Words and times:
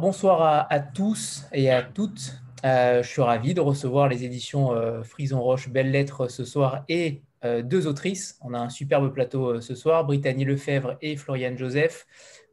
Bonsoir 0.00 0.66
à, 0.70 0.80
tous 0.80 1.44
et 1.52 1.70
à 1.70 1.82
toutes. 1.82 2.40
Euh, 2.64 3.02
je 3.02 3.08
suis 3.08 3.20
ravi 3.20 3.52
de 3.52 3.60
recevoir 3.60 4.08
les 4.08 4.24
éditions 4.24 4.72
euh, 4.72 5.02
Frison 5.02 5.42
Roche 5.42 5.68
Belles 5.68 5.90
Lettres 5.90 6.26
ce 6.28 6.46
soir 6.46 6.86
et 6.88 7.20
euh, 7.44 7.60
deux 7.60 7.86
autrices. 7.86 8.38
On 8.40 8.54
a 8.54 8.58
un 8.58 8.70
superbe 8.70 9.12
plateau 9.12 9.60
ce 9.60 9.74
soir, 9.74 10.06
Brittany 10.06 10.46
Lefebvre 10.46 10.96
et 11.02 11.16
Floriane 11.18 11.58
Joseph, 11.58 12.06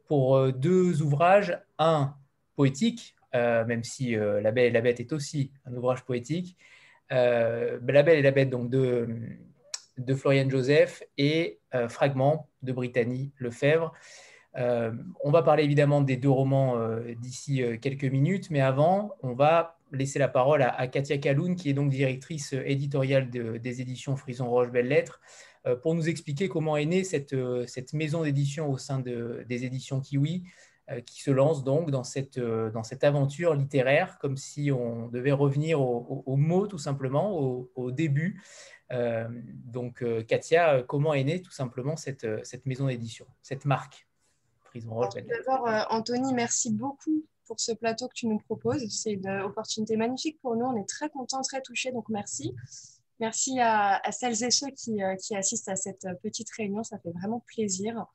pour 0.08 0.52
deux 0.52 1.00
ouvrages. 1.00 1.58
Un 1.78 2.14
poétique, 2.54 3.16
même 3.32 3.82
si 3.82 4.14
La 4.14 4.52
Belle 4.52 4.66
et 4.66 4.70
la 4.70 4.82
Bête 4.82 5.00
est 5.00 5.14
aussi 5.14 5.50
un 5.64 5.72
ouvrage 5.72 6.04
poétique. 6.04 6.54
la 7.08 7.78
Belle 7.80 8.18
et 8.18 8.22
la 8.22 8.30
Bête, 8.30 8.50
donc 8.50 8.68
de, 8.68 9.08
de 9.96 10.14
Floriane 10.14 10.50
Joseph, 10.50 11.02
et 11.16 11.60
Fragment 11.88 12.46
de 12.62 12.72
Brittany 12.72 13.32
Lefebvre. 13.38 13.94
Euh, 14.58 14.92
on 15.22 15.30
va 15.30 15.42
parler 15.42 15.62
évidemment 15.62 16.00
des 16.00 16.16
deux 16.16 16.30
romans 16.30 16.76
euh, 16.76 17.14
d'ici 17.20 17.62
euh, 17.62 17.76
quelques 17.76 18.04
minutes, 18.04 18.50
mais 18.50 18.60
avant, 18.60 19.14
on 19.22 19.32
va 19.32 19.78
laisser 19.92 20.18
la 20.18 20.28
parole 20.28 20.62
à, 20.62 20.86
Katia 20.88 21.18
Kaloun, 21.18 21.54
qui 21.54 21.70
est 21.70 21.74
donc 21.74 21.90
directrice 21.90 22.52
éditoriale 22.52 23.30
des 23.30 23.80
éditions 23.80 24.16
Frison 24.16 24.46
Roche 24.50 24.70
Belles 24.70 24.88
Lettres, 24.88 25.18
pour 25.82 25.94
nous 25.94 26.10
expliquer 26.10 26.50
comment 26.50 26.76
est 26.76 26.84
née 26.84 27.04
cette, 27.04 27.32
maison 27.94 28.22
d'édition 28.22 28.70
au 28.70 28.76
sein 28.76 28.98
des 29.00 29.64
éditions 29.64 30.02
Kiwi, 30.02 30.44
qui 31.06 31.22
se 31.22 31.30
lance 31.30 31.64
donc 31.64 31.90
dans 31.90 32.04
cette, 32.04 32.38
aventure 33.00 33.54
littéraire, 33.54 34.18
comme 34.18 34.36
si 34.36 34.70
on 34.70 35.08
devait 35.08 35.32
revenir 35.32 35.80
au, 35.80 36.36
mot 36.36 36.66
tout 36.66 36.76
simplement, 36.76 37.38
au, 37.74 37.90
début. 37.90 38.42
donc, 38.90 40.04
Katia, 40.26 40.82
comment 40.82 41.14
est 41.14 41.24
née 41.24 41.40
tout 41.40 41.50
simplement 41.50 41.96
cette 41.96 42.66
maison 42.66 42.88
d'édition, 42.88 43.26
cette 43.40 43.64
marque? 43.64 44.07
D'abord, 44.74 45.66
euh, 45.66 45.82
Anthony, 45.90 46.32
merci 46.34 46.72
beaucoup 46.72 47.24
pour 47.46 47.58
ce 47.60 47.72
plateau 47.72 48.08
que 48.08 48.14
tu 48.14 48.26
nous 48.26 48.38
proposes. 48.38 48.86
C'est 48.90 49.12
une 49.12 49.28
opportunité 49.28 49.96
magnifique 49.96 50.40
pour 50.40 50.56
nous. 50.56 50.66
On 50.66 50.76
est 50.76 50.88
très 50.88 51.08
contents, 51.08 51.40
très 51.42 51.62
touchés, 51.62 51.92
donc 51.92 52.08
merci. 52.08 52.54
Merci 53.20 53.58
à, 53.60 54.00
celles 54.12 54.44
et 54.44 54.50
ceux 54.50 54.68
euh, 54.68 55.16
qui, 55.16 55.34
assistent 55.34 55.68
à 55.68 55.76
cette 55.76 56.06
petite 56.22 56.50
réunion. 56.50 56.84
Ça 56.84 56.98
fait 56.98 57.10
vraiment 57.10 57.42
plaisir. 57.46 58.06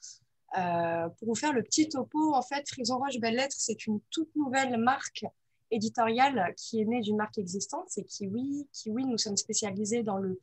Euh, 0.57 1.09
pour 1.09 1.29
vous 1.29 1.35
faire 1.35 1.51
le 1.51 1.63
petit 1.63 1.89
topo, 1.89 2.33
en 2.33 2.41
fait, 2.41 2.67
Frison 2.69 2.99
Roche 2.99 3.19
Belles 3.19 3.35
Lettres, 3.35 3.55
c'est 3.57 3.85
une 3.87 3.99
toute 4.11 4.33
nouvelle 4.35 4.77
marque 4.77 5.25
éditoriale 5.71 6.53
qui 6.55 6.79
est 6.79 6.85
née 6.85 7.01
d'une 7.01 7.17
marque 7.17 7.37
existante. 7.37 7.85
C'est 7.87 8.03
Kiwi. 8.03 8.67
Kiwi, 8.71 9.05
nous 9.05 9.17
sommes 9.17 9.37
spécialisés 9.37 10.03
dans 10.03 10.17
le 10.17 10.39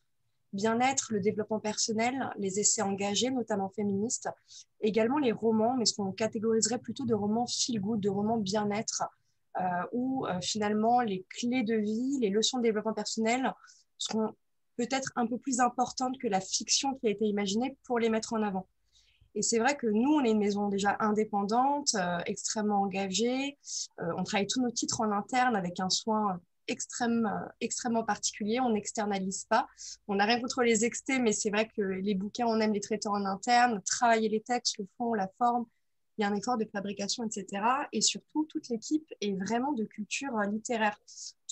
bien-être, 0.53 1.09
le 1.13 1.21
développement 1.21 1.61
personnel, 1.61 2.31
les 2.37 2.59
essais 2.59 2.83
engagés, 2.83 3.31
notamment 3.31 3.69
féministes, 3.69 4.29
également 4.81 5.19
les 5.19 5.33
romans, 5.33 5.77
mais 5.77 5.85
ce 5.85 5.95
qu'on 5.95 6.13
catégoriserait 6.13 6.79
plutôt 6.79 7.05
de 7.05 7.15
romans 7.15 7.47
feel-good, 7.47 8.01
de 8.01 8.09
romans 8.09 8.39
bien-être, 8.39 9.05
euh, 9.61 9.63
où 9.93 10.27
euh, 10.27 10.41
finalement 10.41 11.01
les 11.01 11.25
clés 11.29 11.63
de 11.63 11.75
vie, 11.75 12.19
les 12.21 12.31
leçons 12.31 12.59
de 12.59 12.63
développement 12.63 12.95
personnel 12.95 13.53
seront 13.99 14.33
peut-être 14.77 15.13
un 15.17 15.27
peu 15.27 15.39
plus 15.39 15.61
importantes 15.61 16.19
que 16.19 16.29
la 16.29 16.41
fiction 16.41 16.95
qui 16.95 17.09
a 17.09 17.11
été 17.11 17.27
imaginée 17.27 17.77
pour 17.85 17.99
les 17.99 18.09
mettre 18.09 18.33
en 18.33 18.43
avant. 18.43 18.67
Et 19.35 19.43
c'est 19.43 19.59
vrai 19.59 19.77
que 19.77 19.87
nous, 19.87 20.13
on 20.15 20.25
est 20.25 20.31
une 20.31 20.39
maison 20.39 20.69
déjà 20.69 20.97
indépendante, 20.99 21.95
euh, 21.95 22.19
extrêmement 22.27 22.83
engagée. 22.83 23.59
on 23.99 24.25
travaille 24.25 24.47
tous 24.47 24.61
nos 24.61 24.71
titres 24.71 25.01
en 25.01 25.13
interne 25.13 25.55
avec 25.55 25.79
un 25.79 25.91
soin 25.91 26.41
euh, 26.71 27.29
extrêmement 27.61 28.05
particulier. 28.05 28.61
On 28.61 28.71
n'externalise 28.71 29.45
pas. 29.45 29.67
On 30.09 30.17
n'a 30.17 30.25
rien 30.25 30.41
contre 30.41 30.63
les 30.63 30.85
extés, 30.85 31.19
mais 31.19 31.33
c'est 31.33 31.51
vrai 31.51 31.69
que 31.69 31.83
les 31.83 32.15
bouquins, 32.15 32.47
on 32.47 32.61
aime 32.61 32.73
les 32.73 32.81
traiter 32.81 33.09
en 33.09 33.25
interne, 33.25 33.83
travailler 33.83 34.29
les 34.29 34.41
textes, 34.41 34.79
le 34.79 34.87
fond, 34.97 35.15
la 35.15 35.29
forme. 35.39 35.67
Il 36.19 36.23
y 36.23 36.25
a 36.25 36.29
un 36.29 36.35
effort 36.35 36.59
de 36.59 36.67
fabrication, 36.67 37.25
etc. 37.25 37.63
Et 37.93 38.01
surtout, 38.01 38.45
toute 38.45 38.69
l'équipe 38.69 39.07
est 39.21 39.33
vraiment 39.33 39.73
de 39.73 39.85
culture 39.85 40.37
euh, 40.37 40.47
littéraire. 40.47 40.99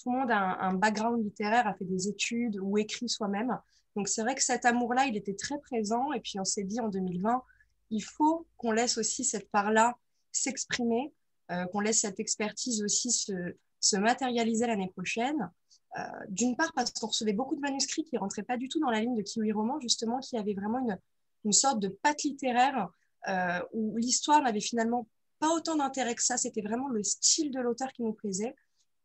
Tout 0.02 0.10
le 0.10 0.18
monde 0.18 0.30
a 0.30 0.58
un, 0.60 0.74
background 0.74 1.24
littéraire, 1.24 1.66
a 1.66 1.74
fait 1.74 1.84
des 1.84 2.08
études 2.08 2.58
ou 2.60 2.78
écrit 2.78 3.08
soi-même. 3.08 3.58
Donc 3.96 4.08
c'est 4.08 4.22
vrai 4.22 4.34
que 4.34 4.42
cet 4.42 4.64
amour-là, 4.64 5.06
il 5.06 5.16
était 5.16 5.34
très 5.34 5.58
présent. 5.58 6.12
Et 6.12 6.20
puis 6.20 6.38
on 6.38 6.44
s'est 6.44 6.64
dit 6.64 6.80
en 6.80 6.88
2020, 6.88 7.42
il 7.90 8.02
faut 8.02 8.46
qu'on 8.56 8.72
laisse 8.72 8.98
aussi 8.98 9.24
cette 9.24 9.50
part-là 9.50 9.96
s'exprimer, 10.32 11.12
euh, 11.50 11.64
qu'on 11.66 11.80
laisse 11.80 12.00
cette 12.02 12.20
expertise 12.20 12.82
aussi 12.82 13.10
se, 13.10 13.32
se 13.80 13.96
matérialiser 13.96 14.66
l'année 14.66 14.88
prochaine. 14.88 15.50
Euh, 15.96 16.02
d'une 16.28 16.54
part 16.54 16.72
parce 16.74 16.92
qu'on 16.92 17.06
recevait 17.06 17.32
beaucoup 17.32 17.56
de 17.56 17.60
manuscrits 17.60 18.04
qui 18.04 18.14
ne 18.14 18.20
rentraient 18.20 18.42
pas 18.42 18.58
du 18.58 18.68
tout 18.68 18.78
dans 18.78 18.90
la 18.90 19.00
ligne 19.00 19.16
de 19.16 19.22
Kiwi 19.22 19.52
Roman, 19.52 19.80
justement, 19.80 20.18
qui 20.18 20.36
avait 20.36 20.54
vraiment 20.54 20.80
une, 20.80 20.98
une 21.44 21.52
sorte 21.52 21.80
de 21.80 21.88
patte 21.88 22.22
littéraire 22.24 22.90
euh, 23.28 23.60
où 23.72 23.96
l'histoire 23.96 24.42
n'avait 24.42 24.60
finalement 24.60 25.08
pas 25.38 25.48
autant 25.54 25.76
d'intérêt 25.76 26.14
que 26.14 26.22
ça. 26.22 26.36
C'était 26.36 26.60
vraiment 26.60 26.88
le 26.88 27.02
style 27.02 27.50
de 27.50 27.60
l'auteur 27.60 27.92
qui 27.92 28.02
nous 28.02 28.12
plaisait. 28.12 28.54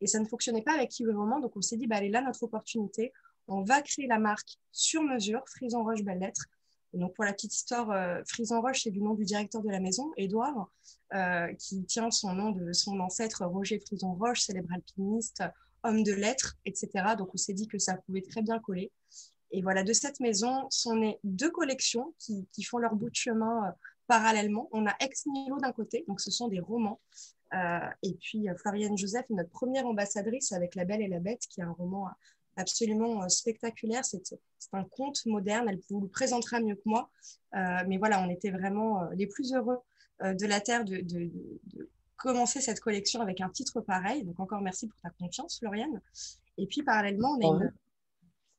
Et 0.02 0.08
ça 0.08 0.20
ne 0.20 0.26
fonctionnait 0.26 0.62
pas 0.62 0.74
avec 0.74 0.90
Kiwi 0.90 1.14
Roman. 1.14 1.40
Donc 1.40 1.56
on 1.56 1.62
s'est 1.62 1.78
dit, 1.78 1.88
bah, 1.88 2.04
est 2.04 2.10
là 2.10 2.22
notre 2.22 2.44
opportunité. 2.44 3.14
On 3.48 3.64
va 3.64 3.82
créer 3.82 4.08
la 4.08 4.20
marque 4.20 4.58
sur 4.72 5.04
mesure, 5.04 5.42
Frison 5.48 5.84
Roche 5.84 6.04
Belle 6.04 6.20
Lettre, 6.20 6.46
donc, 6.94 7.16
pour 7.16 7.26
la 7.26 7.34
petite 7.34 7.54
histoire, 7.54 7.90
euh, 7.92 8.22
Frison 8.28 8.62
Roche, 8.62 8.84
c'est 8.84 8.92
du 8.92 9.02
nom 9.02 9.16
du 9.16 9.26
directeur 9.26 9.62
de 9.62 9.70
la 9.70 9.80
maison, 9.80 10.12
Édouard, 10.16 10.70
euh, 11.14 11.52
qui 11.56 11.84
tient 11.86 12.12
son 12.12 12.34
nom 12.34 12.52
de 12.52 12.72
son 12.72 13.00
ancêtre 13.00 13.46
Roger 13.46 13.80
Frison 13.80 14.14
Roche, 14.14 14.42
célèbre 14.42 14.72
alpiniste, 14.74 15.44
homme 15.84 16.04
de 16.04 16.14
lettres, 16.14 16.56
etc. 16.66 16.90
Donc, 17.18 17.30
on 17.34 17.38
s'est 17.38 17.54
dit 17.54 17.68
que 17.68 17.80
ça 17.80 17.96
pouvait 17.98 18.22
très 18.22 18.42
bien 18.42 18.60
coller. 18.60 18.92
Et 19.52 19.62
voilà, 19.62 19.84
de 19.84 19.94
cette 19.94 20.20
maison 20.20 20.68
sont 20.70 20.96
nées 20.96 21.20
deux 21.24 21.52
collections 21.52 22.14
qui, 22.20 22.48
font 22.64 22.78
leur 22.78 22.96
bout 22.96 23.10
de 23.10 23.16
chemin 23.16 23.68
euh, 23.68 23.72
parallèlement. 24.08 24.70
On 24.72 24.86
a 24.86 24.96
Ex 25.00 25.26
Nihilo 25.26 25.58
d'un 25.60 25.72
côté, 25.72 26.06
donc 26.08 26.22
ce 26.22 26.32
sont 26.32 26.48
des 26.48 26.60
romans. 26.60 27.00
et 28.02 28.14
puis 28.20 28.48
Floriane 28.58 28.98
Joseph 28.98 29.26
notre 29.30 29.52
première 29.52 29.86
ambassadrice 29.86 30.52
avec 30.52 30.74
La 30.76 30.86
Belle 30.86 31.02
et 31.02 31.08
la 31.08 31.20
Bête, 31.20 31.46
qui 31.48 31.62
est 31.62 31.64
un 31.64 31.72
roman 31.72 32.08
absolument 32.56 33.24
euh, 33.24 33.28
spectaculaire. 33.28 34.06
C'est 34.06 34.22
un 34.74 34.84
conte 34.84 35.26
moderne. 35.26 35.68
Elle 35.70 35.80
vous 35.90 36.02
le 36.02 36.08
présentera 36.08 36.60
mieux 36.60 36.76
que 36.76 36.82
moi. 36.86 37.10
Euh, 37.56 37.84
mais 37.88 37.98
voilà, 37.98 38.22
on 38.22 38.30
était 38.30 38.52
vraiment 38.52 39.04
euh, 39.04 39.08
les 39.16 39.28
plus 39.28 39.54
heureux 39.54 39.78
de 40.24 40.46
la 40.46 40.62
Terre 40.62 40.86
de, 40.86 41.04
commencer 42.16 42.62
cette 42.62 42.80
collection 42.80 43.20
avec 43.20 43.42
un 43.42 43.50
titre 43.50 43.82
pareil. 43.82 44.24
Donc 44.24 44.40
encore 44.40 44.62
merci 44.62 44.88
pour 44.88 44.98
ta 45.02 45.10
confiance, 45.10 45.60
Floriane. 45.60 46.00
Et 46.58 46.66
puis 46.66 46.82
parallèlement, 46.82 47.38
on 47.42 47.42
a, 47.42 47.66
une, 47.66 47.74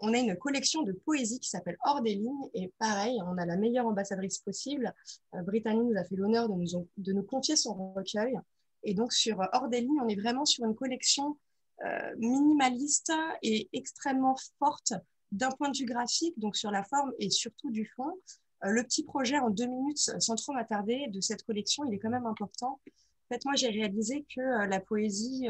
on 0.01 0.13
a 0.13 0.19
une 0.19 0.37
collection 0.37 0.83
de 0.83 0.93
poésie 0.93 1.41
qui 1.41 1.49
s'appelle 1.49 1.79
Hors 1.83 2.03
des 2.03 2.17
lignes. 2.17 2.51
Et 2.53 2.71
pareil, 2.79 3.19
on 3.25 3.39
a 3.39 3.47
la 3.47 3.57
meilleure 3.57 3.87
ambassadrice 3.87 4.41
possible. 4.41 4.93
Brittany 5.33 5.87
nous 5.87 5.97
a 5.97 6.05
fait 6.05 6.17
l'honneur 6.17 6.51
de 6.51 6.55
nous, 6.55 6.89
de 6.99 7.13
nous 7.15 7.23
confier 7.23 7.57
son 7.57 7.95
recueil. 7.95 8.39
Et 8.83 8.93
donc 8.93 9.15
sur 9.15 9.39
Hors 9.55 9.69
des 9.69 9.81
lignes, 9.81 10.01
on 10.03 10.09
est 10.09 10.21
vraiment 10.21 10.45
sur 10.45 10.67
une 10.67 10.75
collection 10.75 11.31
euh, 11.31 11.54
minimaliste 12.17 13.13
et 13.43 13.69
extrêmement 13.73 14.37
forte 14.59 14.93
d'un 15.35 15.51
point 15.51 15.69
de 15.69 15.77
vue 15.77 15.85
graphique, 15.85 16.39
donc 16.39 16.57
sur 16.57 16.71
la 16.71 16.85
forme 16.85 17.13
et 17.19 17.29
surtout 17.29 17.71
du 17.71 17.85
fond. 17.97 18.13
Euh, 18.65 18.71
le 18.71 18.83
petit 18.85 19.05
projet 19.05 19.39
en 19.39 19.51
deux 19.51 19.67
minutes, 19.67 20.11
sans 20.19 20.37
trop 20.37 20.53
m'attarder, 20.53 21.07
de 21.09 21.21
cette 21.21 21.43
collection, 21.43 21.85
il 21.85 21.95
est 21.95 21.99
quand 21.99 22.11
même 22.11 22.27
important. 22.27 22.81
En 22.87 23.35
fait, 23.35 23.45
moi, 23.45 23.55
j'ai 23.57 23.69
réalisé 23.69 24.25
que 24.35 24.41
euh, 24.41 24.67
la 24.67 24.81
poésie 24.81 25.49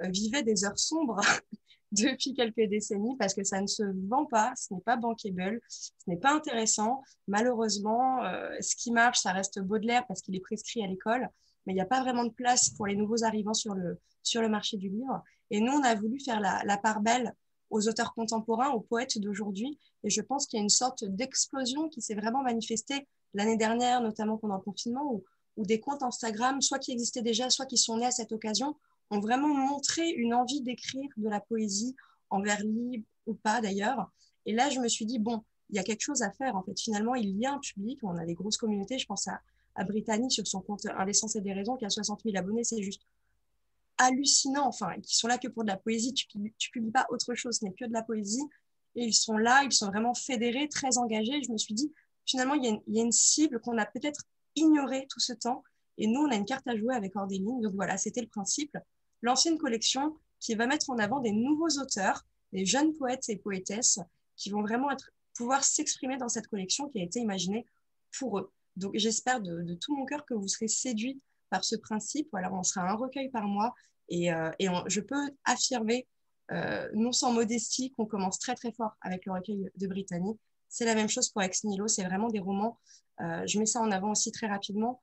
vivait 0.00 0.42
des 0.42 0.64
heures 0.64 0.78
sombres 0.78 1.20
depuis 1.92 2.34
quelques 2.34 2.68
décennies 2.68 3.16
parce 3.16 3.34
que 3.34 3.44
ça 3.44 3.60
ne 3.60 3.66
se 3.66 3.84
vend 4.08 4.26
pas, 4.26 4.52
ce 4.56 4.74
n'est 4.74 4.80
pas 4.80 4.96
bankable, 4.96 5.60
ce 5.68 5.90
n'est 6.08 6.16
pas 6.16 6.34
intéressant. 6.34 7.02
Malheureusement, 7.28 8.20
ce 8.60 8.74
qui 8.74 8.90
marche, 8.90 9.20
ça 9.20 9.32
reste 9.32 9.60
Baudelaire 9.60 10.04
parce 10.08 10.20
qu'il 10.20 10.34
est 10.34 10.40
prescrit 10.40 10.82
à 10.82 10.88
l'école, 10.88 11.28
mais 11.66 11.72
il 11.72 11.76
n'y 11.76 11.82
a 11.82 11.86
pas 11.86 12.00
vraiment 12.00 12.24
de 12.24 12.32
place 12.32 12.70
pour 12.70 12.86
les 12.86 12.96
nouveaux 12.96 13.22
arrivants 13.22 13.54
sur 13.54 13.74
le, 13.74 14.00
sur 14.24 14.42
le 14.42 14.48
marché 14.48 14.76
du 14.76 14.88
livre. 14.88 15.22
Et 15.52 15.60
nous, 15.60 15.72
on 15.72 15.82
a 15.82 15.94
voulu 15.94 16.18
faire 16.18 16.40
la, 16.40 16.76
part 16.78 17.02
belle 17.02 17.34
aux 17.68 17.86
auteurs 17.86 18.14
contemporains, 18.14 18.70
aux 18.70 18.80
poètes 18.80 19.18
d'aujourd'hui. 19.18 19.78
Et 20.02 20.08
je 20.08 20.22
pense 20.22 20.46
qu'il 20.46 20.56
y 20.56 20.60
a 20.60 20.62
une 20.62 20.70
sorte 20.70 21.04
d'explosion 21.04 21.90
qui 21.90 22.00
s'est 22.00 22.14
vraiment 22.14 22.42
manifestée 22.42 23.06
l'année 23.34 23.58
dernière, 23.58 24.00
notamment 24.00 24.38
pendant 24.38 24.56
le 24.56 24.62
confinement, 24.62 25.12
où, 25.12 25.22
des 25.58 25.78
comptes 25.78 26.02
Instagram, 26.02 26.62
soit 26.62 26.78
qui 26.78 26.92
existaient 26.92 27.20
déjà, 27.20 27.50
soit 27.50 27.66
qui 27.66 27.76
sont 27.76 27.98
nés 27.98 28.06
à 28.06 28.10
cette 28.10 28.32
occasion, 28.32 28.74
ont 29.10 29.20
vraiment 29.20 29.54
montré 29.54 30.08
une 30.08 30.32
envie 30.32 30.62
d'écrire 30.62 31.10
de 31.18 31.28
la 31.28 31.40
poésie 31.40 31.94
en 32.30 32.40
vers 32.40 32.62
libre 32.62 33.04
ou 33.26 33.34
pas 33.34 33.60
d'ailleurs. 33.60 34.10
Et 34.46 34.54
là, 34.54 34.70
je 34.70 34.80
me 34.80 34.88
suis 34.88 35.04
dit, 35.04 35.18
bon, 35.18 35.44
il 35.68 35.76
y 35.76 35.78
a 35.78 35.82
quelque 35.82 36.00
chose 36.00 36.22
à 36.22 36.30
faire. 36.30 36.56
En 36.56 36.62
fait, 36.62 36.80
finalement, 36.80 37.14
il 37.14 37.36
y 37.36 37.44
a 37.44 37.52
un 37.52 37.58
public. 37.58 37.98
On 38.02 38.16
a 38.16 38.24
des 38.24 38.34
grosses 38.34 38.56
communautés. 38.56 38.98
Je 38.98 39.06
pense 39.06 39.28
à, 39.28 39.42
à 39.74 39.84
Brittany 39.84 40.30
sur 40.30 40.46
son 40.46 40.62
compte 40.62 40.86
Indécence 40.96 41.36
et 41.36 41.42
des 41.42 41.52
raisons 41.52 41.76
qui 41.76 41.84
a 41.84 41.90
60 41.90 42.22
000 42.24 42.38
abonnés. 42.38 42.64
C'est 42.64 42.82
juste 42.82 43.02
hallucinants, 44.04 44.66
enfin, 44.66 44.92
qui 45.02 45.16
sont 45.16 45.28
là 45.28 45.38
que 45.38 45.48
pour 45.48 45.64
de 45.64 45.68
la 45.68 45.76
poésie. 45.76 46.12
Tu 46.14 46.38
ne 46.38 46.48
publies 46.72 46.90
pas 46.90 47.06
autre 47.10 47.34
chose, 47.34 47.58
ce 47.58 47.64
n'est 47.64 47.72
que 47.72 47.84
de 47.84 47.92
la 47.92 48.02
poésie. 48.02 48.42
Et 48.94 49.04
ils 49.04 49.14
sont 49.14 49.36
là, 49.36 49.62
ils 49.64 49.72
sont 49.72 49.86
vraiment 49.86 50.14
fédérés, 50.14 50.68
très 50.68 50.98
engagés. 50.98 51.42
je 51.42 51.50
me 51.50 51.56
suis 51.56 51.74
dit, 51.74 51.92
finalement, 52.26 52.54
il 52.54 52.64
y 52.64 53.00
a 53.00 53.02
une, 53.02 53.12
cible 53.12 53.60
qu'on 53.60 53.78
a 53.78 53.86
peut-être 53.86 54.22
ignorée 54.54 55.06
tout 55.10 55.20
ce 55.20 55.32
temps. 55.32 55.62
Et 55.98 56.06
nous, 56.06 56.20
on 56.20 56.30
a 56.30 56.36
une 56.36 56.44
carte 56.44 56.66
à 56.66 56.76
jouer 56.76 56.94
avec 56.94 57.16
Ordéline. 57.16 57.60
Donc 57.60 57.74
voilà, 57.74 57.96
c'était 57.96 58.20
le 58.20 58.28
principe. 58.28 58.76
Lancer 59.22 59.50
une 59.50 59.58
collection 59.58 60.16
qui 60.40 60.54
va 60.54 60.66
mettre 60.66 60.90
en 60.90 60.98
avant 60.98 61.20
des 61.20 61.32
nouveaux 61.32 61.80
auteurs, 61.80 62.22
des 62.52 62.66
jeunes 62.66 62.92
poètes 62.94 63.28
et 63.28 63.36
poétesses 63.36 64.00
qui 64.36 64.50
vont 64.50 64.62
vraiment 64.62 64.88
pouvoir 65.36 65.64
s'exprimer 65.64 66.16
dans 66.16 66.28
cette 66.28 66.48
collection 66.48 66.88
qui 66.88 67.00
a 67.00 67.04
été 67.04 67.20
imaginée 67.20 67.66
pour 68.18 68.38
eux. 68.38 68.52
Donc 68.76 68.92
j'espère 68.94 69.40
de, 69.40 69.62
de, 69.62 69.74
tout 69.74 69.94
mon 69.94 70.04
cœur 70.04 70.24
que 70.26 70.34
vous 70.34 70.48
serez 70.48 70.68
séduits 70.68 71.20
par 71.50 71.64
ce 71.64 71.76
principe. 71.76 72.28
Voilà, 72.32 72.52
on 72.52 72.62
sera 72.62 72.90
un 72.90 72.94
recueil 72.94 73.30
par 73.30 73.46
mois 73.46 73.74
et, 74.08 74.28
et 74.58 74.68
je 74.86 75.00
peux 75.00 75.30
affirmer, 75.44 76.06
non 76.94 77.12
sans 77.12 77.32
modestie, 77.32 77.92
qu'on 77.92 78.06
commence 78.06 78.38
très 78.38 78.54
très 78.54 78.72
fort 78.72 78.96
avec 79.00 79.26
le 79.26 79.32
recueil 79.32 79.70
de 79.76 79.86
Brittany. 79.86 80.38
C'est 80.68 80.84
la 80.84 80.94
même 80.94 81.08
chose 81.08 81.28
pour 81.30 81.42
Ex 81.42 81.64
Nihilo, 81.64 81.88
c'est 81.88 82.04
vraiment 82.04 82.28
des 82.28 82.40
romans. 82.40 82.78
je 83.20 83.58
mets 83.58 83.66
ça 83.66 83.80
en 83.80 83.90
avant 83.90 84.12
aussi 84.12 84.32
très 84.32 84.46
rapidement. 84.48 85.02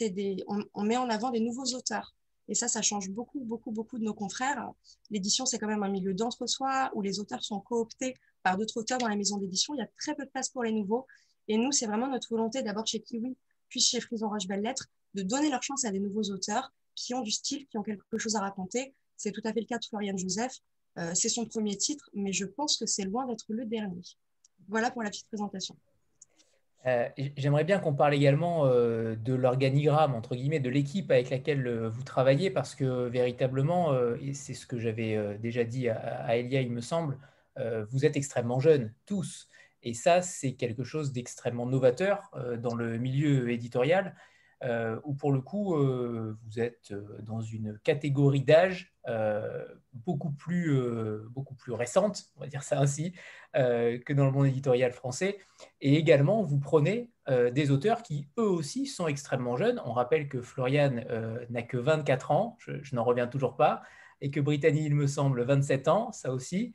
Des, 0.00 0.44
on, 0.46 0.82
met 0.82 0.96
en 0.96 1.08
avant 1.08 1.30
des 1.30 1.40
nouveaux 1.40 1.74
auteurs. 1.76 2.14
Et 2.48 2.54
ça, 2.54 2.68
ça 2.68 2.82
change 2.82 3.08
beaucoup, 3.10 3.40
beaucoup, 3.40 3.70
beaucoup 3.70 3.98
de 3.98 4.04
nos 4.04 4.14
confrères. 4.14 4.70
L'édition, 5.10 5.46
c'est 5.46 5.58
quand 5.58 5.66
même 5.66 5.82
un 5.82 5.88
milieu 5.88 6.12
d'entre-soi 6.12 6.90
où 6.94 7.00
les 7.00 7.20
auteurs 7.20 7.42
sont 7.42 7.60
cooptés 7.60 8.14
par 8.42 8.58
d'autres 8.58 8.78
auteurs 8.78 8.98
dans 8.98 9.08
la 9.08 9.16
maison 9.16 9.38
d'édition. 9.38 9.74
Il 9.74 9.78
y 9.78 9.82
a 9.82 9.88
très 9.98 10.14
peu 10.14 10.24
de 10.24 10.30
place 10.30 10.50
pour 10.50 10.62
les 10.62 10.72
nouveaux. 10.72 11.06
Et 11.48 11.56
nous, 11.56 11.72
c'est 11.72 11.86
vraiment 11.86 12.08
notre 12.08 12.28
volonté, 12.30 12.62
d'abord 12.62 12.86
chez 12.86 13.00
Kiwi, 13.00 13.36
puis 13.68 13.80
chez 13.80 14.00
Frison 14.00 14.28
Roche 14.28 14.46
Belles 14.46 14.62
Lettres, 14.62 14.88
de 15.14 15.22
donner 15.22 15.50
leur 15.50 15.62
chance 15.62 15.84
à 15.84 15.90
des 15.90 16.00
nouveaux 16.00 16.30
auteurs 16.30 16.72
qui 16.94 17.14
ont 17.14 17.22
du 17.22 17.30
style, 17.30 17.66
qui 17.66 17.78
ont 17.78 17.82
quelque 17.82 18.18
chose 18.18 18.36
à 18.36 18.40
raconter. 18.40 18.94
C'est 19.16 19.32
tout 19.32 19.42
à 19.44 19.52
fait 19.52 19.60
le 19.60 19.66
cas 19.66 19.78
de 19.78 19.84
Florian 19.84 20.16
Joseph. 20.16 20.60
Euh, 20.98 21.10
c'est 21.14 21.28
son 21.28 21.44
premier 21.46 21.76
titre, 21.76 22.08
mais 22.14 22.32
je 22.32 22.44
pense 22.44 22.76
que 22.76 22.86
c'est 22.86 23.04
loin 23.04 23.26
d'être 23.26 23.46
le 23.48 23.64
dernier. 23.64 24.02
Voilà 24.68 24.90
pour 24.90 25.02
la 25.02 25.10
petite 25.10 25.26
présentation. 25.26 25.76
Euh, 26.86 27.08
j'aimerais 27.36 27.64
bien 27.64 27.78
qu'on 27.78 27.94
parle 27.94 28.14
également 28.14 28.66
euh, 28.66 29.16
de 29.16 29.34
l'organigramme, 29.34 30.14
entre 30.14 30.36
guillemets, 30.36 30.60
de 30.60 30.68
l'équipe 30.68 31.10
avec 31.10 31.30
laquelle 31.30 31.86
vous 31.86 32.02
travaillez, 32.02 32.50
parce 32.50 32.74
que 32.74 33.08
véritablement, 33.08 33.94
et 34.20 34.34
c'est 34.34 34.54
ce 34.54 34.66
que 34.66 34.78
j'avais 34.78 35.38
déjà 35.38 35.64
dit 35.64 35.88
à, 35.88 36.36
Elia, 36.36 36.60
il 36.60 36.70
me 36.70 36.82
semble, 36.82 37.18
vous 37.90 38.04
êtes 38.04 38.16
extrêmement 38.16 38.60
jeunes, 38.60 38.92
tous. 39.06 39.48
Et 39.82 39.94
ça, 39.94 40.22
c'est 40.22 40.52
quelque 40.52 40.84
chose 40.84 41.12
d'extrêmement 41.12 41.66
novateur 41.66 42.30
dans 42.58 42.74
le 42.74 42.98
milieu 42.98 43.50
éditorial, 43.50 44.14
où 45.04 45.14
pour 45.14 45.32
le 45.32 45.40
coup, 45.40 45.76
vous 45.76 46.60
êtes 46.60 46.94
dans 47.22 47.40
une 47.40 47.78
catégorie 47.84 48.42
d'âge 48.42 48.94
beaucoup, 49.92 50.30
plus, 50.30 50.80
beaucoup 51.30 51.54
plus 51.54 51.72
récente, 51.72 52.24
on 52.36 52.40
va 52.40 52.46
dire 52.46 52.62
ça 52.62 52.80
ainsi, 52.80 53.12
que 53.54 54.12
dans 54.12 54.24
le 54.24 54.30
monde 54.30 54.46
éditorial 54.46 54.92
français. 54.92 55.38
Et 55.80 55.96
également, 55.96 56.42
vous 56.42 56.58
prenez 56.58 57.10
des 57.28 57.70
auteurs 57.70 58.02
qui, 58.02 58.28
eux 58.38 58.48
aussi, 58.48 58.86
sont 58.86 59.06
extrêmement 59.06 59.56
jeunes. 59.56 59.80
On 59.84 59.92
rappelle 59.92 60.28
que 60.28 60.40
Florian 60.40 61.02
n'a 61.50 61.62
que 61.62 61.76
24 61.76 62.30
ans, 62.30 62.56
je, 62.58 62.94
n'en 62.94 63.04
reviens 63.04 63.26
toujours 63.26 63.56
pas, 63.56 63.82
et 64.20 64.30
que 64.30 64.40
Brittany, 64.40 64.86
il 64.86 64.94
me 64.94 65.06
semble, 65.06 65.42
27 65.42 65.88
ans, 65.88 66.12
ça 66.12 66.32
aussi. 66.32 66.72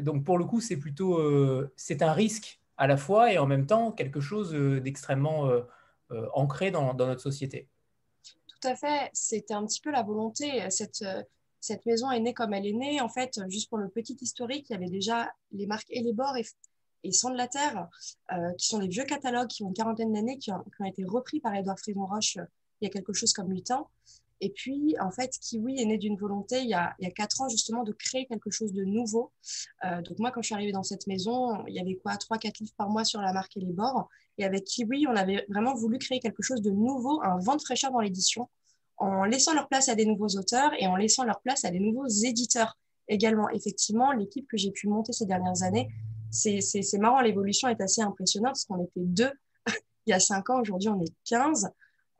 donc 0.00 0.24
pour 0.24 0.38
le 0.38 0.44
coup, 0.44 0.60
c'est 0.60 0.78
plutôt, 0.78 1.20
c'est 1.76 2.02
un 2.02 2.12
risque 2.12 2.60
à 2.76 2.86
la 2.86 2.96
fois 2.96 3.32
et 3.32 3.38
en 3.38 3.46
même 3.46 3.66
temps 3.66 3.92
quelque 3.92 4.20
chose 4.20 4.52
d'extrêmement 4.52 5.48
ancré 6.32 6.70
dans, 6.70 6.94
notre 6.94 7.20
société. 7.20 7.68
Tout 8.22 8.68
à 8.68 8.76
fait, 8.76 9.10
c'était 9.12 9.54
un 9.54 9.66
petit 9.66 9.80
peu 9.80 9.90
la 9.90 10.02
volonté. 10.02 10.70
Cette, 10.70 11.04
cette 11.60 11.86
maison 11.86 12.10
est 12.10 12.20
née 12.20 12.34
comme 12.34 12.54
elle 12.54 12.66
est 12.66 12.72
née. 12.72 13.00
En 13.00 13.08
fait, 13.08 13.40
juste 13.48 13.68
pour 13.68 13.78
le 13.78 13.88
petit 13.88 14.16
historique, 14.20 14.66
il 14.68 14.72
y 14.72 14.76
avait 14.76 14.90
déjà 14.90 15.32
les 15.50 15.66
marques 15.66 15.90
et 15.90 16.02
les 16.02 16.12
bords 16.12 16.36
et, 16.36 16.44
et 17.04 17.12
Sang 17.12 17.30
de 17.30 17.36
la 17.36 17.48
Terre, 17.48 17.88
euh, 18.32 18.52
qui 18.58 18.66
sont 18.66 18.78
des 18.78 18.88
vieux 18.88 19.04
catalogues 19.04 19.48
qui 19.48 19.62
ont 19.62 19.68
une 19.68 19.74
quarantaine 19.74 20.12
d'années, 20.12 20.38
qui, 20.38 20.52
ont 20.52 20.84
été 20.84 21.04
repris 21.04 21.40
par 21.40 21.54
Edouard 21.54 21.78
Frédon 21.78 22.06
Roche 22.06 22.36
euh, 22.36 22.44
il 22.80 22.86
y 22.86 22.88
a 22.88 22.90
quelque 22.90 23.12
chose 23.12 23.32
comme 23.32 23.48
8 23.48 23.70
ans. 23.70 23.90
Et 24.44 24.50
puis, 24.50 24.96
en 25.00 25.12
fait, 25.12 25.30
Kiwi 25.40 25.80
est 25.80 25.84
né 25.84 25.98
d'une 25.98 26.16
volonté 26.16 26.62
il 26.62 26.68
y, 26.68 26.74
a, 26.74 26.96
4 27.14 27.42
ans, 27.42 27.48
justement, 27.48 27.84
de 27.84 27.92
créer 27.92 28.26
quelque 28.26 28.50
chose 28.50 28.72
de 28.72 28.82
nouveau. 28.82 29.30
Euh, 29.84 30.02
donc, 30.02 30.18
moi, 30.18 30.32
quand 30.32 30.42
je 30.42 30.46
suis 30.46 30.54
arrivée 30.54 30.72
dans 30.72 30.82
cette 30.82 31.06
maison, 31.06 31.64
il 31.68 31.74
y 31.76 31.78
avait 31.78 31.94
quoi 31.94 32.14
3-4 32.14 32.58
livres 32.60 32.74
par 32.76 32.90
mois 32.90 33.04
sur 33.04 33.20
la 33.20 33.32
marque 33.32 33.56
et 33.56 33.60
les 33.60 33.72
bords. 33.72 34.08
Et 34.38 34.44
avec 34.44 34.64
Kiwi, 34.64 35.06
on 35.06 35.14
avait 35.14 35.46
vraiment 35.48 35.74
voulu 35.74 35.98
créer 35.98 36.18
quelque 36.18 36.42
chose 36.42 36.60
de 36.60 36.72
nouveau, 36.72 37.22
un 37.22 37.38
vent 37.38 37.54
de 37.54 37.62
fraîcheur 37.62 37.92
dans 37.92 38.00
l'édition 38.00 38.48
en 38.96 39.24
laissant 39.24 39.54
leur 39.54 39.68
place 39.68 39.88
à 39.88 39.94
des 39.94 40.06
nouveaux 40.06 40.36
auteurs 40.36 40.72
et 40.78 40.86
en 40.86 40.96
laissant 40.96 41.24
leur 41.24 41.40
place 41.40 41.64
à 41.64 41.70
des 41.70 41.80
nouveaux 41.80 42.08
éditeurs 42.08 42.78
également. 43.08 43.48
Effectivement, 43.50 44.12
l'équipe 44.12 44.46
que 44.48 44.56
j'ai 44.56 44.70
pu 44.70 44.88
monter 44.88 45.12
ces 45.12 45.26
dernières 45.26 45.62
années, 45.62 45.88
c'est 46.30 46.98
marrant, 46.98 47.20
l'évolution 47.20 47.68
est 47.68 47.80
assez 47.80 48.00
impressionnante 48.00 48.54
parce 48.54 48.64
qu'on 48.64 48.82
était 48.82 49.00
deux 49.00 49.30
il 50.06 50.10
y 50.10 50.12
a 50.12 50.20
cinq 50.20 50.50
ans, 50.50 50.60
aujourd'hui 50.60 50.88
on 50.88 51.00
est 51.00 51.12
15. 51.26 51.70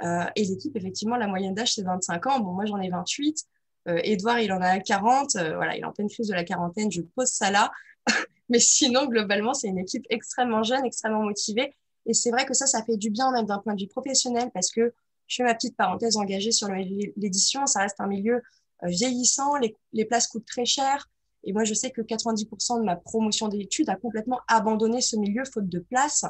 Euh, 0.03 0.25
et 0.37 0.44
l'équipe, 0.44 0.77
effectivement, 0.77 1.17
la 1.17 1.27
moyenne 1.27 1.55
d'âge, 1.55 1.75
c'est 1.75 1.83
25 1.83 2.27
ans. 2.27 2.41
Bon, 2.41 2.53
moi, 2.53 2.65
j'en 2.65 2.81
ai 2.81 2.89
28. 2.89 3.44
Euh, 3.89 4.00
Edouard, 4.05 4.41
il 4.41 4.53
en 4.53 4.61
a 4.61 4.81
40. 4.81 5.37
Euh, 5.37 5.56
voilà, 5.56 5.77
il 5.77 5.81
est 5.81 5.85
en 5.85 5.93
pleine 5.93 6.09
crise 6.09 6.29
de 6.29 6.35
la 6.35 6.44
quarantaine. 6.44 6.91
Je 6.91 7.03
pose 7.03 7.29
ça 7.29 7.50
là. 7.50 7.71
Mais 8.49 8.59
sinon, 8.59 9.06
globalement, 9.06 9.55
c'est 9.55 9.69
une 9.69 9.79
équipe 9.79 10.05
extrêmement 10.11 10.62
jeune, 10.62 10.85
extrêmement 10.85 11.23
motivée. 11.23 11.75
Et 12.06 12.15
c'est 12.15 12.31
vrai 12.31 12.44
que 12.44 12.55
ça, 12.55 12.67
ça 12.67 12.83
fait 12.83 12.97
du 12.97 13.11
bien, 13.11 13.31
même 13.33 13.47
d'un 13.47 13.59
point 13.59 13.75
de 13.75 13.81
vue 13.81 13.89
professionnel, 13.89 14.50
parce 14.53 14.71
que 14.71 14.93
je 15.27 15.37
fais 15.37 15.44
ma 15.44 15.55
petite 15.55 15.77
parenthèse 15.77 16.17
engagée 16.17 16.53
sur 16.53 16.69
l'édition. 16.69 17.67
Ça 17.67 17.81
reste 17.81 18.00
un 18.00 18.06
milieu 18.06 18.43
euh, 18.83 18.89
vieillissant. 18.89 19.55
Les, 19.93 20.05
places 20.05 20.27
coûtent 20.27 20.47
très 20.47 20.65
cher. 20.65 21.09
Et 21.44 21.53
moi, 21.53 21.65
je 21.65 21.75
sais 21.75 21.91
que 21.91 22.03
90% 22.03 22.81
de 22.81 22.85
ma 22.85 22.97
promotion 22.97 23.49
d'études 23.49 23.89
a 23.89 23.97
complètement 23.97 24.41
abandonné 24.49 25.00
ce 25.00 25.17
milieu 25.17 25.44
faute 25.44 25.69
de 25.69 25.79
place. 25.79 26.25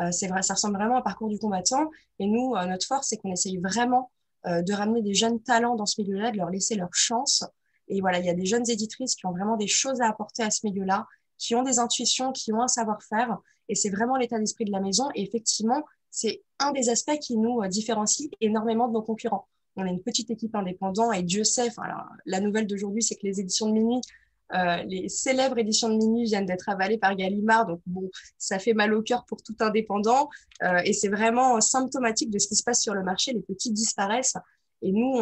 Euh, 0.00 0.10
c'est 0.12 0.28
vrai, 0.28 0.42
ça 0.42 0.54
ressemble 0.54 0.76
vraiment 0.76 0.96
à 0.96 0.98
un 0.98 1.02
parcours 1.02 1.28
du 1.28 1.38
combattant. 1.38 1.90
Et 2.18 2.26
nous, 2.26 2.54
euh, 2.54 2.66
notre 2.66 2.86
force, 2.86 3.08
c'est 3.08 3.16
qu'on 3.16 3.32
essaye 3.32 3.58
vraiment 3.58 4.10
de 4.46 4.72
ramener 4.72 5.02
des 5.02 5.14
jeunes 5.14 5.42
talents 5.42 5.74
dans 5.74 5.84
ce 5.84 6.00
milieu-là, 6.00 6.30
de 6.30 6.36
leur 6.36 6.48
laisser 6.48 6.76
leur 6.76 6.94
chance. 6.94 7.44
Et 7.88 8.00
voilà, 8.00 8.20
il 8.20 8.24
y 8.24 8.30
a 8.30 8.34
des 8.34 8.46
jeunes 8.46 8.70
éditrices 8.70 9.14
qui 9.16 9.26
ont 9.26 9.32
vraiment 9.32 9.56
des 9.56 9.66
choses 9.66 10.00
à 10.00 10.08
apporter 10.08 10.42
à 10.42 10.50
ce 10.50 10.64
milieu-là, 10.64 11.06
qui 11.38 11.54
ont 11.54 11.64
des 11.64 11.80
intuitions, 11.80 12.32
qui 12.32 12.52
ont 12.52 12.62
un 12.62 12.68
savoir-faire. 12.68 13.36
Et 13.68 13.74
c'est 13.74 13.90
vraiment 13.90 14.16
l'état 14.16 14.38
d'esprit 14.38 14.64
de 14.64 14.72
la 14.72 14.80
maison. 14.80 15.08
Et 15.14 15.22
effectivement, 15.22 15.84
c'est 16.10 16.42
un 16.58 16.72
des 16.72 16.88
aspects 16.88 17.18
qui 17.18 17.36
nous 17.36 17.62
euh, 17.62 17.68
différencie 17.68 18.30
énormément 18.40 18.88
de 18.88 18.94
nos 18.94 19.02
concurrents. 19.02 19.46
On 19.76 19.86
est 19.86 19.90
une 19.90 20.02
petite 20.02 20.30
équipe 20.30 20.54
indépendante 20.56 21.14
et 21.14 21.22
Dieu 21.22 21.44
sait, 21.44 21.68
la 22.26 22.40
nouvelle 22.40 22.66
d'aujourd'hui, 22.66 23.02
c'est 23.02 23.14
que 23.14 23.24
les 23.24 23.38
éditions 23.38 23.68
de 23.68 23.72
minuit, 23.72 24.00
euh, 24.54 24.82
les 24.84 25.08
célèbres 25.08 25.58
éditions 25.58 25.88
de 25.88 25.96
minuit 25.96 26.24
viennent 26.24 26.46
d'être 26.46 26.68
avalées 26.68 26.98
par 26.98 27.14
Gallimard, 27.14 27.66
donc 27.66 27.80
bon, 27.86 28.10
ça 28.38 28.58
fait 28.58 28.74
mal 28.74 28.94
au 28.94 29.02
cœur 29.02 29.24
pour 29.26 29.42
tout 29.42 29.56
indépendant 29.60 30.28
euh, 30.62 30.80
et 30.84 30.92
c'est 30.92 31.08
vraiment 31.08 31.60
symptomatique 31.60 32.30
de 32.30 32.38
ce 32.38 32.48
qui 32.48 32.56
se 32.56 32.62
passe 32.62 32.82
sur 32.82 32.94
le 32.94 33.02
marché. 33.02 33.32
Les 33.32 33.42
petits 33.42 33.72
disparaissent 33.72 34.36
et 34.82 34.92
nous, 34.92 35.20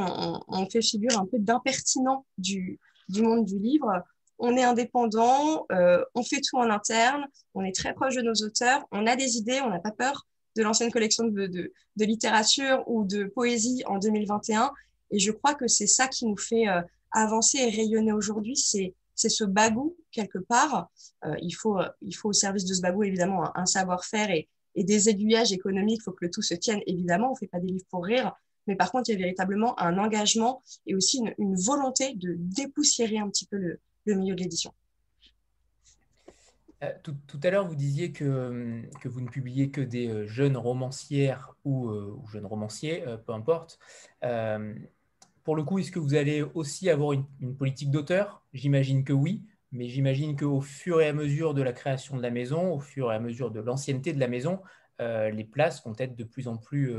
on, 0.49 0.67
fait 0.71 0.83
figure 0.83 1.19
un 1.19 1.27
peu 1.27 1.39
d'impertinent 1.39 2.27
du, 2.37 2.79
du 3.09 3.23
monde 3.23 3.45
du 3.45 3.59
livre 3.59 4.03
on 4.39 4.55
est 4.55 4.65
indépendant, 4.65 5.67
on 5.71 6.23
fait 6.23 6.43
tout 6.43 6.59
en 6.59 6.69
interne, 6.69 7.25
on 7.55 7.65
est 7.65 7.75
très 7.75 7.95
proche 7.95 8.17
de 8.17 8.21
nos 8.21 8.35
auteurs, 8.35 8.87
on 8.93 9.07
a 9.07 9.17
des 9.17 9.39
idées, 9.39 9.63
on 9.65 9.71
n'a 9.71 9.79
pas 9.79 9.93
peur 9.93 10.27
de 10.57 10.63
l'ancienne 10.63 10.91
collection 10.91 11.25
de, 11.27 11.73
littérature 11.97 12.83
ou 12.87 13.05
de 13.05 13.25
poésie 13.25 13.83
en 13.87 13.99
2021. 13.99 14.73
Et 15.11 15.19
je 15.19 15.31
crois 15.31 15.55
que 15.55 15.69
c'est 15.69 15.87
ça 15.87 16.09
qui 16.09 16.27
nous 16.27 16.37
fait 16.37 16.67
euh, 16.69 16.81
avancer 17.13 17.59
et 17.59 17.71
rayonner 17.71 18.13
aujourd'hui. 18.13 18.57
C'est 18.57 18.95
c'est 19.17 19.29
ce 19.29 19.43
bagou 19.43 19.97
quelque 20.13 20.39
part. 20.39 20.91
Euh, 21.25 21.35
il, 21.43 21.53
faut, 21.53 21.79
il 22.03 22.15
faut 22.15 22.29
au 22.29 22.33
service 22.33 22.65
de 22.65 22.75
ce 22.75 22.81
bagou 22.81 23.03
évidemment 23.03 23.57
un, 23.57 23.67
savoir-faire 23.67 24.31
et, 24.31 24.49
des 24.77 25.09
aiguillages 25.09 25.53
économiques. 25.53 26.01
Il 26.01 26.05
faut 26.05 26.13
que 26.13 26.25
le 26.25 26.31
tout 26.31 26.43
se 26.43 26.55
tienne 26.55 26.81
évidemment. 26.87 27.31
On 27.31 27.33
ne 27.33 27.39
fait 27.39 27.49
pas 27.49 27.59
des 27.59 27.69
livres 27.69 27.87
pour 27.91 28.05
rire, 28.05 28.33
mais 28.67 28.77
par 28.77 28.93
contre 28.93 29.09
il 29.09 29.15
y 29.15 29.17
a 29.17 29.19
véritablement 29.19 29.79
un 29.81 29.99
engagement 29.99 30.63
et 30.87 30.95
aussi 30.95 31.21
une, 31.39 31.57
volonté 31.57 32.15
de 32.15 32.37
dépoussiérer 32.39 33.19
un 33.19 33.29
petit 33.29 33.47
peu 33.47 33.57
le 33.57 34.15
milieu 34.15 34.35
de 34.37 34.43
l'édition. 34.43 34.73
Euh, 36.83 36.93
tout, 37.03 37.41
à 37.43 37.51
l'heure, 37.51 37.67
vous 37.67 37.75
disiez 37.75 38.13
que, 38.13 38.83
que, 39.01 39.09
vous 39.09 39.21
ne 39.21 39.29
publiez 39.29 39.71
que 39.71 39.81
des 39.81 40.09
euh, 40.09 40.27
jeunes 40.27 40.59
romancières 40.59 41.57
ou, 41.65 41.89
euh, 41.89 42.19
jeunes 42.31 42.45
romanciers, 42.47 43.05
peu 43.27 43.33
importe. 43.33 43.79
Pour 45.47 45.57
le 45.57 45.63
coup, 45.63 45.79
est-ce 45.79 45.91
que 45.91 45.99
vous 45.99 46.15
allez 46.15 46.43
aussi 46.43 46.91
avoir 46.91 47.13
une, 47.13 47.57
politique 47.57 47.91
d'auteur? 47.91 48.43
J'imagine 48.53 49.05
que 49.05 49.15
oui, 49.15 49.47
mais 49.73 49.89
j'imagine 49.89 50.37
qu'au 50.37 50.61
fur 50.61 51.01
et 51.01 51.07
à 51.07 51.15
mesure 51.15 51.55
de 51.55 51.63
la 51.63 51.73
création 51.73 52.19
de 52.19 52.23
la 52.23 52.31
maison, 52.31 52.75
au 52.75 52.81
fur 52.81 53.11
et 53.11 53.15
à 53.15 53.21
mesure 53.21 53.51
de 53.51 53.61
l'ancienneté 53.61 54.13
de 54.13 54.21
la 54.21 54.29
maison, 54.29 54.61
les 54.99 55.45
places 55.45 55.83
vont 55.85 55.95
être 55.99 56.17
de 56.17 56.25
plus 56.25 56.49
en 56.49 56.57
plus 56.57 56.93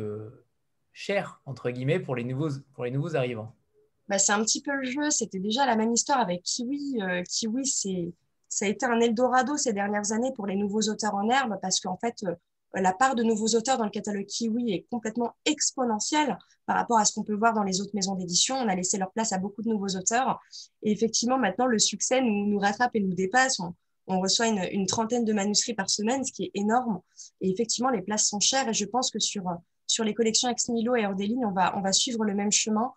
chères, 0.94 1.42
entre 1.46 1.70
guillemets, 1.70 2.00
pour 2.00 2.16
les 2.16 2.24
nouveaux, 2.24 3.16
arrivants. 3.16 3.54
Bah, 4.08 4.18
c'est 4.18 4.32
un 4.32 4.42
petit 4.44 4.64
peu 4.64 4.74
le 4.74 4.86
jeu. 4.86 5.12
C'était 5.12 5.40
déjà 5.40 5.66
la 5.66 5.76
même 5.76 5.92
histoire 5.92 6.20
avec 6.20 6.42
Kiwi. 6.44 7.00
Kiwi, 7.30 7.66
c'est 7.66 8.14
ça 8.50 8.66
a 8.66 8.70
été 8.70 8.86
un 8.86 9.00
Eldorado 9.00 9.58
ces 9.58 9.74
dernières 9.74 10.12
années 10.12 10.32
pour 10.34 10.48
les 10.48 10.56
nouveaux 10.56 10.82
auteurs 10.82 11.16
en 11.16 11.30
herbe 11.30 11.58
parce 11.62 11.80
qu'en 11.80 11.98
fait, 11.98 12.24
euh, 12.24 12.36
la 12.82 12.94
part 12.94 13.16
de 13.16 13.24
nouveaux 13.24 13.48
auteurs 13.56 13.78
dans 13.78 13.86
le 13.86 13.90
catalogue 13.90 14.26
Kiwi 14.26 14.72
est 14.72 14.88
complètement 14.90 15.36
exponentielle 15.46 16.38
par 16.66 16.76
rapport 16.76 16.98
à 16.98 17.06
ce 17.06 17.14
qu'on 17.14 17.24
peut 17.24 17.36
voir 17.36 17.54
dans 17.54 17.64
les 17.64 17.82
autres 17.82 17.92
maisons 17.94 18.16
d'édition. 18.16 18.56
On 18.56 18.68
a 18.68 18.76
laissé 18.76 18.98
leur 18.98 19.12
place 19.12 19.34
à 19.34 19.38
beaucoup 19.38 19.62
de 19.62 19.70
nouveaux 19.70 19.96
auteurs. 19.96 20.40
Et 20.84 20.92
effectivement, 20.92 21.38
maintenant, 21.38 21.66
le 21.66 21.80
succès 21.80 22.22
nous, 22.22 22.60
rattrape 22.60 22.96
et 22.96 23.00
nous 23.00 23.14
dépasse. 23.14 23.60
On, 24.08 24.20
reçoit 24.20 24.48
une, 24.48 24.86
trentaine 24.86 25.26
de 25.26 25.34
manuscrits 25.34 25.74
par 25.74 25.90
semaine, 25.90 26.24
ce 26.24 26.32
qui 26.32 26.46
est 26.46 26.52
énorme. 26.54 27.02
Et 27.42 27.50
effectivement, 27.50 27.90
les 27.90 28.02
places 28.02 28.28
sont 28.28 28.40
chères. 28.40 28.68
Et 28.70 28.74
je 28.74 28.86
pense 28.86 29.12
que 29.12 29.20
sur, 29.20 29.44
sur 29.86 30.04
les 30.04 30.14
collections 30.14 30.50
Ex 30.50 30.70
Nihilo 30.70 30.96
et 30.96 31.06
Ordeline, 31.06 31.46
on 31.46 31.52
va, 31.52 31.78
on 31.78 31.82
va 31.82 31.92
suivre 31.92 32.24
le 32.24 32.34
même 32.34 32.52
chemin. 32.52 32.94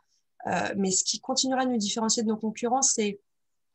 Euh, 0.47 0.75
mais 0.77 0.91
ce 0.91 1.05
qui 1.05 1.21
continuera 1.21 1.67
de 1.67 1.71
nous 1.71 1.79
différencier 1.79 2.23
de 2.23 2.29
nos 2.29 2.37
concurrents, 2.37 2.83
c'est 2.83 3.21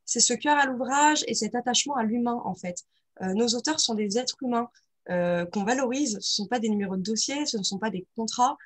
c'est 0.05 0.19
ce 0.19 0.33
cœur 0.33 0.57
à 0.57 0.65
l'ouvrage 0.67 1.23
et 1.27 1.33
cet 1.33 1.55
attachement 1.55 1.95
à 1.95 2.03
l'humain, 2.03 2.39
en 2.45 2.53
fait. 2.53 2.77
Euh, 3.21 3.33
nos 3.33 3.47
auteurs 3.47 3.79
sont 3.79 3.95
des 3.95 4.17
êtres 4.17 4.37
humains. 4.41 4.69
Qu'on 5.07 5.63
valorise. 5.63 6.13
Ce 6.13 6.17
ne 6.17 6.45
sont 6.45 6.47
pas 6.47 6.59
des 6.59 6.69
numéros 6.69 6.97
de 6.97 7.01
dossier, 7.03 7.45
ce 7.45 7.57
ne 7.57 7.63
sont 7.63 7.77
pas 7.77 7.89
des 7.89 8.07
contrats. 8.15 8.57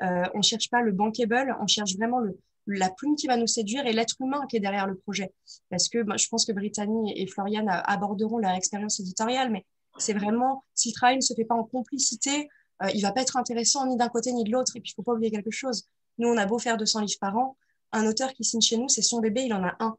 on 0.00 0.38
ne 0.38 0.42
cherche 0.42 0.70
pas 0.70 0.80
le 0.80 0.92
bankable, 0.92 1.56
on 1.60 1.66
cherche 1.66 1.96
vraiment 1.96 2.20
la 2.68 2.90
plume 2.90 3.16
qui 3.16 3.26
va 3.26 3.36
nous 3.36 3.46
séduire 3.46 3.86
et 3.86 3.92
l'être 3.92 4.16
humain 4.20 4.46
qui 4.48 4.56
est 4.56 4.60
derrière 4.60 4.86
le 4.86 4.96
projet. 4.96 5.32
Parce 5.70 5.88
que 5.88 6.04
je 6.16 6.28
pense 6.28 6.44
que 6.44 6.52
Brittany 6.52 7.12
et 7.16 7.26
Floriane 7.26 7.68
aborderont 7.68 8.38
leur 8.38 8.52
expérience 8.52 9.00
éditoriale, 9.00 9.50
mais 9.50 9.64
c'est 9.98 10.12
vraiment, 10.12 10.64
si 10.74 10.90
le 10.90 10.94
travail 10.94 11.16
ne 11.16 11.22
se 11.22 11.34
fait 11.34 11.44
pas 11.44 11.54
en 11.54 11.64
complicité, 11.64 12.48
euh, 12.82 12.88
il 12.94 13.02
va 13.02 13.12
pas 13.12 13.22
être 13.22 13.36
intéressant 13.36 13.86
ni 13.86 13.96
d'un 13.96 14.08
côté 14.08 14.32
ni 14.32 14.44
de 14.44 14.50
l'autre. 14.50 14.76
Et 14.76 14.80
puis, 14.80 14.92
il 14.92 14.94
faut 14.94 15.02
pas 15.02 15.12
oublier 15.12 15.30
quelque 15.30 15.50
chose. 15.50 15.88
Nous, 16.18 16.28
on 16.28 16.36
a 16.36 16.46
beau 16.46 16.58
faire 16.58 16.76
200 16.76 17.00
livres 17.00 17.18
par 17.20 17.36
an, 17.36 17.56
un 17.92 18.06
auteur 18.06 18.32
qui 18.34 18.44
signe 18.44 18.60
chez 18.60 18.76
nous, 18.76 18.88
c'est 18.88 19.02
son 19.02 19.20
bébé, 19.20 19.42
il 19.44 19.54
en 19.54 19.64
a 19.64 19.74
un. 19.80 19.96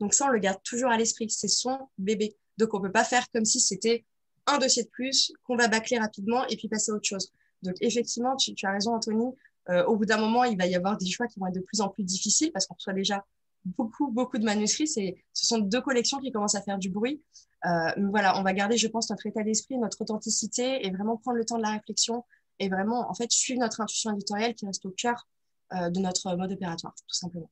Donc 0.00 0.14
ça, 0.14 0.26
on 0.26 0.28
le 0.28 0.38
garde 0.38 0.62
toujours 0.62 0.90
à 0.90 0.96
l'esprit, 0.96 1.28
c'est 1.30 1.48
son 1.48 1.78
bébé. 1.98 2.36
Donc 2.58 2.74
on 2.74 2.80
peut 2.80 2.92
pas 2.92 3.04
faire 3.04 3.28
comme 3.30 3.44
si 3.44 3.60
c'était 3.60 4.04
un 4.46 4.58
dossier 4.58 4.84
de 4.84 4.88
plus 4.88 5.32
qu'on 5.44 5.56
va 5.56 5.68
bâcler 5.68 5.98
rapidement 5.98 6.46
et 6.48 6.56
puis 6.56 6.68
passer 6.68 6.90
à 6.90 6.94
autre 6.94 7.08
chose. 7.08 7.32
Donc 7.62 7.76
effectivement, 7.80 8.36
tu, 8.36 8.54
tu 8.54 8.66
as 8.66 8.72
raison, 8.72 8.94
Anthony. 8.94 9.32
Euh, 9.68 9.84
au 9.84 9.96
bout 9.96 10.06
d'un 10.06 10.18
moment, 10.18 10.44
il 10.44 10.58
va 10.58 10.66
y 10.66 10.74
avoir 10.74 10.96
des 10.98 11.06
choix 11.06 11.26
qui 11.26 11.38
vont 11.38 11.46
être 11.46 11.54
de 11.54 11.60
plus 11.60 11.80
en 11.80 11.88
plus 11.88 12.02
difficiles 12.02 12.50
parce 12.52 12.66
qu'on 12.66 12.74
reçoit 12.74 12.92
déjà 12.92 13.24
beaucoup, 13.64 14.10
beaucoup 14.10 14.38
de 14.38 14.44
manuscrits. 14.44 14.88
Ce 14.88 15.46
sont 15.46 15.58
deux 15.58 15.80
collections 15.80 16.18
qui 16.18 16.32
commencent 16.32 16.56
à 16.56 16.62
faire 16.62 16.78
du 16.78 16.90
bruit. 16.90 17.22
Euh, 17.64 17.92
voilà, 18.10 18.38
on 18.40 18.42
va 18.42 18.52
garder, 18.52 18.76
je 18.76 18.88
pense, 18.88 19.10
notre 19.10 19.26
état 19.26 19.44
d'esprit, 19.44 19.78
notre 19.78 20.00
authenticité 20.00 20.84
et 20.84 20.90
vraiment 20.90 21.16
prendre 21.16 21.38
le 21.38 21.44
temps 21.44 21.58
de 21.58 21.62
la 21.62 21.70
réflexion 21.70 22.24
et 22.58 22.68
vraiment, 22.68 23.08
en 23.08 23.14
fait, 23.14 23.30
suivre 23.30 23.60
notre 23.60 23.80
intuition 23.80 24.12
éditoriale 24.12 24.54
qui 24.54 24.66
reste 24.66 24.84
au 24.84 24.90
cœur 24.90 25.28
euh, 25.74 25.90
de 25.90 26.00
notre 26.00 26.34
mode 26.36 26.52
opératoire, 26.52 26.94
tout 26.94 27.14
simplement. 27.14 27.50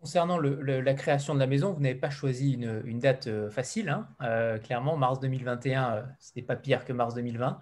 Concernant 0.00 0.38
la 0.38 0.94
création 0.94 1.34
de 1.34 1.40
la 1.40 1.46
maison, 1.46 1.72
vous 1.72 1.80
n'avez 1.80 1.96
pas 1.96 2.10
choisi 2.10 2.52
une, 2.52 2.98
date 3.00 3.26
euh, 3.26 3.50
facile. 3.50 3.88
Hein. 3.88 4.58
clairement, 4.60 4.96
mars 4.96 5.18
2021, 5.20 6.06
ce 6.20 6.32
n'est 6.36 6.42
pas 6.42 6.56
pire 6.56 6.84
que 6.84 6.92
mars 6.92 7.14
2020, 7.14 7.58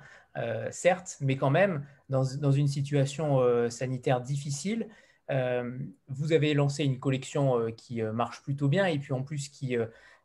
certes, 0.70 1.16
mais 1.20 1.36
quand 1.36 1.50
même, 1.50 1.86
dans, 2.10 2.24
dans 2.40 2.52
une 2.52 2.68
situation 2.68 3.40
sanitaire 3.70 4.20
difficile, 4.20 4.86
vous 5.28 6.32
avez 6.32 6.52
lancé 6.52 6.84
une 6.84 6.98
collection 7.00 7.72
qui 7.74 8.02
marche 8.02 8.42
plutôt 8.42 8.68
bien 8.68 8.84
et 8.86 8.98
puis 8.98 9.14
en 9.14 9.22
plus 9.22 9.48
qui, 9.48 9.78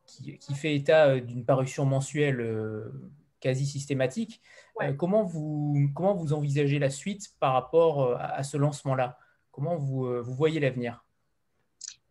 qui, 0.05 0.53
fait 0.53 0.75
état 0.75 1.07
euh, 1.07 1.21
d'une 1.21 1.45
parution 1.45 1.85
mensuelle 1.85 2.41
euh, 2.41 2.91
quasi 3.39 3.65
systématique. 3.65 4.41
Euh, 4.81 4.93
comment, 4.93 5.23
vous, 5.23 5.89
comment 5.95 6.15
vous 6.15 6.33
envisagez 6.33 6.79
la 6.79 6.89
suite 6.89 7.35
par 7.39 7.53
rapport 7.53 8.15
à, 8.19 8.43
ce 8.43 8.57
lancement-là? 8.57 9.17
Comment 9.51 9.75
vous, 9.75 10.21
vous 10.23 10.33
voyez 10.33 10.59
l'avenir? 10.59 11.03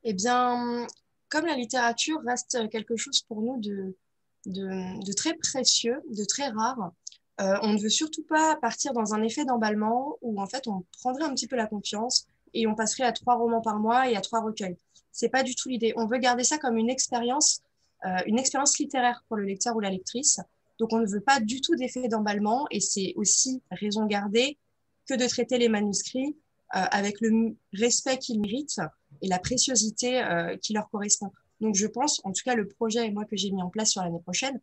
Eh 0.04 0.12
bien, 0.12 0.87
comme 1.28 1.47
la 1.47 1.54
littérature 1.54 2.21
reste 2.26 2.69
quelque 2.71 2.97
chose 2.97 3.23
pour 3.23 3.42
nous 3.42 3.59
de, 3.59 5.12
très 5.14 5.35
précieux, 5.35 6.00
de 6.11 6.25
très 6.25 6.49
rare, 6.49 6.92
on 7.38 7.73
ne 7.73 7.78
veut 7.78 7.88
surtout 7.88 8.25
pas 8.25 8.57
partir 8.57 8.92
dans 8.92 9.14
un 9.14 9.23
effet 9.23 9.45
d'emballement 9.45 10.16
où 10.21 10.40
en 10.40 10.47
fait 10.47 10.66
on 10.69 10.85
prendrait 11.00 11.25
un 11.25 11.35
petit 11.35 11.47
peu 11.47 11.57
la 11.57 11.66
confiance 11.66 12.26
et 12.52 12.66
on 12.66 12.75
passerait 12.75 13.04
à 13.04 13.12
trois 13.12 13.37
romans 13.37 13.62
par 13.62 13.78
mois 13.78 14.11
et 14.11 14.16
à 14.16 14.21
trois 14.21 14.40
recueils. 14.40 14.76
C'est 15.12 15.30
pas 15.30 15.42
du 15.42 15.54
tout 15.54 15.69
l'idée. 15.69 15.95
On 15.97 16.07
veut 16.07 16.19
garder 16.19 16.45
ça 16.45 16.59
comme 16.59 16.76
une 16.76 16.90
expérience 16.90 17.62
euh, 18.07 18.19
une 18.26 18.38
expérience 18.38 18.78
littéraire 18.78 19.23
pour 19.28 19.37
le 19.37 19.45
lecteur 19.45 19.76
ou 19.76 19.80
la 19.80 19.90
lectrice. 19.90 20.40
Donc, 20.78 20.92
on 20.92 20.99
ne 20.99 21.07
veut 21.07 21.21
pas 21.21 21.40
du 21.40 21.61
tout 21.61 21.76
d'effet 21.76 22.09
d'emballement 22.09 22.66
et 22.71 22.80
c'est 22.80 23.12
aussi 23.16 23.62
raison 23.71 24.07
gardée 24.07 24.59
que 25.07 25.14
de 25.14 25.26
traiter 25.26 25.59
les 25.59 25.69
manuscrits 25.69 26.35
euh, 26.76 26.85
avec 26.90 27.21
le 27.21 27.57
respect 27.75 28.19
qu'ils 28.19 28.40
méritent 28.40 28.80
et 29.23 29.29
la 29.29 29.39
préciosité 29.39 30.23
euh, 30.23 30.57
qui 30.57 30.73
leur 30.73 30.89
correspond. 30.91 31.33
Donc, 31.61 31.75
je 31.75 31.87
pense, 31.87 32.21
en 32.25 32.33
tout 32.33 32.43
cas, 32.45 32.55
le 32.55 32.67
projet 32.67 33.07
et 33.07 33.11
moi 33.11 33.25
que 33.25 33.37
j'ai 33.37 33.50
mis 33.50 33.62
en 33.62 33.69
place 33.69 33.91
sur 33.91 34.03
l'année 34.03 34.21
prochaine, 34.21 34.61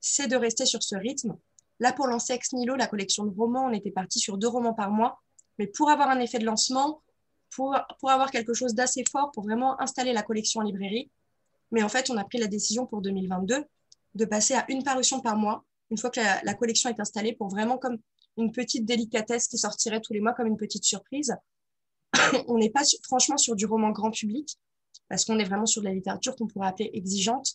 c'est 0.00 0.28
de 0.28 0.36
rester 0.36 0.64
sur 0.64 0.82
ce 0.82 0.96
rythme. 0.96 1.36
Là, 1.80 1.92
pour 1.92 2.06
lancer 2.06 2.32
Ex 2.32 2.52
Nilo, 2.52 2.74
la 2.76 2.86
collection 2.86 3.24
de 3.24 3.34
romans, 3.34 3.66
on 3.66 3.72
était 3.72 3.90
parti 3.90 4.18
sur 4.18 4.38
deux 4.38 4.48
romans 4.48 4.74
par 4.74 4.90
mois. 4.90 5.20
Mais 5.58 5.66
pour 5.66 5.90
avoir 5.90 6.08
un 6.08 6.20
effet 6.20 6.38
de 6.38 6.44
lancement, 6.44 7.02
pour, 7.50 7.76
pour 8.00 8.10
avoir 8.10 8.30
quelque 8.30 8.54
chose 8.54 8.74
d'assez 8.74 9.04
fort, 9.10 9.30
pour 9.32 9.44
vraiment 9.44 9.80
installer 9.80 10.12
la 10.12 10.22
collection 10.22 10.60
en 10.60 10.64
librairie, 10.64 11.10
mais 11.70 11.82
en 11.82 11.88
fait, 11.88 12.10
on 12.10 12.16
a 12.16 12.24
pris 12.24 12.38
la 12.38 12.46
décision 12.46 12.86
pour 12.86 13.02
2022 13.02 13.64
de 14.14 14.24
passer 14.24 14.54
à 14.54 14.64
une 14.68 14.82
parution 14.82 15.20
par 15.20 15.36
mois, 15.36 15.64
une 15.90 15.98
fois 15.98 16.10
que 16.10 16.20
la, 16.20 16.54
collection 16.54 16.90
est 16.90 17.00
installée, 17.00 17.34
pour 17.34 17.48
vraiment 17.48 17.78
comme 17.78 17.98
une 18.36 18.52
petite 18.52 18.84
délicatesse 18.84 19.48
qui 19.48 19.58
sortirait 19.58 20.00
tous 20.00 20.12
les 20.12 20.20
mois 20.20 20.32
comme 20.32 20.46
une 20.46 20.56
petite 20.56 20.84
surprise. 20.84 21.34
on 22.48 22.58
n'est 22.58 22.70
pas 22.70 22.82
franchement 23.02 23.36
sur 23.36 23.56
du 23.56 23.66
roman 23.66 23.90
grand 23.90 24.10
public, 24.10 24.58
parce 25.08 25.24
qu'on 25.24 25.38
est 25.38 25.44
vraiment 25.44 25.66
sur 25.66 25.82
de 25.82 25.86
la 25.86 25.94
littérature 25.94 26.36
qu'on 26.36 26.46
pourrait 26.46 26.68
appeler 26.68 26.90
exigeante. 26.92 27.54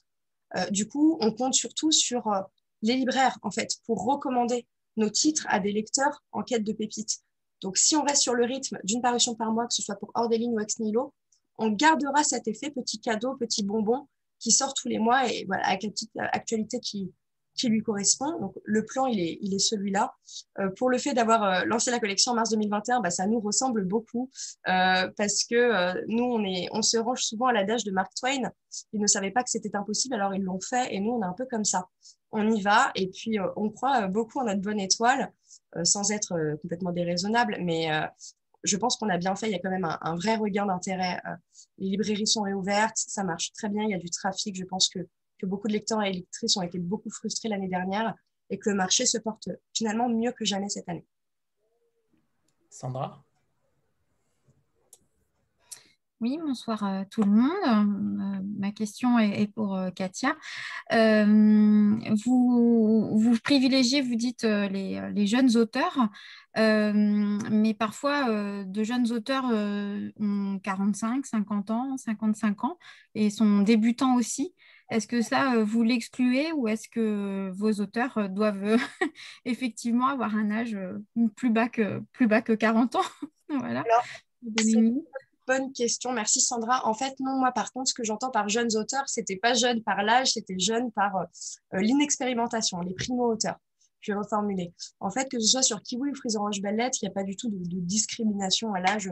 Euh, 0.56 0.70
du 0.70 0.88
coup, 0.88 1.18
on 1.22 1.32
compte 1.32 1.54
surtout 1.54 1.92
sur 1.92 2.28
euh, 2.28 2.42
les 2.82 2.96
libraires, 2.96 3.38
en 3.42 3.52
fait, 3.52 3.78
pour 3.86 4.04
recommander 4.06 4.66
nos 4.98 5.10
titres 5.10 5.46
à 5.50 5.60
des 5.60 5.72
lecteurs 5.72 6.24
en 6.32 6.44
quête 6.44 6.64
de 6.64 6.74
pépites. 6.74 7.20
Donc, 7.62 7.78
si 7.78 7.96
on 7.96 8.04
reste 8.04 8.22
sur 8.22 8.34
le 8.34 8.46
rythme 8.46 8.78
d'une 8.84 9.02
parution 9.02 9.36
par 9.36 9.52
mois, 9.52 9.66
que 9.68 9.74
ce 9.74 9.82
soit 9.82 9.96
pour 9.96 10.12
Hors 10.16 10.30
ou 10.30 10.60
Ex 10.60 10.80
Nihilo, 10.80 11.14
on 11.58 11.70
gardera 11.70 12.24
cet 12.24 12.48
effet 12.48 12.72
petit 12.72 13.00
cadeau, 13.00 13.36
petit 13.36 13.64
bonbon 13.64 14.08
qui 14.40 14.52
sort 14.52 14.74
tous 14.74 14.90
les 14.90 15.00
mois 15.00 15.32
et 15.32 15.46
voilà, 15.46 15.66
avec 15.68 15.84
la 15.84 15.90
petite 15.90 16.12
actualité 16.16 16.80
qui, 16.80 17.14
qui 17.56 17.70
lui 17.70 17.82
correspond. 17.82 18.40
Donc, 18.40 18.54
le 18.64 18.84
plan, 18.86 19.06
il 19.06 19.20
est, 19.20 19.38
il 19.42 19.54
est 19.54 19.60
celui-là. 19.60 20.14
Euh, 20.60 20.70
pour 20.78 20.90
le 20.90 20.98
fait 20.98 21.14
d'avoir 21.14 21.44
euh, 21.44 21.66
lancé 21.66 21.92
la 21.92 22.00
collection 22.00 22.32
en 22.32 22.36
mars 22.36 22.50
2021, 22.50 23.02
bah, 23.02 23.10
ça 23.10 23.28
nous 23.28 23.40
ressemble 23.40 23.86
beaucoup 23.86 24.30
euh, 24.68 25.10
parce 25.18 25.44
que 25.44 26.06
nous, 26.08 26.24
on, 26.24 26.44
est, 26.44 26.68
on 26.72 26.82
se 26.82 26.98
range 26.98 27.24
souvent 27.24 27.48
à 27.48 27.54
l'adage 27.54 27.84
de 27.84 27.92
Mark 27.92 28.14
Twain. 28.16 28.52
Ils 28.94 29.02
ne 29.02 29.08
savaient 29.08 29.32
pas 29.32 29.44
que 29.44 29.50
c'était 29.50 29.76
impossible, 29.76 30.16
alors 30.16 30.34
ils 30.34 30.44
l'ont 30.44 30.60
fait 30.62 30.94
et 30.94 31.00
nous, 31.00 31.12
on 31.12 31.22
est 31.22 31.26
un 31.26 31.34
peu 31.34 31.46
comme 31.50 31.66
ça. 31.66 31.88
On 32.32 32.50
y 32.50 32.62
va 32.62 32.92
et 32.96 33.10
puis 33.10 33.38
on 33.56 33.70
croit 33.70 34.08
beaucoup 34.08 34.40
en 34.40 34.46
notre 34.46 34.62
bonne 34.62 34.80
étoile 34.80 35.32
sans 35.84 36.12
être 36.12 36.36
complètement 36.64 36.92
déraisonnable, 36.92 37.58
mais 37.62 37.88
je 38.64 38.78
pense 38.78 38.98
qu'on 38.98 39.10
a 39.10 39.18
bien 39.18 39.36
fait. 39.36 39.48
Il 39.48 39.52
y 39.52 39.56
a 39.56 39.60
quand 39.60 39.70
même 39.70 39.86
un, 39.86 40.16
vrai 40.16 40.36
regain 40.36 40.66
d'intérêt. 40.66 41.22
Les 41.78 41.90
librairies 41.90 42.26
sont 42.26 42.42
réouvertes, 42.42 42.98
ça 42.98 43.24
marche 43.24 43.54
très 43.54 43.70
bien. 43.70 43.84
Il 43.84 43.92
y 43.92 43.94
a 43.94 44.00
du 44.00 44.10
trafic. 44.10 44.56
Je 44.56 44.64
pense 44.64 44.90
que, 44.90 45.00
que 45.44 45.50
beaucoup 45.50 45.68
de 45.68 45.74
lecteurs 45.74 46.02
et 46.02 46.14
lectrices 46.14 46.56
ont 46.56 46.62
été 46.62 46.80
beaucoup 46.80 47.10
frustrés 47.10 47.50
l'année 47.50 47.68
dernière 47.68 48.16
et 48.50 48.58
que 48.58 48.70
le 48.70 48.78
marché 48.78 49.06
se 49.06 49.18
porte 49.18 49.50
finalement 49.74 50.08
mieux 50.08 50.32
que 50.32 50.46
jamais 50.46 50.70
cette 50.70 50.88
année. 50.88 51.06
Sandra? 52.70 53.22
Oui, 56.22 56.40
bonsoir 56.42 56.82
à 56.86 57.04
tout 57.04 57.24
le 57.24 57.32
monde. 57.32 57.52
Euh, 57.68 57.84
ma 58.58 58.72
question 58.72 59.20
est, 59.20 59.48
pour 59.48 59.76
euh, 59.76 59.92
Katia. 59.92 60.38
vous, 60.90 62.00
vous 63.18 63.38
privilégiez, 63.44 64.02
vous 64.02 64.16
dites, 64.16 64.44
les, 64.44 65.28
jeunes 65.28 65.58
auteurs. 65.58 65.98
Euh, 66.58 66.94
mais 67.50 67.74
parfois, 67.74 68.30
euh, 68.30 68.64
de 68.64 68.84
jeunes 68.84 69.12
auteurs 69.12 69.46
euh, 69.52 70.12
ont 70.20 70.60
45, 70.64 71.26
50 71.26 71.72
ans, 71.72 71.98
55 71.98 72.64
ans 72.64 72.78
et 73.16 73.30
sont 73.30 73.62
débutants 73.62 74.16
aussi. 74.16 74.54
Est-ce 74.94 75.08
que 75.08 75.22
ça, 75.22 75.64
vous 75.64 75.84
l'excluez 75.84 76.52
ou 76.52 76.68
est-ce 76.68 76.88
que 76.88 77.50
vos 77.54 77.72
auteurs 77.82 78.30
doivent 78.30 78.78
effectivement 79.46 80.08
avoir 80.08 80.36
un 80.36 80.52
âge 80.52 80.78
plus 81.36 81.50
bas 81.50 81.68
que, 81.68 82.02
plus 82.12 82.28
bas 82.28 82.42
que 82.42 82.54
40 82.54 82.96
ans? 82.96 83.02
Voilà. 83.50 83.84
bonne 85.46 85.72
question. 85.74 86.12
Merci 86.12 86.42
Sandra. 86.42 86.88
En 86.88 86.96
fait, 86.96 87.14
non, 87.20 87.38
moi 87.38 87.52
par 87.52 87.72
contre, 87.72 87.90
ce 87.90 87.94
que 87.94 88.04
j'entends 88.04 88.32
par 88.32 88.50
jeunes 88.50 88.76
auteurs, 88.76 89.08
c'était 89.08 89.36
pas 89.36 89.54
jeune 89.54 89.84
par 89.84 90.02
l'âge, 90.02 90.32
c'était 90.32 90.58
jeune 90.58 90.92
par 90.92 91.28
l'inexpérimentation, 91.72 92.80
les 92.80 92.96
primo-auteurs 92.96 93.60
je 94.04 94.12
vais 94.12 94.18
reformuler. 94.20 94.74
En 95.00 95.10
fait, 95.10 95.30
que 95.30 95.40
ce 95.40 95.48
soit 95.48 95.64
sur 95.64 95.82
Kiwi 95.82 96.12
ou 96.12 96.16
Frison 96.16 96.42
Roche 96.42 96.62
Bellette, 96.62 97.02
il 97.02 97.06
n'y 97.06 97.10
a 97.10 97.14
pas 97.14 97.24
du 97.24 97.36
tout 97.36 97.50
de, 97.50 97.58
discrimination 97.80 98.74
à 98.74 98.80
l'âge. 98.80 99.10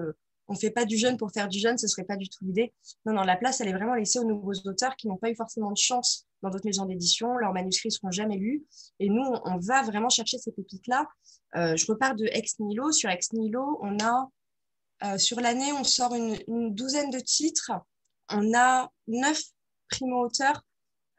On 0.51 0.53
ne 0.53 0.60
fait 0.60 0.70
pas 0.70 0.84
du 0.84 0.98
jeune 0.98 1.15
pour 1.15 1.31
faire 1.31 1.48
du 1.48 1.60
jeune, 1.60 1.77
ce 1.77 1.86
ne 1.86 1.89
serait 1.89 2.03
pas 2.03 2.17
du 2.17 2.27
tout 2.27 2.43
l'idée. 2.43 2.74
Non, 3.05 3.13
non, 3.13 3.22
la 3.22 3.38
place, 3.38 3.62
elle 3.62 3.70
est 3.70 3.74
vraiment 3.74 3.93
laissée 3.96 4.20
aux 4.20 4.25
nouveaux 4.25 4.51
auteurs 4.65 4.98
qui 4.98 5.08
n'ont 5.08 5.15
pas 5.15 5.29
eu 5.29 5.36
forcément 5.36 5.72
de 5.72 5.77
chance 5.77 6.27
dans 6.41 6.50
d'autres 6.50 6.65
maisons 6.65 6.86
d'édition. 6.86 7.38
Leurs 7.38 7.53
manuscrits 7.53 7.88
ne 7.88 7.93
seront 7.93 8.12
jamais 8.12 8.36
lus. 8.36 8.65
Et 9.00 9.08
nous, 9.08 9.24
on, 9.24 9.58
va 9.60 9.81
vraiment 9.84 10.10
chercher 10.10 10.39
ces 10.39 10.51
pépites-là. 10.51 11.08
Euh, 11.55 11.77
je 11.77 11.86
repars 11.86 12.15
de 12.15 12.25
Ex 12.25 12.60
Nihilo. 12.60 12.91
Sur 12.91 13.10
Ex 13.10 13.31
Nihilo, 13.31 13.79
on 13.81 13.98
a, 14.03 14.29
euh, 15.05 15.17
sur 15.17 15.39
l'année, 15.39 15.72
on 15.72 15.86
sort 15.86 16.13
une, 16.15 16.38
une 16.50 16.75
douzaine 16.75 17.12
de 17.12 17.22
titres. 17.22 17.72
On 18.29 18.53
a 18.53 18.91
neuf 19.08 19.41
primo-auteurs 19.89 20.65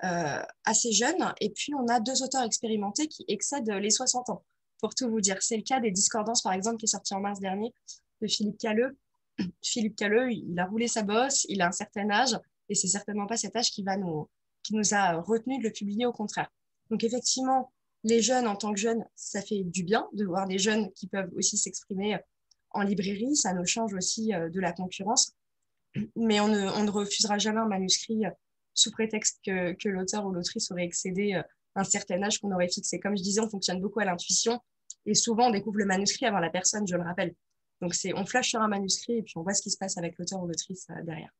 euh, 0.04 0.42
assez 0.66 0.92
jeunes. 0.92 1.32
Et 1.40 1.48
puis, 1.48 1.72
on 1.74 1.86
a 1.88 2.00
deux 2.00 2.22
auteurs 2.22 2.42
expérimentés 2.42 3.08
qui 3.08 3.24
excèdent 3.28 3.70
les 3.70 3.90
60 3.90 4.28
ans, 4.28 4.44
pour 4.82 4.94
tout 4.94 5.08
vous 5.08 5.22
dire. 5.22 5.38
C'est 5.40 5.56
le 5.56 5.62
cas 5.62 5.80
des 5.80 5.90
Discordances, 5.90 6.42
par 6.42 6.52
exemple, 6.52 6.76
qui 6.76 6.84
est 6.84 6.88
sorti 6.88 7.14
en 7.14 7.20
mars 7.20 7.40
dernier, 7.40 7.72
de 8.20 8.26
Philippe 8.26 8.58
Calleux. 8.58 8.98
Philippe 9.62 9.96
Calleux, 9.96 10.30
il 10.32 10.58
a 10.58 10.66
roulé 10.66 10.88
sa 10.88 11.02
bosse, 11.02 11.46
il 11.48 11.62
a 11.62 11.68
un 11.68 11.72
certain 11.72 12.10
âge, 12.10 12.38
et 12.68 12.74
c'est 12.74 12.88
certainement 12.88 13.26
pas 13.26 13.36
cet 13.36 13.56
âge 13.56 13.70
qui, 13.70 13.82
va 13.82 13.96
nous, 13.96 14.28
qui 14.62 14.74
nous 14.74 14.94
a 14.94 15.20
retenu 15.20 15.58
de 15.58 15.64
le 15.64 15.70
publier, 15.70 16.06
au 16.06 16.12
contraire. 16.12 16.50
Donc, 16.90 17.04
effectivement, 17.04 17.72
les 18.04 18.20
jeunes, 18.20 18.46
en 18.46 18.56
tant 18.56 18.72
que 18.72 18.80
jeunes, 18.80 19.04
ça 19.14 19.42
fait 19.42 19.62
du 19.62 19.84
bien 19.84 20.08
de 20.12 20.24
voir 20.24 20.46
des 20.46 20.58
jeunes 20.58 20.90
qui 20.92 21.06
peuvent 21.06 21.30
aussi 21.36 21.56
s'exprimer 21.56 22.18
en 22.70 22.82
librairie. 22.82 23.36
Ça 23.36 23.52
nous 23.52 23.66
change 23.66 23.94
aussi 23.94 24.34
euh, 24.34 24.48
de 24.50 24.60
la 24.60 24.72
concurrence. 24.72 25.34
Mais 26.16 26.40
on 26.40 26.48
ne, 26.48 26.90
refusera 26.90 27.38
jamais 27.38 27.60
un 27.60 27.68
manuscrit 27.68 28.24
sous 28.74 28.90
prétexte 28.90 29.40
que, 29.44 29.88
l'auteur 29.88 30.26
ou 30.26 30.32
l'autrice 30.32 30.70
aurait 30.70 30.84
excédé 30.84 31.34
euh, 31.34 31.42
un 31.74 31.84
certain 31.84 32.22
âge 32.22 32.38
qu'on 32.38 32.52
aurait 32.52 32.68
fixé. 32.68 32.98
Comme 32.98 33.16
je 33.16 33.22
disais, 33.22 33.40
on 33.40 33.48
fonctionne 33.48 33.80
beaucoup 33.80 34.00
à 34.00 34.04
l'intuition 34.04 34.58
et 35.06 35.14
souvent 35.14 35.48
on 35.48 35.50
découvre 35.50 35.78
le 35.78 35.84
manuscrit 35.84 36.26
avant 36.26 36.38
la 36.38 36.50
personne, 36.50 36.86
je 36.86 36.96
le 36.96 37.02
rappelle. 37.02 37.34
Donc 37.82 37.94
c'est 37.94 38.14
on 38.14 38.24
flash 38.24 38.50
sur 38.50 38.62
un 38.62 38.68
manuscrit 38.68 39.18
et 39.18 39.22
puis 39.22 39.34
on 39.36 39.42
voit 39.42 39.54
ce 39.54 39.60
qui 39.60 39.70
se 39.70 39.76
passe 39.76 39.98
avec 39.98 40.16
l'auteur 40.16 40.40
ou 40.40 40.46
l'autrice 40.46 40.86
euh, 40.90 41.02
derrière. 41.02 41.34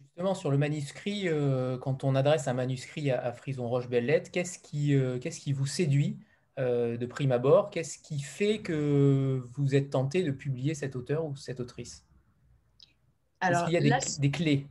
Justement, 0.00 0.34
sur 0.34 0.50
le 0.50 0.56
manuscrit, 0.56 1.28
euh, 1.28 1.76
quand 1.76 2.04
on 2.04 2.14
adresse 2.14 2.48
un 2.48 2.54
manuscrit 2.54 3.10
à, 3.10 3.32
Frison 3.32 3.68
Roche-Bellette, 3.68 4.30
qu'est-ce 4.30 4.58
qui, 4.58 4.94
euh, 4.94 5.18
qu'est-ce 5.18 5.40
qui 5.40 5.52
vous 5.52 5.66
séduit 5.66 6.18
de 6.58 7.06
prime 7.06 7.32
abord? 7.32 7.70
Qu'est-ce 7.70 7.98
qui 7.98 8.20
fait 8.20 8.58
que 8.58 9.42
vous 9.54 9.74
êtes 9.74 9.90
tenté 9.90 10.22
de 10.22 10.30
publier 10.30 10.74
cet 10.74 10.96
auteur 10.96 11.24
ou 11.24 11.34
cette 11.34 11.60
autrice? 11.60 12.04
Alors, 13.40 13.64
qu'il 13.64 13.72
y 13.72 13.76
a 13.78 13.80
des, 13.80 14.06
des 14.18 14.30
clés? 14.30 14.66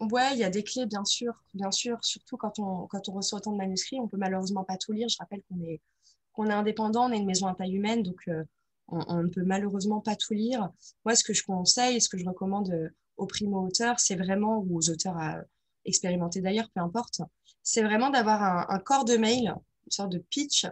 Ouais, 0.00 0.32
il 0.32 0.38
y 0.38 0.44
a 0.44 0.50
des 0.50 0.64
clés, 0.64 0.86
bien 0.86 1.04
sûr, 1.04 1.44
bien 1.52 1.70
sûr. 1.70 1.98
Surtout 2.02 2.38
quand 2.38 2.58
on, 2.58 2.86
quand 2.86 3.06
on 3.10 3.12
reçoit 3.12 3.38
autant 3.38 3.52
de 3.52 3.58
manuscrits, 3.58 4.00
on 4.00 4.08
peut 4.08 4.16
malheureusement 4.16 4.64
pas 4.64 4.78
tout 4.78 4.92
lire. 4.92 5.08
Je 5.10 5.18
rappelle 5.18 5.42
qu'on 5.50 5.60
est, 5.60 5.80
qu'on 6.32 6.46
est 6.46 6.54
indépendant, 6.54 7.10
on 7.10 7.12
est 7.12 7.18
une 7.18 7.26
maison 7.26 7.48
à 7.48 7.54
taille 7.54 7.76
humaine, 7.76 8.02
donc 8.02 8.22
euh, 8.28 8.44
on, 8.88 9.22
ne 9.22 9.28
peut 9.28 9.44
malheureusement 9.44 10.00
pas 10.00 10.16
tout 10.16 10.34
lire. 10.34 10.70
Moi, 11.04 11.14
ce 11.14 11.24
que 11.24 11.32
je 11.32 11.44
conseille, 11.44 12.00
ce 12.00 12.08
que 12.08 12.18
je 12.18 12.24
recommande 12.24 12.70
euh, 12.70 12.88
aux 13.16 13.26
primo-auteurs, 13.26 14.00
c'est 14.00 14.16
vraiment, 14.16 14.58
ou 14.58 14.78
aux 14.78 14.90
auteurs 14.90 15.16
à 15.16 15.40
expérimenter 15.84 16.40
d'ailleurs, 16.40 16.70
peu 16.74 16.80
importe, 16.80 17.20
c'est 17.62 17.82
vraiment 17.82 18.10
d'avoir 18.10 18.70
un, 18.70 18.78
corps 18.78 19.04
de 19.04 19.16
mail, 19.16 19.54
une 19.86 19.90
sorte 19.90 20.12
de 20.12 20.18
pitch 20.18 20.66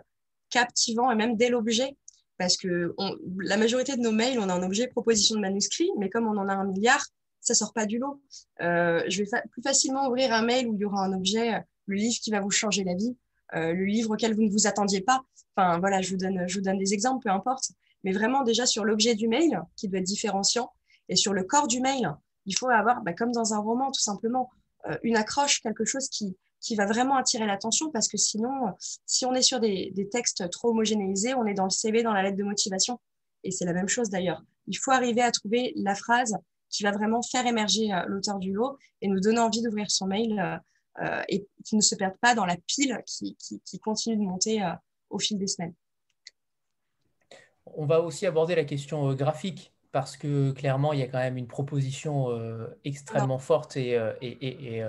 captivant 0.51 1.11
et 1.11 1.15
même 1.15 1.37
dès 1.37 1.49
l'objet. 1.49 1.97
Parce 2.39 2.57
que 2.57 2.95
la 3.39 3.57
majorité 3.57 3.97
de 3.97 4.03
nos 4.03 4.13
mails, 4.13 4.39
on 4.39 4.49
a 4.49 4.55
un 4.55 4.63
objet 4.63 4.89
proposition 4.89 5.37
de 5.37 5.41
manuscrit, 5.41 5.89
mais 5.99 6.11
comme 6.11 6.27
on 6.27 6.37
en 6.37 6.49
a 6.49 6.55
un 6.55 6.67
milliard, 6.67 7.03
ça 7.41 7.55
sort 7.55 7.73
pas 7.73 7.87
du 7.87 7.99
lot. 7.99 8.21
Euh, 8.61 9.03
je 9.09 9.23
vais 9.23 9.31
plus 9.51 9.63
facilement 9.63 10.09
ouvrir 10.09 10.33
un 10.33 10.43
mail 10.43 10.67
où 10.67 10.75
il 10.75 10.81
y 10.81 10.85
aura 10.85 11.05
un 11.05 11.13
objet, 11.13 11.55
euh, 11.55 11.61
le 11.87 11.97
livre 11.97 12.19
qui 12.21 12.31
va 12.31 12.41
vous 12.41 12.51
changer 12.51 12.85
la 12.85 12.95
vie, 12.95 13.17
euh, 13.55 13.73
le 13.73 13.85
livre 13.85 14.13
auquel 14.13 14.35
vous 14.35 14.43
ne 14.43 14.51
vous 14.51 14.67
attendiez 14.67 15.01
pas. 15.01 15.23
Enfin, 15.57 15.79
voilà, 15.79 16.03
je 16.03 16.11
vous 16.11 16.61
donne 16.61 16.79
des 16.79 16.93
exemples, 16.93 17.25
peu 17.25 17.31
importe. 17.31 17.71
Mais 18.07 18.13
vraiment, 18.13 18.43
déjà 18.43 18.65
sur 18.65 18.85
l'objet 18.85 19.15
du 19.15 19.29
mail, 19.29 19.61
qui 19.77 19.89
doit 19.89 19.99
être 19.99 20.07
différenciant, 20.07 20.73
et 21.11 21.17
sur 21.17 21.35
le 21.35 21.45
corps 21.45 21.67
du 21.67 21.81
mail, 21.81 22.11
il 22.47 22.57
faut 22.57 22.71
avoir, 22.71 23.03
bah, 23.03 23.13
comme 23.13 23.33
dans 23.33 23.53
un 23.53 23.59
roman, 23.59 23.91
tout 23.91 24.01
simplement, 24.01 24.49
une 25.03 25.17
accroche, 25.17 25.61
quelque 25.61 25.85
chose 25.85 26.09
qui, 26.09 26.37
va 26.77 26.87
vraiment 26.87 27.17
attirer 27.17 27.45
l'attention, 27.45 27.91
parce 27.91 28.09
que 28.09 28.17
sinon, 28.17 28.73
si 28.79 29.27
on 29.27 29.35
est 29.35 29.43
sur 29.43 29.61
des, 29.61 30.09
textes 30.11 30.49
trop 30.51 30.71
homogénéisés, 30.71 31.35
on 31.35 31.45
est 31.45 31.55
dans 31.55 31.65
le 31.65 31.71
CV, 31.71 32.03
dans 32.05 32.13
la 32.13 32.23
lettre 32.23 32.37
de 32.37 32.45
motivation. 32.45 33.01
Et 33.43 33.51
c'est 33.51 33.65
la 33.65 33.73
même 33.73 33.89
chose 33.89 34.09
d'ailleurs. 34.09 34.43
Il 34.69 34.79
faut 34.79 34.93
arriver 34.93 35.23
à 35.23 35.31
trouver 35.33 35.73
la 35.77 35.97
phrase 35.97 36.37
qui 36.71 36.83
va 36.83 36.91
vraiment 36.91 37.23
faire 37.23 37.47
émerger 37.47 37.93
euh, 37.93 38.05
l'auteur 38.07 38.39
du 38.39 38.53
lot 38.53 38.79
et 39.01 39.09
nous 39.09 39.21
donner 39.21 39.39
envie 39.39 39.63
d'ouvrir 39.63 39.91
son 39.91 40.07
mail 40.07 40.39
euh, 40.39 41.05
euh, 41.05 41.23
et 41.29 41.47
qui 41.65 41.77
ne 41.77 41.81
se 41.81 41.95
perde 41.95 42.17
pas 42.21 42.35
dans 42.35 42.47
la 42.47 42.57
pile 42.67 43.03
qui, 43.07 43.37
continue 43.81 44.17
de 44.17 44.23
monter 44.23 44.63
au 45.11 45.19
fil 45.19 45.39
des 45.39 45.47
semaines. 45.47 45.75
On 47.75 47.87
va 47.87 48.01
aussi 48.01 48.27
aborder 48.27 48.55
la 48.55 48.65
question 48.65 49.13
graphique 49.15 49.73
parce 49.93 50.17
que 50.17 50.53
clairement, 50.53 50.93
il 50.93 51.01
y 51.01 51.03
a 51.03 51.09
quand 51.09 51.19
même 51.19 51.37
une 51.37 51.47
proposition 51.47 52.29
extrêmement 52.85 53.39
forte 53.39 53.77
et, 53.77 53.99
et, 54.21 54.83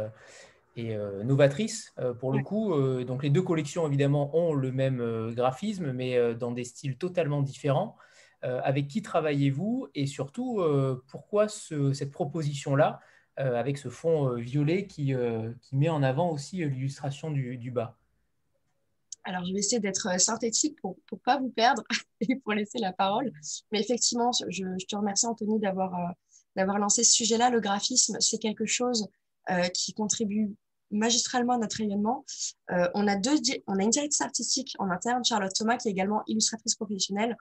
et, 0.76 0.98
novatrice 1.24 1.94
pour 2.20 2.34
le 2.34 2.44
coup. 2.44 2.74
donc 3.06 3.24
les 3.24 3.30
deux 3.30 3.42
collections, 3.42 3.88
évidemment, 3.88 4.36
ont 4.36 4.54
le 4.54 4.72
même 4.72 5.32
graphisme, 5.34 5.94
mais 5.94 6.36
dans 6.36 6.52
des 6.52 6.66
styles 6.66 6.98
totalement 6.98 7.42
différents. 7.42 7.96
Euh, 8.44 8.62
avec 8.64 8.88
qui 8.88 9.02
travaillez-vous? 9.02 9.90
Et 9.96 10.06
surtout 10.06 10.62
euh, 10.62 11.04
pourquoi 11.10 11.48
cette 11.48 12.12
proposition-là 12.12 13.00
euh, 13.40 13.56
avec 13.56 13.78
ce 13.78 13.90
fond 13.90 14.36
violet 14.36 14.88
qui, 14.88 15.14
met 15.72 15.90
en 15.90 16.04
avant 16.04 16.32
aussi 16.32 16.58
l'illustration 16.58 17.32
du, 17.32 17.72
bas? 17.72 17.97
Alors, 19.28 19.46
je 19.46 19.52
vais 19.52 19.60
essayer 19.60 19.80
d'être 19.80 20.20
synthétique 20.20 20.80
pour 20.82 20.98
ne 21.12 21.18
pas 21.18 21.38
vous 21.38 21.50
perdre 21.50 21.84
et 22.22 22.38
pour 22.38 22.54
laisser 22.54 22.80
la 22.80 22.94
parole. 22.94 23.32
Mais 23.72 23.80
effectivement, 23.82 24.32
je, 24.32 24.64
te 24.86 24.96
remercie, 24.96 25.26
Anthony, 25.28 25.60
d'avoir 25.60 26.80
lancé 26.80 27.04
ce 27.04 27.12
sujet-là. 27.12 27.50
Le 27.50 27.60
graphisme, 27.60 28.18
c'est 28.20 28.38
quelque 28.40 28.66
chose 28.66 29.08
qui 29.74 29.94
contribue 29.94 30.56
magistralement 30.92 31.54
à 31.54 31.58
notre 31.58 31.78
rayonnement. 31.78 32.26
on, 32.70 33.08
a 33.08 33.16
deux, 33.18 33.36
on 33.68 33.78
a 33.78 33.84
une 33.84 33.90
directrice 33.90 34.22
artistique 34.22 34.74
en 34.80 34.90
interne, 34.90 35.24
Charlotte 35.26 35.54
Thomas, 35.54 35.78
qui 35.78 35.90
est 35.90 35.92
également 35.92 36.24
illustratrice 36.28 36.76
professionnelle. 36.76 37.36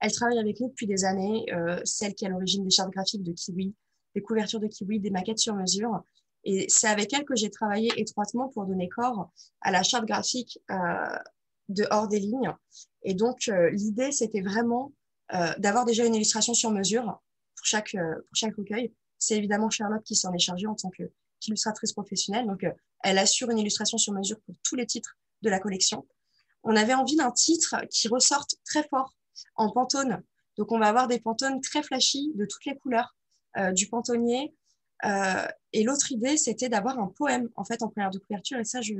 Elle 0.00 0.12
travaille 0.12 0.38
avec 0.38 0.60
nous 0.60 0.68
depuis 0.68 0.86
des 0.86 1.04
années, 1.04 1.44
euh, 1.52 1.80
celle 1.84 2.14
qui 2.14 2.24
est 2.24 2.28
à 2.28 2.30
l'origine 2.30 2.64
des 2.64 2.70
chartes 2.70 2.90
graphiques 2.90 3.22
de 3.22 3.32
Kiwi, 3.32 3.74
des 4.14 4.22
couvertures 4.22 4.60
de 4.60 4.68
Kiwi, 4.68 5.00
des 5.00 5.10
maquettes 5.10 5.38
sur 5.38 5.54
mesure. 5.54 6.02
Et 6.48 6.66
c'est 6.68 6.88
avec 6.88 7.12
elle 7.12 7.24
que 7.24 7.36
j'ai 7.36 7.50
travaillé 7.50 7.92
étroitement 7.96 8.48
pour 8.48 8.64
donner 8.64 8.88
corps 8.88 9.30
à 9.60 9.70
la 9.70 9.82
charte 9.82 10.06
graphique 10.06 10.58
euh, 10.70 11.18
de 11.68 11.86
hors 11.90 12.08
des 12.08 12.20
lignes. 12.20 12.54
Et 13.02 13.12
donc, 13.14 13.48
euh, 13.48 13.70
l'idée, 13.70 14.12
c'était 14.12 14.40
vraiment 14.40 14.92
d'avoir 15.58 15.84
déjà 15.84 16.06
une 16.06 16.14
illustration 16.14 16.54
sur 16.54 16.70
mesure 16.70 17.04
pour 17.04 17.66
chaque, 17.66 17.92
pour 17.92 18.34
chaque 18.34 18.56
recueil. 18.56 18.94
C'est 19.18 19.36
évidemment 19.36 19.68
Charlotte 19.68 20.02
qui 20.02 20.16
s'en 20.16 20.32
est 20.32 20.38
chargée 20.38 20.66
en 20.66 20.74
tant 20.74 20.88
qu'illustratrice 20.88 21.92
professionnelle. 21.92 22.46
Donc, 22.46 22.64
elle 23.04 23.18
assure 23.18 23.50
une 23.50 23.58
illustration 23.58 23.98
sur 23.98 24.14
mesure 24.14 24.40
pour 24.46 24.54
tous 24.62 24.74
les 24.74 24.86
titres 24.86 25.18
de 25.42 25.50
la 25.50 25.60
collection. 25.60 26.06
On 26.62 26.76
avait 26.76 26.94
envie 26.94 27.16
d'un 27.16 27.30
titre 27.30 27.76
qui 27.90 28.08
ressorte 28.08 28.56
très 28.64 28.88
fort 28.88 29.14
en 29.56 29.70
pantone. 29.70 30.22
Donc, 30.56 30.72
on 30.72 30.78
va 30.78 30.88
avoir 30.88 31.08
des 31.08 31.20
pantones 31.20 31.60
très 31.60 31.82
flashy 31.82 32.32
de 32.34 32.44
toutes 32.44 32.64
les 32.64 32.76
couleurs 32.76 33.14
euh, 33.56 33.72
du 33.72 33.88
pantonnier. 33.88 34.54
Euh, 35.04 35.46
et 35.72 35.82
l'autre 35.82 36.12
idée, 36.12 36.36
c'était 36.36 36.68
d'avoir 36.68 36.98
un 36.98 37.08
poème 37.08 37.48
en 37.56 37.64
fait 37.64 37.82
en 37.82 37.88
première 37.88 38.10
de 38.10 38.18
couverture. 38.18 38.58
Et 38.58 38.64
ça, 38.64 38.80
je, 38.80 38.94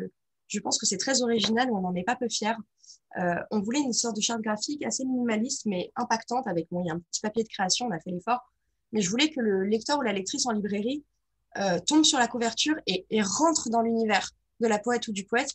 je 0.49 0.61
pense 0.61 0.79
que 0.79 0.87
c'est 0.87 0.97
très 0.97 1.23
original. 1.23 1.71
On 1.73 1.81
n'en 1.81 1.95
est 1.95 2.05
pas 2.05 2.17
peu 2.17 2.29
fiers. 2.29 2.57
Euh, 3.19 3.37
on 3.51 3.61
voulait 3.61 3.81
une 3.81 3.93
sorte 3.93 4.17
de 4.17 4.21
charte 4.21 4.43
graphique 4.43 4.85
assez 4.85 5.05
minimaliste, 5.05 5.67
mais 5.67 5.93
impactante. 5.97 6.47
Avec 6.47 6.69
bon, 6.71 6.83
il 6.85 6.89
y 6.89 6.91
a 6.91 6.95
un 6.95 7.01
petit 7.01 7.21
papier 7.21 7.43
de 7.43 7.49
création, 7.49 7.87
on 7.87 7.91
a 7.91 8.01
fait 8.01 8.11
l'effort. 8.11 8.41
Mais 8.93 9.01
je 9.01 9.11
voulais 9.11 9.31
que 9.31 9.41
le 9.41 9.65
lecteur 9.65 9.99
ou 9.99 10.03
la 10.03 10.13
lectrice 10.13 10.47
en 10.47 10.53
librairie 10.53 11.05
tombe 11.87 12.05
sur 12.05 12.19
la 12.19 12.29
couverture 12.29 12.77
et, 12.87 13.05
et 13.11 13.21
rentre 13.21 13.69
dans 13.69 13.81
l'univers 13.81 14.31
de 14.61 14.69
la 14.69 14.79
poète 14.79 15.09
ou 15.09 15.13
du 15.13 15.25
poète 15.25 15.55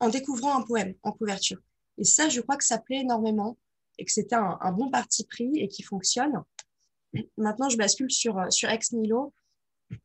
en 0.00 0.08
découvrant 0.08 0.56
un 0.56 0.62
poème 0.62 0.94
en 1.02 1.12
couverture. 1.12 1.58
Et 1.98 2.04
ça, 2.04 2.28
je 2.28 2.40
crois 2.40 2.56
que 2.56 2.64
ça 2.64 2.78
plaît 2.78 3.00
énormément 3.00 3.56
et 3.98 4.04
que 4.04 4.12
c'était 4.12 4.36
un, 4.36 4.72
bon 4.72 4.90
parti 4.90 5.24
pris 5.24 5.50
et 5.56 5.68
qui 5.68 5.82
fonctionne. 5.82 6.42
Maintenant, 7.36 7.68
je 7.68 7.76
bascule 7.76 8.10
sur, 8.10 8.38
euh, 8.38 8.50
sur 8.50 8.70
Ex 8.70 8.92
Nilo. 8.92 9.32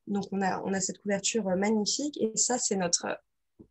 Donc, 0.08 0.26
on 0.32 0.42
a, 0.42 0.62
on 0.64 0.74
a 0.74 0.80
cette 0.80 1.02
couverture 1.02 1.48
euh, 1.48 1.56
magnifique. 1.56 2.18
Et 2.22 2.36
ça, 2.36 2.58
c'est 2.58 2.76
notre 2.76 3.08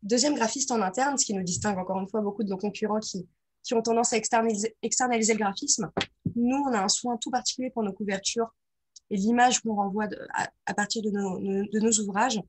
deuxième 0.01 0.35
graphiste 0.35 0.71
en 0.71 0.81
interne, 0.81 1.17
ce 1.17 1.25
qui 1.25 1.33
nous 1.33 1.43
distingue 1.43 1.77
encore 1.77 1.99
une 1.99 2.07
fois 2.07 2.21
beaucoup 2.21 2.43
de 2.43 2.49
nos 2.49 2.57
concurrents 2.57 2.99
qui, 2.99 3.27
qui 3.63 3.73
ont 3.73 3.81
tendance 3.81 4.13
à 4.13 4.17
externaliser, 4.17 4.75
externaliser 4.81 5.33
le 5.33 5.39
graphisme. 5.39 5.91
Nous, 6.35 6.57
on 6.57 6.73
a 6.73 6.79
un 6.79 6.89
soin 6.89 7.17
tout 7.17 7.31
particulier 7.31 7.69
pour 7.69 7.83
nos 7.83 7.93
couvertures 7.93 8.53
et 9.09 9.17
l'image 9.17 9.61
qu'on 9.61 9.75
renvoie 9.75 10.07
à, 10.65 10.73
partir 10.73 11.01
de 11.03 11.09
nos, 11.09 11.39
de 11.39 11.79
nos 11.79 11.91
ouvrages. 11.99 12.39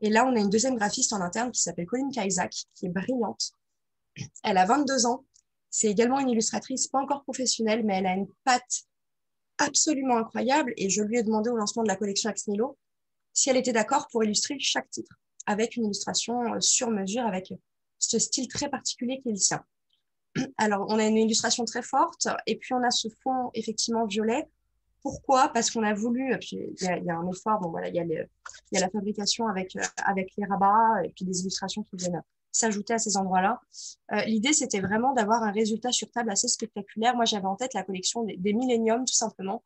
Et 0.00 0.10
là, 0.10 0.26
on 0.26 0.34
a 0.34 0.38
une 0.38 0.50
deuxième 0.50 0.76
graphiste 0.76 1.12
en 1.12 1.20
interne 1.20 1.50
qui 1.50 1.60
s'appelle 1.60 1.86
Colin 1.86 2.10
Kaisak, 2.10 2.52
qui 2.74 2.86
est 2.86 2.88
brillante. 2.88 3.52
Elle 4.42 4.58
a 4.58 4.64
22 4.64 5.06
ans. 5.06 5.24
C'est 5.70 5.88
également 5.88 6.18
une 6.18 6.30
illustratrice, 6.30 6.88
pas 6.88 7.00
encore 7.00 7.22
professionnelle, 7.24 7.84
mais 7.84 7.98
elle 7.98 8.06
a 8.06 8.14
une 8.14 8.28
patte 8.44 8.84
absolument 9.64 10.16
incroyable. 10.16 10.72
Et 10.76 10.90
je 10.90 11.02
lui 11.02 11.18
ai 11.18 11.22
demandé 11.22 11.50
au 11.50 11.56
lancement 11.56 11.82
de 11.82 11.88
la 11.88 11.96
collection 11.96 12.30
Ax 12.30 12.48
Nilo 12.48 12.76
si 13.32 13.50
elle 13.50 13.56
était 13.56 13.72
d'accord 13.72 14.08
pour 14.10 14.24
illustrer 14.24 14.56
chaque 14.58 14.90
titre 14.90 15.14
avec 15.46 15.76
une 15.76 15.84
illustration 15.84 16.54
euh, 16.54 16.60
sur 16.60 16.90
mesure, 16.90 17.26
avec 17.26 17.52
ce 17.98 18.18
style 18.18 18.48
très 18.48 18.68
particulier 18.68 19.20
qui 19.20 19.30
est 19.30 19.32
le 19.32 19.38
sien. 19.38 19.64
Alors, 20.58 20.86
on 20.88 20.98
a 20.98 21.04
une 21.04 21.16
illustration 21.16 21.64
très 21.64 21.82
forte 21.82 22.28
et 22.46 22.56
puis 22.56 22.74
on 22.74 22.82
a 22.82 22.90
ce 22.90 23.08
fond 23.22 23.50
effectivement 23.54 24.06
violet. 24.06 24.46
Pourquoi? 25.02 25.48
Parce 25.48 25.70
qu'on 25.70 25.82
a 25.82 25.94
voulu, 25.94 26.32
il 26.52 26.74
y, 26.80 27.10
a 27.10 27.16
un 27.16 27.28
effort, 27.28 27.58
bon 27.60 27.70
voilà, 27.70 27.88
il 27.88 27.96
y 27.96 27.98
y 27.98 28.76
a 28.76 28.80
la 28.80 28.88
fabrication 28.88 29.48
avec, 29.48 29.74
euh, 29.74 29.82
avec 30.04 30.30
les 30.36 30.44
rabats 30.44 31.04
et 31.04 31.08
puis 31.08 31.24
des 31.24 31.40
illustrations 31.40 31.82
qui 31.82 31.96
viennent 31.96 32.22
s'ajouter 32.52 32.94
à 32.94 32.98
ces 32.98 33.16
endroits-là. 33.16 33.60
Euh, 34.12 34.22
l'idée, 34.26 34.52
c'était 34.52 34.80
vraiment 34.80 35.12
d'avoir 35.12 35.42
un 35.42 35.50
résultat 35.50 35.90
sur 35.90 36.10
table 36.10 36.30
assez 36.30 36.48
spectaculaire. 36.48 37.16
Moi, 37.16 37.24
j'avais 37.24 37.46
en 37.46 37.56
tête 37.56 37.74
la 37.74 37.82
collection 37.82 38.24
des, 38.24 38.36
des 38.36 38.52
tout 38.52 39.14
simplement. 39.14 39.64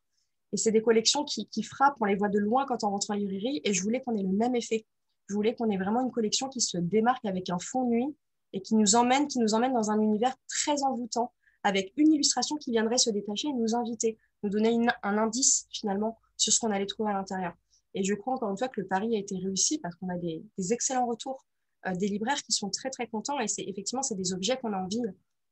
Et 0.52 0.56
c'est 0.56 0.70
des 0.70 0.82
collections 0.82 1.24
qui, 1.24 1.62
frappent, 1.62 1.96
on 2.00 2.04
les 2.04 2.14
voit 2.14 2.28
de 2.28 2.38
loin 2.38 2.64
quand 2.66 2.84
on 2.84 2.90
rentre 2.90 3.10
en 3.10 3.14
librairie. 3.14 3.60
Et 3.64 3.74
je 3.74 3.82
voulais 3.82 4.00
qu'on 4.00 4.16
ait 4.16 4.22
le 4.22 4.32
même 4.32 4.54
effet. 4.54 4.86
Je 5.28 5.34
voulais 5.34 5.54
qu'on 5.54 5.68
ait 5.70 5.76
vraiment 5.76 6.02
une 6.02 6.12
collection 6.12 6.48
qui 6.48 6.60
se 6.60 6.78
démarque 6.78 7.24
avec 7.24 7.50
un 7.50 7.58
fond 7.58 7.84
nuit 7.84 8.16
et 8.52 8.62
qui 8.62 8.76
nous 8.76 8.94
emmène, 8.94 9.26
qui 9.26 9.40
nous 9.40 9.54
emmène 9.54 9.72
dans 9.72 9.90
un 9.90 10.00
univers 10.00 10.34
très 10.48 10.84
envoûtant, 10.84 11.32
avec 11.64 11.92
une 11.96 12.12
illustration 12.12 12.56
qui 12.56 12.70
viendrait 12.70 12.98
se 12.98 13.10
détacher 13.10 13.48
et 13.48 13.52
nous 13.52 13.74
inviter, 13.74 14.18
nous 14.44 14.50
donner 14.50 14.78
un 15.02 15.18
indice 15.18 15.66
finalement 15.72 16.16
sur 16.36 16.52
ce 16.52 16.60
qu'on 16.60 16.70
allait 16.70 16.86
trouver 16.86 17.10
à 17.10 17.14
l'intérieur. 17.14 17.54
Et 17.96 18.04
je 18.04 18.14
crois 18.14 18.34
encore 18.34 18.50
une 18.50 18.58
fois 18.58 18.68
que 18.68 18.80
le 18.82 18.86
pari 18.86 19.16
a 19.16 19.18
été 19.18 19.36
réussi 19.38 19.78
parce 19.78 19.96
qu'on 19.96 20.10
a 20.10 20.18
des, 20.18 20.44
excellents 20.70 21.06
retours 21.06 21.45
des 21.94 22.08
libraires 22.08 22.42
qui 22.42 22.52
sont 22.52 22.70
très 22.70 22.90
très 22.90 23.06
contents 23.06 23.38
et 23.40 23.48
c'est 23.48 23.62
effectivement 23.62 24.02
c'est 24.02 24.14
des 24.14 24.32
objets 24.32 24.56
qu'on 24.58 24.72
a 24.72 24.78
envie 24.78 25.02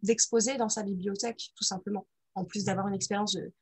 d'exposer 0.03 0.57
dans 0.57 0.69
sa 0.69 0.83
bibliothèque 0.83 1.51
tout 1.57 1.65
simplement. 1.65 2.07
En 2.35 2.45
plus 2.45 2.65
d'avoir 2.65 2.89
une 2.89 2.95
expérience 2.95 3.35
de, 3.35 3.53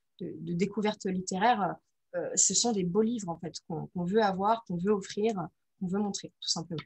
découverte 0.54 1.04
littéraire, 1.06 1.76
euh, 2.14 2.30
ce 2.36 2.54
sont 2.54 2.72
des 2.72 2.84
beaux 2.84 3.02
livres 3.02 3.28
en 3.28 3.38
fait 3.38 3.54
qu'on 3.68 4.04
veut 4.04 4.22
avoir, 4.22 4.64
qu'on 4.64 4.76
veut 4.76 4.92
offrir, 4.92 5.34
qu'on 5.78 5.88
veut 5.88 5.98
montrer 5.98 6.32
tout 6.40 6.48
simplement. 6.48 6.82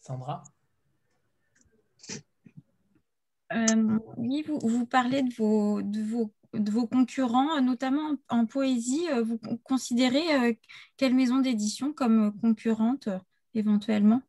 Sandra? 0.00 0.42
Oui, 4.16 4.42
vous, 4.46 4.58
vous, 4.62 4.86
parlez 4.86 5.22
de 5.22 5.32
vos, 5.34 5.82
de 5.82 6.02
vos 6.02 6.32
de 6.54 6.70
vos 6.70 6.86
concurrents, 6.86 7.60
notamment 7.60 8.16
en 8.28 8.46
poésie, 8.46 9.08
euh, 9.10 9.22
vous 9.22 9.38
considérez 9.62 10.34
euh, 10.34 10.52
quelle 10.96 11.14
maison 11.14 11.38
d'édition 11.38 11.92
comme 11.92 12.38
concurrente? 12.40 13.08
euh, 13.08 13.18
éventuellement? 13.54 14.22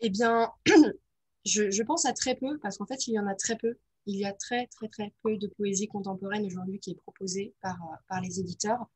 Eh 0.00 0.10
bien, 0.10 0.50
je, 1.44 1.82
pense 1.82 2.04
à 2.04 2.12
très 2.12 2.34
peu, 2.34 2.58
parce 2.58 2.78
qu'en 2.78 2.86
fait, 2.86 3.06
il 3.06 3.14
y 3.14 3.18
en 3.18 3.26
a 3.26 3.34
très 3.34 3.56
peu. 3.56 3.76
Il 4.06 4.16
y 4.16 4.24
a 4.24 4.32
très, 4.32 4.66
très, 4.68 4.88
très 4.88 5.12
peu 5.22 5.36
de 5.36 5.48
poésie 5.48 5.88
contemporaine 5.88 6.44
aujourd'hui 6.44 6.78
qui 6.78 6.92
est 6.92 7.00
proposée 7.02 7.54
par, 7.60 7.78
par 8.08 8.20
les 8.20 8.38
éditeurs. 8.38 8.86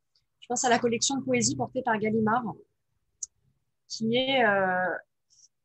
Je 0.40 0.47
pense 0.47 0.64
à 0.64 0.69
la 0.69 0.79
collection 0.79 1.16
de 1.16 1.25
poésie 1.25 1.57
portée 1.57 1.83
par 1.83 1.99
Gallimard, 1.99 2.45
qui 3.88 4.16
est, 4.16 4.45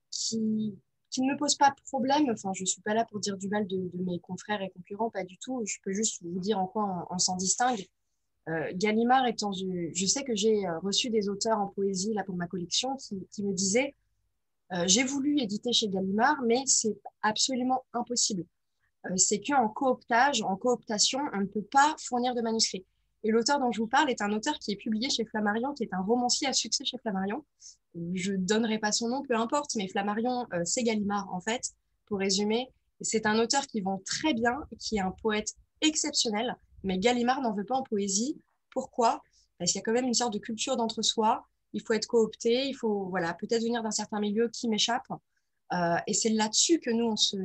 qui, 0.10 0.75
qui 1.15 1.21
ne 1.21 1.32
me 1.32 1.38
pose 1.38 1.56
pas 1.56 1.69
de 1.69 1.82
problème. 1.88 2.30
Enfin, 2.30 2.51
je 2.54 2.63
ne 2.63 2.65
suis 2.65 2.82
pas 2.82 2.93
là 2.93 3.06
pour 3.06 3.21
dire 3.21 3.38
du 3.38 3.47
mal 3.47 3.65
de, 3.67 3.89
mes 3.93 4.19
confrères 4.19 4.62
et 4.62 4.69
concurrents, 4.69 5.10
pas 5.10 5.23
du 5.23 5.38
tout. 5.38 5.63
Je 5.65 5.78
peux 5.82 5.93
juste 5.93 6.21
vous 6.21 6.39
dire 6.39 6.60
en 6.60 6.67
quoi 6.67 7.08
on, 7.10 7.17
s'en 7.17 7.38
distingue. 7.38 7.88
Euh, 8.49 8.69
Gallimard 8.75 9.25
étant, 9.25 9.54
je, 9.54 9.89
je 9.93 10.06
sais 10.06 10.25
que 10.25 10.36
j'ai 10.36 10.67
euh, 10.67 10.78
reçu 10.80 11.10
des 11.10 11.30
auteurs 11.30 11.58
en 11.58 11.67
poésie 11.67 12.13
là 12.13 12.25
pour 12.25 12.36
ma 12.36 12.47
collection 12.47 12.97
qui, 12.97 13.43
me 13.43 13.54
disaient 13.54 13.95
euh, 13.95 14.04
j'ai 14.86 15.04
voulu 15.04 15.39
éditer 15.39 15.71
chez 15.73 15.88
Gallimard, 15.89 16.41
mais 16.45 16.63
c'est 16.65 16.97
absolument 17.21 17.86
impossible. 17.93 18.45
c'est 19.15 19.39
qu'en 19.39 19.69
cooptage, 19.69 20.41
en 20.41 20.56
cooptation, 20.56 21.19
on 21.34 21.41
ne 21.41 21.45
peut 21.45 21.65
pas 21.71 21.95
fournir 21.99 22.34
de 22.34 22.41
manuscrits. 22.41 22.86
Et 23.25 23.32
l'auteur 23.32 23.60
dont 23.60 23.71
je 23.71 23.82
vous 23.82 23.88
parle 23.88 24.12
est 24.12 24.21
un 24.21 24.32
auteur 24.32 24.60
qui 24.60 24.71
est 24.71 24.75
publié 24.75 25.10
chez 25.10 25.25
Flammarion, 25.25 25.73
qui 25.73 25.84
est 25.84 25.93
un 25.93 26.01
romancier 26.01 26.47
à 26.47 26.54
succès 26.54 26.86
chez 26.86 26.99
Flammarion. 26.99 27.43
Je 28.13 28.34
ne 28.34 28.38
donnerai 28.38 28.78
pas 28.78 28.91
son 28.91 29.10
nom, 29.10 29.23
peu 29.23 29.36
importe, 29.36 29.75
mais 29.75 29.88
Flammarion, 29.88 30.45
euh, 30.54 30.62
c'est 30.63 30.84
Gallimard, 30.84 31.28
en 31.34 31.41
fait, 31.41 31.71
pour 32.06 32.19
résumer. 32.19 32.69
C'est 33.01 33.25
un 33.25 33.39
auteur 33.39 33.65
qui 33.65 33.82
vend 33.82 33.99
très 34.06 34.36
bien, 34.36 34.56
qui 34.80 34.97
est 34.97 35.01
un 35.01 35.10
poète 35.23 35.56
exceptionnel, 35.82 36.56
mais 36.84 36.99
Gallimard 36.99 37.41
n'en 37.41 37.54
veut 37.54 37.65
pas 37.65 37.75
en 37.75 37.82
poésie. 37.84 38.39
Pourquoi? 38.69 39.21
Parce 39.58 39.71
qu'il 39.71 39.80
y 39.80 39.82
a 39.82 39.84
quand 39.84 39.93
même 39.93 40.06
une 40.06 40.13
sorte 40.13 40.34
de 40.34 40.39
culture 40.39 40.78
d'entre-soi. 40.78 41.47
Il 41.75 41.81
faut 41.81 41.93
être 41.93 42.07
coopté, 42.07 42.67
il 42.67 42.73
faut 42.73 43.09
voilà, 43.09 43.33
peut-être 43.33 43.61
venir 43.61 43.83
d'un 43.83 43.91
certain 43.91 44.21
milieu 44.21 44.47
qui 44.49 44.69
m'échappe. 44.69 45.07
Euh, 45.73 45.97
et 46.07 46.13
c'est 46.13 46.29
là-dessus 46.29 46.79
que 46.79 46.89
nous, 46.89 47.05
on 47.05 47.17
se, 47.17 47.35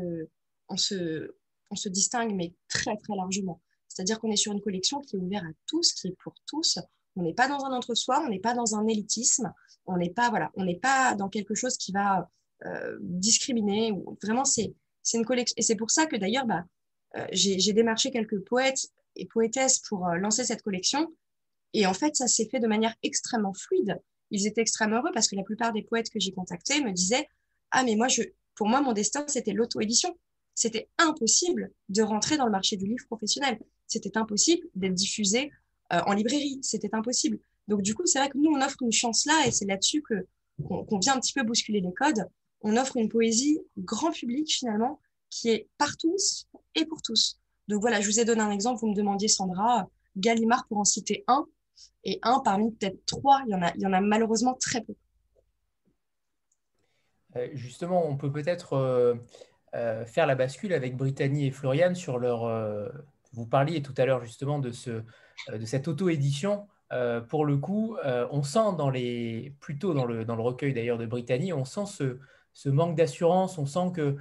on, 0.68 0.76
se, 0.76 1.34
on 1.70 1.74
se 1.74 1.88
distingue, 1.88 2.32
mais 2.34 2.54
très, 2.68 2.96
très 2.96 3.16
largement. 3.16 3.60
C'est-à-dire 3.88 4.20
qu'on 4.20 4.30
est 4.30 4.36
sur 4.36 4.52
une 4.52 4.60
collection 4.60 5.00
qui 5.00 5.16
est 5.16 5.18
ouverte 5.18 5.44
à 5.44 5.52
tous, 5.66 5.92
qui 5.94 6.06
est 6.06 6.16
pour 6.22 6.34
tous. 6.46 6.78
On 7.16 7.22
n'est 7.22 7.34
pas 7.34 7.48
dans 7.48 7.64
un 7.64 7.72
entre-soi, 7.72 8.22
on 8.24 8.28
n'est 8.28 8.38
pas 8.38 8.54
dans 8.54 8.76
un 8.76 8.86
élitisme, 8.86 9.52
on 9.86 9.96
n'est 9.96 10.10
pas, 10.10 10.30
voilà, 10.30 10.52
pas 10.80 11.16
dans 11.16 11.28
quelque 11.28 11.56
chose 11.56 11.76
qui 11.76 11.90
va 11.90 12.30
euh, 12.66 12.98
discriminer. 13.00 13.92
Vraiment, 14.22 14.44
c'est 14.44 14.74
une 15.12 15.24
collection. 15.24 15.54
Et 15.56 15.62
c'est 15.62 15.74
pour 15.74 15.90
ça 15.90 16.06
que 16.06 16.14
d'ailleurs, 16.14 16.46
bah, 16.46 16.64
euh, 17.16 17.26
j'ai 17.32 17.72
démarché 17.72 18.12
quelques 18.12 18.40
poètes 18.44 18.86
et 19.16 19.26
poétesses 19.26 19.80
pour 19.80 20.06
lancer 20.06 20.44
cette 20.44 20.62
collection. 20.62 21.08
Et 21.72 21.84
en 21.86 21.94
fait, 21.94 22.14
ça 22.14 22.28
s'est 22.28 22.48
fait 22.48 22.60
de 22.60 22.68
manière 22.68 22.94
extrêmement 23.02 23.54
fluide. 23.54 24.00
Ils 24.30 24.46
étaient 24.46 24.60
extrêmement 24.60 24.98
heureux 24.98 25.10
parce 25.12 25.28
que 25.28 25.36
la 25.36 25.42
plupart 25.42 25.72
des 25.72 25.82
poètes 25.82 26.10
que 26.10 26.20
j'ai 26.20 26.32
contactés 26.32 26.82
me 26.82 26.92
disaient 26.92 27.28
Ah, 27.70 27.82
mais 27.84 27.96
moi, 27.96 28.08
je, 28.08 28.22
pour 28.54 28.68
moi, 28.68 28.80
mon 28.80 28.92
destin, 28.92 29.24
c'était 29.28 29.52
l'auto-édition. 29.52 30.16
C'était 30.54 30.88
impossible 30.98 31.70
de 31.88 32.02
rentrer 32.02 32.36
dans 32.36 32.44
le 32.44 32.50
marché 32.50 32.76
du 32.76 32.86
livre 32.86 33.06
professionnel 33.06 33.58
c'était 33.90 34.16
impossible 34.16 34.66
d'être 34.74 34.94
diffusé 34.94 35.50
euh, 35.92 36.00
en 36.06 36.12
librairie, 36.12 36.60
c'était 36.62 36.90
impossible. 36.92 37.38
Donc 37.68 37.82
du 37.82 37.94
coup, 37.94 38.06
c'est 38.06 38.18
vrai 38.18 38.30
que 38.30 38.38
nous, 38.38 38.50
on 38.50 38.62
offre 38.62 38.82
une 38.82 38.92
chance 38.92 39.26
là, 39.26 39.46
et 39.46 39.50
c'est 39.50 39.66
là-dessus 39.66 40.02
que 40.02 40.26
qu'on 40.66 40.98
vient 40.98 41.16
un 41.16 41.20
petit 41.20 41.32
peu 41.32 41.42
bousculer 41.42 41.80
les 41.80 41.92
codes. 41.94 42.26
On 42.60 42.76
offre 42.76 42.98
une 42.98 43.08
poésie 43.08 43.58
grand 43.78 44.10
public 44.10 44.52
finalement, 44.52 45.00
qui 45.30 45.48
est 45.48 45.68
par 45.78 45.96
tous 45.96 46.46
et 46.74 46.84
pour 46.84 47.00
tous. 47.02 47.38
Donc 47.68 47.80
voilà, 47.80 48.00
je 48.00 48.06
vous 48.06 48.20
ai 48.20 48.24
donné 48.24 48.42
un 48.42 48.50
exemple, 48.50 48.80
vous 48.80 48.88
me 48.88 48.94
demandiez 48.94 49.28
Sandra, 49.28 49.88
Gallimard 50.16 50.66
pour 50.68 50.78
en 50.78 50.84
citer 50.84 51.24
un, 51.28 51.46
et 52.04 52.18
un 52.22 52.40
parmi 52.40 52.72
peut-être 52.72 53.04
trois, 53.06 53.42
il 53.46 53.52
y 53.52 53.54
en 53.54 53.62
a, 53.62 53.72
il 53.74 53.82
y 53.82 53.86
en 53.86 53.92
a 53.92 54.00
malheureusement 54.00 54.54
très 54.54 54.80
peu. 54.80 54.94
Euh, 57.36 57.48
justement, 57.54 58.06
on 58.06 58.16
peut 58.16 58.32
peut-être 58.32 58.72
euh, 58.72 60.04
faire 60.06 60.26
la 60.26 60.34
bascule 60.34 60.72
avec 60.72 60.96
Brittany 60.96 61.46
et 61.46 61.50
Floriane 61.50 61.94
sur 61.94 62.18
leur, 62.18 62.48
vous 63.32 63.46
parliez 63.46 63.82
tout 63.82 63.94
à 63.96 64.04
l'heure 64.04 64.24
justement 64.24 64.58
de, 64.58 64.70
ce, 64.72 64.90
euh, 65.48 65.58
de 65.58 65.64
cette 65.64 65.88
auto-édition. 65.88 66.66
Euh, 66.92 67.20
pour 67.20 67.44
le 67.44 67.56
coup, 67.56 67.96
euh, 68.04 68.26
on 68.32 68.42
sent 68.42 68.76
dans 68.76 68.90
les, 68.90 69.54
plutôt 69.60 69.94
dans 69.94 70.04
le, 70.04 70.24
dans 70.24 70.34
le 70.34 70.42
recueil 70.42 70.72
d'ailleurs 70.72 70.98
de 70.98 71.06
Brittany, 71.06 71.52
on 71.52 71.64
sent 71.64 71.86
ce, 71.86 72.18
ce 72.52 72.68
manque 72.68 72.96
d'assurance, 72.96 73.58
on 73.58 73.66
sent 73.66 73.92
que 73.94 74.16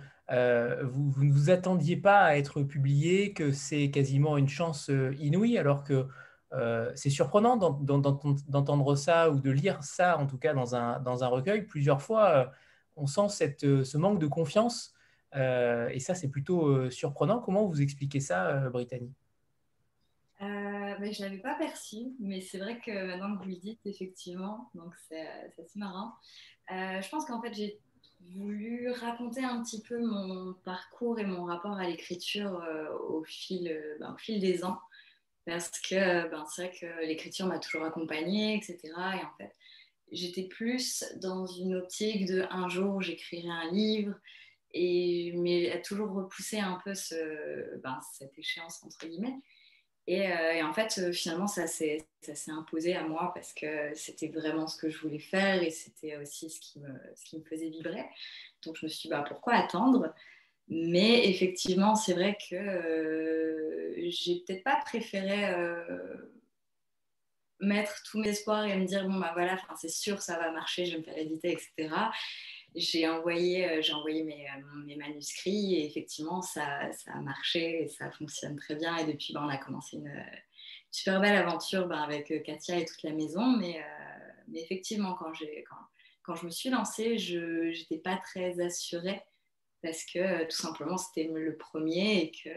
vous, 0.83 1.09
vous, 1.09 1.23
ne 1.23 1.33
vous 1.33 1.49
attendiez 1.49 1.97
pas 1.97 2.19
à 2.19 2.35
être 2.35 2.61
publié, 2.61 3.33
que 3.33 3.51
c'est 3.51 3.89
quasiment 3.89 4.37
une 4.37 4.47
chance 4.47 4.91
inouïe, 5.17 5.57
alors 5.57 5.83
que 5.83 6.05
c'est 6.95 7.09
surprenant 7.09 7.57
d'entendre 7.57 8.95
ça 8.95 9.29
ou 9.29 9.39
de 9.39 9.51
lire 9.51 9.83
ça, 9.83 10.17
en 10.17 10.27
tout 10.27 10.37
cas 10.37 10.53
dans 10.53 10.75
un, 10.75 11.27
recueil. 11.27 11.63
Plusieurs 11.63 12.01
fois, 12.01 12.51
on 12.95 13.07
sent 13.07 13.29
cette, 13.29 13.83
ce 13.83 13.97
manque 13.97 14.19
de 14.19 14.27
confiance 14.27 14.93
euh, 15.35 15.89
et 15.89 15.99
ça, 15.99 16.15
c'est 16.15 16.29
plutôt 16.29 16.67
euh, 16.67 16.89
surprenant. 16.89 17.39
Comment 17.39 17.65
vous 17.65 17.81
expliquez 17.81 18.19
ça, 18.19 18.47
euh, 18.49 18.69
Brittany? 18.69 19.11
Ben, 20.39 21.13
Je 21.13 21.21
ne 21.23 21.29
l'avais 21.29 21.41
pas 21.41 21.55
perçu, 21.55 22.13
mais 22.19 22.41
c'est 22.41 22.57
vrai 22.57 22.79
que 22.85 22.91
maintenant 22.91 23.37
que 23.37 23.43
vous 23.43 23.49
le 23.49 23.55
dites, 23.55 23.79
effectivement, 23.85 24.69
donc 24.73 24.93
c'est 25.07 25.25
assez 25.57 25.79
marrant. 25.79 26.13
je 26.69 27.09
pense 27.09 27.25
qu'en 27.25 27.41
fait, 27.41 27.53
j'ai 27.53 27.79
voulu 28.35 28.91
raconter 28.91 29.43
un 29.43 29.63
petit 29.63 29.81
peu 29.81 30.05
mon 30.05 30.53
parcours 30.65 31.19
et 31.19 31.25
mon 31.25 31.45
rapport 31.45 31.77
à 31.77 31.87
l'écriture 31.87 32.59
ben, 32.59 32.89
au 33.07 33.23
fil 33.23 34.39
des 34.41 34.63
ans. 34.65 34.79
Parce 35.49 35.71
que 35.81 36.29
ben, 36.29 36.45
c'est 36.45 36.67
vrai 36.67 36.77
que 36.79 37.05
l'écriture 37.05 37.47
m'a 37.47 37.59
toujours 37.59 37.83
accompagnée, 37.83 38.55
etc. 38.55 38.77
Et 38.85 39.25
en 39.25 39.31
fait, 39.37 39.55
j'étais 40.11 40.43
plus 40.43 41.03
dans 41.17 41.45
une 41.45 41.75
optique 41.75 42.25
de 42.25 42.45
un 42.49 42.69
jour 42.69 43.01
j'écrirai 43.01 43.49
un 43.49 43.71
livre, 43.71 44.13
et, 44.73 45.33
mais 45.35 45.71
a 45.71 45.79
toujours 45.79 46.11
repoussé 46.11 46.59
un 46.59 46.79
peu 46.83 46.93
ce, 46.93 47.77
ben, 47.77 47.99
cette 48.13 48.37
échéance, 48.37 48.83
entre 48.83 49.07
guillemets. 49.07 49.35
Et, 50.07 50.31
euh, 50.31 50.65
en 50.65 50.73
fait, 50.73 50.97
euh, 50.97 51.11
finalement, 51.11 51.47
ça 51.47 51.67
s'est 51.67 52.07
imposé 52.47 52.95
à 52.95 53.03
moi 53.03 53.31
parce 53.35 53.53
que 53.53 53.93
c'était 53.93 54.29
vraiment 54.29 54.67
ce 54.67 54.77
que 54.77 54.89
je 54.89 54.99
voulais 54.99 55.19
faire 55.19 55.61
et 55.61 55.69
c'était 55.69 56.17
aussi 56.17 56.49
ce 56.49 56.59
qui, 56.59 56.79
me, 56.79 56.89
ce 57.15 57.25
qui 57.25 57.37
me 57.37 57.43
faisait 57.43 57.69
vibrer. 57.69 58.05
Donc, 58.63 58.77
je 58.77 58.85
me 58.85 58.89
suis 58.89 59.03
dit, 59.03 59.09
bah, 59.09 59.23
pourquoi 59.27 59.53
attendre? 59.53 60.13
Mais 60.69 61.27
effectivement, 61.27 61.95
c'est 61.95 62.13
vrai 62.13 62.37
que 62.49 62.55
euh, 62.55 64.09
j'ai 64.09 64.43
peut-être 64.45 64.63
pas 64.63 64.77
préféré 64.85 65.49
euh, 65.53 66.15
mettre 67.59 68.01
tous 68.05 68.19
mes 68.19 68.29
espoirs 68.29 68.65
et 68.65 68.77
me 68.77 68.85
dire, 68.85 69.07
bon, 69.07 69.19
bah 69.19 69.31
voilà, 69.33 69.57
c'est 69.75 69.89
sûr, 69.89 70.21
ça 70.21 70.37
va 70.37 70.51
marcher, 70.51 70.85
je 70.85 70.91
vais 70.93 70.97
me 70.99 71.03
faire 71.03 71.17
éditer, 71.17 71.51
etc 71.51 71.89
j'ai 72.75 73.07
envoyé, 73.07 73.69
euh, 73.69 73.95
envoyé 73.95 74.23
mes, 74.23 74.47
euh, 74.47 74.75
mes, 74.85 74.95
manuscrits 74.95 75.75
et 75.75 75.85
effectivement, 75.85 76.41
ça, 76.41 76.91
ça, 76.93 77.13
a 77.13 77.21
marché 77.21 77.83
et 77.83 77.87
ça 77.87 78.11
fonctionne 78.11 78.55
très 78.57 78.75
bien. 78.75 78.97
Et 78.97 79.05
depuis, 79.05 79.33
ben, 79.33 79.43
on 79.43 79.49
a 79.49 79.57
commencé 79.57 79.97
une, 79.97 80.25
super 80.91 81.19
belle 81.19 81.35
aventure 81.35 81.87
ben, 81.87 82.01
avec 82.01 82.43
Katia 82.43 82.79
et 82.79 82.85
toute 82.85 83.03
la 83.03 83.13
maison. 83.13 83.45
Mais, 83.57 83.83
mais 84.47 84.61
effectivement, 84.61 85.15
quand, 85.15 85.31
quand, 85.31 85.75
quand, 86.23 86.35
je 86.35 86.45
me 86.45 86.51
suis 86.51 86.69
lancée, 86.69 87.17
je 87.17 87.67
n'étais 87.67 87.99
pas 87.99 88.17
très 88.17 88.59
assurée 88.59 89.21
parce 89.81 90.03
que 90.05 90.43
tout 90.45 90.57
simplement, 90.57 90.97
c'était 90.97 91.29
le 91.33 91.55
premier 91.57 92.23
et 92.23 92.31
que, 92.31 92.49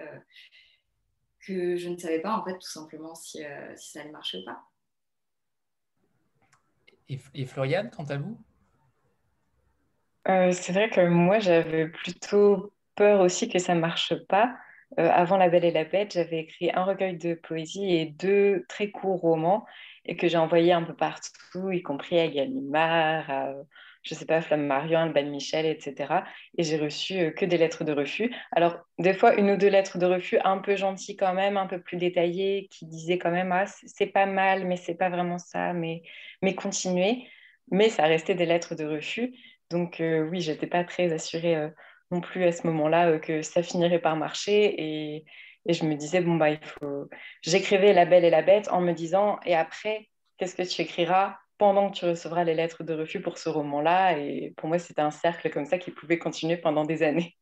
que 1.46 1.76
je 1.76 1.88
ne 1.88 1.96
savais 1.96 2.20
pas 2.20 2.36
en 2.36 2.44
fait 2.44 2.54
tout 2.54 2.70
simplement 2.70 3.14
si, 3.14 3.42
si 3.76 3.90
ça 3.90 4.00
allait 4.00 4.10
marcher 4.10 4.38
ou 4.38 4.44
pas. 4.44 4.62
Et, 7.08 7.18
et 7.34 7.46
Floriane, 7.46 7.90
quant 7.90 8.04
à 8.04 8.16
vous? 8.16 8.38
Euh, 10.28 10.52
c'est 10.52 10.72
vrai 10.72 10.88
que 10.88 11.06
moi, 11.06 11.40
j'avais 11.40 11.88
plutôt 11.88 12.72
peur 12.94 13.20
aussi 13.20 13.48
que 13.48 13.58
ça 13.58 13.74
ne 13.74 13.80
marche 13.80 14.14
pas. 14.28 14.56
Euh, 14.98 15.08
avant 15.10 15.36
La 15.36 15.48
Belle 15.48 15.64
et 15.64 15.72
la 15.72 15.84
Bête, 15.84 16.12
j'avais 16.12 16.40
écrit 16.40 16.70
un 16.72 16.84
recueil 16.84 17.16
de 17.16 17.34
poésie 17.34 17.94
et 17.94 18.06
deux 18.06 18.64
très 18.68 18.90
courts 18.90 19.20
romans 19.20 19.66
et 20.04 20.16
que 20.16 20.28
j'ai 20.28 20.38
envoyé 20.38 20.72
un 20.72 20.82
peu 20.82 20.94
partout, 20.94 21.70
y 21.70 21.82
compris 21.82 22.18
à 22.18 22.28
Gallimard, 22.28 23.30
à, 23.30 23.52
je 24.02 24.14
sais 24.14 24.26
pas, 24.26 24.40
Flamme 24.40 24.66
Marion, 24.66 25.00
Alban 25.00 25.26
Michel, 25.26 25.66
etc. 25.66 26.24
Et 26.58 26.64
j'ai 26.64 26.78
reçu 26.78 27.18
euh, 27.18 27.30
que 27.30 27.44
des 27.44 27.56
lettres 27.56 27.84
de 27.84 27.92
refus. 27.92 28.34
Alors, 28.50 28.76
des 28.98 29.14
fois, 29.14 29.34
une 29.34 29.50
ou 29.50 29.56
deux 29.56 29.68
lettres 29.68 29.98
de 29.98 30.06
refus 30.06 30.38
un 30.44 30.58
peu 30.58 30.76
gentilles 30.76 31.16
quand 31.16 31.34
même, 31.34 31.56
un 31.56 31.66
peu 31.66 31.80
plus 31.80 31.96
détaillées, 31.96 32.68
qui 32.70 32.86
disaient 32.86 33.18
quand 33.18 33.30
même, 33.30 33.52
ah, 33.52 33.64
c'est 33.66 34.06
pas 34.06 34.26
mal, 34.26 34.66
mais 34.66 34.76
c'est 34.76 34.96
pas 34.96 35.08
vraiment 35.08 35.38
ça, 35.38 35.72
mais, 35.72 36.02
mais 36.42 36.54
continuez. 36.54 37.26
Mais 37.70 37.88
ça 37.88 38.04
restait 38.04 38.34
des 38.34 38.46
lettres 38.46 38.74
de 38.74 38.84
refus. 38.84 39.34
Donc 39.72 40.00
euh, 40.00 40.28
oui, 40.28 40.40
j'étais 40.40 40.66
pas 40.66 40.84
très 40.84 41.12
assurée 41.12 41.56
euh, 41.56 41.68
non 42.10 42.20
plus 42.20 42.44
à 42.44 42.52
ce 42.52 42.66
moment-là 42.66 43.10
euh, 43.10 43.18
que 43.18 43.42
ça 43.42 43.62
finirait 43.62 43.98
par 43.98 44.16
marcher. 44.16 44.74
Et, 44.78 45.24
je 45.66 45.84
me 45.84 45.94
disais, 45.94 46.20
bon, 46.20 46.36
bah, 46.36 46.50
il 46.50 46.64
faut... 46.64 47.08
J'écrivais 47.42 47.92
La 47.92 48.04
Belle 48.04 48.24
et 48.24 48.30
la 48.30 48.42
Bête 48.42 48.68
en 48.68 48.80
me 48.80 48.92
disant, 48.92 49.38
et 49.44 49.54
après, 49.54 50.08
qu'est-ce 50.36 50.54
que 50.54 50.62
tu 50.62 50.82
écriras 50.82 51.36
pendant 51.58 51.90
que 51.90 51.96
tu 51.96 52.04
recevras 52.04 52.44
les 52.44 52.54
lettres 52.54 52.82
de 52.82 52.94
refus 52.94 53.20
pour 53.20 53.38
ce 53.38 53.48
roman-là? 53.48 54.18
Et 54.18 54.52
pour 54.56 54.68
moi, 54.68 54.78
c'était 54.78 55.02
un 55.02 55.10
cercle 55.10 55.50
comme 55.50 55.66
ça 55.66 55.78
qui 55.78 55.90
pouvait 55.90 56.18
continuer 56.18 56.56
pendant 56.56 56.84
des 56.84 57.02
années. 57.02 57.36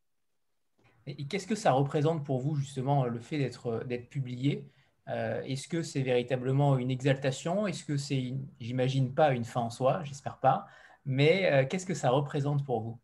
Et 1.07 1.27
qu'est-ce 1.27 1.47
que 1.47 1.55
ça 1.55 1.73
représente 1.73 2.25
pour 2.25 2.41
vous, 2.41 2.55
justement, 2.55 3.07
le 3.07 3.21
fait 3.21 3.39
d'être 3.39 4.09
publié? 4.11 4.69
Euh, 5.09 5.43
Est-ce 5.43 5.67
que 5.67 5.83
c'est 5.83 6.03
véritablement 6.03 6.77
une 6.77 6.91
exaltation? 6.91 7.67
Est-ce 7.67 7.85
que 7.85 7.97
c'est, 7.97 8.35
j'imagine 8.61 9.15
pas, 9.15 9.33
une 9.33 9.45
fin 9.45 9.63
en 9.63 9.71
soi 9.71 10.03
J'espère 10.05 10.39
pas. 10.39 10.67
Mais 11.07 11.51
euh, 11.51 11.65
qu'est-ce 11.67 11.87
que 11.87 11.95
ça 11.95 12.11
représente 12.11 12.65
pour 12.65 12.81
vous? 12.81 13.01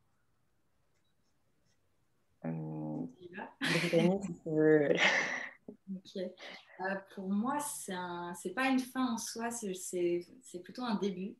Euh, 6.80 6.94
pour 7.14 7.28
moi, 7.28 7.58
c'est 7.58 7.92
n'est 7.92 8.54
pas 8.54 8.68
une 8.68 8.78
fin 8.78 9.14
en 9.14 9.18
soi, 9.18 9.50
c'est 9.50 10.62
plutôt 10.62 10.82
un 10.82 10.96
début. 10.96 11.36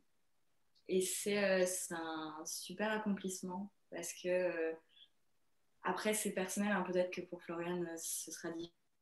Et 0.89 1.01
c'est 1.01 1.63
euh, 1.63 1.67
un 1.91 2.45
super 2.45 2.91
accomplissement 2.91 3.73
parce 3.91 4.13
que, 4.15 4.29
euh, 4.29 4.73
après, 5.83 6.15
c'est 6.15 6.33
personnel, 6.33 6.73
hein, 6.73 6.83
peut-être 6.83 7.13
que 7.13 7.21
pour 7.21 7.43
Floriane, 7.43 7.89
ce 7.97 8.31
sera 8.31 8.49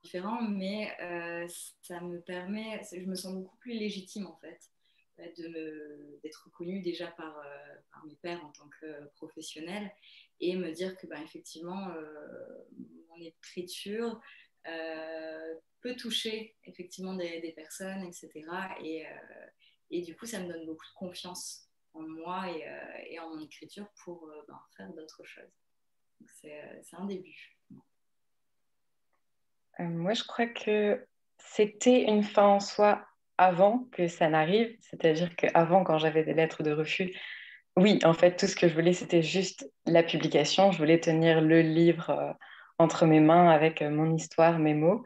différent, 0.02 0.42
mais 0.42 0.94
ça 1.80 2.00
me 2.00 2.20
permet, 2.20 2.82
je 2.92 3.06
me 3.06 3.14
sens 3.14 3.34
beaucoup 3.34 3.56
plus 3.56 3.72
légitime 3.72 4.26
en 4.26 4.36
fait 4.36 4.60
d'être 6.22 6.44
reconnue 6.44 6.82
déjà 6.82 7.06
par, 7.12 7.40
par, 7.92 8.04
mes 8.04 8.16
pères 8.16 8.44
en 8.44 8.50
tant 8.50 8.68
que 8.80 9.06
professionnelle 9.14 9.90
et 10.40 10.56
me 10.56 10.70
dire 10.72 10.96
que 10.96 11.06
ben, 11.06 11.22
effectivement 11.22 11.88
mon 13.08 13.20
écriture 13.20 14.20
euh, 14.66 15.54
peut 15.82 15.94
toucher 15.96 16.56
effectivement 16.64 17.14
des, 17.14 17.52
personnes, 17.54 18.02
etc. 18.04 18.30
Et, 18.82 19.06
euh, 19.06 19.46
et, 19.90 20.02
du 20.02 20.16
coup, 20.16 20.24
ça 20.24 20.40
me 20.40 20.48
donne 20.48 20.64
beaucoup 20.64 20.86
de 20.86 20.94
confiance 20.94 21.68
en 21.92 22.00
moi 22.00 22.50
et, 22.50 22.66
euh, 22.66 23.22
en 23.22 23.36
mon 23.36 23.44
écriture 23.44 23.86
pour 24.02 24.26
ben, 24.48 24.58
faire 24.76 24.92
d'autres 24.94 25.24
choses. 25.24 25.52
C'est 26.26 26.96
un 26.96 27.04
début. 27.04 27.58
moi, 29.78 30.14
je 30.14 30.24
crois 30.24 30.46
que 30.46 31.06
c'était 31.36 32.04
une 32.04 32.22
fin 32.22 32.46
en 32.46 32.60
soi 32.60 33.06
avant 33.36 33.84
que 33.92 34.08
ça 34.08 34.30
n'arrive. 34.30 34.74
C'est-à-dire 34.80 35.36
qu'avant, 35.36 35.84
quand 35.84 35.98
j'avais 35.98 36.24
des 36.24 36.32
lettres 36.32 36.62
de 36.62 36.72
refus, 36.72 37.14
oui, 37.76 37.98
en 38.04 38.12
fait, 38.14 38.36
tout 38.36 38.46
ce 38.46 38.56
que 38.56 38.68
je 38.68 38.74
voulais, 38.74 38.92
c'était 38.92 39.22
juste 39.22 39.70
la 39.86 40.02
publication. 40.02 40.70
Je 40.72 40.78
voulais 40.78 41.00
tenir 41.00 41.40
le 41.40 41.60
livre 41.60 42.36
entre 42.78 43.06
mes 43.06 43.20
mains 43.20 43.48
avec 43.50 43.82
euh, 43.82 43.90
mon 43.90 44.14
histoire, 44.14 44.58
mes 44.58 44.74
mots. 44.74 45.02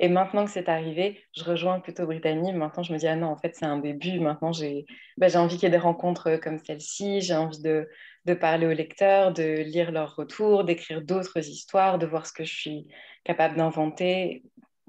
Et 0.00 0.08
maintenant 0.08 0.44
que 0.44 0.50
c'est 0.50 0.68
arrivé, 0.68 1.22
je 1.36 1.44
rejoins 1.44 1.78
plutôt 1.78 2.06
Brittany. 2.06 2.52
Maintenant, 2.52 2.82
je 2.82 2.92
me 2.92 2.98
dis, 2.98 3.06
ah 3.06 3.14
non, 3.14 3.28
en 3.28 3.36
fait, 3.36 3.54
c'est 3.54 3.64
un 3.64 3.78
début. 3.78 4.18
Maintenant, 4.18 4.52
j'ai 4.52 4.86
bah, 5.16 5.28
envie 5.36 5.54
qu'il 5.56 5.64
y 5.64 5.66
ait 5.66 5.70
des 5.70 5.78
rencontres 5.78 6.36
comme 6.42 6.58
celle-ci. 6.58 7.20
J'ai 7.20 7.34
envie 7.36 7.62
de, 7.62 7.88
de, 8.24 8.34
parler 8.34 8.66
aux 8.66 8.72
lecteurs, 8.72 9.32
de 9.32 9.62
lire 9.62 9.92
leurs 9.92 10.16
retours, 10.16 10.64
d'écrire 10.64 11.00
d'autres 11.00 11.38
histoires, 11.48 11.98
de 11.98 12.06
voir 12.06 12.26
ce 12.26 12.32
que 12.32 12.44
je 12.44 12.52
suis 12.52 12.88
capable 13.22 13.56
d'inventer, 13.56 14.42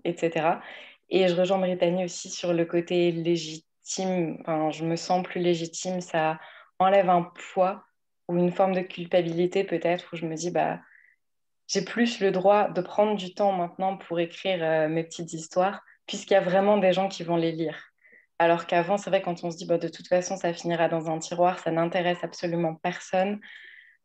etc. 0.06 0.60
Et 1.10 1.28
je 1.28 1.36
rejoins 1.36 1.60
Brittany 1.60 2.04
aussi 2.06 2.32
sur 2.32 2.54
le 2.54 2.66
côté 2.66 3.12
légitime. 3.12 4.38
Enfin, 4.42 4.72
je 4.72 4.84
me 4.86 4.96
sens 4.96 5.22
plus 5.24 5.40
légitime. 5.40 6.02
Ça 6.02 6.40
enlève 6.80 7.10
un 7.10 7.32
poids 7.54 7.86
ou 8.28 8.38
une 8.38 8.52
forme 8.52 8.74
de 8.74 8.82
culpabilité 8.82 9.64
peut-être 9.64 10.14
où 10.14 10.16
je 10.16 10.26
me 10.26 10.36
dis, 10.36 10.52
bah, 10.52 10.80
j'ai 11.68 11.84
plus 11.84 12.20
le 12.20 12.32
droit 12.32 12.70
de 12.70 12.82
prendre 12.82 13.16
du 13.16 13.34
temps 13.34 13.52
maintenant 13.52 13.98
pour 13.98 14.20
écrire 14.20 14.60
euh, 14.62 14.88
mes 14.88 15.04
petites 15.04 15.34
histoires, 15.34 15.82
puisqu'il 16.06 16.34
y 16.34 16.38
a 16.38 16.42
vraiment 16.42 16.78
des 16.78 16.94
gens 16.94 17.08
qui 17.08 17.24
vont 17.24 17.38
les 17.38 17.52
lire. 17.52 17.92
Alors 18.38 18.68
qu'avant, 18.68 18.98
c'est 18.98 19.10
vrai, 19.10 19.22
quand 19.22 19.44
on 19.44 19.52
se 19.52 19.58
dit, 19.58 19.66
bah, 19.66 19.78
de 19.78 19.88
toute 19.88 20.08
façon, 20.08 20.38
ça 20.38 20.54
finira 20.54 20.90
dans 20.90 21.10
un 21.10 21.20
tiroir, 21.20 21.60
ça 21.60 21.72
n'intéresse 21.72 22.24
absolument 22.24 22.76
personne. 22.76 23.40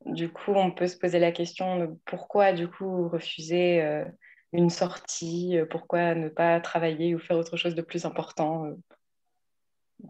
Du 0.06 0.30
coup, 0.30 0.52
on 0.54 0.70
peut 0.70 0.86
se 0.86 0.96
poser 0.96 1.18
la 1.18 1.32
question 1.32 1.98
pourquoi, 2.06 2.52
du 2.52 2.68
coup, 2.68 3.08
refuser 3.08 3.82
euh, 3.82 4.04
une 4.52 4.70
sortie, 4.70 5.58
euh, 5.58 5.66
pourquoi 5.66 6.14
ne 6.14 6.28
pas 6.28 6.60
travailler 6.60 7.14
ou 7.14 7.18
faire 7.18 7.36
autre 7.36 7.56
chose 7.56 7.74
de 7.74 7.82
plus 7.82 8.06
important. 8.06 8.70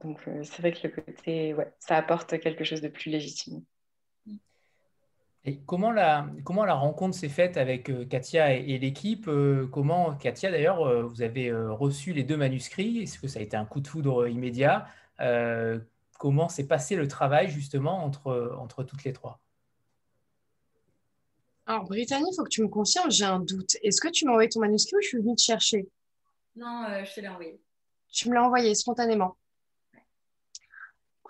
Donc, 0.02 0.20
c'est 0.24 0.60
vrai 0.60 0.72
que 0.72 0.86
le 0.86 0.94
côté, 0.94 1.54
ouais, 1.54 1.72
ça 1.78 1.96
apporte 1.96 2.38
quelque 2.38 2.64
chose 2.64 2.80
de 2.80 2.88
plus 2.88 3.10
légitime. 3.10 3.62
Et 5.44 5.58
comment 5.60 5.90
la, 5.90 6.28
comment 6.44 6.66
la 6.66 6.74
rencontre 6.74 7.16
s'est 7.16 7.30
faite 7.30 7.56
avec 7.56 7.88
euh, 7.88 8.04
Katia 8.04 8.52
et, 8.52 8.78
l'équipe 8.78 9.26
euh, 9.26 9.66
Comment, 9.72 10.14
Katia 10.14 10.50
d'ailleurs, 10.50 10.82
euh, 10.82 11.02
vous 11.02 11.22
avez 11.22 11.50
reçu 11.52 12.12
les 12.12 12.24
deux 12.24 12.36
manuscrits? 12.36 13.02
Est-ce 13.02 13.18
que 13.18 13.26
ça 13.26 13.38
a 13.38 13.42
été 13.42 13.56
un 13.56 13.64
coup 13.64 13.80
de 13.80 13.88
foudre 13.88 14.28
immédiat? 14.28 14.86
Comment 16.18 16.50
s'est 16.50 16.66
passé 16.66 16.96
le 16.96 17.08
travail 17.08 17.50
justement 17.50 18.04
entre, 18.04 18.54
entre 18.58 18.84
toutes 18.84 19.04
les 19.04 19.14
trois? 19.14 19.40
Alors, 21.64 21.84
Brittany, 21.84 22.24
il 22.30 22.36
faut 22.36 22.44
que 22.44 22.50
tu 22.50 22.62
me 22.62 22.68
confirmes, 22.68 23.10
j'ai 23.10 23.24
un 23.24 23.40
doute. 23.40 23.76
Est-ce 23.82 24.02
que 24.02 24.08
tu 24.08 24.26
m'as 24.26 24.32
envoyé 24.32 24.50
ton 24.50 24.60
manuscrit 24.60 24.96
ou 24.96 25.00
je 25.00 25.08
suis 25.08 25.18
venue 25.18 25.34
te 25.36 25.40
chercher? 25.40 25.88
Non, 26.56 26.86
je 27.04 27.14
te 27.14 27.20
l'ai 27.20 27.28
envoyé. 27.28 27.58
Tu 28.12 28.28
me 28.28 28.34
l'as 28.34 28.44
envoyé 28.44 28.74
spontanément. 28.74 29.36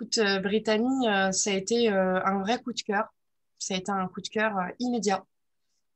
Écoute, 0.01 0.19
Brittany, 0.43 1.07
ça 1.33 1.51
a 1.51 1.55
été 1.55 1.89
un 1.89 2.41
vrai 2.41 2.59
coup 2.63 2.73
de 2.73 2.81
cœur 2.81 3.13
ça 3.61 3.75
a 3.75 3.77
été 3.77 3.93
un 3.93 4.09
coup 4.09 4.21
de 4.21 4.29
cœur 4.29 4.59
euh, 4.59 4.69
immédiat. 4.81 5.25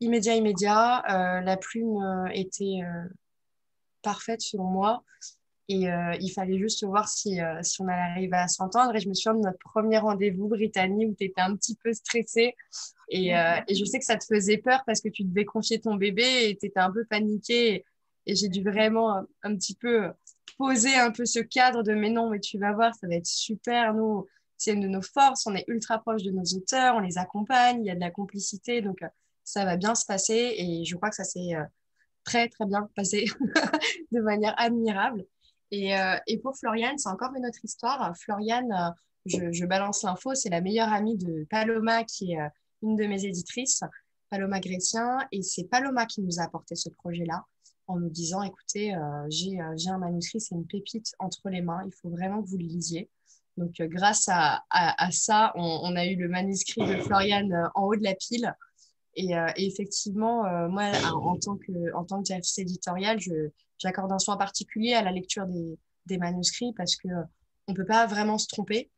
Immédiat, 0.01 0.37
immédiat. 0.37 1.03
Euh, 1.11 1.41
la 1.41 1.57
plume 1.57 1.97
euh, 1.97 2.29
était 2.33 2.81
parfaite 4.03 4.43
selon 4.43 4.65
moi. 4.65 5.03
Et 5.71 5.87
il 6.21 6.29
fallait 6.29 6.59
juste 6.59 6.85
voir 6.85 7.09
si, 7.09 7.39
si 7.63 7.81
on 7.81 7.89
allait 7.89 8.13
arriver 8.13 8.37
à 8.37 8.49
s'entendre. 8.49 8.95
Et 8.95 9.01
je 9.01 9.09
me 9.09 9.15
souviens 9.15 9.33
de 9.33 9.47
notre 9.47 9.59
premier 9.61 9.97
rendez-vous, 9.97 10.47
Brittany, 10.47 11.07
où 11.07 11.15
tu 11.15 11.25
étais 11.25 11.41
un 11.41 11.57
petit 11.57 11.75
peu 11.83 11.95
stressée. 11.95 12.55
Et, 13.09 13.29
et, 13.29 13.75
je 13.75 13.85
sais 13.87 13.99
que 13.99 14.05
ça 14.05 14.19
te 14.19 14.27
faisait 14.27 14.59
peur 14.59 14.83
parce 14.85 15.01
que 15.01 15.09
tu 15.09 15.25
devais 15.25 15.47
confier 15.47 15.81
ton 15.81 15.95
bébé 15.95 16.51
et 16.51 16.59
tu 16.59 16.67
étais 16.67 16.81
un 16.81 16.91
peu 16.91 17.07
paniquée. 17.07 17.77
Et, 17.77 17.85
et 18.27 18.35
j'ai 18.35 18.49
dû 18.49 18.63
vraiment 18.63 19.25
un 19.43 19.57
petit 19.57 19.75
peu 19.75 20.11
poser 20.57 20.95
un 20.97 21.11
peu 21.11 21.25
ce 21.25 21.41
cadre 21.41 21.83
de 21.83 21.95
mais 21.95 22.11
non, 22.11 22.31
mais 22.31 22.41
tu 22.41 22.59
vas 22.59 22.73
voir, 22.73 22.95
ça 22.95 23.07
va 23.07 23.15
être 23.15 23.27
super. 23.27 23.95
Nous, 23.95 24.27
c'est 24.57 24.73
une 24.73 24.81
de 24.81 24.89
nos 24.89 25.03
forces, 25.03 25.47
on 25.47 25.55
est 25.55 25.65
ultra 25.69 25.99
proche 25.99 26.23
de 26.23 26.31
nos 26.31 26.45
auteurs, 26.57 26.97
on 26.97 27.01
les 27.01 27.19
accompagne, 27.19 27.83
il 27.83 27.87
y 27.87 27.91
a 27.91 27.95
de 27.95 28.01
la 28.01 28.11
complicité, 28.11 28.81
donc 28.81 29.03
euh, 29.03 29.09
ça 29.43 29.65
va 29.65 29.77
bien 29.77 29.95
se 29.95 30.07
passer 30.07 30.55
et 30.57 30.85
je 30.85 30.97
crois 30.97 31.11
que 31.11 31.17
ça 31.17 31.25
s'est 31.25 31.55
euh, 31.55 31.65
très 32.25 32.49
très 32.49 32.67
bien 32.67 32.89
passé 32.95 33.27
de 34.13 34.21
manière 34.21 34.55
admirable. 34.59 35.25
Et, 35.71 35.99
euh, 35.99 36.17
et 36.27 36.39
pour 36.39 36.57
Floriane, 36.57 36.99
c'est 36.99 37.09
encore 37.09 37.35
une 37.37 37.47
autre 37.47 37.65
histoire. 37.65 38.17
Floriane, 38.17 38.95
je, 39.27 39.51
je, 39.51 39.65
balance 39.65 40.03
l'info, 40.03 40.35
c'est 40.35 40.51
la 40.51 40.61
meilleure 40.61 40.93
amie 40.93 41.17
de 41.17 41.47
Paloma, 41.51 42.05
qui 42.05 42.35
est 42.35 42.39
une 42.83 42.97
de 42.97 43.07
mes 43.07 43.25
éditrices, 43.25 43.83
Paloma 44.31 44.61
Grétien, 44.61 45.19
et 45.33 45.43
c'est 45.43 45.65
Paloma 45.65 46.07
qui 46.07 46.23
nous 46.23 46.39
a 46.39 46.45
apporté 46.45 46.77
ce 46.77 46.91
projet-là 46.91 47.45
en 47.87 47.99
nous 47.99 48.11
disant, 48.11 48.43
écoutez, 48.43 48.95
j'ai 49.29 49.59
un 49.59 49.99
manuscrit, 49.99 50.41
c'est 50.41 50.55
une 50.55 50.67
pépite 50.67 51.13
entre 51.19 51.49
les 51.51 51.63
mains, 51.63 51.83
il 51.85 51.93
faut 51.93 52.09
vraiment 52.09 52.43
que 52.43 52.49
vous 52.49 52.59
le 52.59 52.65
lisiez. 52.65 53.11
Donc, 53.57 53.81
euh, 53.81 53.87
grâce 53.87 54.29
à, 54.29 54.65
ça, 55.11 55.53
on, 55.55 55.95
a 55.97 56.07
eu 56.07 56.17
le 56.17 56.29
manuscrit 56.29 56.87
de 56.87 56.97
Floriane 57.03 57.53
euh, 57.53 57.69
en 57.75 57.85
haut 57.85 57.97
de 57.97 58.03
la 58.03 58.15
pile. 58.15 58.55
Et, 59.15 59.37
euh, 59.37 59.47
effectivement, 59.57 60.43
moi, 60.69 60.91
en 61.13 61.39
tant 61.39 61.57
que, 61.57 61.95
en 61.95 62.05
tant 62.05 62.19
que 62.19 62.25
directrice 62.25 62.59
éditoriale, 62.59 63.19
j'accorde 63.79 64.11
un 64.11 64.19
soin 64.19 64.37
particulier 64.37 64.95
à 64.95 65.03
la 65.03 65.13
lecture 65.13 65.47
des, 65.47 66.19
manuscrits 66.19 66.73
parce 66.77 66.97
que 66.97 67.09
on 67.67 67.73
ne 67.73 67.77
peut 67.77 67.87
pas 67.87 68.07
vraiment 68.07 68.39
se 68.39 68.49
tromper. 68.49 68.91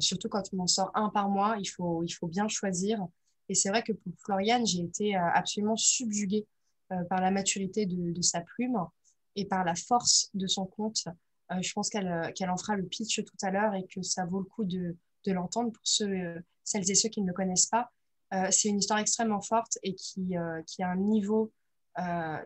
surtout 0.00 0.28
quand 0.28 0.42
on 0.54 0.60
en 0.60 0.66
sort 0.66 0.90
un 0.94 1.10
par 1.10 1.28
mois, 1.28 1.56
il 1.58 1.66
faut, 1.66 2.02
il 2.02 2.10
faut 2.10 2.26
bien 2.26 2.48
choisir. 2.48 3.06
Et 3.50 3.54
c'est 3.54 3.68
vrai 3.68 3.82
que 3.82 3.92
pour 3.92 4.12
Floriane, 4.24 4.66
j'ai 4.66 4.80
été 4.80 5.14
absolument 5.14 5.76
subjuguée 5.76 6.46
par 7.08 7.20
la 7.20 7.30
maturité 7.30 7.86
de, 7.86 8.22
sa 8.22 8.40
plume 8.40 8.78
et 9.36 9.44
par 9.44 9.64
la 9.64 9.74
force 9.74 10.30
de 10.34 10.46
son 10.46 10.66
conte. 10.66 11.04
Euh, 11.52 11.62
je 11.62 11.72
pense 11.72 11.90
euh, 11.94 12.30
qu'elle 12.32 12.50
en 12.50 12.56
fera 12.56 12.76
le 12.76 12.84
pitch 12.84 13.24
tout 13.24 13.36
à 13.42 13.50
l'heure 13.50 13.74
et 13.74 13.86
que 13.86 14.02
ça 14.02 14.24
vaut 14.26 14.40
le 14.40 14.44
coup 14.44 14.64
de, 14.64 14.96
l'entendre 15.26 15.70
pour 15.70 15.82
ceux, 15.84 16.08
euh, 16.08 16.40
celles 16.64 16.90
et 16.90 16.94
ceux 16.94 17.10
qui 17.10 17.20
ne 17.20 17.26
le 17.26 17.34
connaissent 17.34 17.66
pas. 17.66 17.90
c'est 18.50 18.68
une 18.68 18.78
histoire 18.78 18.98
extrêmement 18.98 19.42
forte 19.42 19.78
et 19.82 19.94
qui, 19.94 20.36
a 20.36 20.88
un 20.88 20.96
niveau, 20.96 21.52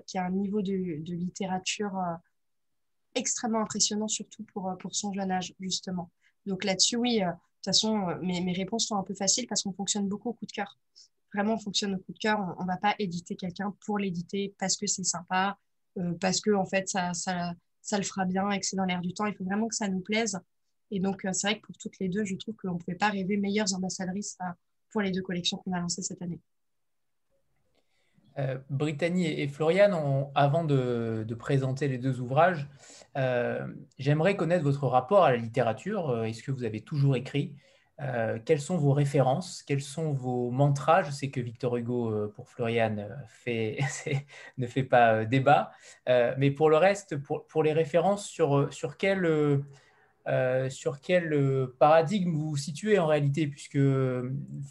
qui 0.07 0.19
a 0.19 0.25
un 0.25 0.31
niveau 0.31 0.63
de, 0.63 0.73
littérature 0.73 1.97
extrêmement 3.15 3.61
impressionnant, 3.61 4.09
surtout 4.09 4.45
pour, 4.53 4.77
pour 4.81 4.95
son 4.97 5.13
jeune 5.13 5.31
âge, 5.31 5.55
justement. 5.61 6.11
Donc 6.47 6.65
là-dessus, 6.65 6.97
oui, 6.97 7.21
de 7.21 7.27
toute 7.27 7.65
façon, 7.65 8.17
mes, 8.21 8.41
mes, 8.41 8.53
réponses 8.53 8.87
sont 8.89 8.97
un 8.97 9.05
peu 9.05 9.15
faciles 9.15 9.47
parce 9.47 9.63
qu'on 9.63 9.73
fonctionne 9.73 10.09
beaucoup 10.09 10.31
au 10.31 10.35
coup 10.35 10.47
de 10.47 10.53
cœur. 10.53 10.77
Vraiment, 11.35 11.55
on 11.55 11.59
fonctionne 11.59 11.95
au 11.95 11.99
coup 11.99 12.13
de 12.13 12.19
cœur. 12.19 12.39
On 12.59 12.63
ne 12.63 12.69
va 12.69 12.77
pas 12.77 12.95
éditer 12.99 13.37
quelqu'un 13.37 13.75
pour 13.85 13.99
l'éditer 13.99 14.55
parce 14.59 14.77
que 14.77 14.87
c'est 14.87 15.05
sympa, 15.05 15.59
parce 16.21 16.41
que, 16.41 16.51
en 16.51 16.67
fait, 16.67 16.89
ça, 16.89 17.15
ça, 17.15 17.53
ça 17.81 17.99
le 17.99 18.05
fera 18.05 18.25
bien 18.25 18.51
et 18.51 18.61
que 18.61 18.67
c'est 18.67 18.77
dans 18.77 18.85
l'air 18.85 19.01
du 19.01 19.15
temps. 19.15 19.27
Il 19.27 19.35
faut 19.35 19.45
vraiment 19.45 19.69
que 19.69 19.75
ça 19.75 19.89
nous 19.89 20.01
plaise. 20.01 20.39
Et 20.91 21.01
donc, 21.01 21.25
euh, 21.25 21.33
c'est 21.33 21.49
vrai 21.49 21.61
que 21.61 21.67
pour 21.67 21.77
toutes 21.79 21.99
les 22.01 22.09
deux, 22.09 22.25
je 22.25 22.37
trouve 22.37 22.55
qu'on 22.57 22.75
ne 22.75 22.79
pouvait 22.79 22.97
pas 22.97 23.09
rêver 23.09 23.39
meilleures 23.39 23.73
ambassadrices 23.75 24.37
euh, 24.43 24.53
pour 24.91 25.01
les 25.01 25.11
deux 25.11 25.23
collections 25.23 25.57
qu'on 25.59 25.73
a 25.73 25.81
lancées 25.81 26.03
cette 26.03 26.21
année. 26.21 26.41
Euh, 28.39 28.59
Brittany 28.71 29.27
et, 29.27 29.49
Florian, 29.49 30.31
avant 30.35 30.65
de, 30.65 31.27
présenter 31.39 31.89
les 31.89 31.99
deux 31.99 32.21
ouvrages, 32.21 32.69
euh, 33.17 33.67
j'aimerais 33.99 34.37
connaître 34.37 34.65
votre 34.65 34.87
rapport 34.87 35.25
à 35.25 35.33
la 35.33 35.37
littérature. 35.37 36.11
Euh, 36.11 36.25
est-ce 36.25 36.43
que 36.43 36.51
vous 36.51 36.65
avez 36.65 36.81
toujours 36.81 37.17
écrit? 37.17 37.55
Quelles 38.45 38.61
sont 38.61 38.77
vos 38.77 38.93
références? 38.93 39.63
Quels 39.63 39.81
sont 39.81 40.13
vos 40.13 40.51
mantras? 40.51 41.03
Je 41.03 41.11
sais 41.13 41.31
que 41.31 41.41
Victor 41.41 41.77
Hugo, 41.77 42.29
pour 42.35 42.49
Florian, 42.49 42.97
ne 43.47 44.67
fait 44.67 44.83
pas 44.83 45.25
débat. 45.25 45.71
mais 46.07 46.51
pour 46.51 46.71
le 46.71 46.77
reste, 46.77 47.17
pour, 47.17 47.63
les 47.63 47.73
références, 47.73 48.27
sur, 48.29 48.97
quel 48.99 49.25
euh, 49.25 49.59
euh, 50.29 51.67
paradigme 51.79 52.33
vous 52.33 52.51
vous 52.51 52.57
situez 52.57 52.99
en 52.99 53.07
réalité, 53.07 53.47
puisque 53.47 53.79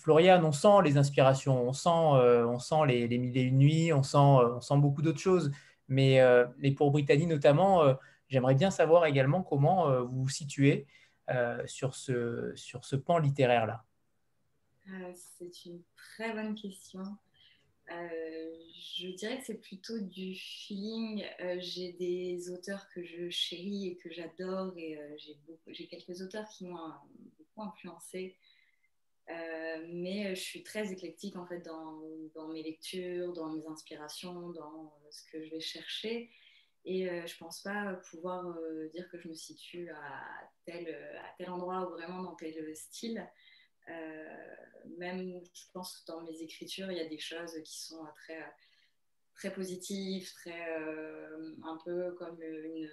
Florian, 0.02 0.44
on 0.44 0.52
sent 0.52 0.82
les 0.84 0.98
inspirations, 0.98 1.68
on 1.68 1.74
sent, 1.74 1.90
euh, 1.90 2.86
les, 2.86 3.18
mille 3.18 3.38
et 3.38 3.42
une 3.42 3.58
nuits, 3.58 3.94
on 3.94 4.04
sent, 4.04 4.78
beaucoup 4.78 5.02
d'autres 5.02 5.20
choses. 5.20 5.52
Mais, 5.88 6.22
pour 6.78 6.92
Brittany 6.92 7.28
notamment, 7.28 7.84
j'aimerais 8.30 8.56
bien 8.56 8.72
savoir 8.72 9.06
également 9.06 9.44
comment 9.44 10.04
vous 10.04 10.24
vous 10.24 10.30
situez 10.30 10.88
sur, 11.66 11.96
ce, 11.96 12.52
sur 12.56 12.86
ce 12.86 12.96
pan 12.96 13.18
littéraire-là. 13.18 13.86
C'est 15.14 15.66
une 15.66 15.82
très 15.96 16.34
bonne 16.34 16.56
question. 16.56 17.04
Euh, 17.92 18.56
je 18.74 19.08
dirais 19.10 19.40
que 19.40 19.46
c'est 19.46 19.62
plutôt 19.62 20.00
du 20.00 20.36
feeling. 20.36 21.26
Euh, 21.42 21.58
j'ai 21.60 21.94
des 21.94 22.50
auteurs 22.50 22.88
que 22.94 23.04
je 23.04 23.30
chéris 23.30 23.88
et 23.88 23.96
que 23.98 24.12
j'adore 24.12 24.74
et 24.78 24.98
euh, 24.98 25.18
j'ai 25.68 25.88
quelques 25.88 26.22
auteurs 26.22 26.48
qui 26.50 26.66
m'ont 26.66 26.78
beaucoup 27.38 27.62
influencé. 27.64 28.36
mais 29.28 30.36
je 30.36 30.42
suis 30.42 30.64
très 30.64 30.92
éclectique 30.92 31.36
en 31.38 31.46
fait 31.46 31.62
dans, 31.62 32.48
mes 32.50 32.64
lectures, 32.64 33.34
dans 33.34 33.50
mes 33.50 33.66
inspirations, 33.68 34.50
dans 34.50 34.94
ce 35.10 35.24
que 35.32 35.44
je 35.44 35.50
vais 35.50 35.62
chercher. 35.62 36.30
Et 36.84 37.08
je 37.28 37.38
pense 37.38 37.62
pas 37.62 37.94
pouvoir 38.10 38.58
dire 38.92 39.08
que 39.10 39.20
je 39.20 39.28
me 39.28 39.36
situe 39.36 39.90
à 39.92 40.50
tel, 40.66 40.88
à 41.24 41.32
tel 41.38 41.52
endroit 41.52 41.88
ou 41.88 41.92
vraiment 41.92 42.24
dans 42.24 42.36
tel 42.36 42.76
style. 42.76 43.24
Euh, 43.90 44.56
même, 44.98 45.42
je 45.54 45.64
pense, 45.74 46.04
dans 46.06 46.22
mes 46.22 46.42
écritures, 46.42 46.92
il 46.92 46.98
y 46.98 47.02
a 47.02 47.08
des 47.08 47.20
choses 47.20 47.54
qui 47.64 47.80
sont 47.80 48.06
très, 48.16 48.44
très 49.34 49.54
positives, 49.54 50.32
très, 50.34 50.78
euh, 50.80 51.56
un 51.64 51.78
peu 51.84 52.14
comme 52.14 52.38
de 52.38 52.90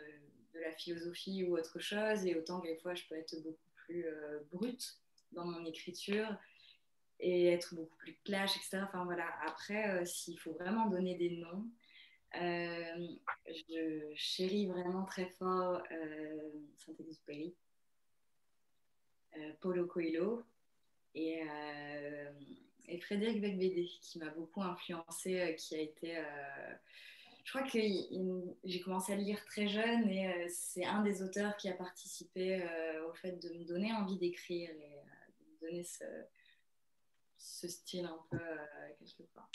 la 0.55 0.73
philosophie 0.73 1.45
ou 1.45 1.57
autre 1.57 1.79
chose. 1.79 2.27
Et 2.27 2.37
autant 2.37 2.61
que 2.61 2.69
des 2.69 2.77
fois, 2.77 2.95
je 2.95 3.05
peux 3.09 3.17
être 3.17 3.37
beaucoup 3.43 3.71
plus 3.87 4.07
euh, 4.07 4.41
brute 4.53 4.99
dans 5.33 5.45
mon 5.45 5.65
écriture 5.65 6.29
et 7.21 7.49
être 7.49 7.75
beaucoup 7.75 7.97
plus 7.97 8.17
clash, 8.25 8.57
etc. 8.57 8.81
Enfin 8.85 9.05
voilà, 9.05 9.29
après, 9.47 10.05
s'il 10.07 10.39
faut 10.39 10.53
vraiment 10.53 10.87
donner 10.87 11.17
des 11.17 11.31
noms, 11.31 11.67
je 12.35 14.13
chéris 14.15 14.67
vraiment 14.67 15.05
très 15.05 15.27
fort 15.39 15.83
Saint-Exupéry, 16.77 17.55
Paulo 19.61 19.87
Coelho, 19.87 20.45
et, 21.19 21.43
euh, 21.43 22.31
Frédéric 23.03 23.41
Becbédé, 23.41 23.87
qui 24.01 24.19
m'a 24.19 24.31
beaucoup 24.31 24.63
influencé, 24.63 25.41
euh, 25.41 25.53
qui 25.53 25.75
a 25.75 25.81
été. 25.81 26.17
Euh, 26.17 26.75
je 27.45 27.53
crois 27.53 27.63
que 27.63 27.79
j'ai 28.65 28.81
commencé 28.81 29.13
à 29.13 29.17
le 29.17 29.23
lire 29.23 29.43
très 29.47 29.69
jeune 29.69 30.07
et 30.11 30.49
c'est 30.51 30.85
un 30.85 31.03
des 31.03 31.23
auteurs 31.23 31.57
qui 31.57 31.71
a 31.71 31.73
participé 31.73 32.63
au 33.09 33.15
fait 33.15 33.43
de 33.43 33.49
me 33.55 33.65
donner 33.65 33.91
envie 33.91 34.19
d'écrire 34.19 34.69
et 34.69 34.75
de 34.75 35.51
me 35.51 35.59
donner 35.59 35.83
ce, 35.83 36.05
ce 37.39 37.67
style 37.67 38.05
un 38.05 38.21
peu 38.31 38.39
quelque 38.99 39.23
part. 39.33 39.49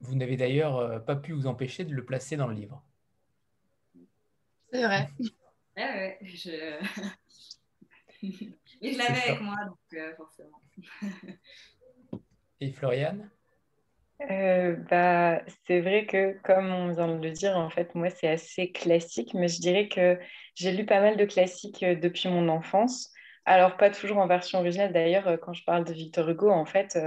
Vous 0.00 0.16
n'avez 0.16 0.36
d'ailleurs 0.36 1.04
pas 1.04 1.16
pu 1.16 1.32
vous 1.32 1.46
empêcher 1.46 1.84
de 1.84 1.94
le 1.94 2.04
placer 2.04 2.36
dans 2.36 2.46
le 2.46 2.54
livre. 2.54 2.82
C'est 4.72 4.84
vrai. 4.84 5.08
Ouais, 5.76 5.84
ouais, 5.84 6.18
je... 6.22 6.78
Et 8.82 8.92
je 8.92 8.98
l'avais 8.98 9.28
avec 9.28 9.40
moi, 9.40 9.56
donc 9.66 9.78
euh, 9.94 10.14
forcément. 10.16 10.60
Et 12.60 12.70
Floriane? 12.72 13.30
Euh, 14.30 14.76
bah, 14.90 15.42
c'est 15.66 15.80
vrai 15.80 16.04
que, 16.04 16.38
comme 16.42 16.70
on 16.70 16.92
vient 16.92 17.08
de 17.08 17.22
le 17.22 17.30
dire, 17.30 17.56
en 17.56 17.70
fait, 17.70 17.94
moi, 17.94 18.10
c'est 18.10 18.28
assez 18.28 18.72
classique, 18.72 19.32
mais 19.32 19.48
je 19.48 19.60
dirais 19.60 19.88
que 19.88 20.18
j'ai 20.54 20.72
lu 20.72 20.84
pas 20.84 21.00
mal 21.00 21.16
de 21.16 21.24
classiques 21.24 21.82
euh, 21.82 21.94
depuis 21.94 22.28
mon 22.28 22.48
enfance. 22.48 23.10
Alors, 23.46 23.78
pas 23.78 23.90
toujours 23.90 24.18
en 24.18 24.26
version 24.26 24.58
originale. 24.58 24.92
D'ailleurs, 24.92 25.40
quand 25.40 25.54
je 25.54 25.64
parle 25.64 25.84
de 25.84 25.94
Victor 25.94 26.28
Hugo, 26.28 26.50
en 26.50 26.66
fait, 26.66 26.98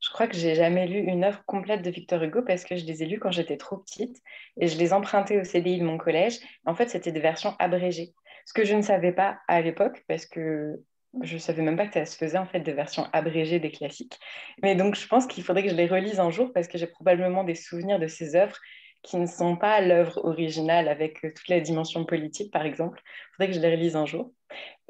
je 0.00 0.10
crois 0.10 0.26
que 0.26 0.36
j'ai 0.36 0.54
jamais 0.54 0.86
lu 0.86 0.98
une 0.98 1.24
œuvre 1.24 1.42
complète 1.44 1.82
de 1.82 1.90
Victor 1.90 2.22
Hugo 2.22 2.42
parce 2.42 2.64
que 2.64 2.76
je 2.76 2.84
les 2.86 3.02
ai 3.02 3.06
lus 3.06 3.18
quand 3.18 3.30
j'étais 3.30 3.58
trop 3.58 3.76
petite 3.76 4.16
et 4.58 4.66
je 4.66 4.78
les 4.78 4.92
empruntais 4.92 5.38
au 5.38 5.44
CDI 5.44 5.78
de 5.78 5.84
mon 5.84 5.98
collège. 5.98 6.38
En 6.64 6.74
fait, 6.74 6.88
c'était 6.88 7.12
des 7.12 7.20
versions 7.20 7.54
abrégées. 7.58 8.14
Ce 8.46 8.54
que 8.54 8.64
je 8.64 8.74
ne 8.74 8.82
savais 8.82 9.12
pas 9.12 9.38
à 9.46 9.60
l'époque 9.60 10.02
parce 10.08 10.24
que 10.24 10.80
je 11.22 11.34
ne 11.34 11.38
savais 11.38 11.62
même 11.62 11.76
pas 11.76 11.86
que 11.86 11.94
ça 11.94 12.06
se 12.06 12.16
faisait 12.16 12.38
en 12.38 12.46
fait 12.46 12.60
des 12.60 12.72
versions 12.72 13.06
abrégées 13.12 13.58
des 13.58 13.70
classiques. 13.70 14.18
Mais 14.62 14.74
donc 14.74 14.94
je 14.94 15.06
pense 15.06 15.26
qu'il 15.26 15.44
faudrait 15.44 15.64
que 15.64 15.70
je 15.70 15.74
les 15.74 15.86
relise 15.86 16.18
un 16.20 16.30
jour 16.30 16.50
parce 16.54 16.68
que 16.68 16.78
j'ai 16.78 16.86
probablement 16.86 17.44
des 17.44 17.54
souvenirs 17.54 17.98
de 17.98 18.06
ces 18.06 18.36
œuvres 18.36 18.56
qui 19.02 19.16
ne 19.16 19.26
sont 19.26 19.56
pas 19.56 19.80
l'œuvre 19.80 20.24
originale 20.24 20.88
avec 20.88 21.24
euh, 21.24 21.32
toutes 21.34 21.48
les 21.48 21.60
dimensions 21.60 22.04
politiques 22.04 22.52
par 22.52 22.64
exemple. 22.64 23.00
Il 23.04 23.36
faudrait 23.36 23.48
que 23.48 23.56
je 23.56 23.60
les 23.60 23.74
relise 23.74 23.96
un 23.96 24.06
jour. 24.06 24.32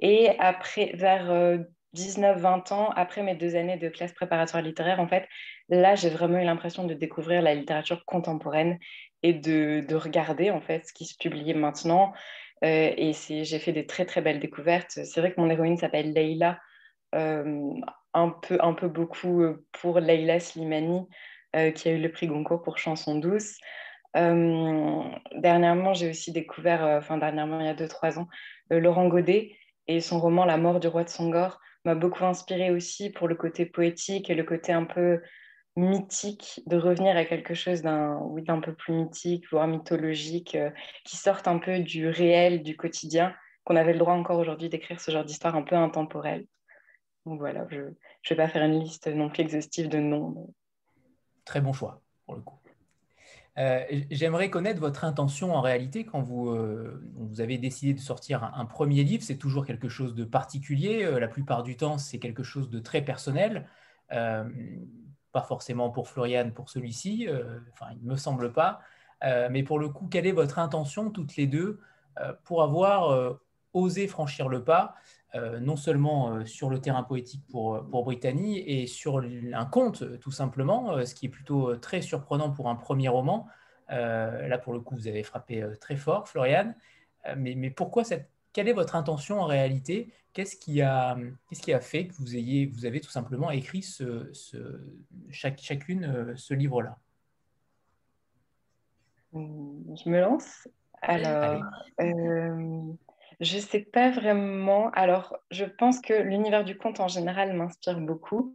Et 0.01 0.31
après, 0.39 0.93
vers 0.95 1.31
19-20 1.97 2.73
euh, 2.73 2.75
ans, 2.75 2.91
après 2.97 3.23
mes 3.23 3.35
deux 3.35 3.57
années 3.57 3.77
de 3.77 3.89
classe 3.89 4.13
préparatoire 4.13 4.63
littéraire, 4.63 5.01
en 5.01 5.09
fait, 5.09 5.29
là 5.69 5.95
j'ai 5.95 6.11
vraiment 6.11 6.39
eu 6.39 6.45
l'impression 6.45 6.85
de 6.85 6.95
découvrir 6.95 7.43
la 7.43 7.55
littérature 7.55 8.05
contemporaine 8.05 8.79
et 9.23 9.33
de, 9.33 9.85
de 9.87 9.95
regarder 9.95 10.51
en 10.51 10.61
fait 10.61 10.87
ce 10.87 10.93
qui 10.93 11.05
se 11.05 11.17
publiait 11.17 11.55
maintenant 11.55 12.13
euh, 12.65 12.93
et 12.97 13.13
j'ai 13.13 13.59
fait 13.59 13.73
des 13.73 13.87
très 13.87 14.05
très 14.05 14.21
belles 14.21 14.41
découvertes. 14.41 14.91
C'est 14.91 15.21
vrai 15.21 15.33
que 15.33 15.41
mon 15.41 15.49
héroïne 15.51 15.79
s'appelle 15.79 16.13
Leila, 16.13 16.59
euh, 17.15 17.73
un, 18.15 18.29
peu, 18.31 18.59
un 18.61 18.75
peu 18.75 18.89
beaucoup 18.89 19.43
euh, 19.43 19.67
pour 19.73 20.01
Leila 20.01 20.41
Slimani, 20.41 21.07
qui 21.75 21.89
a 21.89 21.93
eu 21.93 21.99
le 21.99 22.13
prix 22.13 22.29
Goncourt 22.29 22.63
pour 22.63 22.79
Chanson 22.79 23.17
douce. 23.19 23.59
dernièrement, 24.15 25.95
j'ai 25.95 26.11
aussi 26.11 26.31
découvert, 26.31 26.83
enfin 26.83 27.19
dernièrement, 27.19 27.59
il 27.59 27.67
y 27.67 27.69
a 27.69 27.75
2-3 27.75 28.21
ans, 28.21 28.29
Laurent 28.71 29.09
Godet 29.09 29.57
et 29.89 30.01
son 30.01 30.21
roman 30.21 30.45
La 30.45 30.59
mort 30.59 30.79
du 30.79 30.87
roi 30.87 31.03
de 31.03 31.09
Sangor 31.09 31.59
m'a 31.85 31.95
beaucoup 31.95 32.25
inspiré 32.25 32.71
aussi 32.71 33.11
pour 33.11 33.29
le 33.29 33.35
côté 33.35 33.67
poétique 33.67 34.31
et 34.31 34.35
le 34.35 34.45
côté 34.45 34.73
un 34.73 34.85
peu 34.85 35.21
mythique, 35.77 36.61
de 36.67 36.77
revenir 36.77 37.17
à 37.17 37.25
quelque 37.25 37.55
chose 37.55 37.83
d'un 37.83 38.19
oui, 38.23 38.43
peu 38.45 38.75
plus 38.75 38.93
mythique, 38.93 39.45
voire 39.51 39.67
mythologique, 39.67 40.55
euh, 40.55 40.71
qui 41.05 41.17
sorte 41.17 41.49
un 41.49 41.59
peu 41.59 41.81
du 41.81 42.09
réel, 42.09 42.63
du 42.63 42.77
quotidien, 42.77 43.35
qu'on 43.65 43.77
avait 43.77 43.93
le 43.93 43.99
droit 43.99 44.15
encore 44.15 44.39
aujourd'hui 44.39 44.69
d'écrire 44.69 45.01
ce 45.01 45.11
genre 45.11 45.25
d'histoire 45.25 45.57
un 45.57 45.63
peu 45.63 45.77
intemporelle. 45.77 46.47
Donc 47.27 47.39
voilà, 47.39 47.67
je 47.71 47.81
ne 47.81 47.91
vais 48.29 48.37
pas 48.37 48.49
faire 48.49 48.65
une 48.65 48.81
liste 48.81 49.07
non 49.07 49.29
plus 49.29 49.43
exhaustive 49.43 49.89
de 49.89 49.99
noms. 49.99 50.53
Très 51.45 51.61
bon 51.61 51.73
choix, 51.73 52.03
pour 52.27 52.35
le 52.35 52.43
coup. 52.43 52.60
Euh, 53.61 53.85
j'aimerais 54.11 54.51
connaître 54.51 54.81
votre 54.81 55.05
intention 55.05 55.55
en 55.55 55.61
réalité 55.61 56.05
quand 56.05 56.23
vous, 56.23 56.49
euh, 56.49 57.01
vous 57.15 57.41
avez 57.41 57.59
décidé 57.59 57.95
de 57.95 58.01
sortir 58.01 58.43
un, 58.55 58.65
premier 58.65 59.05
livre. 59.05 59.23
C'est 59.23 59.37
toujours 59.37 59.65
quelque 59.65 59.89
chose 59.89 60.15
de 60.15 60.25
particulier. 60.25 61.09
la 61.21 61.29
plupart 61.29 61.63
du 61.63 61.77
temps, 61.77 61.99
c'est 61.99 62.19
quelque 62.19 62.43
chose 62.43 62.71
de 62.71 62.81
très 62.81 63.03
personnel 63.03 63.67
pas 65.33 65.43
forcément 65.43 65.91
pour 65.91 66.09
Florian 66.09 66.51
pour 66.51 66.71
celui-ci, 66.71 67.27
euh, 67.29 67.61
enfin 67.73 67.87
il 67.93 68.05
ne 68.05 68.11
me 68.11 68.17
semble 68.17 68.53
pas, 68.53 68.81
euh, 69.25 69.49
mais 69.51 69.63
pour 69.63 69.79
le 69.79 69.89
coup, 69.89 70.07
quelle 70.07 70.27
est 70.27 70.33
votre 70.33 70.59
intention 70.59 71.11
toutes 71.11 71.37
les 71.37 71.47
deux 71.47 71.81
euh, 72.19 72.33
pour 72.45 72.63
avoir 72.63 73.39
osé 73.73 74.09
franchir 74.09 74.49
le 74.49 74.65
pas, 74.65 74.95
non 75.35 75.77
seulement 75.77 76.45
sur 76.45 76.71
le 76.71 76.81
terrain 76.81 77.03
poétique 77.05 77.45
pour, 77.51 77.85
pour 77.89 78.05
Brittany 78.05 78.59
et 78.59 78.87
sur 78.87 79.19
un 79.19 79.67
conte 79.67 80.19
tout 80.19 80.33
simplement, 80.33 81.05
ce 81.05 81.15
qui 81.15 81.27
est 81.27 81.31
plutôt 81.31 81.77
très 81.77 82.03
surprenant 82.03 82.51
pour 82.51 82.69
un 82.69 82.75
premier 82.75 83.09
roman. 83.09 83.47
là 83.89 84.59
pour 84.59 84.73
le 84.73 84.81
coup, 84.81 84.97
vous 84.97 85.07
avez 85.07 85.23
frappé 85.23 85.65
très 85.81 85.97
fort, 85.97 86.29
Florian, 86.29 86.75
mais, 87.37 87.55
mais 87.55 87.71
pourquoi 87.71 88.03
cette 88.03 88.29
quelle 88.53 88.69
est 88.69 88.73
votre 88.73 88.97
intention 88.97 89.41
en 89.41 89.47
réalité? 89.47 90.13
Qu'est-ce 90.33 90.57
qui, 90.57 90.81
a, 90.81 91.17
qu'est-ce 91.49 91.63
qui 91.63 91.73
a 91.73 91.81
fait 91.81 92.07
que 92.07 92.15
vous, 92.15 92.37
ayez, 92.37 92.67
vous 92.67 92.87
avez 92.87 93.01
tout 93.01 93.11
simplement 93.11 93.51
écrit 93.51 93.83
ce, 93.83 94.33
ce, 94.33 94.81
chaque, 95.31 95.61
chacune 95.61 96.05
euh, 96.05 96.37
ce 96.37 96.55
livre-là? 96.55 96.99
Je 99.33 100.09
me 100.09 100.21
lance. 100.21 100.69
Alors, 101.03 101.63
euh, 102.01 102.93
je 103.41 103.57
ne 103.57 103.61
sais 103.61 103.81
pas 103.81 104.11
vraiment. 104.11 104.91
Alors, 104.91 105.37
je 105.51 105.65
pense 105.65 106.01
que 106.01 106.13
l'univers 106.15 106.65
du 106.65 106.77
conte 106.77 107.01
en 107.01 107.09
général 107.09 107.55
m'inspire 107.55 107.99
beaucoup. 107.99 108.55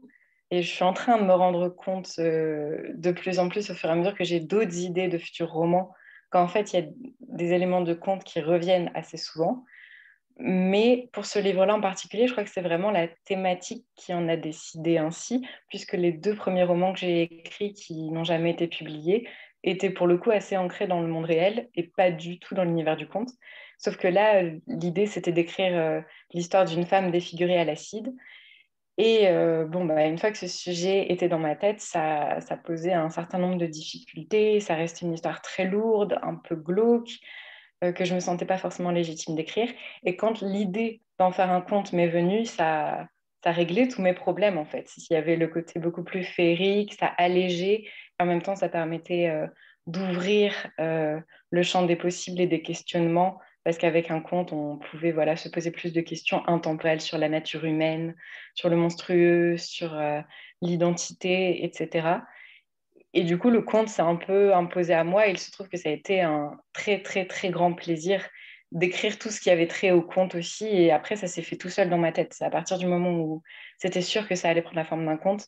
Et 0.52 0.62
je 0.62 0.72
suis 0.72 0.84
en 0.84 0.94
train 0.94 1.18
de 1.18 1.26
me 1.26 1.34
rendre 1.34 1.70
compte 1.70 2.14
euh, 2.20 2.92
de 2.94 3.12
plus 3.12 3.40
en 3.40 3.50
plus 3.50 3.72
au 3.72 3.74
fur 3.74 3.90
et 3.90 3.92
à 3.92 3.96
mesure 3.96 4.16
que 4.16 4.24
j'ai 4.24 4.40
d'autres 4.40 4.78
idées 4.78 5.08
de 5.08 5.18
futurs 5.18 5.52
romans, 5.52 5.92
qu'en 6.30 6.48
fait, 6.48 6.72
il 6.72 6.80
y 6.80 6.84
a 6.84 6.88
des 7.20 7.52
éléments 7.52 7.82
de 7.82 7.96
conte 7.96 8.24
qui 8.24 8.40
reviennent 8.42 8.92
assez 8.94 9.18
souvent. 9.18 9.66
Mais 10.38 11.10
pour 11.14 11.26
ce 11.26 11.40
livre-là 11.40 11.76
en 11.76 11.82
particulier, 11.82 12.28
je 12.28 12.34
crois 12.34 12.44
que 12.44 12.50
c'est 12.50 12.62
vraiment 12.62 12.92
la 12.92 13.08
thématique 13.26 13.86
qui 13.96 14.14
en 14.14 14.28
a 14.28 14.36
décidé 14.36 14.98
ainsi, 14.98 15.48
puisque 15.70 15.94
les 15.94 16.12
deux 16.12 16.36
premiers 16.36 16.64
romans 16.64 16.94
que 16.94 17.00
j'ai 17.00 17.22
écrits 17.24 17.74
qui 17.74 18.12
n'ont 18.12 18.26
jamais 18.26 18.52
été 18.52 18.68
publiés 18.68 19.28
étaient 19.64 19.90
pour 19.90 20.08
le 20.08 20.18
coup 20.18 20.32
assez 20.32 20.58
ancrés 20.58 20.88
dans 20.88 21.02
le 21.02 21.08
monde 21.08 21.26
réel 21.26 21.70
et 21.74 21.84
pas 21.84 22.12
du 22.12 22.38
tout 22.40 22.54
dans 22.54 22.66
l'univers 22.66 22.98
du 22.98 23.08
conte. 23.08 23.30
Sauf 23.78 23.98
que 23.98 24.08
là, 24.08 24.42
l'idée, 24.68 25.06
c'était 25.06 25.32
d'écrire 25.32 25.76
euh, 25.76 26.02
l'histoire 26.34 26.66
d'une 26.66 26.86
femme 26.86 27.12
défigurée 27.12 27.58
à 27.58 27.66
l'acide. 27.66 28.14
Et 28.98 29.28
euh, 29.28 29.66
bon, 29.66 29.86
bah, 29.86 30.06
une 30.06 30.18
fois 30.18 30.32
que 30.32 30.38
ce 30.38 30.48
sujet 30.48 31.12
était 31.12 31.28
dans 31.28 31.40
ma 31.40 31.56
tête, 31.56 31.82
ça, 31.82 32.40
ça 32.40 32.56
posait 32.56 32.94
un 32.94 33.10
certain 33.10 33.38
nombre 33.38 33.58
de 33.58 33.66
difficultés. 33.66 34.60
Ça 34.62 34.76
restait 34.76 35.06
une 35.06 35.14
histoire 35.14 35.42
très 35.42 35.66
lourde, 35.66 36.18
un 36.22 36.36
peu 36.36 36.56
glauque, 36.56 37.12
euh, 37.84 37.92
que 37.92 38.06
je 38.06 38.12
ne 38.12 38.16
me 38.16 38.22
sentais 38.22 38.46
pas 38.46 38.58
forcément 38.58 38.92
légitime 38.92 39.36
d'écrire. 39.36 39.70
Et 40.04 40.16
quand 40.16 40.42
l'idée 40.42 41.02
d'en 41.20 41.32
faire 41.32 41.52
un 41.52 41.62
conte 41.62 41.92
m'est 41.92 42.08
venue, 42.08 42.46
ça, 42.46 43.08
ça 43.44 43.52
réglait 43.52 43.90
tous 43.90 44.02
mes 44.02 44.14
problèmes 44.14 44.58
en 44.58 44.66
fait. 44.66 44.90
Il 45.10 45.14
y 45.14 45.18
avait 45.18 45.36
le 45.36 45.48
côté 45.48 45.80
beaucoup 45.80 46.04
plus 46.04 46.24
féerique, 46.24 46.94
ça 46.94 47.08
allégeait, 47.18 47.86
en 48.20 48.26
même 48.26 48.42
temps 48.42 48.56
ça 48.56 48.70
permettait 48.70 49.32
d'ouvrir 49.88 50.68
le 50.78 51.64
champ 51.64 51.86
des 51.86 51.96
possibles 51.96 52.42
et 52.42 52.48
des 52.48 52.62
questionnements 52.62 53.40
parce 53.66 53.80
qu'avec 53.80 54.12
un 54.12 54.22
conte, 54.22 54.54
on 54.54 54.78
pouvait 54.78 55.12
voilà, 55.12 55.36
se 55.36 55.50
poser 55.50 55.72
plus 55.72 55.92
de 55.92 56.00
questions 56.00 56.48
intemporelles 56.48 57.02
sur 57.02 57.18
la 57.18 57.30
nature 57.30 57.66
humaine, 57.66 58.16
sur 58.54 58.70
le 58.70 58.76
monstrueux, 58.76 59.58
sur 59.58 59.96
euh, 59.96 60.22
l'identité, 60.62 61.66
etc. 61.66 62.20
Et 63.16 63.24
du 63.24 63.40
coup, 63.40 63.50
le 63.50 63.64
conte 63.64 63.90
s'est 63.90 64.04
un 64.04 64.18
peu 64.18 64.54
imposé 64.54 64.94
à 64.94 65.04
moi 65.04 65.28
et 65.28 65.32
il 65.32 65.40
se 65.40 65.50
trouve 65.50 65.68
que 65.68 65.78
ça 65.78 65.90
a 65.90 65.92
été 65.92 66.22
un 66.22 66.56
très, 66.74 67.02
très, 67.02 67.26
très 67.26 67.50
grand 67.50 67.74
plaisir 67.74 68.24
d'écrire 68.72 69.18
tout 69.18 69.32
ce 69.32 69.42
qui 69.42 69.50
avait 69.50 69.68
trait 69.68 69.90
au 69.90 70.04
conte 70.04 70.36
aussi. 70.36 70.68
Et 70.68 70.92
après, 70.92 71.16
ça 71.16 71.28
s'est 71.28 71.42
fait 71.42 71.56
tout 71.56 71.70
seul 71.70 71.90
dans 71.90 71.98
ma 71.98 72.12
tête. 72.12 72.36
C'est 72.36 72.46
à 72.46 72.52
partir 72.52 72.78
du 72.78 72.86
moment 72.86 73.14
où 73.14 73.42
c'était 73.80 74.02
sûr 74.02 74.28
que 74.28 74.36
ça 74.36 74.50
allait 74.50 74.62
prendre 74.62 74.78
la 74.78 74.86
forme 74.86 75.08
d'un 75.08 75.18
conte, 75.18 75.48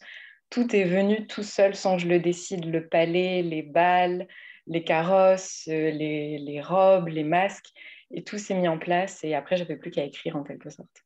tout 0.49 0.75
est 0.75 0.85
venu 0.85 1.27
tout 1.27 1.43
seul 1.43 1.75
sans 1.75 1.97
que 1.97 2.01
je 2.01 2.07
le 2.07 2.19
décide. 2.19 2.65
Le 2.65 2.87
palais, 2.87 3.43
les 3.43 3.61
balles, 3.61 4.27
les 4.65 4.83
carrosses, 4.83 5.67
euh, 5.67 5.91
les, 5.91 6.39
les 6.39 6.61
robes, 6.61 7.09
les 7.09 7.23
masques. 7.23 7.69
Et 8.11 8.23
tout 8.23 8.37
s'est 8.37 8.55
mis 8.55 8.67
en 8.67 8.79
place 8.79 9.23
et 9.23 9.35
après, 9.35 9.57
j'avais 9.57 9.75
plus 9.75 9.91
qu'à 9.91 10.03
écrire 10.03 10.37
en 10.37 10.43
quelque 10.43 10.69
sorte. 10.69 11.05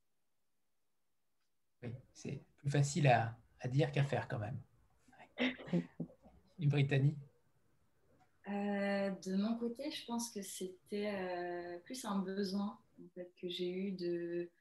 Oui, 1.83 1.89
c'est 2.13 2.41
plus 2.57 2.69
facile 2.69 3.07
à, 3.07 3.37
dire 3.67 3.91
qu'à 3.91 4.03
faire 4.03 4.27
quand 4.27 4.39
même. 4.39 4.59
Une 6.59 6.69
Britannie 6.69 7.15
euh, 8.47 9.09
De 9.09 9.35
mon 9.35 9.57
côté, 9.57 9.89
je 9.91 10.05
pense 10.05 10.29
que 10.29 10.41
c'était 10.41 11.11
euh, 11.13 11.79
plus 11.79 12.05
un 12.05 12.19
besoin 12.19 12.79
en 13.03 13.09
fait, 13.15 13.31
que 13.41 13.49
j'ai 13.49 13.69
eu 13.69 13.91
de, 13.93 14.51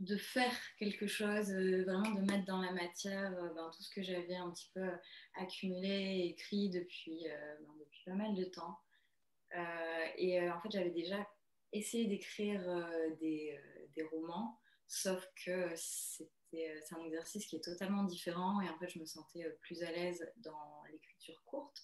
de 0.00 0.16
faire 0.18 0.52
quelque 0.78 1.06
chose, 1.06 1.50
euh, 1.50 1.84
vraiment 1.84 2.10
de 2.10 2.30
mettre 2.30 2.44
dans 2.44 2.60
la 2.60 2.72
matière 2.72 3.30
ben, 3.54 3.70
tout 3.74 3.82
ce 3.82 3.90
que 3.90 4.02
j'avais 4.02 4.36
un 4.36 4.50
petit 4.50 4.70
peu 4.74 4.86
accumulé, 5.34 6.26
écrit 6.30 6.68
depuis, 6.68 7.24
ben, 7.24 7.74
depuis 7.78 8.02
pas 8.04 8.14
mal 8.14 8.34
de 8.34 8.44
temps. 8.44 8.78
Euh, 9.54 10.06
et 10.16 10.40
euh, 10.40 10.54
en 10.54 10.60
fait, 10.60 10.70
j'avais 10.70 10.90
déjà 10.90 11.26
essayé 11.72 12.06
d'écrire 12.06 12.68
euh, 12.68 13.14
des, 13.16 13.58
des, 13.94 14.02
romans, 14.04 14.58
sauf 14.86 15.26
que 15.44 15.70
c'est 15.76 16.28
un 16.92 17.04
exercice 17.04 17.46
qui 17.46 17.56
est 17.56 17.64
totalement 17.64 18.04
différent 18.04 18.60
et 18.60 18.68
en 18.68 18.78
fait, 18.78 18.88
je 18.88 18.98
me 18.98 19.04
sentais 19.04 19.44
plus 19.62 19.82
à 19.82 19.90
l'aise 19.90 20.26
dans 20.38 20.82
l'écriture 20.90 21.42
courte. 21.44 21.82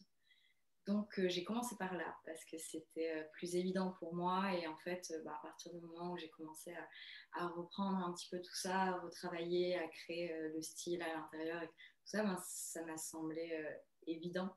Donc 0.89 1.21
j'ai 1.29 1.45
commencé 1.45 1.77
par 1.77 1.95
là 1.95 2.17
parce 2.27 2.45
que 2.45 2.59
c'était 2.59 3.29
plus 3.35 3.55
évident 3.55 3.95
pour 4.01 4.17
moi 4.17 4.53
et 4.53 4.67
en 4.67 4.77
fait 4.79 5.13
bah, 5.25 5.39
à 5.39 5.47
partir 5.47 5.73
du 5.73 5.81
moment 5.81 6.11
où 6.11 6.17
j'ai 6.17 6.29
commencé 6.31 6.75
à, 6.75 7.45
à, 7.45 7.47
reprendre 7.47 7.99
un 7.99 8.13
petit 8.13 8.29
peu 8.29 8.41
tout 8.43 8.55
ça, 8.57 8.81
à 8.81 8.99
retravailler, 8.99 9.79
à 9.79 9.87
créer 9.87 10.37
le 10.53 10.61
style 10.61 11.01
à 11.03 11.15
l'intérieur 11.15 11.63
tout 11.63 12.07
ça, 12.07 12.25
ben, 12.25 12.37
ça 12.45 12.85
m'a 12.85 12.97
semblé 12.97 13.65
évident 14.09 14.53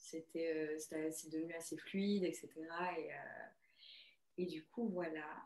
c'était 0.00 0.52
euh, 0.54 1.10
c'est 1.12 1.30
devenu 1.30 1.54
assez 1.54 1.76
fluide, 1.76 2.24
etc. 2.24 2.48
Et, 2.98 3.12
euh, 3.12 3.48
et 4.38 4.46
du 4.46 4.64
coup, 4.64 4.88
voilà. 4.88 5.42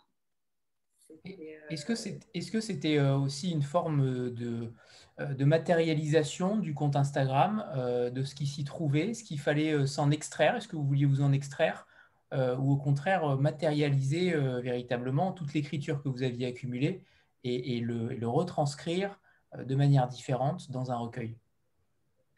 Euh, 1.11 1.59
est-ce 1.69 1.85
que 1.85 1.95
c'est 1.95 2.21
est-ce 2.33 2.51
que 2.51 2.61
c'était 2.61 2.99
aussi 2.99 3.51
une 3.51 3.63
forme 3.63 4.31
de, 4.31 4.73
de 5.19 5.45
matérialisation 5.45 6.57
du 6.57 6.73
compte 6.73 6.97
Instagram, 6.97 7.63
de 8.11 8.25
ce 8.25 8.35
qui 8.35 8.47
s'y 8.47 8.65
trouvait, 8.65 9.13
ce 9.13 9.23
qu'il 9.23 9.39
fallait 9.39 9.87
s'en 9.87 10.11
extraire? 10.11 10.57
Est-ce 10.57 10.67
que 10.67 10.77
vous 10.77 10.87
vouliez 10.87 11.05
vous 11.05 11.21
en 11.21 11.33
extraire 11.33 11.87
ou 12.33 12.73
au 12.73 12.77
contraire 12.79 13.37
matérialiser 13.37 14.31
véritablement 14.63 15.33
toute 15.33 15.53
l'écriture 15.53 16.03
que 16.03 16.09
vous 16.09 16.23
aviez 16.23 16.47
accumulée 16.47 17.05
et, 17.45 17.81
le, 17.81 18.11
et, 18.13 18.17
le, 18.17 18.27
retranscrire 18.27 19.21
de 19.59 19.75
manière 19.75 20.09
différente 20.09 20.71
dans 20.71 20.91
un 20.91 20.97
recueil? 20.97 21.37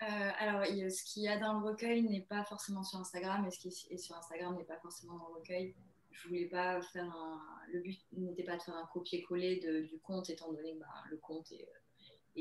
Euh, 0.03 0.31
alors, 0.39 0.65
ce 0.67 1.05
qu'il 1.05 1.23
y 1.23 1.29
a 1.29 1.39
dans 1.39 1.59
le 1.59 1.67
recueil 1.67 2.03
n'est 2.03 2.27
pas 2.29 2.45
forcément 2.45 2.83
sur 2.83 2.99
Instagram, 2.99 3.47
et 3.47 3.51
ce 3.51 3.59
qui 3.59 3.69
est 3.69 3.97
sur 3.97 4.15
Instagram 4.17 4.55
n'est 4.57 4.65
pas 4.65 4.79
forcément 4.79 5.17
dans 5.17 5.29
le 5.29 5.35
recueil. 5.37 5.75
Je 6.11 6.29
voulais 6.29 6.47
pas 6.47 6.83
faire 6.83 7.05
un. 7.05 7.41
Le 7.73 7.81
but 7.81 8.01
n'était 8.13 8.45
pas 8.45 8.57
de 8.57 8.63
faire 8.63 8.77
un 8.77 8.87
copier-coller 8.93 9.57
du 9.83 9.99
compte, 10.01 10.29
étant 10.29 10.53
donné 10.53 10.75
que 10.75 10.81
bah, 10.81 10.87
le 11.11 11.17
compte 11.17 11.51
est, 11.53 11.69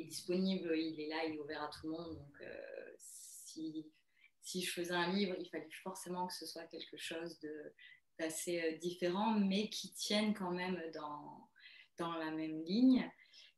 disponible, 0.04 0.78
il 0.78 1.00
est 1.00 1.08
là, 1.08 1.24
il 1.26 1.36
est 1.36 1.40
ouvert 1.40 1.64
à 1.64 1.70
tout 1.70 1.88
le 1.88 1.92
monde. 1.92 2.16
Donc, 2.16 2.42
euh, 2.42 2.94
si, 2.98 3.86
si, 4.42 4.62
je 4.62 4.72
faisais 4.72 4.94
un 4.94 5.12
livre, 5.14 5.36
il 5.40 5.48
fallait 5.50 5.70
forcément 5.82 6.28
que 6.28 6.34
ce 6.34 6.46
soit 6.46 6.66
quelque 6.66 6.98
chose 6.98 7.40
d'assez 8.20 8.62
euh, 8.62 8.78
différent, 8.78 9.32
mais 9.40 9.70
qui 9.70 9.94
tienne 9.94 10.34
quand 10.34 10.52
même 10.52 10.82
dans, 10.94 11.50
dans 11.98 12.14
la 12.18 12.32
même 12.32 12.62
ligne 12.64 13.10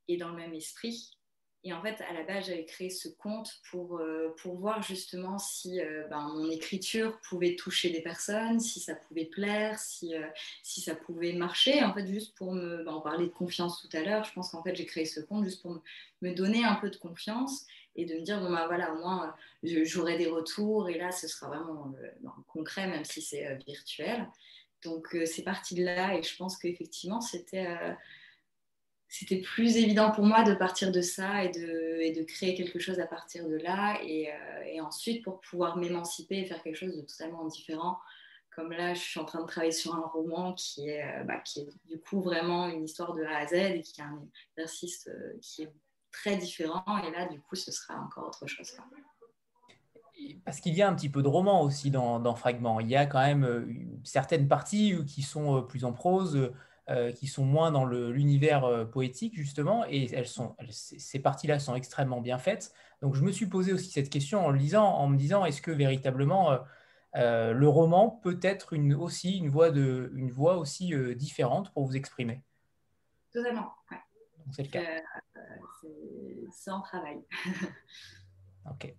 et 0.08 0.18
dans 0.18 0.30
le 0.30 0.36
même 0.36 0.54
esprit. 0.54 1.18
Et 1.64 1.74
en 1.74 1.82
fait, 1.82 2.02
à 2.08 2.14
la 2.14 2.24
base, 2.24 2.46
j'avais 2.46 2.66
créé 2.66 2.90
ce 2.90 3.10
compte 3.10 3.52
pour, 3.70 3.98
euh, 3.98 4.34
pour 4.42 4.58
voir 4.58 4.82
justement 4.84 5.38
si 5.40 5.82
euh, 5.82 6.08
ben, 6.08 6.22
mon 6.22 6.50
écriture 6.50 7.20
pouvait 7.22 7.56
toucher 7.56 7.90
des 7.90 8.02
personnes, 8.02 8.60
si 8.60 8.80
ça 8.80 8.96
pouvait 8.96 9.26
plaire, 9.26 9.78
si, 9.80 10.16
euh, 10.16 10.28
si 10.62 10.82
ça 10.82 10.96
pouvait 10.96 11.34
marcher. 11.34 11.84
En 11.84 11.94
fait, 11.94 12.08
juste 12.08 12.38
pour 12.38 12.54
me. 12.54 12.84
Ben, 12.84 12.94
on 12.94 13.02
parlait 13.02 13.26
de 13.26 13.32
confiance 13.32 13.82
tout 13.82 13.98
à 13.98 14.02
l'heure. 14.02 14.24
Je 14.24 14.34
pense 14.34 14.52
qu'en 14.52 14.64
fait, 14.64 14.76
j'ai 14.76 14.86
créé 14.86 15.06
ce 15.06 15.20
compte 15.20 15.44
juste 15.44 15.62
pour 15.62 15.82
me, 16.22 16.34
donner 16.34 16.64
un 16.64 16.76
peu 16.76 16.90
de 16.90 16.98
confiance 16.98 17.66
et 17.96 18.06
de 18.06 18.16
me 18.16 18.22
dire 18.22 18.40
bon, 18.40 18.52
ben, 18.52 18.68
voilà, 18.68 18.94
au 18.94 19.00
moins, 19.00 19.36
j'aurai 19.64 20.18
des 20.18 20.28
retours. 20.28 20.90
Et 20.90 20.98
là, 20.98 21.12
ce 21.12 21.28
sera 21.28 21.48
vraiment 21.48 21.88
ben, 22.22 22.34
concret, 22.48 22.88
même 22.88 23.04
si 23.04 23.22
c'est 23.22 23.56
virtuel. 23.66 24.28
Donc, 24.84 25.18
c'est 25.26 25.44
parti 25.44 25.74
de 25.74 25.84
là. 25.84 26.16
Et 26.16 26.22
je 26.22 26.36
pense 26.38 26.56
qu'effectivement, 26.56 27.20
c'était 27.20 27.68
c'était 29.10 29.40
plus 29.40 29.78
évident 29.78 30.12
pour 30.12 30.26
moi 30.26 30.44
de 30.44 30.54
partir 30.54 30.92
de 30.92 31.02
ça 31.02 31.44
et 31.44 31.50
de, 31.50 32.20
de 32.20 32.24
créer 32.24 32.56
quelque 32.56 32.80
chose 32.80 33.00
à 33.00 33.08
partir 33.08 33.48
de 33.48 33.56
là. 33.56 34.00
Et, 34.04 34.30
euh, 34.30 34.64
et 34.66 34.82
ensuite, 34.82 35.24
pour 35.24 35.40
pouvoir 35.40 35.78
m'émanciper 35.78 36.40
et 36.40 36.46
faire 36.46 36.62
quelque 36.62 36.76
chose 36.76 36.96
de 36.96 37.02
totalement 37.02 37.46
différent, 37.46 37.98
comme 38.54 38.72
là, 38.72 38.94
je 38.94 39.00
suis 39.00 39.20
en 39.20 39.26
train 39.26 39.42
de 39.42 39.48
travailler 39.48 39.72
sur 39.72 39.96
un 39.96 40.08
roman 40.08 40.54
qui 40.54 40.90
est, 40.90 41.04
euh, 41.04 41.24
bah, 41.24 41.38
qui 41.38 41.62
est 41.62 41.68
du 41.86 42.00
coup 42.00 42.22
vraiment 42.22 42.68
une 42.68 42.84
histoire 42.84 43.14
de 43.14 43.24
A 43.24 43.38
à 43.38 43.48
Z 43.48 43.54
et 43.54 43.82
qui 43.82 44.02
a 44.02 44.06
un 44.06 44.28
exercice 44.58 45.08
euh, 45.08 45.38
qui 45.42 45.64
est 45.64 45.72
très 46.12 46.36
différent. 46.36 46.84
Et 47.04 47.12
là, 47.12 47.28
du 47.28 47.40
coup, 47.40 47.56
ce 47.56 47.72
sera 47.72 47.96
encore 48.00 48.28
autre 48.28 48.46
chose. 48.46 48.76
Parce 50.44 50.60
qu'il 50.60 50.74
y 50.74 50.82
a 50.82 50.90
un 50.90 50.96
petit 50.96 51.10
peu 51.10 51.22
de 51.22 51.28
roman 51.28 51.62
aussi 51.62 51.92
dans, 51.92 52.20
dans 52.20 52.36
Fragment. 52.36 52.80
Il 52.80 52.88
y 52.90 52.96
a 52.96 53.06
quand 53.06 53.20
même 53.20 54.00
certaines 54.04 54.48
parties 54.48 54.96
qui 55.06 55.22
sont 55.22 55.62
plus 55.62 55.86
en 55.86 55.94
prose, 55.94 56.52
euh, 56.90 57.12
qui 57.12 57.28
sont 57.28 57.44
moins 57.44 57.70
dans 57.70 57.86
l'univers 57.86 58.64
euh, 58.64 58.86
poétique, 58.86 59.36
justement, 59.36 59.86
et 59.90 60.10
elles 60.14 60.26
sont, 60.28 60.56
ces 60.70 61.20
parties-là 61.20 61.60
sont 61.60 61.76
extrêmement 61.76 62.22
bien 62.22 62.38
faites. 62.38 62.74
Donc, 63.02 63.14
je 63.14 63.24
me 63.24 63.32
suis 63.34 63.48
posé 63.48 63.74
aussi 63.74 63.92
cette 63.92 64.10
question 64.10 64.46
en 64.46 64.52
le 64.52 64.58
lisant, 64.58 64.86
en 64.86 65.10
me 65.10 65.18
disant, 65.18 65.44
est-ce 65.44 65.62
que 65.62 65.72
véritablement 65.72 66.60
euh, 67.18 67.52
le 67.52 67.68
roman 67.68 68.10
peut 68.10 68.40
être 68.42 68.72
une, 68.72 68.94
aussi 68.94 69.38
une 69.38 69.50
voix, 69.50 69.70
de, 69.70 70.12
une 70.16 70.32
voix 70.32 70.58
aussi 70.58 70.94
différente 71.16 71.74
pour 71.74 71.86
vous 71.86 71.98
exprimer? 71.98 72.42
Totalement, 73.34 73.74
c'est 74.52 74.64
le 74.64 74.70
cas. 74.70 74.84
c'est 76.52 76.72
en 76.72 76.80
travail. 76.80 77.20
ok. 78.72 78.96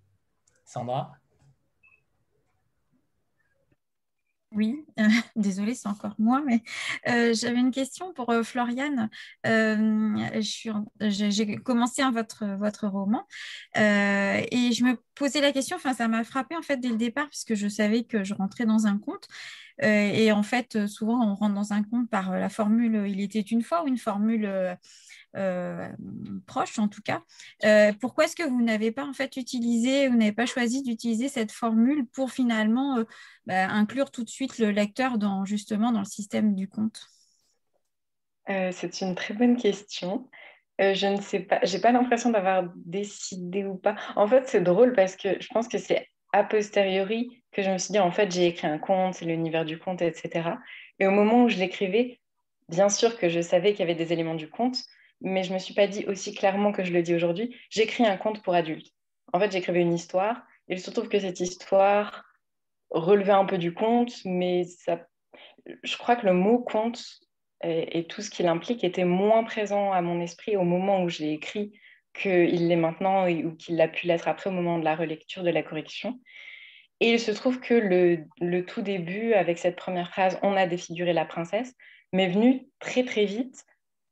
Sandra? 0.66 1.12
Oui, 4.52 4.84
euh, 4.98 5.04
désolée, 5.36 5.74
c'est 5.74 5.88
encore 5.88 6.14
moi, 6.18 6.42
mais 6.44 6.62
euh, 7.08 7.34
j'avais 7.34 7.58
une 7.60 7.70
question 7.70 8.12
pour 8.14 8.30
euh, 8.30 8.42
Floriane. 8.42 9.10
J'ai 9.44 11.56
commencé 11.56 12.02
votre, 12.12 12.46
votre 12.58 12.86
roman 12.88 13.26
et 13.76 14.72
je 14.72 14.84
me 14.84 14.96
posais 15.14 15.40
la 15.40 15.52
question, 15.52 15.76
enfin 15.76 15.94
ça 15.94 16.08
m'a 16.08 16.24
frappé 16.24 16.56
en 16.56 16.62
fait 16.62 16.78
dès 16.78 16.88
le 16.88 16.96
départ 16.96 17.28
puisque 17.28 17.54
je 17.54 17.68
savais 17.68 18.04
que 18.04 18.24
je 18.24 18.34
rentrais 18.34 18.64
dans 18.66 18.86
un 18.86 18.98
conte. 18.98 19.28
Et 19.80 20.32
en 20.32 20.42
fait, 20.42 20.86
souvent 20.86 21.24
on 21.24 21.34
rentre 21.34 21.54
dans 21.54 21.72
un 21.72 21.82
conte 21.82 22.10
par 22.10 22.36
la 22.36 22.48
formule 22.48 23.04
Il 23.08 23.20
était 23.20 23.40
une 23.40 23.62
fois 23.62 23.84
ou 23.84 23.88
une 23.88 23.98
formule 23.98 24.76
euh, 25.36 25.88
proche 26.46 26.78
en 26.78 26.88
tout 26.88 27.02
cas. 27.02 27.22
Euh, 27.64 27.92
pourquoi 28.00 28.24
est-ce 28.24 28.34
que 28.34 28.48
vous 28.48 28.62
n'avez 28.62 28.90
pas 28.90 29.04
en 29.04 29.12
fait 29.12 29.36
utilisé, 29.36 30.08
vous 30.08 30.16
n'avez 30.16 30.32
pas 30.32 30.46
choisi 30.46 30.82
d'utiliser 30.82 31.28
cette 31.28 31.52
formule 31.52 32.06
pour 32.06 32.32
finalement 32.32 32.96
euh, 32.96 33.04
bah, 33.44 33.68
inclure 33.68 34.10
tout 34.10 34.24
de 34.24 34.30
suite 34.30 34.58
le 34.58 34.70
lecteur 34.70 35.18
dans 35.18 35.44
justement 35.44 35.92
dans 35.92 35.98
le 35.98 36.06
système 36.06 36.54
du 36.54 36.66
compte 36.66 37.08
C'est 38.46 39.02
une 39.02 39.14
très 39.14 39.34
bonne 39.34 39.56
question. 39.56 40.30
je 40.78 41.06
ne 41.06 41.20
sais 41.20 41.40
pas, 41.40 41.60
j'ai 41.62 41.78
pas 41.78 41.92
l'impression 41.92 42.30
d'avoir 42.30 42.64
décidé 42.74 43.64
ou 43.64 43.76
pas. 43.76 43.96
En 44.16 44.26
fait, 44.26 44.48
c'est 44.48 44.62
drôle 44.62 44.94
parce 44.94 45.14
que 45.14 45.40
je 45.40 45.48
pense 45.48 45.68
que 45.68 45.76
c'est 45.76 46.08
a 46.32 46.42
posteriori 46.44 47.37
que 47.52 47.62
je 47.62 47.70
me 47.70 47.78
suis 47.78 47.92
dit, 47.92 47.98
en 47.98 48.10
fait, 48.10 48.30
j'ai 48.30 48.46
écrit 48.46 48.66
un 48.66 48.78
conte, 48.78 49.14
c'est 49.14 49.24
l'univers 49.24 49.64
du 49.64 49.78
conte, 49.78 50.02
etc. 50.02 50.50
Et 50.98 51.06
au 51.06 51.10
moment 51.10 51.44
où 51.44 51.48
je 51.48 51.56
l'écrivais, 51.56 52.20
bien 52.68 52.88
sûr 52.88 53.18
que 53.18 53.28
je 53.28 53.40
savais 53.40 53.72
qu'il 53.72 53.80
y 53.80 53.82
avait 53.82 53.94
des 53.94 54.12
éléments 54.12 54.34
du 54.34 54.48
conte, 54.48 54.78
mais 55.20 55.42
je 55.42 55.50
ne 55.50 55.54
me 55.54 55.58
suis 55.58 55.74
pas 55.74 55.86
dit 55.86 56.04
aussi 56.06 56.34
clairement 56.34 56.72
que 56.72 56.84
je 56.84 56.92
le 56.92 57.02
dis 57.02 57.14
aujourd'hui, 57.14 57.56
j'écris 57.70 58.06
un 58.06 58.16
conte 58.16 58.42
pour 58.42 58.54
adultes. 58.54 58.92
En 59.32 59.40
fait, 59.40 59.50
j'écrivais 59.50 59.80
une 59.80 59.94
histoire, 59.94 60.42
et 60.68 60.74
il 60.74 60.80
se 60.80 60.90
trouve 60.90 61.08
que 61.08 61.18
cette 61.18 61.40
histoire 61.40 62.24
relevait 62.90 63.32
un 63.32 63.44
peu 63.44 63.58
du 63.58 63.74
conte, 63.74 64.12
mais 64.24 64.64
je 65.82 65.96
crois 65.96 66.16
que 66.16 66.26
le 66.26 66.32
mot 66.32 66.58
conte 66.58 67.20
et, 67.62 67.98
et 67.98 68.06
tout 68.06 68.22
ce 68.22 68.30
qu'il 68.30 68.46
implique 68.46 68.84
était 68.84 69.04
moins 69.04 69.44
présent 69.44 69.92
à 69.92 70.00
mon 70.00 70.20
esprit 70.20 70.56
au 70.56 70.62
moment 70.62 71.02
où 71.02 71.08
je 71.08 71.18
l'ai 71.18 71.32
écrit 71.32 71.72
qu'il 72.14 72.68
l'est 72.68 72.76
maintenant 72.76 73.28
ou 73.28 73.54
qu'il 73.54 73.80
a 73.80 73.88
pu 73.88 74.06
l'être 74.06 74.28
après 74.28 74.50
au 74.50 74.52
moment 74.52 74.78
de 74.78 74.84
la 74.84 74.96
relecture, 74.96 75.42
de 75.42 75.50
la 75.50 75.62
correction. 75.62 76.20
Et 77.00 77.12
il 77.12 77.20
se 77.20 77.30
trouve 77.30 77.60
que 77.60 77.74
le, 77.74 78.64
tout 78.64 78.82
début, 78.82 79.32
avec 79.34 79.58
cette 79.58 79.76
première 79.76 80.10
phrase, 80.10 80.38
on 80.42 80.56
a 80.56 80.66
défiguré 80.66 81.12
la 81.12 81.24
princesse, 81.24 81.74
m'est 82.12 82.28
venu 82.28 82.66
très 82.80 83.04
très 83.04 83.24
vite. 83.24 83.64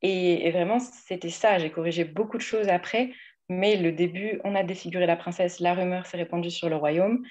Et, 0.02 0.50
vraiment, 0.52 0.78
c'était 0.78 1.30
ça. 1.30 1.58
J'ai 1.58 1.70
corrigé 1.70 2.04
beaucoup 2.04 2.36
de 2.36 2.42
choses 2.42 2.68
après, 2.68 3.12
mais 3.48 3.76
le 3.76 3.92
début, 3.92 4.40
on 4.44 4.54
a 4.54 4.62
défiguré 4.62 5.06
la 5.06 5.16
princesse, 5.16 5.60
la 5.60 5.74
rumeur 5.74 6.06
s'est 6.06 6.16
répandue 6.16 6.50
sur 6.50 6.68
le 6.68 6.76
royaume. 6.76 7.24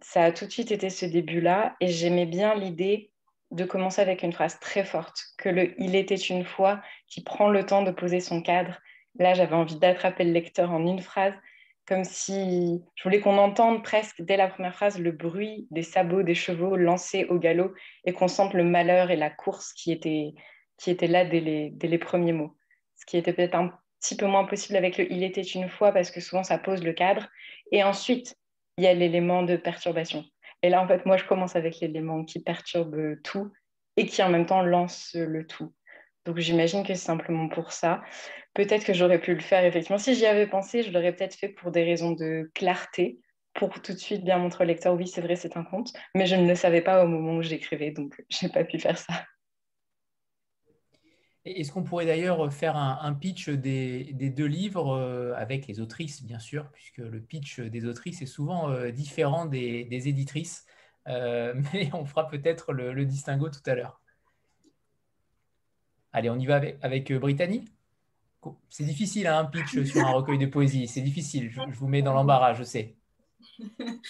Ça 0.00 0.24
a 0.24 0.32
tout 0.32 0.46
de 0.46 0.50
suite 0.50 0.72
été 0.72 0.90
ce 0.90 1.06
début-là, 1.06 1.76
et 1.80 1.88
j'aimais 1.88 2.26
bien 2.26 2.54
l'idée 2.54 3.10
de 3.52 3.64
commencer 3.64 4.00
avec 4.00 4.22
une 4.22 4.32
phrase 4.32 4.58
très 4.60 4.84
forte, 4.84 5.22
que 5.38 5.48
le 5.48 5.80
Il 5.80 5.94
était 5.94 6.14
une 6.14 6.44
fois, 6.44 6.82
qui 7.06 7.22
prend 7.22 7.48
le 7.48 7.64
temps 7.64 7.82
de 7.82 7.90
poser 7.90 8.20
son 8.20 8.42
cadre, 8.42 8.80
Là, 9.18 9.34
j'avais 9.34 9.54
envie 9.54 9.76
d'attraper 9.76 10.24
le 10.24 10.32
lecteur 10.32 10.70
en 10.70 10.86
une 10.86 11.00
phrase, 11.00 11.34
comme 11.86 12.04
si 12.04 12.82
je 12.94 13.02
voulais 13.02 13.20
qu'on 13.20 13.38
entende 13.38 13.82
presque 13.82 14.22
dès 14.22 14.36
la 14.36 14.48
première 14.48 14.74
phrase 14.74 14.98
le 14.98 15.12
bruit 15.12 15.66
des 15.70 15.82
sabots 15.82 16.22
des 16.22 16.34
chevaux 16.34 16.76
lancés 16.76 17.24
au 17.24 17.38
galop 17.38 17.72
et 18.04 18.12
qu'on 18.12 18.28
sente 18.28 18.54
le 18.54 18.64
malheur 18.64 19.10
et 19.10 19.16
la 19.16 19.30
course 19.30 19.72
qui 19.72 19.92
étaient 19.92 20.34
là 21.06 21.24
dès 21.24 21.40
les, 21.40 21.70
dès 21.70 21.88
les 21.88 21.98
premiers 21.98 22.32
mots. 22.32 22.56
Ce 22.96 23.06
qui 23.06 23.16
était 23.16 23.32
peut-être 23.32 23.56
un 23.56 23.72
petit 24.00 24.16
peu 24.16 24.26
moins 24.26 24.44
possible 24.44 24.76
avec 24.76 24.96
le 24.96 25.10
Il 25.12 25.22
était 25.24 25.42
une 25.42 25.68
fois 25.68 25.92
parce 25.92 26.10
que 26.10 26.20
souvent 26.20 26.44
ça 26.44 26.58
pose 26.58 26.82
le 26.82 26.92
cadre. 26.92 27.28
Et 27.70 27.82
ensuite, 27.82 28.36
il 28.76 28.84
y 28.84 28.86
a 28.86 28.94
l'élément 28.94 29.42
de 29.42 29.56
perturbation. 29.56 30.24
Et 30.62 30.68
là, 30.68 30.80
en 30.82 30.86
fait, 30.86 31.04
moi, 31.06 31.16
je 31.16 31.24
commence 31.24 31.56
avec 31.56 31.80
l'élément 31.80 32.24
qui 32.24 32.40
perturbe 32.40 33.20
tout 33.22 33.52
et 33.96 34.06
qui 34.06 34.22
en 34.22 34.28
même 34.28 34.46
temps 34.46 34.62
lance 34.62 35.10
le 35.14 35.46
tout. 35.46 35.72
Donc 36.24 36.38
j'imagine 36.38 36.82
que 36.82 36.94
c'est 36.94 37.04
simplement 37.04 37.48
pour 37.48 37.72
ça. 37.72 38.02
Peut-être 38.54 38.84
que 38.84 38.92
j'aurais 38.92 39.20
pu 39.20 39.34
le 39.34 39.40
faire 39.40 39.64
effectivement. 39.64 39.98
Si 39.98 40.14
j'y 40.14 40.26
avais 40.26 40.46
pensé, 40.46 40.82
je 40.82 40.92
l'aurais 40.92 41.14
peut-être 41.14 41.34
fait 41.34 41.48
pour 41.48 41.70
des 41.70 41.84
raisons 41.84 42.12
de 42.12 42.50
clarté, 42.54 43.18
pour 43.54 43.82
tout 43.82 43.92
de 43.92 43.98
suite 43.98 44.24
bien 44.24 44.38
montrer 44.38 44.64
au 44.64 44.66
lecteur, 44.66 44.94
oui, 44.94 45.06
c'est 45.06 45.20
vrai, 45.20 45.36
c'est 45.36 45.56
un 45.56 45.64
conte. 45.64 45.92
Mais 46.14 46.26
je 46.26 46.36
ne 46.36 46.46
le 46.46 46.54
savais 46.54 46.80
pas 46.80 47.04
au 47.04 47.08
moment 47.08 47.36
où 47.36 47.42
j'écrivais, 47.42 47.90
donc 47.90 48.22
je 48.30 48.46
n'ai 48.46 48.52
pas 48.52 48.64
pu 48.64 48.78
faire 48.78 48.98
ça. 48.98 49.24
Est-ce 51.44 51.72
qu'on 51.72 51.82
pourrait 51.82 52.06
d'ailleurs 52.06 52.52
faire 52.52 52.76
un, 52.76 53.12
pitch 53.14 53.48
des, 53.48 54.12
deux 54.14 54.46
livres 54.46 54.94
euh, 54.94 55.34
avec 55.34 55.66
les 55.66 55.80
autrices, 55.80 56.22
bien 56.22 56.38
sûr, 56.38 56.70
puisque 56.72 56.98
le 56.98 57.20
pitch 57.20 57.58
des 57.58 57.84
autrices 57.84 58.22
est 58.22 58.26
souvent 58.26 58.70
euh, 58.70 58.92
différent 58.92 59.46
des, 59.46 60.08
éditrices, 60.08 60.64
euh, 61.08 61.54
mais 61.72 61.90
on 61.94 62.04
fera 62.04 62.28
peut-être 62.28 62.72
le 62.72 63.04
distinguo 63.04 63.48
tout 63.48 63.62
à 63.66 63.74
l'heure. 63.74 64.01
Allez, 66.12 66.28
on 66.28 66.38
y 66.38 66.46
va 66.46 66.60
avec, 66.82 67.10
euh, 67.10 67.18
Brittany 67.18 67.64
C'est 68.68 68.84
difficile, 68.84 69.26
hein, 69.26 69.38
un 69.38 69.44
pitch 69.46 69.82
sur 69.84 70.06
un 70.06 70.12
recueil 70.12 70.38
de 70.38 70.46
poésie. 70.46 70.86
C'est 70.86 71.00
difficile. 71.00 71.50
Je, 71.50 71.60
vous 71.72 71.88
mets 71.88 72.02
dans 72.02 72.12
l'embarras, 72.12 72.54
je 72.54 72.64
sais. 72.64 72.94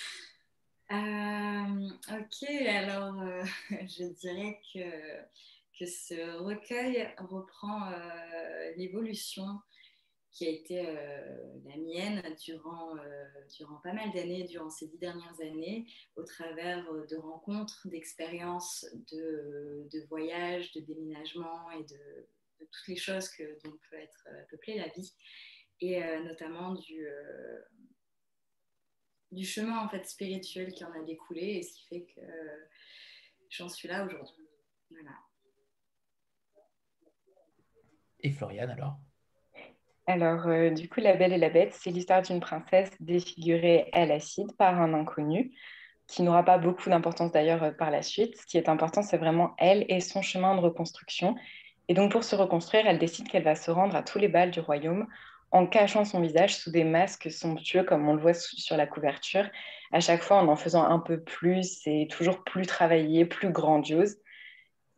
Euh, 0.90 1.88
ok, 2.10 2.50
alors 2.68 3.18
euh, 3.22 3.42
je 3.70 4.12
dirais 4.20 4.60
que, 4.74 4.80
que 5.78 5.86
ce 5.86 6.36
recueil 6.36 7.08
reprend 7.16 7.90
l'évolution 8.76 9.58
qui 10.32 10.46
a 10.46 10.50
été 10.50 10.88
euh, 10.88 11.60
la 11.64 11.76
mienne 11.76 12.22
durant, 12.42 12.96
euh, 12.96 13.24
durant 13.56 13.76
pas 13.82 13.92
mal 13.92 14.10
d'années, 14.12 14.44
durant 14.44 14.70
ces 14.70 14.88
dix 14.88 14.98
dernières 14.98 15.40
années, 15.42 15.86
au 16.16 16.22
travers 16.24 16.90
euh, 16.90 17.06
de 17.06 17.16
rencontres, 17.16 17.86
d'expériences, 17.86 18.86
de, 19.12 19.88
de, 19.92 20.06
voyages, 20.08 20.72
de 20.72 20.80
déménagements 20.80 21.70
et 21.72 21.84
de, 21.84 22.28
toutes 22.58 22.88
les 22.88 22.96
choses 22.96 23.28
que, 23.28 23.42
dont 23.64 23.76
peut 23.90 23.96
être 23.96 24.28
peuplée 24.48 24.78
la 24.78 24.88
vie, 24.88 25.12
et 25.80 26.00
notamment 26.20 26.74
du, 26.74 27.04
du 29.32 29.44
chemin 29.44 29.84
en 29.84 29.88
fait, 29.88 30.06
spirituel 30.06 30.72
qui 30.72 30.84
en 30.84 30.92
a 30.92 31.02
découlé 31.02 31.56
et 31.56 31.62
ce 31.64 31.74
qui 31.74 31.86
fait 31.88 32.04
que 32.04 32.20
j'en 33.50 33.68
suis 33.68 33.88
là 33.88 34.06
aujourd'hui. 34.06 34.46
Et 38.20 38.30
Floriane 38.30 38.70
alors? 38.70 38.96
Alors, 40.06 40.48
euh, 40.48 40.70
du 40.70 40.88
coup, 40.88 41.00
La 41.00 41.14
Belle 41.14 41.32
et 41.32 41.38
la 41.38 41.48
Bête, 41.48 41.74
c'est 41.74 41.90
l'histoire 41.90 42.22
d'une 42.22 42.40
princesse 42.40 42.90
défigurée 42.98 43.88
à 43.92 44.04
l'acide 44.04 44.52
par 44.56 44.80
un 44.80 44.94
inconnu, 44.94 45.52
qui 46.08 46.22
n'aura 46.22 46.44
pas 46.44 46.58
beaucoup 46.58 46.90
d'importance 46.90 47.30
d'ailleurs 47.30 47.62
euh, 47.62 47.70
par 47.70 47.90
la 47.90 48.02
suite. 48.02 48.36
Ce 48.36 48.44
qui 48.46 48.58
est 48.58 48.68
important, 48.68 49.02
c'est 49.02 49.16
vraiment 49.16 49.54
elle 49.58 49.84
et 49.88 50.00
son 50.00 50.20
chemin 50.20 50.56
de 50.56 50.60
reconstruction. 50.60 51.36
Et 51.88 51.94
donc, 51.94 52.10
pour 52.10 52.24
se 52.24 52.34
reconstruire, 52.34 52.86
elle 52.86 52.98
décide 52.98 53.28
qu'elle 53.28 53.44
va 53.44 53.54
se 53.54 53.70
rendre 53.70 53.94
à 53.94 54.02
tous 54.02 54.18
les 54.18 54.28
bals 54.28 54.50
du 54.50 54.60
royaume 54.60 55.06
en 55.52 55.66
cachant 55.66 56.04
son 56.04 56.20
visage 56.20 56.56
sous 56.56 56.70
des 56.72 56.84
masques 56.84 57.30
somptueux, 57.30 57.84
comme 57.84 58.08
on 58.08 58.14
le 58.14 58.20
voit 58.20 58.34
sur 58.34 58.76
la 58.76 58.86
couverture, 58.86 59.44
à 59.92 60.00
chaque 60.00 60.22
fois 60.22 60.38
en 60.38 60.48
en 60.48 60.56
faisant 60.56 60.84
un 60.84 60.98
peu 60.98 61.20
plus 61.22 61.86
et 61.86 62.08
toujours 62.08 62.42
plus 62.42 62.66
travaillé, 62.66 63.26
plus 63.26 63.50
grandiose, 63.50 64.16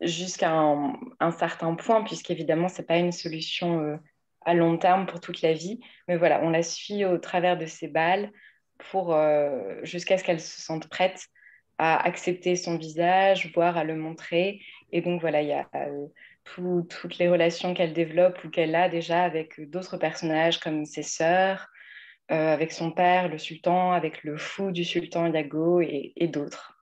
jusqu'à 0.01 0.53
un, 0.53 1.31
certain 1.33 1.75
point, 1.75 2.05
puisqu'évidemment, 2.05 2.69
ce 2.69 2.79
n'est 2.79 2.87
pas 2.87 2.99
une 2.99 3.13
solution. 3.13 3.81
Euh, 3.81 3.97
à 4.45 4.55
long 4.55 4.77
terme 4.79 5.07
pour 5.07 5.21
toute 5.21 5.43
la 5.43 5.53
vie. 5.53 5.81
Mais 6.09 6.17
voilà, 6.17 6.41
on 6.43 6.51
la 6.51 6.63
suit 6.63 7.05
au 7.05 7.19
travers 7.19 7.57
de 7.57 7.67
ces 7.67 7.89
balles 7.89 8.31
pour 8.79 9.15
euh, 9.15 9.77
jusqu'à 9.83 10.19
ce 10.19 10.25
qu'elle 10.25 10.41
se 10.41 10.61
sente 10.61 10.89
prête 10.89 11.29
à 11.79 12.05
accepter 12.05 12.57
son 12.57 12.77
visage, 12.77 13.53
voire 13.55 13.77
à 13.77 13.85
le 13.85 13.97
montrer. 13.97 14.61
Et 14.93 15.01
donc 15.01 15.21
voilà, 15.21 15.43
il 15.43 15.49
y 15.49 15.53
a 15.53 15.69
euh, 15.75 16.83
toutes 16.89 17.19
les 17.19 17.29
relations 17.29 17.75
qu'elle 17.75 17.93
développe 17.93 18.43
ou 18.45 18.51
qu'elle 18.51 18.75
a 18.75 18.89
déjà 18.89 19.25
avec 19.25 19.61
d'autres 19.71 19.97
personnages 19.97 20.61
comme 20.61 20.85
ses 20.85 21.03
sœurs, 21.03 21.69
euh, 22.31 22.53
avec 22.53 22.73
son 22.73 22.91
père, 22.91 23.29
le 23.29 23.39
sultan, 23.39 23.93
avec 23.93 24.25
le 24.25 24.37
fou 24.37 24.71
du 24.71 24.85
sultan 24.85 25.33
Yago 25.33 25.81
et 25.81 26.29
d'autres 26.29 26.74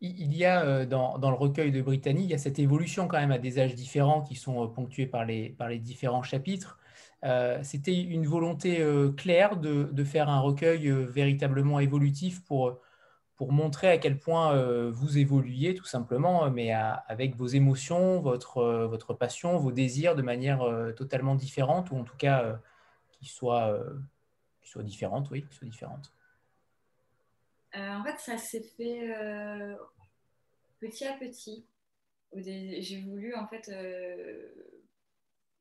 il 0.00 0.34
y 0.34 0.44
a 0.44 0.62
euh, 0.64 0.86
dans, 0.86 1.18
le 1.18 1.36
recueil 1.36 1.72
de 1.72 1.82
Brittany, 1.82 2.24
il 2.24 2.30
y 2.30 2.34
a 2.34 2.38
cette 2.38 2.58
évolution 2.58 3.06
quand 3.08 3.18
même 3.18 3.32
à 3.32 3.38
des 3.38 3.58
âges 3.58 3.74
différents 3.74 4.22
qui 4.22 4.34
sont 4.34 4.64
euh, 4.64 4.66
ponctués 4.66 5.06
par 5.06 5.24
les, 5.24 5.50
par 5.50 5.68
les 5.68 5.78
différents 5.78 6.22
chapitres. 6.22 6.78
Euh, 7.24 7.58
c'était 7.62 8.00
une 8.00 8.26
volonté 8.26 8.82
claire 9.16 9.58
de, 9.58 10.04
faire 10.04 10.30
un 10.30 10.40
recueil 10.40 10.88
véritablement 10.90 11.78
évolutif 11.78 12.42
pour, 12.44 12.78
pour 13.36 13.52
montrer 13.52 13.90
à 13.90 13.98
quel 13.98 14.18
point 14.18 14.54
vous 14.90 15.18
évoluiez 15.18 15.74
tout 15.74 15.84
simplement, 15.84 16.50
mais 16.50 16.72
avec 16.72 17.36
vos 17.36 17.46
émotions, 17.46 18.20
votre, 18.20 18.86
votre 18.86 19.12
passion, 19.12 19.58
vos 19.58 19.70
désirs 19.70 20.16
de 20.16 20.22
manière 20.22 20.64
totalement 20.96 21.34
différente, 21.34 21.90
ou 21.90 21.98
en 21.98 22.04
tout 22.04 22.16
cas 22.16 22.58
qui 23.10 23.26
soient 23.26 23.78
différentes, 24.78 25.30
oui, 25.30 25.44
qui 25.44 25.56
soient 25.56 25.68
différentes. 25.68 26.12
Euh, 27.76 27.94
en 27.94 28.04
fait, 28.04 28.18
ça 28.18 28.36
s'est 28.38 28.62
fait 28.62 29.10
euh, 29.10 29.74
petit 30.80 31.04
à 31.04 31.14
petit. 31.14 31.64
J'ai 32.34 33.00
voulu, 33.00 33.34
en 33.34 33.46
fait, 33.46 33.68
euh, 33.68 34.48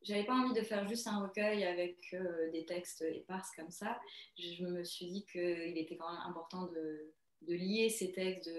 j'avais 0.02 0.24
pas 0.24 0.34
envie 0.34 0.54
de 0.54 0.66
faire 0.66 0.88
juste 0.88 1.08
un 1.08 1.22
recueil 1.22 1.64
avec 1.64 2.16
des 2.52 2.66
textes 2.66 3.02
épars 3.02 3.46
comme 3.56 3.72
ça. 3.72 4.00
Je 4.38 4.64
me 4.64 4.84
suis 4.84 5.08
dit 5.08 5.26
qu'il 5.26 5.78
était 5.78 5.98
quand 5.98 6.12
même 6.12 6.22
important 6.26 6.68
de, 6.68 7.12
lier 7.48 7.90
ces 7.90 8.12
textes, 8.12 8.52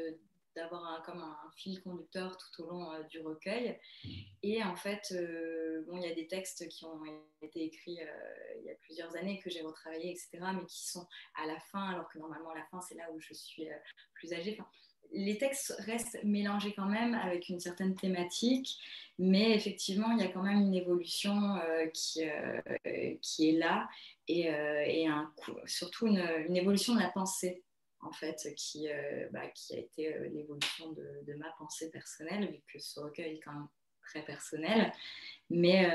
d'avoir 0.57 1.03
comme 1.05 1.21
un, 1.21 1.37
fil 1.57 1.83
conducteur 1.83 2.37
tout 2.37 2.63
au 2.63 2.71
long 2.71 2.93
euh, 2.93 3.03
du 3.05 3.21
recueil. 3.21 3.79
Et 4.43 4.63
en 4.63 4.77
fait, 4.77 5.13
euh, 5.13 5.85
bon, 5.87 5.97
il 5.97 6.09
y 6.09 6.11
a 6.11 6.15
des 6.15 6.27
textes 6.27 6.67
qui 6.69 6.85
ont 6.85 7.01
été 7.43 7.65
écrits 7.65 8.01
euh, 8.01 8.59
il 8.59 8.65
y 8.65 8.71
a 8.71 8.75
plusieurs 8.77 9.15
années 9.17 9.39
que 9.39 9.51
j'ai 9.51 9.63
retravaillé, 9.63 10.11
etc., 10.11 10.31
mais 10.55 10.65
qui 10.67 10.87
sont 10.87 11.07
à 11.43 11.47
la 11.47 11.59
fin, 11.59 11.91
alors 11.91 12.09
que 12.09 12.19
normalement, 12.19 12.53
la 12.55 12.65
fin, 12.65 12.81
c'est 12.81 12.95
là 12.95 13.11
où 13.13 13.21
je 13.21 13.35
suis 13.35 13.69
plus 14.15 14.33
âgée. 14.33 14.59
Les 15.13 15.39
textes 15.39 15.75
restent 15.81 16.23
mélangés 16.23 16.73
quand 16.73 16.87
même 16.87 17.15
avec 17.15 17.49
une 17.49 17.59
certaine 17.59 17.97
thématique, 17.97 18.79
mais 19.19 19.51
effectivement, 19.51 20.13
il 20.13 20.21
y 20.21 20.27
a 20.27 20.29
quand 20.29 20.43
même 20.43 20.61
une 20.61 20.75
évolution 20.75 21.59
qui, 21.93 22.23
qui 23.21 23.49
est 23.49 23.59
là 23.59 23.89
et, 24.29 24.43
et 24.43 25.09
un, 25.09 25.33
surtout 25.67 26.07
une 26.07 26.57
évolution 26.57 26.95
de 26.95 27.01
la 27.01 27.09
pensée 27.09 27.65
en 28.03 28.13
fait, 28.13 28.37
qui, 28.57 28.89
bah, 29.33 29.47
qui 29.55 29.75
a 29.75 29.79
été 29.79 30.15
l'évolution 30.31 30.93
de, 30.93 31.35
ma 31.35 31.51
pensée 31.59 31.91
personnelle, 31.91 32.51
vu 32.51 32.63
que 32.73 32.79
ce 32.79 33.01
recueil 33.01 33.37
est 33.37 33.41
quand 33.41 33.53
même 33.53 33.69
très 34.03 34.23
personnel. 34.23 34.93
Mais 35.51 35.89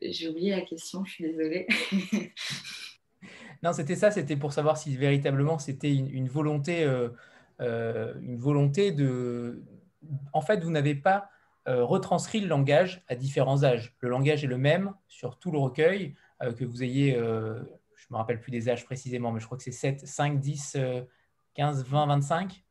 j'ai 0.00 0.28
oublié 0.28 0.52
la 0.52 0.62
question, 0.62 1.04
je 1.04 1.12
suis 1.12 1.24
désolée. 1.24 1.66
non, 3.62 3.72
c'était 3.72 3.96
ça, 3.96 4.10
c'était 4.10 4.36
pour 4.36 4.52
savoir 4.52 4.78
si 4.78 4.96
véritablement 4.96 5.58
c'était 5.58 5.94
une, 5.94 6.08
une, 6.08 6.28
volonté, 6.28 6.84
une 7.60 8.38
volonté 8.38 8.92
de... 8.92 9.62
En 10.32 10.40
fait, 10.40 10.64
vous 10.64 10.70
n'avez 10.70 10.94
pas 10.94 11.30
euh, 11.68 11.84
retranscrit 11.84 12.40
le 12.40 12.48
langage 12.48 13.02
à 13.08 13.14
différents 13.14 13.62
âges. 13.62 13.94
Le 14.00 14.08
langage 14.08 14.42
est 14.42 14.46
le 14.46 14.56
même 14.56 14.94
sur 15.06 15.38
tout 15.38 15.50
le 15.50 15.58
recueil, 15.58 16.14
euh, 16.42 16.50
que 16.54 16.64
vous 16.64 16.82
ayez, 16.82 17.14
euh, 17.14 17.60
je 18.08 18.14
ne 18.14 18.16
me 18.16 18.18
rappelle 18.18 18.40
plus 18.40 18.50
des 18.50 18.68
âges 18.68 18.84
précisément, 18.84 19.32
mais 19.32 19.40
je 19.40 19.46
crois 19.46 19.58
que 19.58 19.64
c'est 19.64 19.72
7, 19.72 20.06
5, 20.06 20.40
10, 20.40 20.78
15, 21.54 21.84
20, 21.84 22.06
25 22.06 22.64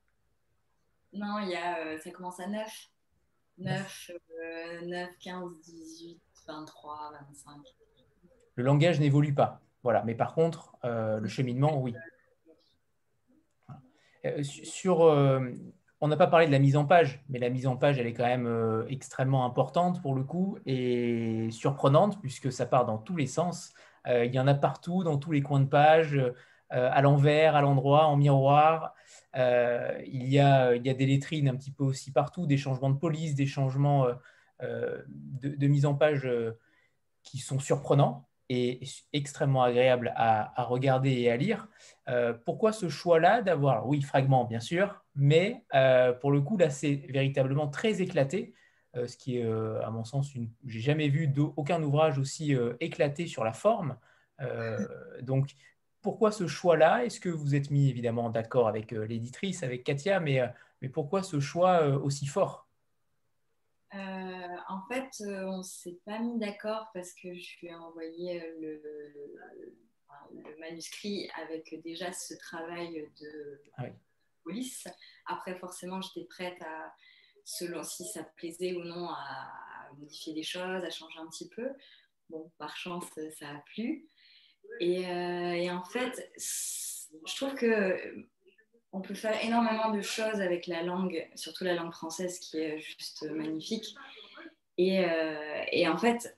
Non, 1.14 1.40
il 1.40 1.50
y 1.50 1.56
a, 1.56 1.98
ça 2.00 2.10
commence 2.12 2.40
à 2.40 2.48
9. 2.48 2.90
9, 3.60 4.12
9, 4.84 5.10
15, 5.20 5.62
18, 5.62 6.22
23, 6.48 7.12
25. 7.28 7.62
Le 8.56 8.64
langage 8.64 9.00
n'évolue 9.00 9.34
pas. 9.34 9.62
Voilà. 9.84 10.04
Mais 10.04 10.16
par 10.16 10.34
contre, 10.34 10.76
le 10.84 11.28
cheminement, 11.28 11.80
oui. 11.82 11.94
Sur, 14.42 15.02
on 16.00 16.08
n'a 16.08 16.18
pas 16.18 16.28
parlé 16.28 16.46
de 16.46 16.52
la 16.52 16.60
mise 16.60 16.76
en 16.76 16.86
page, 16.86 17.24
mais 17.30 17.40
la 17.40 17.50
mise 17.50 17.66
en 17.66 17.76
page, 17.76 17.98
elle 18.00 18.06
est 18.06 18.14
quand 18.14 18.26
même 18.26 18.46
euh, 18.46 18.86
extrêmement 18.88 19.46
importante 19.46 20.02
pour 20.02 20.14
le 20.14 20.24
coup 20.24 20.60
et 20.66 21.50
surprenante 21.52 22.22
puisque 22.22 22.52
ça 22.52 22.66
part 22.66 22.86
dans 22.86 22.98
tous 22.98 23.16
les 23.16 23.26
sens. 23.26 23.74
Euh, 24.08 24.26
il 24.26 24.34
y 24.34 24.40
en 24.40 24.48
a 24.48 24.54
partout, 24.54 25.04
dans 25.04 25.18
tous 25.18 25.32
les 25.32 25.42
coins 25.42 25.60
de 25.60 25.68
page, 25.68 26.16
euh, 26.16 26.32
à 26.70 27.02
l'envers, 27.02 27.56
à 27.56 27.62
l'endroit, 27.62 28.06
en 28.06 28.18
miroir. 28.18 28.94
il, 29.36 30.28
y 30.28 30.40
a, 30.40 30.76
il 30.76 30.86
y 30.86 30.90
a 30.90 30.94
des 30.94 31.06
lettrines 31.06 31.50
un 31.50 31.56
petit 31.56 31.72
peu 31.72 31.84
aussi 31.84 32.12
partout, 32.12 32.46
des 32.46 32.58
changements 32.58 32.90
de 32.90 32.98
police, 32.98 33.36
des 33.36 33.46
changements 33.46 34.08
de, 34.60 35.68
mise 35.68 35.86
en 35.86 35.94
page 35.94 36.28
qui 37.24 37.38
sont 37.38 37.60
surprenants 37.60 38.28
et 38.50 38.80
extrêmement 39.14 39.64
agréables 39.64 40.14
à, 40.16 40.64
regarder 40.64 41.12
et 41.12 41.32
à 41.32 41.38
lire. 41.38 41.68
pourquoi 42.46 42.74
ce 42.74 42.90
choix-là 42.90 43.42
d'avoir, 43.42 43.88
oui, 43.88 44.02
fragments 44.02 44.46
bien 44.46 44.60
sûr, 44.60 45.04
mais 45.18 45.66
euh, 45.74 46.14
pour 46.14 46.32
le 46.32 46.42
coup, 46.42 46.58
là, 46.58 46.70
c'est 46.70 47.02
véritablement 47.10 47.68
très 47.68 48.02
éclaté, 48.02 48.54
euh, 48.54 48.54
ce 49.06 49.18
qui 49.18 49.38
est, 49.38 49.46
euh, 49.46 49.86
à 49.86 49.92
mon 49.92 50.04
sens, 50.04 50.34
une... 50.34 50.50
j'ai 50.66 50.80
jamais 50.80 51.10
vu 51.10 51.32
aucun 51.56 51.82
ouvrage 51.84 52.18
aussi 52.18 52.56
éclaté 52.80 53.28
sur 53.28 53.44
la 53.44 53.54
forme. 53.54 53.98
donc, 55.22 55.54
pourquoi 56.02 56.32
ce 56.32 56.48
choix-là? 56.48 57.06
Est-ce 57.06 57.20
que 57.20 57.30
vous 57.30 57.54
êtes 57.56 57.70
mis 57.70 57.90
évidemment 57.90 58.30
d'accord 58.30 58.68
avec 58.68 58.92
l'éditrice, 58.92 59.64
avec 59.64 59.84
Katia, 59.84 60.20
mais, 60.20 60.42
mais 60.82 60.90
pourquoi 60.90 61.22
ce 61.22 61.40
choix 61.40 61.86
aussi 61.88 62.28
fort? 62.28 62.68
En 63.94 64.82
fait, 64.90 65.10
on 65.22 65.60
ne 65.60 65.64
s'est 65.64 66.00
pas 66.06 66.20
mis 66.20 66.38
d'accord 66.40 66.90
parce 66.94 67.14
que 67.14 67.34
je 67.34 67.60
lui 67.62 67.68
ai 67.68 67.76
envoyé 67.76 68.40
le, 68.60 68.82
le, 68.84 70.60
manuscrit 70.60 71.30
avec 71.42 71.82
déjà 71.84 72.12
ce 72.12 72.34
travail 72.36 73.10
de, 73.20 73.62
ah 73.78 73.86
police. 74.48 74.88
Après, 75.26 75.56
forcément, 75.56 76.02
j'étais 76.02 76.26
prête 76.26 76.62
à, 76.62 76.94
selon 77.48 77.82
si 77.82 78.06
ça 78.06 78.24
plaisait 78.36 78.74
ou 78.74 78.84
non, 78.84 79.08
à, 79.10 79.90
modifier 79.98 80.34
des 80.34 80.44
choses, 80.44 80.84
à 80.84 80.90
changer 80.90 81.18
un 81.18 81.28
petit 81.28 81.48
peu. 81.48 81.70
Bon, 82.30 82.52
par 82.58 82.76
chance, 82.76 83.06
ça 83.40 83.48
a 83.48 83.64
plu. 83.74 84.06
Et, 84.82 85.08
euh, 85.08 85.74
en 85.74 85.86
fait, 85.86 86.30
je 86.38 87.36
trouve 87.36 87.56
que 87.56 88.28
on 88.92 89.02
peut 89.02 89.14
faire 89.14 89.44
énormément 89.46 89.92
de 89.92 90.02
choses 90.02 90.42
avec 90.42 90.68
la 90.68 90.84
langue, 90.84 91.26
surtout 91.36 91.64
la 91.64 91.74
langue 91.74 91.94
française 91.94 92.38
qui 92.40 92.58
est 92.58 92.80
juste 92.80 93.24
magnifique. 93.32 93.96
Et, 94.78 95.06
euh, 95.06 95.64
et 95.72 95.88
en 95.88 95.98
fait, 95.98 96.38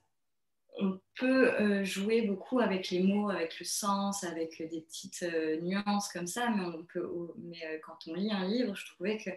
on 0.78 1.00
peut 1.16 1.54
euh, 1.54 1.84
jouer 1.84 2.22
beaucoup 2.22 2.60
avec 2.60 2.92
les 2.92 3.02
mots, 3.02 3.32
avec 3.32 3.60
le 3.60 3.66
sens, 3.66 4.24
avec 4.24 4.60
des 4.60 4.82
petites 4.82 5.26
nuances 5.64 6.10
comme 6.10 6.28
ça, 6.28 6.50
mais, 6.50 6.64
on 6.66 6.86
peut, 6.86 7.10
mais 7.38 7.82
quand 7.84 7.98
on 8.08 8.14
lit 8.14 8.32
un 8.32 8.48
livre, 8.48 8.76
je 8.76 8.86
trouvais 8.94 9.18
que 9.18 9.32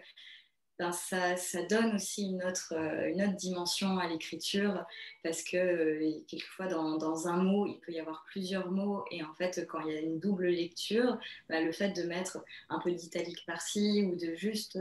ben, 0.91 1.37
ça, 1.37 1.63
donne 1.69 1.95
aussi 1.95 2.23
une 2.23 2.43
autre, 2.43 2.73
une 2.73 3.21
autre 3.21 3.35
dimension 3.35 3.97
à 3.99 4.07
l'écriture 4.07 4.85
parce 5.23 5.43
que 5.43 6.21
quelquefois 6.27 6.67
dans, 6.67 7.27
un 7.27 7.37
mot, 7.37 7.67
il 7.67 7.79
peut 7.79 7.91
y 7.91 7.99
avoir 7.99 8.25
plusieurs 8.27 8.71
mots 8.71 9.05
et 9.11 9.23
en 9.23 9.33
fait 9.33 9.65
quand 9.67 9.79
il 9.81 9.93
y 9.93 9.97
a 9.97 10.01
une 10.01 10.19
double 10.19 10.47
lecture, 10.47 11.17
ben, 11.49 11.65
le 11.65 11.71
fait 11.71 11.89
de 11.89 12.03
mettre 12.03 12.43
un 12.69 12.79
peu 12.79 12.91
d'italique 12.91 13.45
par-ci 13.45 14.03
ou 14.03 14.15
de 14.15 14.35
juste 14.35 14.79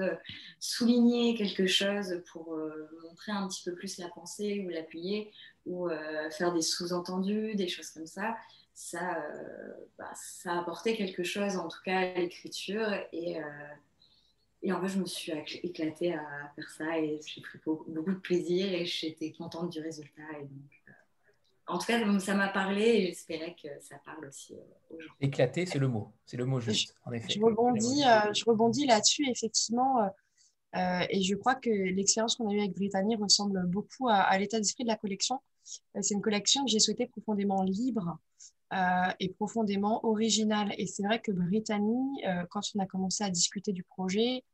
souligner 0.59 1.37
quelque 1.37 1.67
chose 1.67 2.23
pour 2.33 2.57
montrer 3.03 3.33
un 3.33 3.47
petit 3.49 3.63
peu 3.65 3.75
plus 3.75 3.99
la 3.99 4.09
pensée 4.09 4.65
ou 4.67 4.69
l'appuyer, 4.69 5.33
ou 5.67 5.89
euh, 5.89 6.31
faire 6.31 6.53
des 6.53 6.63
sous-entendus, 6.63 7.55
des 7.55 7.69
choses 7.69 7.91
comme 7.91 8.07
ça, 8.07 8.37
ça, 8.75 9.23
euh, 9.23 9.73
bah, 9.99 10.11
ça 10.15 10.53
a 10.53 10.61
apporté 10.61 10.97
quelque 10.97 11.23
chose 11.23 11.57
en 11.57 11.69
tout 11.69 11.81
cas 11.85 11.99
à 11.99 12.19
l'écriture 12.19 12.89
et, 13.13 13.39
euh, 13.39 13.43
et 14.63 14.73
en 14.73 14.81
fait 14.81 14.89
je 14.89 14.99
me 14.99 15.07
suis 15.07 15.33
éclatée 15.63 16.15
à 16.15 16.53
faire 16.55 16.71
ça 16.71 16.99
et 16.99 17.21
j'ai 17.27 17.41
pris 17.41 17.59
beaucoup, 17.65 17.91
de 17.91 18.19
plaisir 18.19 18.73
et 18.73 18.85
j'étais 18.85 19.33
contente 19.33 19.71
du 19.71 19.81
résultat 19.81 20.23
et 20.41 20.45
donc 20.45 20.71
en 21.69 21.79
tout 21.79 21.87
cas, 21.87 22.19
ça 22.19 22.35
m'a 22.35 22.49
parlé 22.49 22.83
et 22.83 23.07
j'espérais 23.07 23.55
que 23.55 23.69
ça 23.81 23.95
parle 24.05 24.27
aussi 24.27 24.53
aux 24.91 25.01
gens. 25.01 25.13
Éclater, 25.21 25.65
c'est 25.65 25.79
le 25.79 25.87
mot. 25.87 26.13
C'est 26.27 26.37
le 26.37 26.45
mot 26.45 26.59
juste, 26.59 26.95
en 27.07 27.13
effet. 27.13 27.29
Je 27.33 27.41
rebondis, 27.41 28.03
je 28.35 28.45
rebondis 28.45 28.85
là-dessus, 28.85 29.27
effectivement. 29.31 30.11
et 30.75 31.23
je 31.23 31.35
crois 31.37 31.55
que 31.55 31.71
l'expérience 31.71 32.35
qu'on 32.35 32.51
a 32.51 32.53
eue 32.53 32.59
avec 32.59 32.75
Brittany 32.75 33.15
ressemble 33.15 33.65
beaucoup 33.69 34.09
à 34.09 34.37
l'état 34.39 34.59
d'esprit 34.59 34.83
de 34.83 34.89
la 34.89 34.97
collection. 34.97 35.41
Euh, 35.97 36.01
c'est 36.03 36.15
une 36.15 36.23
collection 36.23 36.65
que 36.65 36.71
j'ai 36.71 36.79
souhaité 36.79 37.07
profondément 37.07 37.63
libre 37.63 38.19
euh, 38.73 39.11
et 39.21 39.29
profondément 39.29 40.05
originale. 40.07 40.75
Et 40.79 40.87
c'est 40.87 41.03
vrai 41.03 41.21
que 41.21 41.33
Brittany, 41.33 42.25
euh, 42.27 42.45
quand 42.51 42.61
on 42.75 42.81
a 42.81 42.87
commencé 42.87 43.25
à 43.25 43.31
discuter 43.31 43.73
du 43.73 43.83
projet, 43.83 44.45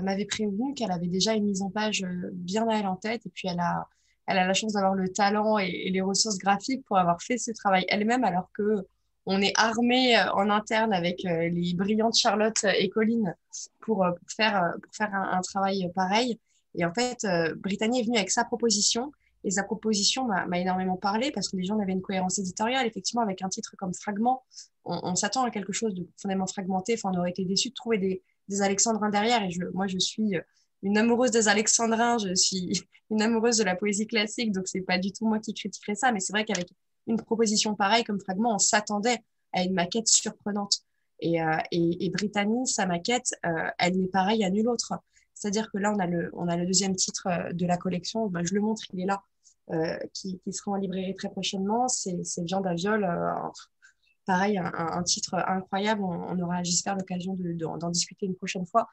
m'avait 0.00 0.24
prévenu 0.24 0.74
qu'elle 0.74 0.92
avait 0.92 1.08
déjà 1.08 1.34
une 1.34 1.44
mise 1.44 1.62
en 1.62 1.70
page 1.70 2.04
bien 2.32 2.68
à 2.68 2.78
elle 2.78 2.86
en 2.86 2.96
tête. 2.96 3.26
Et 3.26 3.30
puis, 3.30 3.48
elle 3.48 3.60
a, 3.60 3.88
elle 4.26 4.38
a 4.38 4.46
la 4.46 4.54
chance 4.54 4.72
d'avoir 4.72 4.94
le 4.94 5.08
talent 5.08 5.58
et, 5.58 5.90
les 5.90 6.00
ressources 6.00 6.38
graphiques 6.38 6.84
pour 6.84 6.98
avoir 6.98 7.20
fait 7.20 7.38
ce 7.38 7.50
travail 7.50 7.84
elle-même, 7.88 8.24
alors 8.24 8.50
que 8.54 8.86
on 9.24 9.40
est 9.40 9.52
armé 9.56 10.18
en 10.34 10.50
interne 10.50 10.92
avec 10.92 11.22
les 11.22 11.74
brillantes 11.74 12.16
Charlotte 12.16 12.64
et 12.64 12.88
Colline 12.88 13.36
pour, 13.78 14.04
faire, 14.26 14.74
pour 14.82 14.92
faire 14.92 15.14
un, 15.14 15.40
travail 15.42 15.88
pareil. 15.94 16.40
Et 16.74 16.84
en 16.84 16.92
fait, 16.92 17.24
Brittany 17.58 18.00
est 18.00 18.02
venue 18.02 18.16
avec 18.16 18.32
sa 18.32 18.44
proposition 18.44 19.12
et 19.44 19.50
sa 19.50 19.64
proposition 19.64 20.26
m'a 20.26 20.58
énormément 20.58 20.96
parlé 20.96 21.32
parce 21.32 21.48
que 21.48 21.56
les 21.56 21.64
gens 21.64 21.78
avaient 21.78 21.92
une 21.92 22.02
cohérence 22.02 22.38
éditoriale. 22.38 22.86
Effectivement, 22.86 23.22
avec 23.22 23.42
un 23.42 23.48
titre 23.48 23.74
comme 23.76 23.92
Fragment, 23.92 24.42
on, 24.84 25.14
s'attend 25.14 25.44
à 25.44 25.50
quelque 25.50 25.72
chose 25.72 25.94
de 25.94 26.02
profondément 26.02 26.46
fragmenté. 26.46 26.94
Enfin, 26.94 27.10
on 27.14 27.18
aurait 27.18 27.30
été 27.30 27.44
déçu 27.44 27.70
de 27.70 27.74
trouver 27.74 27.98
des, 27.98 28.22
des 28.48 28.62
alexandrins 28.62 29.10
derrière. 29.10 29.42
Et 29.42 29.50
je, 29.50 29.62
moi, 29.72 29.86
je 29.86 29.98
suis 29.98 30.34
une 30.82 30.98
amoureuse 30.98 31.30
des 31.30 31.48
alexandrins, 31.48 32.18
je 32.18 32.34
suis 32.34 32.82
une 33.10 33.22
amoureuse 33.22 33.58
de 33.58 33.64
la 33.64 33.76
poésie 33.76 34.06
classique, 34.06 34.52
donc 34.52 34.66
c'est 34.66 34.80
pas 34.80 34.98
du 34.98 35.12
tout 35.12 35.26
moi 35.26 35.38
qui 35.38 35.54
critiquerais 35.54 35.94
ça. 35.94 36.12
Mais 36.12 36.20
c'est 36.20 36.32
vrai 36.32 36.44
qu'avec 36.44 36.68
une 37.06 37.16
proposition 37.16 37.74
pareille 37.74 38.04
comme 38.04 38.20
Fragment, 38.20 38.54
on 38.54 38.58
s'attendait 38.58 39.18
à 39.52 39.62
une 39.62 39.74
maquette 39.74 40.08
surprenante. 40.08 40.78
Et, 41.20 41.40
euh, 41.40 41.56
et, 41.70 42.10
Brittany, 42.10 42.66
sa 42.66 42.84
maquette, 42.84 43.32
euh, 43.46 43.70
elle 43.78 43.96
n'est 43.96 44.08
pareille 44.08 44.44
à 44.44 44.50
nulle 44.50 44.68
autre. 44.68 44.94
C'est-à-dire 45.34 45.70
que 45.70 45.78
là, 45.78 45.92
on 45.94 45.98
a, 46.00 46.06
le, 46.06 46.30
on 46.34 46.48
a 46.48 46.56
le 46.56 46.66
deuxième 46.66 46.96
titre 46.96 47.28
euh, 47.28 47.52
de 47.52 47.64
la 47.64 47.76
collection. 47.76 48.26
Ben, 48.26 48.44
je 48.44 48.54
le 48.54 48.60
montre, 48.60 48.82
il 48.92 49.00
est 49.00 49.06
là. 49.06 49.22
Euh, 49.70 49.96
qui, 50.12 50.40
sera 50.50 50.72
en 50.72 50.74
librairie 50.74 51.14
très 51.14 51.30
prochainement. 51.30 51.86
C'est 51.86 52.20
Viande 52.38 52.66
à 52.66 52.74
viol. 52.74 53.08
Euh, 54.22 54.32
pareil, 54.32 54.58
un, 54.58 55.02
titre 55.02 55.34
incroyable. 55.46 56.02
On, 56.02 56.38
aura, 56.40 56.62
j'espère, 56.62 56.96
l'occasion 56.96 57.36
d'en 57.36 57.90
discuter 57.90 58.26
une 58.26 58.36
prochaine 58.36 58.66
fois. 58.66 58.88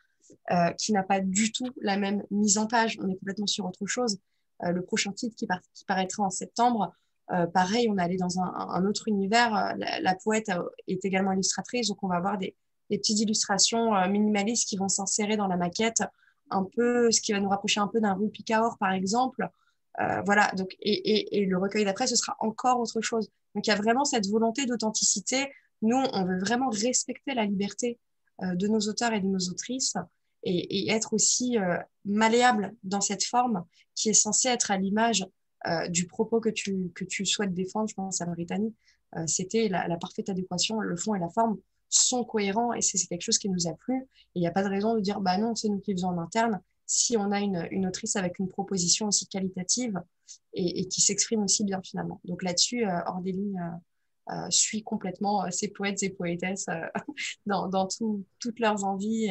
Euh, 0.51 0.69
qui 0.73 0.93
n'a 0.93 1.01
pas 1.01 1.21
du 1.21 1.51
tout 1.51 1.69
la 1.81 1.97
même 1.97 2.23
mise 2.29 2.59
en 2.59 2.67
page. 2.67 2.99
On 3.01 3.09
est 3.09 3.15
complètement 3.15 3.47
sur 3.47 3.65
autre 3.65 3.85
chose. 3.87 4.19
le 4.61 4.81
prochain 4.81 5.11
titre 5.11 5.35
qui, 5.35 5.47
paraîtra 5.87 6.23
en 6.23 6.29
septembre, 6.29 6.93
pareil, 7.53 7.87
on 7.89 7.97
est 7.97 8.01
allé 8.01 8.17
dans 8.17 8.39
un, 8.39 8.85
autre 8.85 9.07
univers. 9.07 9.75
La, 9.77 10.15
poète 10.15 10.51
est 10.87 11.03
également 11.03 11.31
illustratrice, 11.31 11.87
donc 11.87 12.03
on 12.03 12.07
va 12.07 12.17
avoir 12.17 12.37
des, 12.37 12.55
petites 12.89 13.19
illustrations 13.19 13.91
minimalistes 14.07 14.67
qui 14.67 14.77
vont 14.77 14.89
s'insérer 14.89 15.35
dans 15.35 15.47
la 15.47 15.57
maquette, 15.57 16.03
un 16.51 16.63
peu 16.63 17.09
ce 17.11 17.21
qui 17.21 17.31
va 17.31 17.39
nous 17.39 17.49
rapprocher 17.49 17.79
un 17.79 17.87
peu 17.87 17.99
d'un 17.99 18.13
Rue 18.13 18.29
Picaor, 18.29 18.77
par 18.79 18.91
exemple, 18.91 19.49
euh, 20.01 20.21
voilà, 20.25 20.51
donc, 20.55 20.75
et, 20.81 21.45
le 21.45 21.57
recueil 21.57 21.85
d'après, 21.85 22.07
ce 22.07 22.15
sera 22.15 22.35
encore 22.39 22.79
autre 22.79 23.01
chose. 23.01 23.29
Donc 23.55 23.67
il 23.67 23.69
y 23.69 23.73
a 23.73 23.75
vraiment 23.75 24.05
cette 24.05 24.27
volonté 24.27 24.65
d'authenticité. 24.65 25.51
Nous, 25.81 25.97
on 26.13 26.25
veut 26.25 26.39
vraiment 26.39 26.69
respecter 26.69 27.33
la 27.33 27.45
liberté 27.45 27.99
euh, 28.41 28.55
de 28.55 28.67
nos 28.67 28.79
auteurs 28.79 29.13
et 29.13 29.19
de 29.19 29.27
nos 29.27 29.39
autrices 29.49 29.95
et, 30.43 30.89
être 30.89 31.13
aussi 31.13 31.57
euh, 31.57 31.77
malléable 32.05 32.73
dans 32.83 33.01
cette 33.01 33.25
forme 33.25 33.65
qui 33.95 34.09
est 34.09 34.13
censée 34.13 34.47
être 34.49 34.71
à 34.71 34.77
l'image 34.77 35.25
du 35.89 36.07
propos 36.07 36.39
que 36.39 36.47
tu, 36.47 36.89
que 36.95 37.03
tu 37.03 37.25
souhaites 37.25 37.53
défendre. 37.53 37.89
Je 37.89 37.93
pense 37.93 38.21
à 38.21 38.25
Brittany, 38.25 38.73
c'était 39.27 39.67
la, 39.67 39.97
parfaite 39.97 40.29
adéquation, 40.29 40.79
le 40.79 40.95
fond 40.95 41.15
et 41.15 41.19
la 41.19 41.27
forme. 41.27 41.57
sont 41.89 42.23
cohérents 42.23 42.71
et 42.71 42.81
c'est 42.81 42.97
quelque 43.07 43.23
chose 43.23 43.37
qui 43.37 43.49
nous 43.49 43.67
a 43.67 43.73
plu. 43.73 43.97
Et 43.97 44.07
il 44.35 44.39
n'y 44.39 44.47
a 44.47 44.51
pas 44.51 44.63
de 44.63 44.69
raison 44.69 44.95
de 44.95 45.01
dire, 45.01 45.19
bah 45.19 45.37
non, 45.37 45.55
c'est 45.55 45.67
nous 45.67 45.81
qui 45.81 45.91
faisons 45.91 46.07
en 46.07 46.17
interne 46.17 46.61
si 46.91 47.17
on 47.17 47.31
a 47.31 47.39
une, 47.39 47.85
autrice 47.85 48.15
avec 48.15 48.39
une 48.39 48.49
proposition 48.49 49.09
aussi 49.09 49.27
qualitative 49.27 50.01
et, 50.53 50.87
qui 50.87 51.01
s'exprime 51.01 51.43
aussi 51.43 51.63
bien 51.63 51.83
finalement. 51.83 52.19
Donc 52.25 52.41
là-dessus, 52.41 52.83
euh, 52.83 52.99
Hors 53.05 53.21
des 53.21 53.31
lignes 53.31 53.61
euh, 53.61 54.33
euh, 54.33 54.49
suit 54.49 54.81
complètement 54.81 55.51
ces 55.51 55.67
poètes 55.67 56.01
et 56.01 56.09
poétesses 56.09 56.65
dans, 57.45 57.87
toutes 58.39 58.59
leurs 58.59 58.85
envies. 58.85 59.29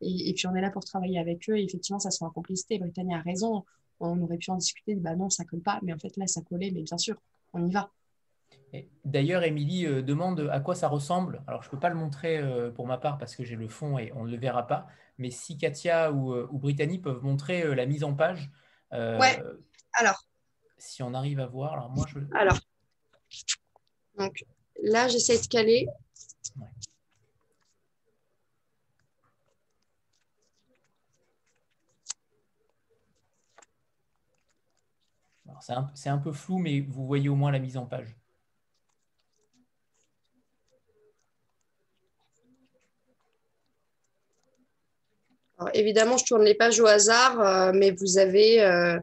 Et, 0.00 0.34
puis 0.34 0.48
on 0.48 0.56
est 0.56 0.60
là 0.60 0.70
pour 0.70 0.84
travailler 0.84 1.20
avec 1.20 1.48
eux. 1.48 1.56
Et 1.56 1.62
effectivement, 1.62 2.00
ça 2.00 2.10
sent 2.10 2.24
en 2.24 2.30
complicité. 2.30 2.80
Brittany 2.80 3.14
a 3.14 3.20
raison. 3.20 3.64
On 4.00 4.20
aurait 4.20 4.38
pu 4.38 4.50
en 4.50 4.56
discuter. 4.56 4.96
Bah 4.96 5.14
non, 5.14 5.30
ça 5.30 5.44
colle 5.44 5.62
pas. 5.62 5.78
Mais 5.84 5.92
en 5.92 5.98
fait, 5.98 6.16
là, 6.16 6.26
ça 6.26 6.42
collait. 6.42 6.72
Mais 6.72 6.82
bien 6.82 6.98
sûr, 6.98 7.14
on 7.52 7.64
y 7.64 7.70
va. 7.70 7.92
D'ailleurs, 9.04 9.44
Émilie 9.44 9.86
euh, 9.86 10.02
demande 10.02 10.48
à 10.52 10.60
quoi 10.60 10.74
ça 10.74 10.88
ressemble. 10.88 11.42
Alors, 11.46 11.62
je 11.62 11.68
ne 11.68 11.70
peux 11.70 11.78
pas 11.78 11.88
le 11.88 11.94
montrer 11.94 12.38
euh, 12.38 12.70
pour 12.70 12.86
ma 12.86 12.98
part 12.98 13.18
parce 13.18 13.36
que 13.36 13.44
j'ai 13.44 13.56
le 13.56 13.68
fond 13.68 13.98
et 13.98 14.12
on 14.14 14.24
ne 14.24 14.30
le 14.30 14.36
verra 14.36 14.66
pas. 14.66 14.88
Mais 15.18 15.30
si 15.30 15.56
Katia 15.56 16.12
ou, 16.12 16.34
euh, 16.34 16.48
Brittany 16.52 16.98
peuvent 16.98 17.22
montrer 17.22 17.74
la 17.74 17.86
mise 17.86 18.04
en 18.04 18.14
page. 18.14 18.50
ouais. 18.92 19.42
Alors. 19.94 20.22
Si 20.78 21.02
on 21.02 21.14
arrive 21.14 21.40
à 21.40 21.46
voir. 21.46 21.72
Alors, 21.72 21.90
moi, 21.90 22.06
je. 22.08 22.18
Alors. 22.34 22.58
Donc, 24.18 24.44
là, 24.82 25.08
j'essaie 25.08 25.40
de 25.40 25.46
caler. 25.46 25.88
C'est 35.94 36.08
un, 36.08 36.18
peu 36.18 36.32
flou, 36.32 36.58
mais 36.58 36.80
vous 36.80 37.06
voyez 37.06 37.28
au 37.28 37.34
moins 37.34 37.50
la 37.50 37.58
mise 37.58 37.76
en 37.76 37.86
page. 37.86 38.16
Évidemment, 45.74 46.16
je 46.16 46.24
tourne 46.24 46.42
les 46.42 46.54
pages 46.54 46.80
au 46.80 46.86
hasard, 46.86 47.40
euh, 47.40 47.72
mais 47.74 47.90
vous 47.90 48.18
avez, 48.18 48.62
euh, 48.62 48.98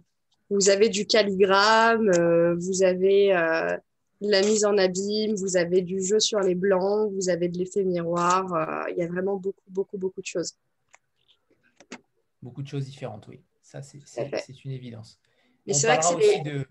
vous 0.50 0.70
avez 0.70 0.90
du 0.90 1.06
calligramme, 1.06 2.10
euh, 2.10 2.56
vous 2.56 2.84
avez 2.84 3.30
de 4.22 4.32
la 4.32 4.42
mise 4.42 4.64
en 4.64 4.78
abîme, 4.78 5.36
vous 5.36 5.58
avez 5.58 5.82
du 5.82 6.02
jeu 6.02 6.20
sur 6.20 6.40
les 6.40 6.56
blancs, 6.56 7.12
vous 7.14 7.30
avez 7.30 7.50
de 7.50 7.58
l'effet 7.58 7.84
miroir. 7.84 8.88
Il 8.90 8.98
y 8.98 9.04
a 9.04 9.08
vraiment 9.08 9.36
beaucoup, 9.36 9.60
beaucoup, 9.68 9.98
beaucoup 9.98 10.22
de 10.22 10.26
choses. 10.26 10.54
Beaucoup 12.42 12.62
de 12.62 12.68
choses 12.68 12.86
différentes, 12.86 13.28
oui. 13.28 13.42
Ça, 13.62 13.82
c'est 13.82 14.64
une 14.64 14.72
évidence. 14.72 15.20
Mais 15.66 15.74
c'est 15.74 15.88
vrai 15.88 15.98
que 15.98 16.44
de... 16.44 16.66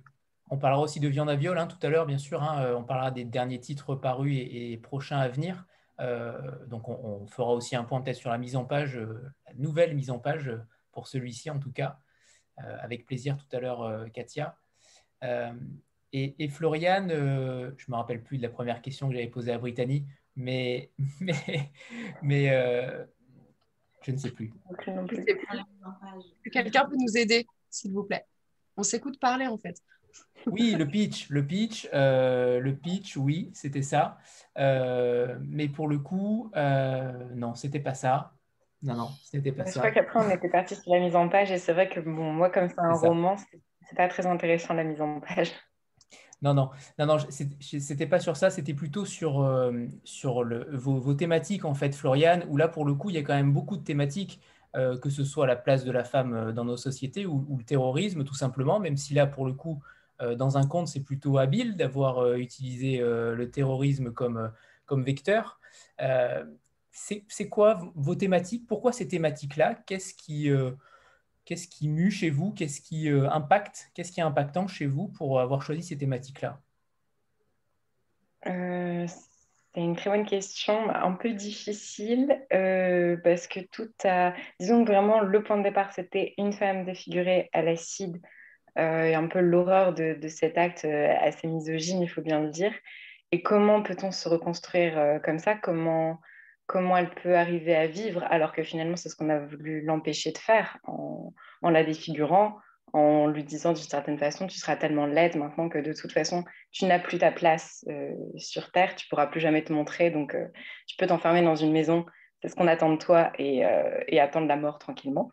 On 0.50 0.58
parlera 0.58 0.82
aussi 0.82 1.00
de 1.00 1.08
Viande 1.08 1.30
à 1.30 1.36
viol 1.36 1.58
hein, 1.58 1.66
tout 1.66 1.78
à 1.84 1.88
l'heure, 1.88 2.04
bien 2.04 2.18
sûr. 2.18 2.42
Hein, 2.42 2.74
on 2.76 2.84
parlera 2.84 3.10
des 3.10 3.24
derniers 3.24 3.58
titres 3.58 3.94
parus 3.94 4.36
et 4.36 4.76
prochains 4.82 5.18
à 5.18 5.28
venir. 5.28 5.64
Euh, 6.02 6.66
donc 6.66 6.88
on, 6.88 7.26
fera 7.26 7.52
aussi 7.52 7.76
un 7.76 7.84
point 7.84 8.00
peut-être 8.00 8.16
sur 8.16 8.30
la 8.30 8.38
mise 8.38 8.56
en 8.56 8.64
page, 8.64 8.96
euh, 8.96 9.22
la 9.46 9.54
nouvelle 9.54 9.94
mise 9.94 10.10
en 10.10 10.18
page 10.18 10.50
pour 10.90 11.06
celui-ci 11.06 11.48
en 11.48 11.58
tout 11.58 11.70
cas, 11.70 11.98
euh, 12.58 12.76
avec 12.80 13.06
plaisir 13.06 13.36
tout 13.36 13.56
à 13.56 13.60
l'heure 13.60 14.10
Katia. 14.12 14.56
Et, 16.14 16.48
Floriane, 16.48 17.08
je 17.08 17.14
ne 17.14 17.90
me 17.90 17.94
rappelle 17.94 18.22
plus 18.22 18.36
de 18.36 18.42
la 18.42 18.50
première 18.50 18.82
question 18.82 19.08
que 19.08 19.14
j'avais 19.14 19.28
posée 19.28 19.52
à 19.52 19.58
Brittany, 19.58 20.04
mais, 20.36 20.90
mais, 21.20 21.70
mais 22.22 23.06
je 24.02 24.10
ne 24.10 24.16
sais 24.16 24.30
plus. 24.30 24.52
Quelqu'un 26.52 26.84
peut 26.84 26.96
nous 26.98 27.16
aider, 27.16 27.46
s'il 27.70 27.92
vous 27.92 28.04
plaît? 28.04 28.26
On 28.76 28.82
s'écoute 28.82 29.18
parler 29.20 29.46
en 29.46 29.56
fait. 29.56 29.76
Oui, 30.46 30.74
le 30.76 30.86
pitch, 30.86 31.28
le 31.30 31.46
pitch, 31.46 31.88
euh, 31.92 32.60
le 32.60 32.74
pitch, 32.74 33.16
oui, 33.16 33.50
c'était 33.54 33.82
ça. 33.82 34.18
Euh, 34.58 35.36
mais 35.42 35.68
pour 35.68 35.88
le 35.88 35.98
coup, 35.98 36.50
euh, 36.56 37.12
non, 37.34 37.54
c'était 37.54 37.80
pas 37.80 37.94
ça. 37.94 38.32
Non, 38.82 38.94
non, 38.94 39.08
c'était 39.24 39.52
pas 39.52 39.64
ça. 39.64 39.72
Je 39.72 39.78
crois 39.78 39.90
qu'après, 39.90 40.20
on 40.24 40.30
était 40.30 40.48
parti 40.48 40.74
sur 40.74 40.92
la 40.92 41.00
mise 41.00 41.14
en 41.14 41.28
page 41.28 41.52
et 41.52 41.58
c'est 41.58 41.72
vrai 41.72 41.88
que 41.88 42.00
bon, 42.00 42.32
moi, 42.32 42.50
comme 42.50 42.68
c'est 42.68 42.80
un 42.80 42.94
roman, 42.94 43.36
c'est 43.36 43.96
pas 43.96 44.08
très 44.08 44.26
intéressant 44.26 44.74
la 44.74 44.84
mise 44.84 45.00
en 45.00 45.20
page. 45.20 45.52
Non, 46.42 46.54
non, 46.54 46.70
non, 46.98 47.06
non, 47.06 47.16
c'était 47.28 48.06
pas 48.06 48.18
sur 48.18 48.36
ça, 48.36 48.50
c'était 48.50 48.74
plutôt 48.74 49.04
sur, 49.04 49.48
sur 50.02 50.42
le, 50.42 50.66
vos, 50.76 51.14
thématiques, 51.14 51.64
en 51.64 51.74
fait, 51.74 51.94
Floriane, 51.94 52.44
où 52.48 52.56
là, 52.56 52.66
pour 52.66 52.84
le 52.84 52.94
coup, 52.94 53.10
il 53.10 53.14
y 53.14 53.18
a 53.18 53.22
quand 53.22 53.34
même 53.34 53.52
beaucoup 53.52 53.76
de 53.76 53.84
thématiques, 53.84 54.40
que 54.74 55.08
ce 55.08 55.22
soit 55.22 55.46
la 55.46 55.54
place 55.54 55.84
de 55.84 55.92
la 55.92 56.02
femme 56.02 56.50
dans 56.50 56.64
nos 56.64 56.76
sociétés 56.76 57.26
ou, 57.26 57.46
ou, 57.48 57.58
le 57.58 57.64
terrorisme, 57.64 58.24
tout 58.24 58.34
simplement, 58.34 58.80
même 58.80 58.96
si 58.96 59.14
là, 59.14 59.28
pour 59.28 59.46
le 59.46 59.52
coup, 59.52 59.80
dans 60.36 60.56
un 60.56 60.66
conte, 60.66 60.88
c'est 60.88 61.02
plutôt 61.02 61.38
habile 61.38 61.76
d'avoir 61.76 62.18
euh, 62.18 62.36
utilisé 62.36 63.00
euh, 63.00 63.34
le 63.34 63.50
terrorisme 63.50 64.12
comme, 64.12 64.52
vecteur. 64.90 65.58
c'est 66.90 67.48
quoi 67.48 67.92
vos 67.94 68.14
thématiques? 68.14 68.66
Pourquoi 68.66 68.92
ces 68.92 69.08
thématiques-là? 69.08 69.74
Qu'est-ce 69.86 70.12
qui, 70.14 70.50
qu'est-ce 71.46 71.66
qui 71.66 71.88
mue 71.88 72.10
chez 72.10 72.28
vous? 72.28 72.52
Qu'est-ce 72.52 72.82
qui 72.82 73.08
impacte? 73.08 73.90
Qu'est-ce 73.94 74.12
qui 74.12 74.20
est 74.20 74.22
impactant 74.22 74.66
chez 74.66 74.84
vous 74.84 75.08
pour 75.08 75.40
avoir 75.40 75.62
choisi 75.62 75.82
ces 75.82 75.96
thématiques-là? 75.96 76.60
C'est 78.44 79.80
une 79.80 79.96
très 79.96 80.10
bonne 80.10 80.26
question, 80.26 80.90
un 80.90 81.12
peu 81.12 81.32
difficile, 81.32 82.38
parce 83.24 83.46
que 83.46 83.60
tout 83.60 83.90
a... 84.04 84.34
Disons 84.60 84.84
que 84.84 84.92
vraiment, 84.92 85.20
le 85.20 85.42
point 85.42 85.56
de 85.56 85.62
départ, 85.62 85.94
c'était 85.94 86.34
une 86.36 86.52
femme 86.52 86.84
défigurée 86.84 87.48
à 87.54 87.62
l'acide. 87.62 88.20
euh, 88.20 88.41
et 88.76 89.14
un 89.14 89.26
peu 89.26 89.40
l'horreur 89.40 89.92
de, 89.92 90.16
cet 90.28 90.56
acte 90.56 90.84
euh, 90.84 91.14
assez 91.20 91.46
misogyne, 91.46 92.02
il 92.02 92.08
faut 92.08 92.22
bien 92.22 92.40
le 92.40 92.50
dire. 92.50 92.72
Et 93.30 93.42
comment 93.42 93.82
peut-on 93.82 94.10
se 94.10 94.28
reconstruire 94.28 94.98
euh, 94.98 95.18
comme 95.18 95.38
ça? 95.38 95.54
Comment, 95.54 96.20
comment 96.66 96.96
elle 96.96 97.10
peut 97.10 97.36
arriver 97.36 97.74
à 97.74 97.86
vivre 97.86 98.24
alors 98.30 98.52
que 98.52 98.62
finalement 98.62 98.96
c'est 98.96 99.08
ce 99.08 99.16
qu'on 99.16 99.30
a 99.30 99.40
voulu 99.40 99.82
l'empêcher 99.82 100.32
de 100.32 100.38
faire 100.38 100.78
en, 100.84 101.34
en, 101.60 101.70
la 101.70 101.84
défigurant, 101.84 102.56
en 102.94 103.26
lui 103.26 103.44
disant 103.44 103.72
d'une 103.72 103.84
certaine 103.84 104.18
façon 104.18 104.46
tu 104.46 104.58
seras 104.58 104.76
tellement 104.76 105.06
laide 105.06 105.36
maintenant 105.36 105.68
que 105.68 105.78
de 105.78 105.92
toute 105.92 106.12
façon 106.12 106.44
tu 106.70 106.84
n'as 106.84 106.98
plus 106.98 107.18
ta 107.18 107.32
place 107.32 107.86
sur 108.36 108.70
Terre, 108.70 108.94
tu 108.94 109.08
pourras 109.08 109.26
plus 109.26 109.40
jamais 109.40 109.64
te 109.64 109.72
montrer, 109.72 110.10
donc 110.10 110.36
tu 110.86 110.96
peux 110.96 111.06
t'enfermer 111.06 111.42
dans 111.42 111.56
une 111.56 111.72
maison, 111.72 112.04
c'est 112.40 112.48
ce 112.48 112.54
qu'on 112.54 112.68
attend 112.68 112.92
de 112.92 112.98
toi 112.98 113.32
et, 113.38 113.62
et 114.08 114.20
attendre 114.20 114.46
la 114.46 114.56
mort 114.56 114.78
tranquillement. 114.78 115.30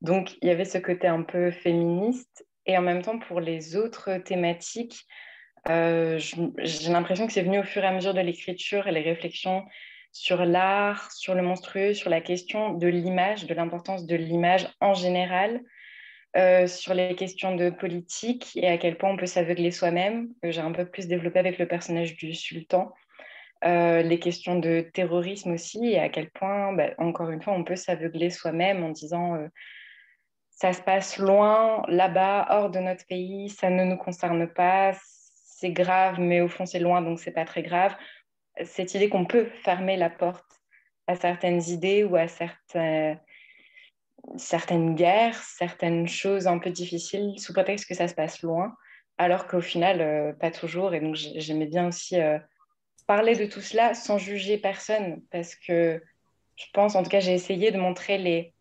Donc 0.00 0.36
il 0.40 0.48
y 0.48 0.50
avait 0.50 0.64
ce 0.64 0.78
côté 0.78 1.08
un 1.08 1.22
peu 1.22 1.50
féministe 1.50 2.46
et 2.66 2.76
en 2.76 2.82
même 2.82 3.02
temps, 3.02 3.18
pour 3.18 3.40
les 3.40 3.76
autres 3.76 4.18
thématiques, 4.18 5.06
euh, 5.68 6.18
j'ai 6.18 6.92
l'impression 6.92 7.26
que 7.26 7.32
c'est 7.32 7.42
venu 7.42 7.58
au 7.58 7.64
fur 7.64 7.82
et 7.84 7.86
à 7.86 7.92
mesure 7.92 8.14
de 8.14 8.20
l'écriture 8.20 8.86
et 8.86 8.92
les 8.92 9.02
réflexions 9.02 9.64
sur 10.12 10.44
l'art, 10.44 11.12
sur 11.12 11.34
le 11.34 11.42
monstrueux, 11.42 11.94
sur 11.94 12.10
la 12.10 12.20
question 12.20 12.74
de 12.74 12.86
l'image, 12.86 13.46
de 13.46 13.54
l'importance 13.54 14.06
de 14.06 14.16
l'image 14.16 14.68
en 14.80 14.94
général, 14.94 15.60
euh, 16.36 16.66
sur 16.66 16.94
les 16.94 17.14
questions 17.14 17.54
de 17.54 17.70
politique 17.70 18.56
et 18.56 18.68
à 18.68 18.78
quel 18.78 18.96
point 18.96 19.10
on 19.10 19.16
peut 19.16 19.26
s'aveugler 19.26 19.70
soi-même, 19.70 20.28
que 20.42 20.50
j'ai 20.50 20.60
un 20.60 20.72
peu 20.72 20.86
plus 20.86 21.06
développé 21.08 21.38
avec 21.38 21.58
le 21.58 21.68
personnage 21.68 22.16
du 22.16 22.34
sultan. 22.34 22.92
Euh, 23.64 24.02
les 24.02 24.18
questions 24.18 24.58
de 24.58 24.80
terrorisme 24.80 25.52
aussi, 25.52 25.86
et 25.86 25.98
à 25.98 26.08
quel 26.08 26.30
point, 26.30 26.72
bah, 26.72 26.90
encore 26.96 27.30
une 27.30 27.42
fois, 27.42 27.52
on 27.52 27.62
peut 27.62 27.76
s'aveugler 27.76 28.30
soi-même 28.30 28.82
en 28.82 28.88
disant 28.88 29.36
ça 30.60 30.74
se 30.74 30.82
passe 30.82 31.16
loin, 31.16 31.82
là-bas, 31.88 32.46
hors 32.50 32.68
de 32.68 32.80
notre 32.80 33.06
pays, 33.06 33.48
ça 33.48 33.70
ne 33.70 33.82
nous 33.82 33.96
concerne 33.96 34.46
pas, 34.46 34.92
c'est 35.32 35.70
grave, 35.70 36.20
mais 36.20 36.42
au 36.42 36.48
fond 36.48 36.66
c'est 36.66 36.78
loin, 36.78 37.00
donc 37.00 37.18
c'est 37.18 37.30
pas 37.30 37.46
très 37.46 37.62
grave. 37.62 37.96
Cette 38.62 38.94
idée 38.94 39.08
qu'on 39.08 39.24
peut 39.24 39.46
fermer 39.62 39.96
la 39.96 40.10
porte 40.10 40.60
à 41.06 41.16
certaines 41.16 41.62
idées 41.62 42.04
ou 42.04 42.14
à 42.14 42.28
certaines, 42.28 43.18
certaines 44.36 44.94
guerres, 44.96 45.42
certaines 45.42 46.06
choses 46.06 46.46
un 46.46 46.58
peu 46.58 46.68
difficiles, 46.68 47.38
sous 47.38 47.54
prétexte 47.54 47.88
que 47.88 47.94
ça 47.94 48.06
se 48.06 48.14
passe 48.14 48.42
loin, 48.42 48.76
alors 49.16 49.46
qu'au 49.46 49.62
final, 49.62 50.02
euh, 50.02 50.34
pas 50.34 50.50
toujours. 50.50 50.92
Et 50.92 51.00
donc 51.00 51.14
j'aimais 51.14 51.68
bien 51.68 51.88
aussi 51.88 52.20
euh, 52.20 52.38
parler 53.06 53.34
de 53.34 53.46
tout 53.46 53.62
cela 53.62 53.94
sans 53.94 54.18
juger 54.18 54.58
personne, 54.58 55.22
parce 55.30 55.54
que 55.54 56.02
je 56.56 56.66
pense, 56.74 56.96
en 56.96 57.02
tout 57.02 57.08
cas, 57.08 57.20
j'ai 57.20 57.32
essayé 57.32 57.70
de 57.70 57.78
montrer 57.78 58.18
les 58.18 58.52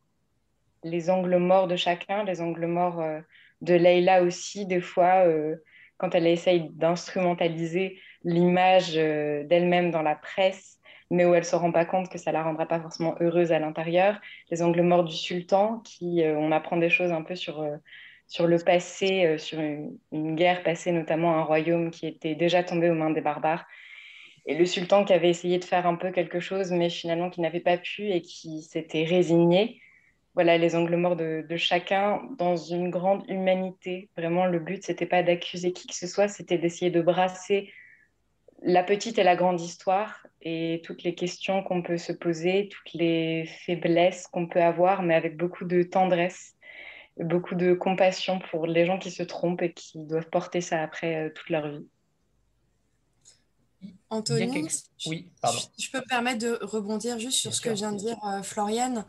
les 0.84 1.10
angles 1.10 1.38
morts 1.38 1.68
de 1.68 1.76
chacun, 1.76 2.24
les 2.24 2.42
angles 2.42 2.66
morts 2.66 3.02
euh, 3.02 3.20
de 3.62 3.74
Leïla 3.74 4.24
aussi, 4.24 4.66
des 4.66 4.82
fois, 4.82 5.26
euh, 5.26 5.56
quand 5.98 6.16
elle 6.16 6.28
essaye 6.28 6.70
d'instrumentaliser 6.72 8.00
l'image 8.24 8.94
euh, 8.96 9.44
d'elle-même 9.44 9.92
dans 9.92 10.02
la 10.02 10.16
presse, 10.16 10.80
mais 11.12 11.26
où 11.26 11.34
elle 11.34 11.42
ne 11.42 11.46
se 11.46 11.56
rend 11.56 11.72
pas 11.72 11.86
compte 11.86 12.10
que 12.10 12.18
ça 12.18 12.32
la 12.32 12.44
rendra 12.44 12.68
pas 12.68 12.80
forcément 12.80 13.16
heureuse 13.20 13.52
à 13.52 13.60
l'intérieur. 13.60 14.20
Les 14.52 14.62
angles 14.62 14.82
morts 14.84 15.04
du 15.04 15.16
sultan, 15.16 15.80
qui 15.80 16.22
on 16.24 16.52
apprend 16.52 16.78
des 16.78 16.92
choses 16.92 17.12
un 17.12 17.24
peu 17.24 17.36
sur, 17.36 17.68
sur 18.28 18.46
le 18.46 18.60
passé, 18.60 19.40
sur 19.40 19.60
une, 19.60 19.98
une, 20.12 20.36
guerre 20.36 20.62
passée, 20.62 20.92
notamment 20.92 21.36
un 21.36 21.42
royaume 21.42 21.90
qui 21.90 22.06
était 22.06 22.36
déjà 22.36 22.64
tombé 22.64 22.92
aux 22.92 22.94
mains 22.94 23.10
des 23.10 23.22
barbares. 23.22 23.66
Et 24.46 24.56
le 24.56 24.66
sultan 24.66 25.04
qui 25.04 25.14
avait 25.14 25.30
essayé 25.30 25.58
de 25.58 25.66
faire 25.66 25.88
un 25.88 25.96
peu 25.96 26.12
quelque 26.12 26.40
chose, 26.40 26.72
mais 26.72 26.92
finalement 26.92 27.32
qui 27.32 27.42
n'avait 27.42 27.60
pas 27.60 27.80
pu 27.80 28.12
et 28.12 28.22
qui 28.22 28.62
s'était 28.62 29.04
résigné 29.04 29.82
voilà, 30.36 30.58
les 30.58 30.76
angles 30.76 30.96
morts 30.96 31.16
de, 31.16 31.46
chacun 31.58 32.22
dans 32.38 32.56
une 32.56 32.90
grande 32.90 33.24
humanité. 33.30 34.10
Vraiment, 34.16 34.46
le 34.46 34.60
but, 34.60 34.84
c'était 34.84 35.06
pas 35.06 35.24
d'accuser 35.24 35.74
qui 35.74 35.88
que 35.88 35.96
ce 35.96 36.08
soit, 36.08 36.28
c'était 36.28 36.58
d'essayer 36.58 36.92
de 36.92 37.02
brasser 37.02 37.72
la 38.62 38.84
petite 38.84 39.18
et 39.18 39.24
la 39.24 39.36
grande 39.36 39.62
histoire 39.62 40.26
et 40.42 40.82
toutes 40.84 41.04
les 41.04 41.16
questions 41.16 41.64
qu'on 41.64 41.82
peut 41.82 41.98
se 41.98 42.12
poser, 42.12 42.70
toutes 42.70 42.94
les 42.94 43.46
faiblesses 43.66 44.28
qu'on 44.28 44.48
peut 44.48 44.62
avoir, 44.62 45.02
mais 45.02 45.16
avec 45.16 45.38
beaucoup 45.38 45.66
de 45.66 45.84
tendresse, 45.84 46.56
beaucoup 47.18 47.56
de 47.56 47.74
compassion 47.74 48.40
pour 48.52 48.68
les 48.68 48.86
gens 48.86 49.00
qui 49.00 49.12
se 49.12 49.24
trompent 49.24 49.62
et 49.62 49.74
qui 49.74 50.00
doivent 50.06 50.30
porter 50.30 50.62
ça 50.62 50.82
après 50.82 51.28
euh, 51.28 51.30
toute 51.34 51.50
leur 51.50 51.70
vie. 51.70 51.88
Anthony, 54.10 54.68
oui, 55.05 55.28
pardon. 55.39 55.60
Je, 55.78 55.91
peux 55.91 55.99
me 55.99 56.07
permettre 56.07 56.39
de 56.39 56.57
rebondir 56.64 57.20
juste 57.20 57.38
sur 57.38 57.53
ce 57.53 57.62
que 57.62 57.70
vient 57.70 57.91
de 57.91 57.97
dire 57.97 58.18
euh, 58.26 58.41
Floriane. 58.41 59.05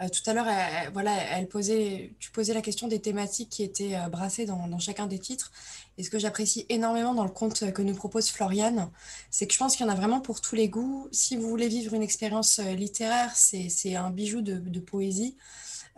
Euh, 0.00 0.08
tout 0.08 0.30
à 0.30 0.34
l'heure, 0.34 0.46
voilà, 0.92 1.12
elle 1.32 1.48
posait, 1.48 2.14
tu 2.20 2.30
posais 2.30 2.54
la 2.54 2.62
question 2.62 2.86
des 2.86 3.00
thématiques 3.00 3.48
qui 3.48 3.62
étaient 3.64 3.96
brassées 4.10 4.46
dans, 4.46 4.68
dans, 4.68 4.78
chacun 4.78 5.06
des 5.06 5.18
titres. 5.18 5.50
Et 5.98 6.02
ce 6.02 6.10
que 6.10 6.18
j'apprécie 6.18 6.66
énormément 6.68 7.14
dans 7.14 7.24
le 7.24 7.30
conte 7.30 7.72
que 7.72 7.82
nous 7.82 7.94
propose 7.94 8.28
Floriane, 8.28 8.90
c'est 9.30 9.46
que 9.46 9.54
je 9.54 9.58
pense 9.58 9.76
qu'il 9.76 9.86
y 9.86 9.88
en 9.88 9.92
a 9.92 9.96
vraiment 9.96 10.20
pour 10.20 10.40
tous 10.40 10.54
les 10.54 10.68
goûts. 10.68 11.08
Si 11.10 11.36
vous 11.36 11.48
voulez 11.48 11.68
vivre 11.68 11.94
une 11.94 12.02
expérience 12.02 12.58
euh, 12.58 12.74
littéraire, 12.74 13.34
c'est 13.34 13.94
un 13.94 14.10
bijou 14.10 14.42
de, 14.42 14.80
poésie. 14.80 15.36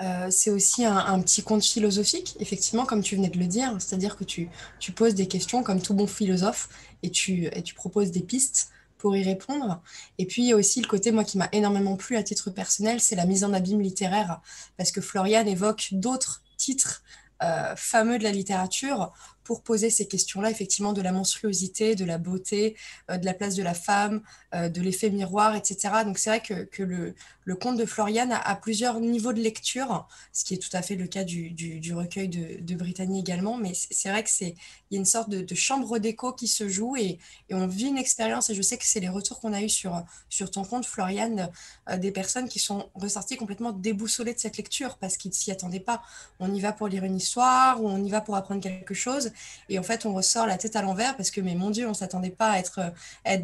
Euh, 0.01 0.29
c'est 0.31 0.51
aussi 0.51 0.85
un, 0.85 1.21
petit 1.21 1.43
conte 1.43 1.65
philosophique, 1.65 2.37
effectivement, 2.39 2.87
comme 2.87 3.03
tu 3.03 3.17
venais 3.17 3.31
de 3.31 3.39
le 3.39 3.47
dire, 3.47 3.75
c'est-à-dire 3.81 4.17
que 4.17 4.25
tu, 4.25 4.49
tu, 4.79 4.93
poses 4.93 5.15
des 5.15 5.27
questions 5.27 5.65
comme 5.65 5.83
tout 5.83 5.95
bon 5.95 6.07
philosophe 6.07 6.69
et 7.03 7.11
tu, 7.11 7.47
et 7.47 7.63
tu 7.63 7.75
proposes 7.75 8.13
des 8.13 8.23
pistes 8.23 8.71
pour 8.99 9.17
y 9.17 9.23
répondre. 9.23 9.83
Et 10.19 10.27
puis, 10.27 10.55
aussi 10.55 10.81
le 10.81 10.87
côté, 10.87 11.11
moi, 11.11 11.25
qui 11.25 11.39
m'a 11.39 11.49
énormément 11.53 11.97
plu 11.97 12.17
à 12.17 12.23
titre 12.23 12.51
personnel, 12.51 13.01
c'est 13.01 13.17
la 13.17 13.27
mise 13.27 13.43
en 13.43 13.53
abîme 13.53 13.81
littéraire, 13.81 14.41
parce 14.77 14.93
que 14.93 15.01
Floriane 15.01 15.49
évoque 15.49 15.89
d'autres 15.93 16.43
titres 16.57 17.03
euh, 17.43 17.75
fameux 17.77 18.19
de 18.19 18.25
la 18.25 18.33
littérature 18.33 19.13
pour 19.49 19.63
poser 19.63 19.89
ces 19.89 20.07
questions-là, 20.07 20.51
effectivement, 20.51 20.93
de 20.93 21.01
la 21.01 21.11
monstruosité, 21.11 21.95
de 21.95 22.05
la 22.05 22.19
beauté, 22.19 22.77
euh, 23.11 23.17
de 23.17 23.25
la 23.25 23.33
place 23.33 23.55
de 23.55 23.63
la 23.63 23.73
femme, 23.73 24.21
euh, 24.55 24.69
de 24.69 24.83
l'effet 24.83 25.09
miroir, 25.09 25.57
etc. 25.57 26.05
Donc 26.05 26.19
c'est 26.19 26.29
vrai 26.29 26.43
que, 26.43 26.65
que 26.65 26.83
le, 26.83 27.15
le, 27.47 27.57
conte 27.57 27.79
de 27.79 27.87
Floriane 27.87 28.31
a, 28.31 28.57
plusieurs 28.57 29.01
niveaux 29.01 29.33
de 29.33 29.41
lecture, 29.41 30.07
ce 30.35 30.45
qui 30.45 30.53
est 30.53 30.59
tout 30.59 30.75
à 30.75 30.83
fait 30.83 30.97
le 30.97 31.07
cas 31.07 31.25
du, 31.25 31.51
du, 31.51 31.95
recueil 31.95 32.29
de, 32.29 32.61
de, 32.61 32.75
Brittany 32.75 33.21
également, 33.21 33.57
mais 33.57 33.73
c'est 33.73 34.11
vrai 34.11 34.23
que 34.23 34.29
c'est 34.29 34.55
y 34.91 34.97
a 34.97 34.99
une 34.99 35.07
sorte 35.07 35.31
de, 35.31 35.55
chambre 35.55 35.99
d'écho 35.99 36.35
qui 36.35 36.47
se 36.47 36.69
joue 36.69 36.97
et, 36.97 37.19
et, 37.49 37.55
on 37.55 37.67
vit 37.67 37.87
une 37.87 37.97
expérience, 37.97 38.51
et 38.51 38.55
je 38.55 38.61
sais 38.61 38.77
que 38.77 38.85
c'est 38.85 39.01
les 39.01 39.09
retours 39.09 39.41
qu'on 39.41 39.55
a 39.55 39.63
eus 39.63 39.71
sur, 39.71 40.05
sur 40.29 40.51
ton 40.51 40.65
compte, 40.65 40.85
Floriane, 40.85 41.51
euh, 41.89 41.97
des 41.97 42.13
personnes 42.13 42.51
qui 42.51 42.59
sont 42.59 42.91
ressorties 42.95 43.39
complètement 43.39 43.73
déboussolées 43.73 44.35
de 44.35 44.39
cette 44.39 44.59
lecture 44.59 44.99
parce 44.99 45.17
qu'ils 45.17 45.31
ne 45.31 45.37
s'y 45.37 45.51
attendaient 45.51 45.81
pas. 45.81 46.03
On 46.39 46.53
y 46.55 46.61
va 46.61 46.73
pour 46.73 46.89
lire 46.89 47.05
une 47.05 47.17
histoire 47.17 47.83
ou 47.83 47.89
on 47.89 48.05
y 48.05 48.11
va 48.11 48.21
pour 48.21 48.37
apprendre 48.37 48.61
quelque 48.61 48.95
chose 48.95 49.33
et 49.69 49.79
en 49.79 49.83
fait, 49.83 50.07
on 50.07 50.13
ressort 50.13 50.47
la 50.47 50.59
tête 50.59 50.77
à 50.77 50.83
l'envers 50.83 51.17
parce 51.17 51.31
que, 51.31 51.41
mais 51.41 51.55
mon 51.55 51.71
Dieu, 51.71 51.87
on 51.87 51.91
ne 51.91 51.95
s'attendait 51.95 52.31
pas 52.31 52.53
à 52.53 52.59
être, 52.59 52.93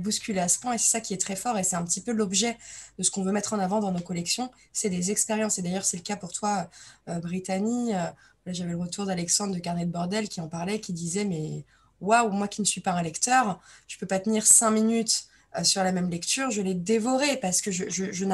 bousculé 0.01 0.41
à 0.41 0.49
ce 0.49 0.59
point. 0.59 0.75
Et 0.75 0.79
c'est 0.79 0.91
ça 0.91 1.01
qui 1.01 1.15
est 1.15 1.21
très 1.21 1.37
fort. 1.37 1.59
Et 1.59 1.65
c'est 1.65 1.77
un 1.77 1.85
petit 1.85 2.01
peu 2.01 2.13
l'objet 2.13 2.57
de 2.99 3.03
ce 3.03 3.11
qu'on 3.11 3.23
veut 3.23 3.33
mettre 3.33 3.53
en 3.53 3.59
avant 3.59 3.81
dans 3.81 3.93
nos 3.93 4.01
collections. 4.01 4.51
C'est 4.73 4.91
des 4.91 5.11
expériences. 5.11 5.59
Et 5.59 5.63
d'ailleurs, 5.63 5.85
c'est 5.85 5.97
le 5.97 6.03
cas 6.03 6.17
pour 6.17 6.33
toi, 6.33 6.69
euh, 7.09 7.19
Brittany. 7.21 7.95
Euh, 7.95 8.07
j'avais 8.47 8.73
le 8.73 8.79
retour 8.79 9.07
d'Alexandre 9.07 9.55
de 9.55 9.59
Carnet 9.59 9.87
de 9.87 9.91
Bordel 9.91 10.29
qui 10.29 10.41
en 10.41 10.49
parlait, 10.49 10.81
qui 10.81 10.93
disait, 10.93 11.25
mais 11.25 11.65
waouh, 12.01 12.31
moi 12.31 12.49
qui 12.49 12.61
ne 12.61 12.67
suis 12.67 12.81
pas 12.81 12.93
un 12.93 13.03
lecteur, 13.03 13.61
je 13.89 13.97
ne 13.97 14.01
peux 14.01 14.07
pas 14.07 14.21
tenir 14.21 14.47
cinq 14.47 14.71
minutes 14.71 15.27
euh, 15.57 15.65
sur 15.65 15.83
la 15.83 15.93
même 15.93 16.11
lecture, 16.11 16.51
je 16.51 16.61
l'ai 16.61 16.75
dévoré 16.75 17.37
parce 17.39 17.61
que 17.61 17.71
je, 17.71 17.89
je, 17.89 18.13
je, 18.13 18.25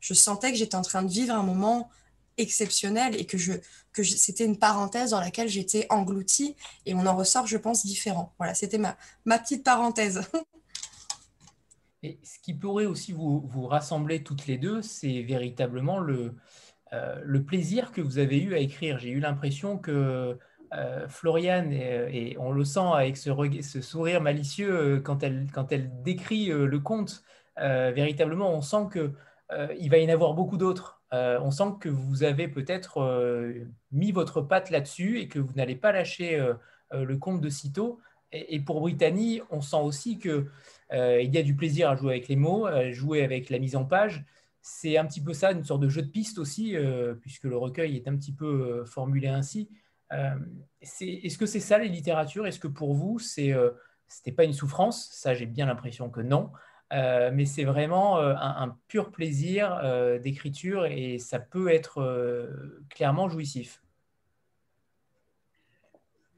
je 0.00 0.14
sentais 0.14 0.50
que 0.52 0.58
j'étais 0.58 0.74
en 0.74 0.82
train 0.82 1.02
de 1.02 1.10
vivre 1.10 1.34
un 1.34 1.42
moment 1.42 1.90
exceptionnel 2.38 3.14
et 3.20 3.26
que, 3.26 3.38
je, 3.38 3.52
que 3.92 4.02
c'était 4.02 4.44
une 4.44 4.58
parenthèse 4.58 5.10
dans 5.10 5.20
laquelle 5.20 5.48
j'étais 5.48 5.86
engloutie 5.90 6.56
et 6.86 6.94
on 6.94 7.06
en 7.06 7.16
ressort, 7.16 7.46
je 7.46 7.56
pense, 7.56 7.84
différent. 7.84 8.34
Voilà, 8.38 8.54
c'était 8.54 8.78
ma, 8.78 8.96
ma 9.24 9.38
petite 9.38 9.64
parenthèse. 9.64 10.22
et 12.02 12.18
ce 12.22 12.38
qui 12.40 12.54
pourrait 12.54 12.86
aussi 12.86 13.12
vous, 13.12 13.42
vous 13.46 13.66
rassembler 13.66 14.22
toutes 14.22 14.46
les 14.46 14.58
deux, 14.58 14.82
c'est 14.82 15.22
véritablement 15.22 15.98
le, 15.98 16.34
euh, 16.92 17.20
le 17.24 17.42
plaisir 17.42 17.90
que 17.92 18.00
vous 18.00 18.18
avez 18.18 18.40
eu 18.40 18.54
à 18.54 18.58
écrire. 18.58 18.98
J'ai 18.98 19.10
eu 19.10 19.20
l'impression 19.20 19.78
que 19.78 20.38
euh, 20.74 21.08
Floriane, 21.08 21.72
et, 21.72 22.36
on 22.38 22.52
le 22.52 22.64
sent 22.64 22.80
avec 22.80 23.16
ce, 23.16 23.30
ce 23.62 23.80
sourire 23.80 24.20
malicieux 24.20 24.72
euh, 24.72 25.00
quand 25.00 25.22
elle, 25.22 25.46
quand 25.52 25.72
elle 25.72 26.02
décrit 26.02 26.46
le 26.46 26.78
conte, 26.80 27.22
véritablement, 27.56 28.50
on 28.52 28.62
sent 28.62 28.88
que 28.90 29.12
il 29.78 29.90
va 29.90 29.98
y 29.98 30.06
en 30.06 30.14
avoir 30.14 30.32
beaucoup 30.32 30.56
d'autres 30.56 31.01
euh, 31.12 31.38
on 31.42 31.50
sent 31.50 31.74
que 31.80 31.88
vous 31.88 32.22
avez 32.22 32.48
peut-être 32.48 32.98
euh, 32.98 33.66
mis 33.90 34.12
votre 34.12 34.40
patte 34.40 34.70
là-dessus 34.70 35.18
et 35.18 35.28
que 35.28 35.38
vous 35.38 35.52
n'allez 35.54 35.76
pas 35.76 35.92
lâcher 35.92 36.36
euh, 36.38 36.54
le 36.92 37.16
compte 37.18 37.40
de 37.40 37.48
sitôt. 37.48 38.00
Et, 38.32 38.60
pour 38.60 38.80
Brittany, 38.80 39.42
on 39.50 39.60
sent 39.60 39.76
aussi 39.76 40.18
qu'il 40.18 40.46
y 40.90 41.38
a 41.38 41.42
du 41.42 41.54
plaisir 41.54 41.90
à 41.90 41.96
jouer 41.96 42.12
avec 42.12 42.28
les 42.28 42.36
mots, 42.36 42.64
à 42.64 42.90
jouer 42.90 43.22
avec 43.22 43.50
la 43.50 43.58
mise 43.58 43.76
en 43.76 43.84
page. 43.84 44.24
C'est 44.62 44.96
un 44.96 45.04
petit 45.04 45.22
peu 45.22 45.34
ça, 45.34 45.52
une 45.52 45.64
sorte 45.64 45.82
de 45.82 45.90
jeu 45.90 46.00
de 46.00 46.08
piste 46.08 46.38
aussi, 46.38 46.74
puisque 47.20 47.44
le 47.44 47.58
recueil 47.58 47.94
est 47.94 48.08
un 48.08 48.16
petit 48.16 48.32
peu 48.32 48.86
formulé 48.86 49.28
ainsi. 49.28 49.68
Est-ce 50.80 51.36
que 51.36 51.44
c'est 51.44 51.60
ça 51.60 51.76
les 51.76 51.90
littératures? 51.90 52.46
Est-ce 52.46 52.58
que 52.58 52.68
pour 52.68 52.94
vous, 52.94 53.18
ce 53.18 53.40
n'était 53.42 54.32
pas 54.32 54.44
une 54.44 54.54
souffrance? 54.54 55.10
Ça, 55.12 55.34
j'ai 55.34 55.44
bien 55.44 55.66
l'impression 55.66 56.08
que 56.08 56.22
non. 56.22 56.52
Euh, 56.92 57.30
mais 57.32 57.46
c'est 57.46 57.64
vraiment 57.64 58.18
euh, 58.18 58.34
un, 58.36 58.78
pur 58.88 59.10
plaisir 59.10 59.72
euh, 59.82 60.18
d'écriture 60.18 60.84
et 60.84 61.18
ça 61.18 61.40
peut 61.40 61.68
être 61.68 62.50
clairement 62.90 63.28
jouissif. 63.30 63.82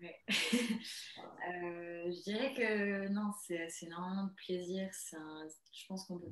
je 0.29 2.23
dirais 2.23 2.55
que 2.55 3.09
non, 3.09 3.33
c'est 3.47 3.69
énormément 3.83 4.25
de 4.25 4.35
plaisir. 4.35 4.89
je 5.73 5.87
pense 5.89 6.07
qu'on 6.07 6.19
peut 6.19 6.31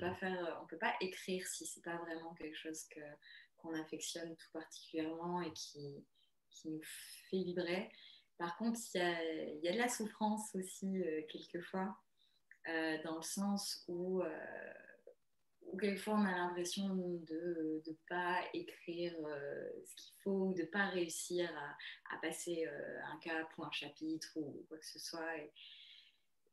peut 0.68 0.79
pas 0.79 0.95
écrire 1.01 1.47
si 1.47 1.66
c'est 1.66 1.83
pas 1.83 1.97
vraiment 1.97 2.35
quelque 2.35 2.57
chose 2.57 2.87
qu'on 3.57 3.75
affectionne 3.75 4.37
tout 4.37 4.51
particulièrement 4.53 5.41
et 5.43 5.53
qui, 5.53 6.05
qui 6.51 6.68
nous 6.68 6.83
fait 6.83 7.43
vibrer. 7.43 7.91
Par 8.39 8.57
contre, 8.57 8.79
il 8.95 9.01
y, 9.62 9.66
y 9.66 9.68
a, 9.68 9.73
de 9.73 9.79
la 9.79 9.89
souffrance 9.89 10.55
aussi 10.55 11.03
quelquefois. 11.29 11.97
Euh, 12.69 12.97
dans 13.05 13.17
le 13.17 13.23
sens 13.23 13.85
où, 13.89 14.21
euh, 14.21 14.73
où, 15.63 15.77
quelquefois 15.77 16.15
on 16.15 16.25
a 16.25 16.31
l'impression 16.31 16.95
de 16.95 17.83
ne 17.85 17.93
pas 18.09 18.39
écrire 18.55 19.15
euh, 19.27 19.69
ce 19.85 19.97
qu'il 19.97 20.15
faut, 20.23 20.53
de 20.53 20.63
ne 20.63 20.67
pas 20.67 20.87
réussir 20.87 21.51
à, 22.13 22.17
passer 22.19 22.65
un 22.67 23.19
cap 23.19 23.49
ou 23.59 23.65
un 23.65 23.71
chapitre 23.73 24.31
ou 24.37 24.65
quoi 24.69 24.79
que 24.79 24.87
ce 24.87 25.01
soit. 25.01 25.37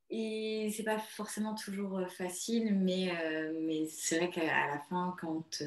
Et, 0.10 0.66
et 0.66 0.72
c'est 0.72 0.84
pas 0.84 0.97
forcément 0.97 1.53
toujours 1.53 2.01
facile, 2.10 2.74
mais 2.74 3.86
c'est 3.88 4.18
vrai 4.18 4.32
qu'à 4.32 4.68
la 4.68 4.80
fin, 4.80 5.16
quand, 5.22 5.62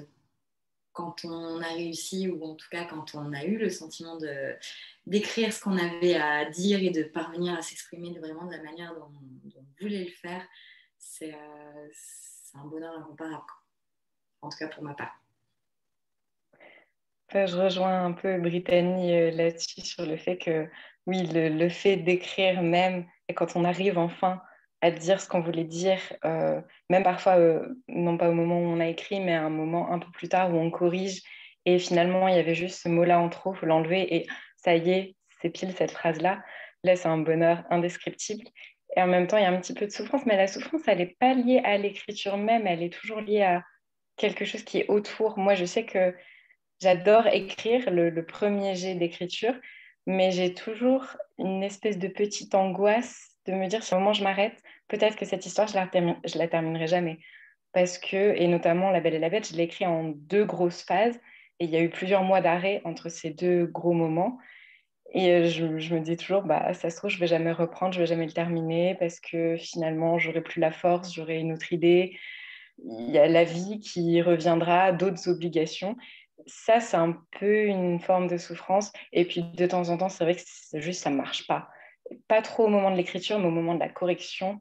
quand 0.93 1.24
on 1.24 1.61
a 1.62 1.68
réussi, 1.68 2.28
ou 2.28 2.45
en 2.45 2.55
tout 2.55 2.68
cas 2.70 2.84
quand 2.84 3.14
on 3.14 3.32
a 3.32 3.45
eu 3.45 3.57
le 3.57 3.70
sentiment 3.70 4.16
de, 4.16 4.55
d'écrire 5.07 5.53
ce 5.53 5.62
qu'on 5.62 5.78
avait 5.78 6.16
à 6.16 6.45
dire 6.51 6.82
et 6.82 6.90
de 6.90 7.03
parvenir 7.03 7.55
à 7.55 7.62
s'exprimer 7.62 8.18
vraiment 8.18 8.47
de 8.47 8.53
la 8.53 8.62
manière 8.62 8.95
dont, 8.95 9.11
on 9.11 9.64
voulait 9.80 10.05
le 10.05 10.11
faire, 10.11 10.43
c'est 10.99 11.34
euh, 11.34 11.88
un 12.55 12.64
bonheur 12.66 12.97
incomparable. 12.99 13.45
En 14.43 14.49
tout 14.49 14.59
cas 14.59 14.68
pour 14.68 14.82
ma 14.82 14.95
part. 14.95 15.18
Je 17.32 17.57
rejoins 17.57 18.05
un 18.05 18.12
peu 18.12 18.38
Brittany 18.38 19.14
euh, 19.14 19.30
là-dessus 19.30 19.80
sur 19.80 20.05
le 20.05 20.16
fait 20.18 20.36
que 20.36 20.68
oui, 21.07 21.26
le, 21.32 21.68
fait 21.68 21.97
d'écrire 21.97 22.62
même, 22.62 23.07
et 23.28 23.34
quand 23.34 23.57
on 23.57 23.64
arrive 23.64 23.99
enfin 23.99 24.40
à 24.82 24.90
dire 24.90 25.20
ce 25.20 25.28
qu'on 25.28 25.40
voulait 25.40 25.64
dire, 25.64 26.00
euh, 26.24 26.60
même 26.90 27.04
parfois, 27.04 27.38
non 27.88 28.18
pas 28.18 28.28
au 28.28 28.34
moment 28.34 28.58
où 28.58 28.64
on 28.64 28.80
a 28.80 28.88
écrit, 28.88 29.20
mais 29.20 29.34
à 29.34 29.44
un 29.44 29.50
moment 29.50 29.90
un 29.92 29.98
peu 29.98 30.10
plus 30.10 30.28
tard 30.28 30.52
où 30.52 30.58
on 30.58 30.70
corrige, 30.70 31.22
et 31.64 31.78
finalement 31.78 32.28
il 32.28 32.34
y 32.34 32.38
avait 32.38 32.54
juste 32.54 32.82
ce 32.82 32.88
mot-là 32.88 33.20
en 33.20 33.28
trop, 33.28 33.54
il 33.54 33.58
faut 33.58 33.66
l'enlever, 33.66 34.14
et 34.14 34.26
ça 34.56 34.74
y 34.74 34.90
est, 34.90 35.16
c'est 35.40 35.50
pile 35.50 35.72
cette 35.72 35.92
phrase-là. 35.92 36.42
Là, 36.84 36.96
c'est 36.96 37.08
un 37.08 37.18
bonheur 37.18 37.64
indescriptible. 37.70 38.44
Et 38.96 39.00
en 39.00 39.06
même 39.06 39.26
temps, 39.26 39.36
il 39.36 39.42
y 39.42 39.46
a 39.46 39.50
un 39.50 39.60
petit 39.60 39.74
peu 39.74 39.86
de 39.86 39.92
souffrance, 39.92 40.26
mais 40.26 40.36
la 40.36 40.46
souffrance, 40.46 40.82
elle 40.86 40.98
n'est 40.98 41.16
pas 41.18 41.34
liée 41.34 41.60
à 41.64 41.78
l'écriture 41.78 42.36
même, 42.36 42.66
elle 42.66 42.82
est 42.82 42.92
toujours 42.92 43.20
liée 43.20 43.42
à 43.42 43.62
quelque 44.16 44.44
chose 44.44 44.64
qui 44.64 44.78
est 44.78 44.90
autour. 44.90 45.38
Moi, 45.38 45.54
je 45.54 45.64
sais 45.64 45.84
que 45.84 46.14
j'adore 46.80 47.26
écrire 47.28 47.90
le, 47.90 48.24
premier 48.26 48.74
jet 48.74 48.94
d'écriture, 48.94 49.54
mais 50.06 50.30
j'ai 50.32 50.52
toujours 50.52 51.06
une 51.38 51.62
espèce 51.62 51.98
de 51.98 52.08
petite 52.08 52.54
angoisse 52.54 53.31
de 53.47 53.53
me 53.53 53.66
dire 53.66 53.82
si 53.82 53.95
au 53.95 53.99
moment 53.99 54.12
je 54.12 54.22
m'arrête, 54.22 54.62
peut-être 54.88 55.16
que 55.16 55.24
cette 55.24 55.47
histoire, 55.47 55.68
je 55.68 55.74
la, 55.74 55.90
je 56.24 56.38
la 56.38 56.49
terminerai 56.49 56.86
jamais. 56.86 57.18
Parce 57.72 57.99
que, 57.99 58.36
et 58.36 58.47
notamment 58.49 58.90
La 58.90 59.01
Belle 59.01 59.14
et 59.14 59.18
la 59.18 59.30
Bête, 59.30 59.49
je 59.51 59.57
l'ai 59.57 59.64
écrit 59.64 59.86
en 59.86 60.05
deux 60.05 60.45
grosses 60.45 60.82
phases, 60.82 61.18
et 61.59 61.64
il 61.64 61.70
y 61.70 61.76
a 61.76 61.80
eu 61.80 61.90
plusieurs 61.90 62.22
mois 62.22 62.40
d'arrêt 62.40 62.82
entre 62.84 63.09
ces 63.09 63.30
deux 63.30 63.66
gros 63.66 63.93
moments. 63.93 64.38
Et 65.14 65.30
euh, 65.30 65.49
je, 65.49 65.95
me 65.95 66.01
dis 66.01 66.16
toujours, 66.16 66.43
bah, 66.43 66.72
ça 66.74 66.90
se 66.90 66.97
trouve, 66.97 67.11
je 67.11 67.18
vais 67.18 67.26
jamais 67.26 67.53
reprendre, 67.53 67.93
je 67.93 68.01
vais 68.01 68.07
jamais 68.07 68.26
le 68.26 68.32
terminer 68.32 68.97
parce 68.99 69.20
que 69.20 69.57
finalement, 69.57 70.18
j'aurai 70.18 70.40
plus 70.40 70.61
la 70.61 70.72
force, 70.72 71.14
j'aurai 71.14 71.38
une 71.38 71.53
autre 71.53 71.72
idée. 71.72 72.16
Il 72.78 73.11
y 73.11 73.18
a 73.18 73.28
la 73.28 73.45
vie 73.45 73.78
qui 73.80 74.22
reviendra, 74.22 74.93
d'autres 74.93 75.28
obligations. 75.28 75.97
Ça, 76.47 76.80
c'est 76.80 76.97
un 76.97 77.16
peu 77.38 77.66
une 77.66 78.01
forme 78.01 78.26
de 78.26 78.38
souffrance. 78.38 78.93
Et 79.12 79.24
puis, 79.24 79.43
de 79.43 79.66
temps 79.66 79.90
en 79.90 79.99
temps, 79.99 80.09
c'est 80.09 80.24
vrai 80.24 80.34
que 80.34 80.80
juste, 80.80 81.03
ça 81.03 81.11
marche 81.11 81.47
pas. 81.47 81.68
Pas 82.28 82.42
trop 82.42 82.64
au 82.64 82.68
moment 82.68 82.90
de 82.90 82.96
l'écriture, 82.96 83.38
mais 83.38 83.46
au 83.46 83.50
moment 83.50 83.74
de 83.74 83.80
la 83.80 83.88
correction, 83.88 84.61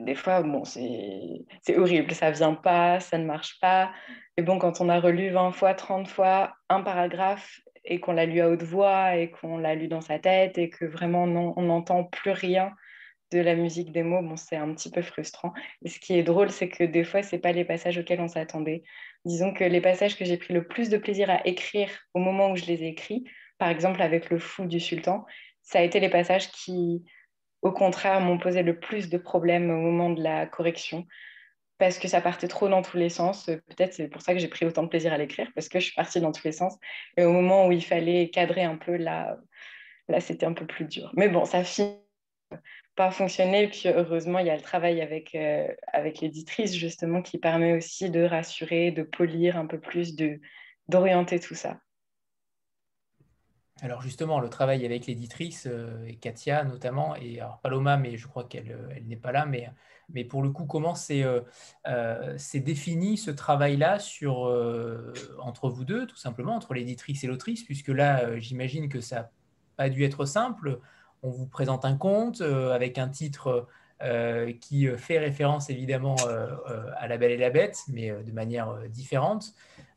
des 0.00 0.14
fois, 0.14 0.42
bon, 0.42 0.64
c'est 0.64 1.76
horrible, 1.76 2.12
ça 2.12 2.30
vient 2.30 2.54
pas, 2.54 3.00
ça 3.00 3.16
ne 3.18 3.24
marche 3.24 3.58
pas. 3.60 3.90
Et 4.36 4.42
bon, 4.42 4.58
quand 4.58 4.80
on 4.80 4.88
a 4.88 5.00
relu 5.00 5.30
20 5.30 5.52
fois, 5.52 5.74
30 5.74 6.08
fois 6.08 6.56
un 6.68 6.82
paragraphe 6.82 7.60
et 7.84 8.00
qu'on 8.00 8.12
l'a 8.12 8.26
lu 8.26 8.40
à 8.40 8.50
haute 8.50 8.62
voix 8.62 9.16
et 9.16 9.30
qu'on 9.30 9.58
l'a 9.58 9.74
lu 9.74 9.88
dans 9.88 10.00
sa 10.02 10.18
tête 10.18 10.58
et 10.58 10.68
que 10.68 10.84
vraiment 10.84 11.22
on 11.24 11.62
n'entend 11.62 12.04
plus 12.04 12.32
rien 12.32 12.72
de 13.32 13.40
la 13.40 13.54
musique 13.56 13.92
des 13.92 14.02
mots, 14.02 14.22
bon, 14.22 14.36
c'est 14.36 14.56
un 14.56 14.72
petit 14.74 14.90
peu 14.90 15.02
frustrant. 15.02 15.52
Et 15.84 15.88
ce 15.88 15.98
qui 15.98 16.16
est 16.18 16.22
drôle, 16.22 16.50
c'est 16.50 16.68
que 16.68 16.84
des 16.84 17.02
fois, 17.02 17.22
ce 17.22 17.34
n'est 17.34 17.40
pas 17.40 17.52
les 17.52 17.64
passages 17.64 17.98
auxquels 17.98 18.20
on 18.20 18.28
s'attendait. 18.28 18.82
Disons 19.24 19.52
que 19.52 19.64
les 19.64 19.80
passages 19.80 20.16
que 20.16 20.24
j'ai 20.24 20.36
pris 20.36 20.54
le 20.54 20.66
plus 20.66 20.90
de 20.90 20.98
plaisir 20.98 21.30
à 21.30 21.44
écrire 21.46 21.88
au 22.14 22.20
moment 22.20 22.50
où 22.50 22.56
je 22.56 22.66
les 22.66 22.84
ai 22.84 22.88
écrits, 22.88 23.24
par 23.58 23.68
exemple 23.68 24.02
avec 24.02 24.30
le 24.30 24.38
fou 24.38 24.66
du 24.66 24.78
sultan, 24.78 25.24
ça 25.66 25.80
a 25.80 25.82
été 25.82 26.00
les 26.00 26.08
passages 26.08 26.50
qui, 26.50 27.04
au 27.60 27.72
contraire, 27.72 28.20
m'ont 28.20 28.38
posé 28.38 28.62
le 28.62 28.78
plus 28.78 29.10
de 29.10 29.18
problèmes 29.18 29.70
au 29.70 29.76
moment 29.76 30.10
de 30.10 30.22
la 30.22 30.46
correction, 30.46 31.06
parce 31.78 31.98
que 31.98 32.08
ça 32.08 32.20
partait 32.20 32.48
trop 32.48 32.68
dans 32.68 32.82
tous 32.82 32.96
les 32.96 33.10
sens. 33.10 33.46
Peut-être 33.46 33.92
c'est 33.92 34.08
pour 34.08 34.22
ça 34.22 34.32
que 34.32 34.38
j'ai 34.38 34.48
pris 34.48 34.64
autant 34.64 34.84
de 34.84 34.88
plaisir 34.88 35.12
à 35.12 35.18
l'écrire, 35.18 35.50
parce 35.54 35.68
que 35.68 35.80
je 35.80 35.86
suis 35.86 35.94
partie 35.94 36.20
dans 36.20 36.32
tous 36.32 36.44
les 36.44 36.52
sens. 36.52 36.78
Et 37.16 37.24
au 37.24 37.32
moment 37.32 37.66
où 37.66 37.72
il 37.72 37.84
fallait 37.84 38.30
cadrer 38.30 38.62
un 38.62 38.76
peu, 38.76 38.96
là, 38.96 39.36
là 40.08 40.20
c'était 40.20 40.46
un 40.46 40.54
peu 40.54 40.66
plus 40.66 40.84
dur. 40.84 41.12
Mais 41.16 41.28
bon, 41.28 41.44
ça 41.44 41.64
finit 41.64 41.98
pas 42.94 43.10
fonctionner. 43.10 43.68
Puis 43.68 43.88
heureusement, 43.88 44.38
il 44.38 44.46
y 44.46 44.50
a 44.50 44.56
le 44.56 44.62
travail 44.62 45.00
avec, 45.00 45.34
euh, 45.34 45.66
avec 45.92 46.20
l'éditrice, 46.20 46.74
justement, 46.74 47.22
qui 47.22 47.38
permet 47.38 47.74
aussi 47.74 48.08
de 48.10 48.22
rassurer, 48.22 48.92
de 48.92 49.02
polir 49.02 49.56
un 49.56 49.66
peu 49.66 49.80
plus, 49.80 50.14
d'orienter 50.88 51.40
tout 51.40 51.56
ça. 51.56 51.80
Alors 53.82 54.00
justement, 54.00 54.40
le 54.40 54.48
travail 54.48 54.86
avec 54.86 55.06
l'éditrice, 55.06 55.66
euh, 55.70 56.10
Katia 56.22 56.64
notamment, 56.64 57.14
et 57.16 57.40
alors 57.40 57.58
Paloma, 57.58 57.98
mais 57.98 58.16
je 58.16 58.26
crois 58.26 58.44
qu'elle 58.44 58.72
euh, 58.72 59.00
n'est 59.04 59.16
pas 59.16 59.32
là, 59.32 59.44
mais, 59.44 59.70
mais 60.08 60.24
pour 60.24 60.42
le 60.42 60.48
coup, 60.48 60.64
comment 60.64 60.94
c'est 60.94 61.22
euh, 61.24 62.36
défini 62.54 63.18
ce 63.18 63.30
travail-là 63.30 63.98
sur 63.98 64.50
entre 65.40 65.68
vous 65.68 65.84
deux, 65.84 66.06
tout 66.06 66.16
simplement, 66.16 66.54
entre 66.56 66.72
l'éditrice 66.72 67.22
et 67.24 67.26
l'autrice, 67.26 67.64
puisque 67.64 67.88
là, 67.88 68.38
j'imagine 68.38 68.88
que 68.88 69.02
ça 69.02 69.16
n'a 69.16 69.30
pas 69.76 69.90
dû 69.90 70.04
être 70.04 70.24
simple. 70.24 70.80
On 71.22 71.30
vous 71.30 71.46
présente 71.46 71.84
un 71.84 71.96
conte 71.96 72.40
avec 72.40 72.96
un 72.98 73.08
titre 73.08 73.66
qui 74.60 74.86
fait 74.98 75.18
référence 75.18 75.70
évidemment 75.70 76.16
à 76.98 77.08
La 77.08 77.16
Belle 77.16 77.32
et 77.32 77.36
la 77.36 77.50
Bête, 77.50 77.78
mais 77.88 78.10
de 78.10 78.32
manière 78.32 78.76
différente. 78.88 79.54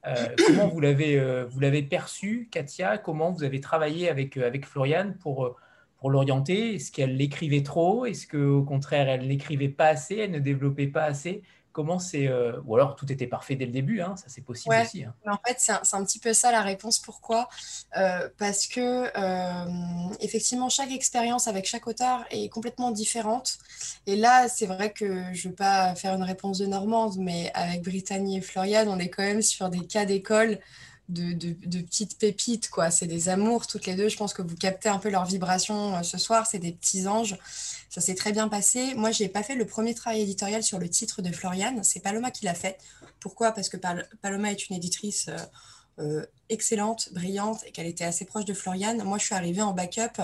Euh, 0.07 0.13
comment 0.47 0.67
vous 0.67 0.79
l'avez, 0.79 1.19
euh, 1.19 1.45
vous 1.45 1.59
l'avez 1.59 1.83
perçu, 1.83 2.47
Katia? 2.51 2.97
Comment 2.97 3.31
vous 3.31 3.43
avez 3.43 3.59
travaillé 3.59 4.09
avec, 4.09 4.37
euh, 4.37 4.47
avec 4.47 4.65
Floriane 4.65 5.15
pour, 5.17 5.55
pour 5.97 6.09
l'orienter? 6.09 6.75
Est-ce 6.75 6.91
qu'elle 6.91 7.17
l'écrivait 7.17 7.63
trop? 7.63 8.05
Est-ce 8.05 8.27
qu'au 8.27 8.63
contraire, 8.63 9.09
elle 9.09 9.27
n'écrivait 9.27 9.69
pas 9.69 9.87
assez? 9.87 10.17
Elle 10.17 10.31
ne 10.31 10.39
développait 10.39 10.87
pas 10.87 11.03
assez? 11.03 11.41
Comment 11.71 11.99
c'est 11.99 12.27
euh, 12.27 12.59
Ou 12.65 12.75
alors 12.75 12.95
tout 12.95 13.11
était 13.11 13.27
parfait 13.27 13.55
dès 13.55 13.65
le 13.65 13.71
début, 13.71 14.01
hein, 14.01 14.15
ça 14.17 14.25
c'est 14.27 14.41
possible 14.41 14.75
aussi. 14.81 15.03
Hein. 15.03 15.13
en 15.27 15.37
fait, 15.45 15.57
c'est 15.59 15.95
un, 15.95 16.03
petit 16.03 16.19
peu 16.19 16.33
ça 16.33 16.51
la 16.51 16.61
réponse. 16.61 16.97
Pourquoi? 16.99 17.47
Euh, 17.95 18.27
Parce 18.37 18.65
que 18.65 19.11
euh, 19.15 20.15
effectivement, 20.19 20.69
chaque 20.69 20.91
expérience 20.91 21.47
avec 21.47 21.67
chaque 21.67 21.85
auteur 21.85 22.25
est 22.31 22.49
complètement 22.49 22.91
différente. 22.91 23.59
Et 24.07 24.15
là, 24.15 24.49
c'est 24.49 24.65
vrai 24.65 24.91
que 24.91 25.23
je 25.33 25.47
ne 25.47 25.51
veux 25.51 25.55
pas 25.55 25.93
faire 25.95 26.15
une 26.15 26.23
réponse 26.23 26.57
de 26.57 26.65
Normande, 26.65 27.17
mais 27.17 27.51
avec 27.53 27.83
Brittany 27.83 28.37
et 28.37 28.41
Florian, 28.41 28.85
on 28.87 28.97
est 28.97 29.09
quand 29.09 29.23
même 29.23 29.43
sur 29.43 29.69
des 29.69 29.85
cas 29.85 30.05
d'école 30.05 30.59
de, 31.09 31.33
de, 31.33 31.81
petites 31.81 32.17
pépites, 32.19 32.69
quoi. 32.69 32.91
C'est 32.91 33.07
des 33.07 33.29
amours 33.29 33.67
toutes 33.67 33.85
les 33.85 33.95
deux. 33.95 34.09
Je 34.09 34.17
pense 34.17 34.33
que 34.33 34.41
vous 34.41 34.55
captez 34.55 34.89
un 34.89 34.99
peu 34.99 35.09
leur 35.09 35.25
vibration 35.25 36.01
ce 36.03 36.17
soir. 36.17 36.45
C'est 36.45 36.59
des 36.59 36.71
petits 36.71 37.07
anges. 37.07 37.37
Ça 37.99 38.05
s'est 38.05 38.15
très 38.15 38.31
bien 38.31 38.47
passé. 38.47 38.93
Moi, 38.95 39.11
je 39.11 39.21
n'ai 39.23 39.27
pas 39.27 39.43
fait 39.43 39.55
le 39.55 39.65
premier 39.65 39.93
travail 39.93 40.21
éditorial 40.21 40.63
sur 40.63 40.79
le 40.79 40.87
titre 40.87 41.21
de 41.21 41.33
Floriane. 41.33 41.83
C'est 41.83 41.99
Paloma 41.99 42.31
qui 42.31 42.45
l'a 42.45 42.53
fait. 42.53 42.77
Pourquoi? 43.19 43.51
Parce 43.51 43.67
que 43.67 43.75
Paloma 44.21 44.51
est 44.51 44.69
une 44.69 44.77
éditrice 44.77 45.27
euh, 45.27 45.37
euh, 45.99 46.25
excellente, 46.47 47.09
brillante 47.11 47.59
et 47.65 47.71
qu'elle 47.71 47.87
était 47.87 48.05
assez 48.05 48.23
proche 48.23 48.45
de 48.45 48.53
Floriane. 48.53 49.03
Moi, 49.03 49.17
je 49.17 49.25
suis 49.25 49.35
arrivée 49.35 49.61
en 49.61 49.73
backup 49.73 50.21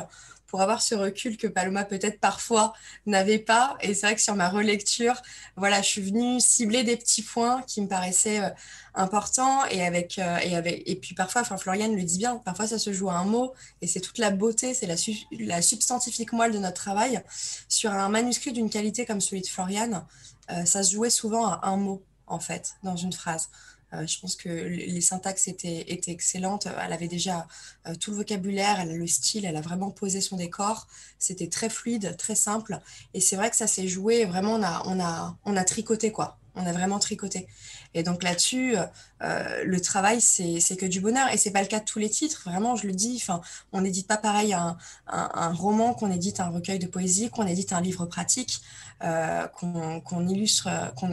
pour 0.47 0.61
avoir 0.61 0.81
ce 0.81 0.95
recul 0.95 1.37
que 1.37 1.47
Paloma 1.47 1.85
peut-être 1.85 2.19
parfois 2.19 2.73
n'avait 3.05 3.39
pas. 3.39 3.77
Et 3.81 3.93
c'est 3.93 4.07
vrai 4.07 4.15
que 4.15 4.21
sur 4.21 4.35
ma 4.35 4.49
relecture, 4.49 5.21
voilà, 5.55 5.81
je 5.81 5.87
suis 5.87 6.01
venue 6.01 6.39
cibler 6.39 6.83
des 6.83 6.97
petits 6.97 7.21
points 7.21 7.61
qui 7.63 7.81
me 7.81 7.87
paraissaient 7.87 8.41
euh, 8.41 8.49
importants. 8.93 9.65
Et, 9.65 9.83
avec, 9.83 10.19
euh, 10.19 10.37
et, 10.37 10.55
avec, 10.55 10.83
et 10.85 10.95
puis 10.95 11.15
parfois, 11.15 11.41
enfin, 11.41 11.57
Floriane 11.57 11.95
le 11.95 12.03
dit 12.03 12.17
bien, 12.17 12.37
parfois 12.37 12.67
ça 12.67 12.79
se 12.79 12.93
joue 12.93 13.09
à 13.09 13.15
un 13.15 13.25
mot. 13.25 13.53
Et 13.81 13.87
c'est 13.87 14.01
toute 14.01 14.17
la 14.17 14.31
beauté, 14.31 14.73
c'est 14.73 14.87
la, 14.87 14.95
la 15.39 15.61
substantifique 15.61 16.33
moelle 16.33 16.51
de 16.51 16.59
notre 16.59 16.81
travail. 16.81 17.21
Sur 17.67 17.91
un 17.91 18.09
manuscrit 18.09 18.51
d'une 18.51 18.69
qualité 18.69 19.05
comme 19.05 19.21
celui 19.21 19.41
de 19.41 19.47
Floriane, 19.47 20.05
euh, 20.51 20.65
ça 20.65 20.83
se 20.83 20.93
jouait 20.93 21.09
souvent 21.09 21.47
à 21.47 21.67
un 21.67 21.77
mot, 21.77 22.03
en 22.27 22.39
fait, 22.39 22.75
dans 22.83 22.95
une 22.95 23.13
phrase. 23.13 23.49
Euh, 23.93 24.05
je 24.07 24.19
pense 24.19 24.35
que 24.35 24.49
les 24.49 25.01
syntaxes 25.01 25.47
étaient, 25.47 25.85
étaient 25.87 26.11
excellentes. 26.11 26.67
Elle 26.83 26.93
avait 26.93 27.07
déjà 27.07 27.47
euh, 27.87 27.95
tout 27.95 28.11
le 28.11 28.17
vocabulaire, 28.17 28.79
elle 28.79 28.91
a 28.91 28.93
le 28.93 29.07
style, 29.07 29.45
elle 29.45 29.55
a 29.55 29.61
vraiment 29.61 29.91
posé 29.91 30.21
son 30.21 30.37
décor. 30.37 30.87
C'était 31.19 31.49
très 31.49 31.69
fluide, 31.69 32.15
très 32.17 32.35
simple. 32.35 32.79
Et 33.13 33.21
c'est 33.21 33.35
vrai 33.35 33.49
que 33.49 33.55
ça 33.55 33.67
s'est 33.67 33.87
joué, 33.87 34.25
vraiment, 34.25 34.53
on 34.53 34.63
a, 34.63 34.83
on, 34.85 34.99
a, 34.99 35.37
on 35.45 35.55
a 35.55 35.63
tricoté, 35.63 36.11
quoi. 36.11 36.37
On 36.57 36.65
a 36.65 36.71
vraiment 36.71 36.99
tricoté. 36.99 37.47
Et 37.93 38.03
donc 38.03 38.23
là-dessus, 38.23 38.75
euh, 39.21 39.63
le 39.65 39.81
travail, 39.81 40.21
c'est 40.21 40.77
que 40.77 40.85
du 40.85 41.01
bonheur. 41.01 41.27
Et 41.33 41.37
c'est 41.37 41.51
pas 41.51 41.61
le 41.61 41.67
cas 41.67 41.81
de 41.81 41.85
tous 41.85 41.99
les 41.99 42.09
titres. 42.09 42.43
Vraiment, 42.45 42.77
je 42.77 42.87
le 42.87 42.93
dis. 42.93 43.19
Enfin, 43.21 43.41
on 43.73 43.81
n'édite 43.81 44.07
pas 44.07 44.15
pareil 44.15 44.53
un, 44.53 44.77
un, 45.07 45.51
roman 45.51 45.93
qu'on 45.93 46.09
édite 46.09 46.39
un 46.39 46.47
recueil 46.47 46.79
de 46.79 46.87
poésie, 46.87 47.29
qu'on 47.29 47.45
édite 47.45 47.73
un 47.73 47.81
livre 47.81 48.05
pratique, 48.05 48.61
qu'on 49.01 50.27
illustre, 50.29 50.69
qu'on 50.95 51.11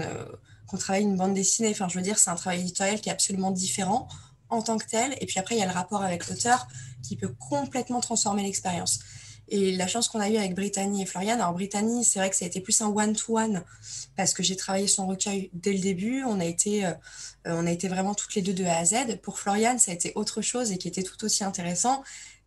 qu'on 0.72 0.78
travaille 0.78 1.02
une 1.02 1.16
bande 1.16 1.34
dessinée. 1.34 1.68
Enfin, 1.70 1.86
je 1.88 1.96
veux 1.96 2.02
dire, 2.02 2.18
c'est 2.18 2.30
un 2.30 2.34
travail 2.34 2.60
éditorial 2.60 3.00
qui 3.00 3.10
est 3.10 3.12
absolument 3.12 3.50
différent 3.50 4.08
en 4.48 4.62
tant 4.62 4.78
que 4.78 4.86
tel. 4.86 5.14
Et 5.20 5.26
puis 5.26 5.38
après, 5.38 5.54
il 5.54 5.58
y 5.58 5.62
a 5.62 5.66
le 5.66 5.72
rapport 5.72 6.02
avec 6.02 6.26
l'auteur 6.28 6.66
qui 7.02 7.16
peut 7.16 7.32
complètement 7.38 8.00
transformer 8.00 8.42
l'expérience. 8.42 9.00
Et 9.48 9.72
la 9.76 9.86
chance 9.86 10.08
qu'on 10.08 10.20
a 10.20 10.30
eue 10.30 10.38
avec 10.38 10.54
Brittany 10.54 11.02
et 11.02 11.06
Florian, 11.06 11.34
alors 11.34 11.52
Brittany, 11.52 12.04
c'est 12.04 12.18
vrai 12.18 12.30
que 12.30 12.36
ça 12.36 12.46
a 12.46 12.48
été 12.48 12.60
plus 12.60 12.80
un 12.80 12.88
one-to-one 12.88 13.62
parce 14.16 14.32
que 14.32 14.42
j'ai 14.42 14.56
travaillé 14.56 14.86
son 14.86 15.06
recueil 15.06 15.50
dès 15.52 15.74
le 15.74 15.78
début. 15.78 16.24
On 16.24 16.40
a, 16.40 16.44
été, 16.46 16.86
euh, 16.86 16.92
on 17.44 17.66
a 17.66 17.70
été 17.70 17.86
vraiment 17.88 18.14
toutes 18.14 18.34
les 18.34 18.40
deux 18.40 18.54
de 18.54 18.64
A 18.64 18.78
à 18.78 18.84
Z. 18.86 19.18
Pour 19.22 19.38
Florian, 19.38 19.78
ça 19.78 19.90
a 19.90 19.94
été 19.94 20.12
autre 20.14 20.40
chose 20.40 20.72
et 20.72 20.78
qui 20.78 20.88
était 20.88 21.02
tout 21.02 21.22
aussi 21.22 21.44
intéressant. 21.44 22.02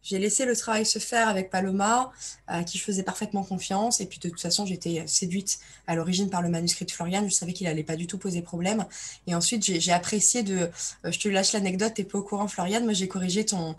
J'ai 0.05 0.19
laissé 0.19 0.45
le 0.45 0.55
travail 0.55 0.85
se 0.85 0.99
faire 0.99 1.27
avec 1.27 1.49
Paloma, 1.49 2.11
à 2.45 2.63
qui 2.63 2.77
je 2.77 2.83
faisais 2.83 3.01
parfaitement 3.01 3.43
confiance. 3.43 4.01
Et 4.01 4.05
puis 4.05 4.19
de 4.19 4.29
toute 4.29 4.39
façon, 4.39 4.63
j'étais 4.63 5.03
séduite 5.07 5.57
à 5.87 5.95
l'origine 5.95 6.29
par 6.29 6.43
le 6.43 6.49
manuscrit 6.49 6.85
de 6.85 6.91
Florian. 6.91 7.27
Je 7.27 7.33
savais 7.33 7.53
qu'il 7.53 7.65
n'allait 7.65 7.83
pas 7.83 7.95
du 7.95 8.05
tout 8.05 8.19
poser 8.19 8.43
problème. 8.43 8.85
Et 9.25 9.33
ensuite, 9.33 9.63
j'ai 9.63 9.91
apprécié 9.91 10.43
de... 10.43 10.69
Euh, 11.05 11.11
je 11.11 11.19
te 11.19 11.27
lâche 11.27 11.53
l'anecdote, 11.53 11.93
tu 11.95 12.01
n'es 12.01 12.07
pas 12.07 12.19
au 12.19 12.21
courant, 12.21 12.47
Florian. 12.47 12.81
Moi, 12.81 12.93
j'ai 12.93 13.07
corrigé 13.07 13.45
ton, 13.45 13.75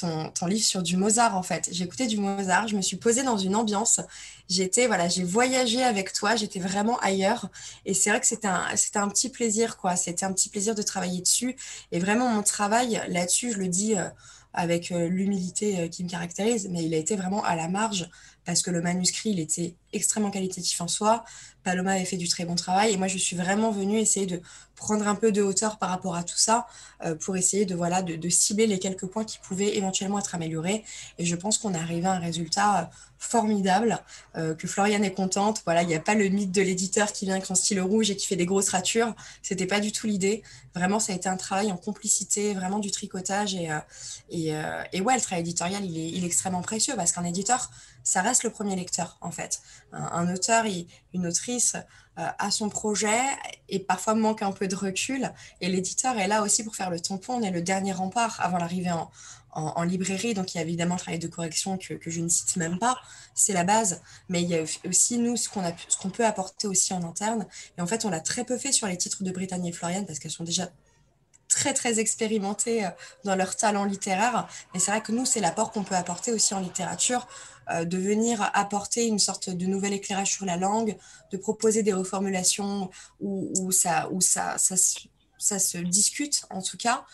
ton, 0.00 0.30
ton, 0.30 0.46
livre 0.46 0.64
sur 0.64 0.82
du 0.82 0.96
Mozart, 0.96 1.36
en 1.36 1.44
fait. 1.44 1.68
J'ai 1.70 1.84
écouté 1.84 2.08
du 2.08 2.18
Mozart. 2.18 2.66
Je 2.66 2.74
me 2.74 2.82
suis 2.82 2.96
posée 2.96 3.22
dans 3.22 3.38
une 3.38 3.54
ambiance. 3.54 4.00
J'étais, 4.48 4.88
voilà, 4.88 5.06
j'ai 5.06 5.22
voyagé 5.22 5.84
avec 5.84 6.12
toi. 6.12 6.34
J'étais 6.34 6.58
vraiment 6.58 6.98
ailleurs. 6.98 7.50
Et 7.86 7.94
c'est 7.94 8.10
vrai 8.10 8.20
que 8.20 8.26
c'était 8.26 8.48
un, 8.48 8.66
un 8.96 9.08
petit 9.08 9.28
plaisir, 9.28 9.76
quoi. 9.76 9.94
C'était 9.94 10.26
un 10.26 10.32
petit 10.32 10.48
plaisir 10.48 10.74
de 10.74 10.82
travailler 10.82 11.20
dessus. 11.20 11.54
Et 11.92 12.00
vraiment, 12.00 12.28
mon 12.30 12.42
travail 12.42 13.00
là-dessus, 13.08 13.52
je 13.52 13.58
le 13.58 13.68
dis... 13.68 13.96
Euh, 13.96 14.08
avec 14.52 14.90
euh, 14.90 15.08
l'humilité 15.08 15.80
euh, 15.80 15.88
qui 15.88 16.04
me 16.04 16.08
caractérise, 16.08 16.68
mais 16.70 16.84
il 16.84 16.94
a 16.94 16.96
été 16.96 17.16
vraiment 17.16 17.44
à 17.44 17.54
la 17.54 17.68
marge 17.68 18.08
parce 18.44 18.62
que 18.62 18.70
le 18.70 18.80
manuscrit, 18.80 19.30
il 19.30 19.40
était 19.40 19.74
extrêmement 19.92 20.30
qualitatif 20.30 20.80
en 20.80 20.88
soi. 20.88 21.24
Paloma 21.64 21.92
avait 21.92 22.04
fait 22.04 22.16
du 22.16 22.28
très 22.28 22.44
bon 22.44 22.54
travail 22.54 22.92
et 22.92 22.96
moi, 22.96 23.08
je 23.08 23.18
suis 23.18 23.36
vraiment 23.36 23.70
venue 23.70 23.98
essayer 23.98 24.26
de 24.26 24.40
prendre 24.78 25.06
un 25.06 25.14
peu 25.14 25.32
de 25.32 25.42
hauteur 25.42 25.76
par 25.78 25.90
rapport 25.90 26.16
à 26.16 26.22
tout 26.22 26.36
ça 26.36 26.66
euh, 27.04 27.14
pour 27.14 27.36
essayer 27.36 27.66
de, 27.66 27.74
voilà, 27.74 28.02
de, 28.02 28.28
cibler 28.28 28.66
les 28.66 28.78
quelques 28.78 29.06
points 29.06 29.24
qui 29.24 29.38
pouvaient 29.38 29.76
éventuellement 29.76 30.18
être 30.18 30.34
améliorés. 30.34 30.84
Et 31.18 31.26
je 31.26 31.36
pense 31.36 31.58
qu'on 31.58 31.74
est 31.74 31.78
arrivé 31.78 32.06
à 32.06 32.12
un 32.12 32.18
résultat 32.18 32.90
formidable, 33.20 33.98
que 34.34 34.68
Floriane 34.68 35.02
est 35.02 35.12
contente. 35.12 35.62
Voilà, 35.64 35.82
il 35.82 35.88
n'y 35.88 35.96
a 35.96 36.00
pas 36.00 36.14
le 36.14 36.28
mythe 36.28 36.52
de 36.52 36.62
l'éditeur 36.62 37.10
qui 37.12 37.24
vient 37.24 37.34
avec 37.34 37.46
son 37.46 37.56
stylo 37.56 37.84
rouge 37.84 38.12
et 38.12 38.16
qui 38.16 38.28
fait 38.28 38.36
des 38.36 38.46
grosses 38.46 38.68
ratures. 38.68 39.12
C'était 39.42 39.66
pas 39.66 39.80
du 39.80 39.90
tout 39.90 40.06
l'idée. 40.06 40.44
Vraiment, 40.72 41.00
ça 41.00 41.12
a 41.12 41.16
été 41.16 41.28
un 41.28 41.36
travail 41.36 41.72
en 41.72 41.76
complicité, 41.76 42.54
vraiment 42.54 42.78
du 42.78 42.92
tricotage. 42.92 43.56
Et, 43.56 43.70
et, 44.30 44.54
et 44.92 45.00
ouais, 45.00 45.16
le 45.16 45.20
travail 45.20 45.40
éditorial, 45.40 45.84
il 45.84 45.98
est, 45.98 46.10
il 46.10 46.24
extrêmement 46.24 46.62
précieux 46.62 46.94
parce 46.94 47.10
qu'un 47.10 47.24
éditeur, 47.24 47.70
ça 48.08 48.22
reste 48.22 48.42
le 48.42 48.50
premier 48.50 48.74
lecteur, 48.74 49.18
en 49.20 49.30
fait. 49.30 49.60
Un, 49.92 50.32
auteur, 50.32 50.64
une 51.12 51.26
autrice 51.26 51.76
euh, 52.18 52.26
a 52.38 52.50
son 52.50 52.68
projet 52.68 53.20
et 53.68 53.78
parfois 53.78 54.14
manque 54.14 54.42
un 54.42 54.50
peu 54.50 54.66
de 54.66 54.74
recul. 54.74 55.32
Et 55.60 55.68
l'éditeur 55.68 56.18
est 56.18 56.26
là 56.26 56.42
aussi 56.42 56.64
pour 56.64 56.74
faire 56.74 56.90
le 56.90 56.98
tampon. 56.98 57.34
On 57.34 57.42
est 57.42 57.52
le 57.52 57.62
dernier 57.62 57.92
rempart 57.92 58.40
avant 58.40 58.58
l'arrivée 58.58 58.90
en, 58.90 59.82
librairie. 59.84 60.34
Donc, 60.34 60.54
il 60.54 60.58
y 60.58 60.60
a 60.60 60.64
évidemment 60.64 60.96
le 60.96 61.00
travail 61.00 61.20
de 61.20 61.28
correction 61.28 61.78
que, 61.78 61.94
je 62.04 62.20
ne 62.20 62.28
cite 62.28 62.56
même 62.56 62.78
pas. 62.78 62.98
C'est 63.34 63.52
la 63.52 63.62
base. 63.62 64.02
Mais 64.28 64.42
il 64.42 64.48
y 64.48 64.56
a 64.56 64.62
aussi, 64.84 65.18
nous, 65.18 65.36
ce 65.36 65.48
qu'on 65.48 66.10
peut 66.10 66.26
apporter 66.26 66.66
aussi 66.66 66.92
en 66.92 67.04
interne. 67.04 67.46
Et 67.76 67.80
en 67.80 67.86
fait, 67.86 68.04
on 68.04 68.10
l'a 68.10 68.20
très 68.20 68.44
peu 68.44 68.58
fait 68.58 68.72
sur 68.72 68.88
les 68.88 68.96
titres 68.96 69.22
de 69.22 69.30
Brittany 69.30 69.68
et 69.68 69.72
Florian 69.72 70.04
parce 70.04 70.18
qu'elles 70.18 70.32
sont 70.32 70.44
déjà 70.44 70.68
très 71.48 71.72
très 71.72 71.98
expérimentés 71.98 72.86
dans 73.24 73.36
leur 73.36 73.56
talent 73.56 73.84
littéraire. 73.84 74.48
Mais 74.74 74.80
c'est 74.80 74.90
vrai 74.90 75.02
que 75.02 75.12
nous, 75.12 75.24
c'est 75.24 75.40
l'apport 75.40 75.72
qu'on 75.72 75.84
peut 75.84 75.96
apporter 75.96 76.32
aussi 76.32 76.54
en 76.54 76.60
littérature, 76.60 77.26
de 77.70 77.98
venir 77.98 78.50
apporter 78.54 79.06
une 79.06 79.18
sorte 79.18 79.50
de 79.50 79.66
nouvel 79.66 79.92
éclairage 79.92 80.32
sur 80.32 80.46
la 80.46 80.56
langue, 80.56 80.96
de 81.32 81.36
proposer 81.36 81.82
des 81.82 81.92
reformulations 81.92 82.90
où, 83.20 83.70
ça, 83.72 84.08
où 84.10 84.20
ça, 84.20 84.56
ça, 84.58 85.58
se 85.58 85.78
discute 85.78 86.46
en 86.50 86.62
tout 86.62 86.76
cas. 86.76 87.04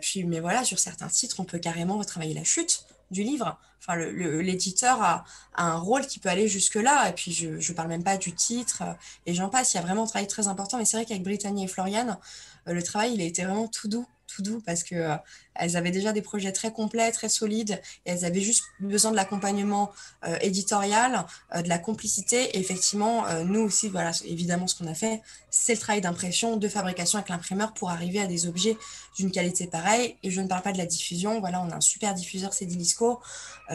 puis, 0.00 0.24
mais 0.24 0.40
voilà, 0.40 0.64
sur 0.64 0.78
certains 0.78 1.08
titres, 1.08 1.40
on 1.40 1.44
peut 1.44 1.58
carrément 1.58 1.98
retravailler 1.98 2.34
la 2.34 2.44
chute 2.44 2.84
du 3.10 3.22
livre. 3.22 3.58
Enfin, 3.80 3.96
l'éditeur 3.96 5.00
a, 5.02 5.24
un 5.54 5.76
rôle 5.76 6.06
qui 6.06 6.18
peut 6.18 6.28
aller 6.28 6.48
jusque-là. 6.48 7.08
Et 7.08 7.12
puis, 7.12 7.32
je 7.32 7.48
ne 7.48 7.76
parle 7.76 7.88
même 7.88 8.04
pas 8.04 8.16
du 8.16 8.32
titre 8.32 8.82
euh, 8.82 8.92
et 9.26 9.34
j'en 9.34 9.48
passe. 9.48 9.72
Il 9.72 9.76
y 9.76 9.80
a 9.80 9.82
vraiment 9.82 10.04
un 10.04 10.06
travail 10.06 10.26
très 10.26 10.48
important. 10.48 10.78
Mais 10.78 10.84
c'est 10.84 10.96
vrai 10.96 11.06
qu'avec 11.06 11.22
Brittany 11.22 11.64
et 11.64 11.68
Floriane, 11.68 12.18
euh, 12.66 12.72
le 12.72 12.82
travail, 12.82 13.14
il 13.14 13.20
a 13.20 13.24
été 13.24 13.44
vraiment 13.44 13.68
tout 13.68 13.88
doux 13.88 14.06
tout 14.26 14.42
doux 14.42 14.60
parce 14.60 14.84
que 14.84 14.94
euh, 14.94 15.16
elles 15.58 15.76
avaient 15.76 15.90
déjà 15.90 16.12
des 16.12 16.22
projets 16.22 16.52
très 16.52 16.72
complets, 16.72 17.10
très 17.12 17.28
solides, 17.28 17.80
elles 18.04 18.24
avaient 18.24 18.40
juste 18.40 18.64
besoin 18.80 19.10
de 19.10 19.16
l'accompagnement 19.16 19.90
euh, 20.26 20.36
éditorial, 20.40 21.26
euh, 21.54 21.62
de 21.62 21.68
la 21.68 21.78
complicité. 21.78 22.58
Effectivement, 22.58 23.24
nous 23.44 23.60
aussi, 23.60 23.88
voilà, 23.88 24.12
évidemment, 24.24 24.66
ce 24.66 24.74
qu'on 24.74 24.86
a 24.86 24.94
fait, 24.94 25.20
c'est 25.50 25.74
le 25.74 25.78
travail 25.78 26.00
d'impression, 26.00 26.56
de 26.56 26.68
fabrication 26.68 27.18
avec 27.18 27.28
l'imprimeur 27.28 27.72
pour 27.74 27.90
arriver 27.90 28.20
à 28.20 28.26
des 28.26 28.46
objets 28.46 28.76
d'une 29.16 29.30
qualité 29.30 29.66
pareille. 29.66 30.16
Et 30.22 30.30
je 30.30 30.40
ne 30.40 30.46
parle 30.46 30.62
pas 30.62 30.72
de 30.72 30.78
la 30.78 30.86
diffusion. 30.86 31.40
Voilà, 31.40 31.60
on 31.62 31.70
a 31.70 31.76
un 31.76 31.80
super 31.80 32.14
diffuseur, 32.14 32.52
c'est 32.52 32.66
Dilisco, 32.66 33.20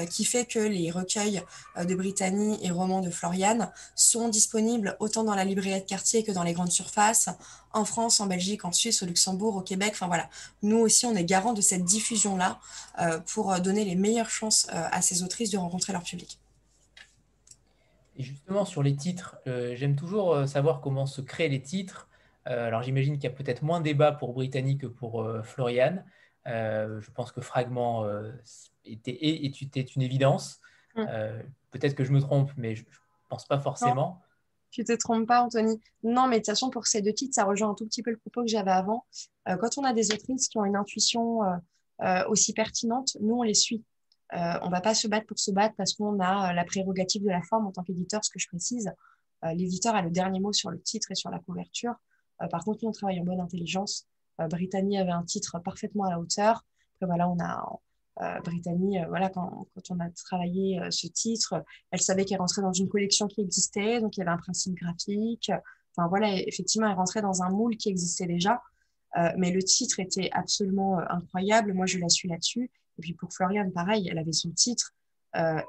qui 0.09 0.25
fait 0.25 0.45
que 0.45 0.59
les 0.59 0.91
recueils 0.91 1.43
de 1.77 1.95
Brittany 1.95 2.57
et 2.61 2.71
romans 2.71 3.01
de 3.01 3.09
Floriane 3.09 3.71
sont 3.95 4.29
disponibles 4.29 4.95
autant 4.99 5.23
dans 5.23 5.36
la 5.36 5.45
librairie 5.45 5.81
de 5.81 5.86
quartier 5.86 6.23
que 6.23 6.31
dans 6.31 6.43
les 6.43 6.53
grandes 6.53 6.71
surfaces, 6.71 7.29
en 7.73 7.86
France, 7.86 8.19
en 8.19 8.27
Belgique, 8.27 8.65
en 8.65 8.71
Suisse, 8.71 9.01
au 9.01 9.05
Luxembourg, 9.05 9.55
au 9.55 9.61
Québec. 9.61 9.91
Enfin 9.93 10.07
voilà, 10.07 10.29
nous 10.61 10.77
aussi, 10.77 11.05
on 11.05 11.15
est 11.15 11.23
garant 11.23 11.53
de 11.53 11.61
cette 11.61 11.72
diffusion-là 11.80 12.59
euh, 12.99 13.19
pour 13.34 13.51
euh, 13.51 13.59
donner 13.59 13.86
les 13.86 13.95
meilleures 13.95 14.30
chances 14.30 14.67
euh, 14.69 14.88
à 14.91 15.01
ces 15.01 15.24
autrices 15.24 15.51
de 15.51 15.57
rencontrer 15.57 15.93
leur 15.93 16.03
public. 16.03 16.39
Et 18.15 18.24
justement, 18.24 18.65
sur 18.65 18.84
les 18.84 18.95
titres, 18.95 19.38
j'aime 19.47 19.95
toujours 19.95 20.47
savoir 20.47 20.82
comment 20.82 21.07
se 21.07 21.19
créent 21.19 21.49
les 21.49 21.63
titres. 21.63 22.07
alors 22.45 22.84
j'imagine 22.84 23.15
qu'il 23.15 23.24
y 23.24 23.34
a 23.34 23.36
peut-être 23.36 23.63
moins 23.63 23.80
de 23.80 23.86
débat 23.86 24.11
pour 24.11 24.34
Brittany 24.34 24.78
que 24.78 24.86
pour 24.86 25.28
Floriane. 25.43 26.05
je 26.45 27.11
pense 27.15 27.32
que 27.32 27.41
Fragment 27.41 28.05
était, 28.86 29.17
était, 29.19 29.82
une 29.82 30.03
évidence. 30.03 30.59
Mm. 30.95 31.05
peut-être 31.71 31.95
que 31.95 32.03
je 32.03 32.11
me 32.11 32.21
trompe, 32.21 32.51
mais 32.55 32.76
je 32.76 32.84
ne 32.84 32.88
pense 33.30 33.47
pas 33.47 33.57
forcément. 33.57 34.21
Tu 34.74 34.84
te 34.84 34.93
trompes 34.93 35.28
pas, 35.28 35.43
Anthony. 35.43 35.80
Non, 36.01 36.28
mais 36.28 36.38
de 36.38 36.41
toute 36.41 36.47
façon, 36.47 36.71
pour 36.71 36.88
ces 36.88 37.03
deux 37.03 37.13
titres, 37.13 37.36
ça 37.36 37.43
rejoint 37.43 37.69
un 37.69 37.76
tout 37.76 37.86
petit 37.86 38.01
peu 38.01 38.09
le 38.09 38.17
propos 38.17 38.41
que 38.41 38.47
j'avais 38.47 38.71
avant. 38.71 39.05
Euh, 39.47 39.55
quand 39.55 39.78
on 39.78 39.84
a 39.84 39.93
des 39.93 40.11
autrices 40.11 40.47
qui 40.47 40.57
ont 40.57 40.65
une 40.65 40.76
intuition 40.76 41.43
euh, 41.43 41.55
euh, 42.01 42.28
aussi 42.28 42.53
pertinente, 42.53 43.15
nous, 43.21 43.36
on 43.36 43.43
les 43.43 43.53
suit. 43.53 43.84
on 44.32 44.69
va 44.69 44.82
pas 44.82 44.95
se 44.95 45.07
battre 45.07 45.28
pour 45.28 45.38
se 45.38 45.51
battre 45.51 45.76
parce 45.78 45.93
qu'on 45.93 46.19
a 46.19 46.53
la 46.53 46.65
prérogative 46.65 47.24
de 47.24 47.30
la 47.30 47.43
forme 47.43 47.67
en 47.67 47.71
tant 47.71 47.84
qu'éditeur, 47.84 48.26
ce 48.26 48.32
que 48.32 48.39
je 48.39 48.47
précise. 48.47 48.91
L'éditeur 49.43 49.93
a 49.93 50.01
le 50.01 50.09
dernier 50.09 50.39
mot 50.39 50.53
sur 50.53 50.71
le 50.71 50.82
titre 50.82 51.11
et 51.11 51.15
sur 51.15 51.30
la 51.30 51.38
couverture. 51.38 51.93
par 52.49 52.63
contre, 52.65 52.80
nous, 52.82 52.89
on 52.89 52.93
travaille 52.93 53.19
en 53.19 53.24
bonne 53.24 53.41
intelligence. 53.41 54.07
Brittany 54.39 54.97
avait 54.97 55.11
un 55.11 55.24
titre 55.24 55.59
parfaitement 55.59 56.05
à 56.05 56.09
la 56.09 56.19
hauteur. 56.19 56.65
Voilà, 56.99 57.30
on 57.30 57.38
a 57.39 57.80
Brittany, 58.43 58.99
euh, 58.99 59.07
voilà, 59.07 59.30
quand, 59.30 59.68
quand, 59.74 59.91
on 59.91 59.99
a 59.99 60.09
travaillé 60.09 60.80
euh, 60.80 60.91
ce 60.91 61.07
titre, 61.07 61.64
elle 61.91 62.01
savait 62.01 62.26
qu'elle 62.26 62.39
rentrait 62.39 62.61
dans 62.61 62.74
une 62.74 62.88
collection 62.88 63.28
qui 63.28 63.41
existait, 63.41 64.01
donc 64.01 64.18
il 64.18 64.20
y 64.20 64.24
avait 64.24 64.32
un 64.32 64.38
principe 64.38 64.76
graphique. 64.76 65.51
Enfin 65.95 66.07
voilà, 66.07 66.34
effectivement, 66.47 66.88
elle 66.88 66.95
rentrait 66.95 67.22
dans 67.22 67.43
un 67.43 67.49
moule 67.49 67.78
qui 67.78 67.89
existait 67.89 68.26
déjà. 68.26 68.61
mais 69.38 69.51
le 69.51 69.61
titre 69.61 69.99
était 69.99 70.30
absolument 70.32 70.97
incroyable. 71.07 71.74
Moi, 71.74 71.86
je 71.86 71.99
la 71.99 72.09
suis 72.09 72.28
là-dessus. 72.28 72.72
Et 72.97 73.01
puis 73.01 73.14
pour 73.14 73.32
Floriane, 73.32 73.72
pareil, 73.72 74.07
elle 74.09 74.18
avait 74.18 74.32
son 74.32 74.49
titre. 74.49 74.95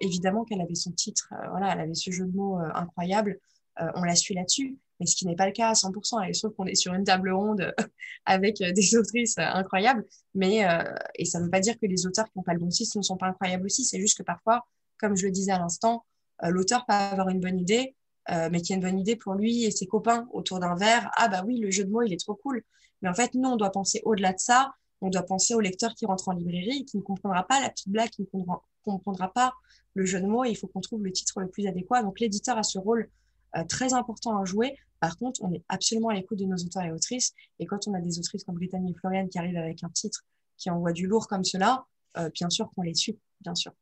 évidemment 0.01 0.45
qu'elle 0.45 0.63
avait 0.63 0.75
son 0.75 0.93
titre. 0.93 1.29
voilà, 1.51 1.75
elle 1.75 1.81
avait 1.81 1.95
ce 1.95 2.11
jeu 2.11 2.25
de 2.25 2.35
mots 2.35 2.57
incroyable. 2.75 3.39
On 3.77 4.03
la 4.03 4.14
suit 4.14 4.35
là-dessus 4.35 4.79
mais 5.01 5.07
ce 5.07 5.16
qui 5.16 5.27
n'est 5.27 5.37
pas 5.37 5.47
le 5.47 5.53
cas 5.53 5.68
à 5.68 5.72
100%. 5.72 6.29
Et 6.29 6.55
qu'on 6.57 6.66
est 6.66 6.75
sur 6.75 6.95
une 6.95 7.05
table 7.05 7.31
ronde 7.31 7.75
avec 8.27 8.61
euh, 8.61 8.72
des 8.72 8.97
autrices 8.97 9.39
euh, 9.39 9.43
incroyables. 9.43 10.05
Mais, 10.35 10.68
euh, 10.68 10.83
et 11.16 11.25
ça 11.25 11.39
ne 11.39 11.45
veut 11.45 11.51
pas 11.51 11.61
dire 11.61 11.79
que 11.79 11.87
les 11.87 12.07
auteurs 12.07 12.27
qui 12.27 12.39
n'ont 12.39 12.43
pas 12.43 12.55
le 12.55 12.61
bon 12.61 12.68
titre 12.68 12.97
ne 12.97 13.03
sont 13.03 13.16
pas 13.16 13.27
incroyables 13.27 13.66
aussi. 13.66 13.85
C'est 13.85 14.01
juste 14.01 14.18
que 14.18 14.22
parfois, 14.22 14.66
comme 14.99 15.16
je 15.16 15.27
le 15.27 15.33
disais 15.33 15.53
à 15.53 15.59
l'instant, 15.59 16.05
l'auteur 16.43 16.85
peut 16.87 16.95
avoir 16.95 17.29
une 17.29 17.41
bonne 17.41 17.59
idée, 17.59 17.95
mais 18.29 18.61
qui 18.61 18.72
a 18.72 18.77
une 18.77 18.83
bonne 18.83 18.99
idée 18.99 19.16
pour 19.16 19.35
lui 19.35 19.64
et 19.64 19.70
ses 19.70 19.87
copains 19.87 20.27
autour 20.33 20.59
d'un 20.61 20.75
verre. 20.75 21.11
Ah 21.16 21.29
bah 21.29 21.43
oui, 21.47 21.59
le 21.59 21.70
jeu 21.70 21.85
de 21.85 21.91
mots, 21.91 22.03
il 22.03 22.12
est 22.12 22.20
trop 22.20 22.35
cool. 22.35 22.62
Mais 23.03 23.09
en 23.09 23.14
fait, 23.14 23.35
nous, 23.35 23.49
on 23.49 23.57
doit 23.57 23.70
penser 23.70 24.01
au-delà 24.05 24.33
de 24.33 24.39
ça. 24.39 24.72
On 25.01 25.11
doit 25.11 25.22
penser 25.22 25.55
au 25.55 25.61
lecteur 25.61 25.95
qui 25.95 26.07
rentre 26.07 26.29
en 26.29 26.33
librairie, 26.33 26.85
qui 26.87 26.97
ne 26.97 27.03
comprendra 27.03 27.47
pas 27.47 27.61
la 27.61 27.70
petite 27.70 27.89
blague, 27.89 28.09
qui 28.11 28.22
ne 28.22 28.27
comprendra, 28.27 28.62
comprendra 28.85 29.33
pas 29.33 29.53
le 29.95 30.07
jeu 30.07 30.20
de 30.20 30.27
mots. 30.27 30.45
Et 30.45 30.51
il 30.51 30.57
faut 30.57 30.66
qu'on 30.66 30.81
trouve 30.81 31.05
le 31.05 31.12
titre 31.12 31.41
le 31.41 31.49
plus 31.49 31.66
adéquat. 31.66 32.03
Donc 32.03 32.20
l'éditeur 32.20 32.57
a 32.57 32.62
ce 32.62 32.79
rôle 32.79 33.03
euh, 33.03 33.09
très 33.63 33.95
important 33.95 34.39
à 34.39 34.45
jouer. 34.45 34.77
Par 35.01 35.17
contre, 35.17 35.43
on 35.43 35.53
est 35.53 35.63
absolument 35.69 36.09
à 36.09 36.15
l'écoute 36.15 36.39
de 36.39 36.47
nos 36.47 36.57
auteurs 36.57 36.83
et 36.83 36.91
autrices. 36.91 37.35
Et 37.59 37.67
quand 37.67 37.87
on 37.87 37.95
a 37.95 38.01
des 38.01 38.19
autrices 38.19 38.43
comme 38.45 38.57
Brittany 38.57 38.91
et 38.91 38.95
Floriane 38.95 39.29
qui 39.29 39.39
arrivent 39.39 39.59
avec 39.59 39.85
un 39.85 39.91
titre 39.91 40.25
qui 40.57 40.71
envoie 40.71 40.93
du 40.93 41.07
lourd 41.07 41.29
comme 41.29 41.45
cela, 41.45 41.85
euh, 42.17 42.31
bien 42.31 42.51
sûr 42.51 42.71
qu'on 42.75 42.83
les 42.83 42.95
suit, 42.95 43.19
bien 43.41 43.55
sûr. 43.55 43.73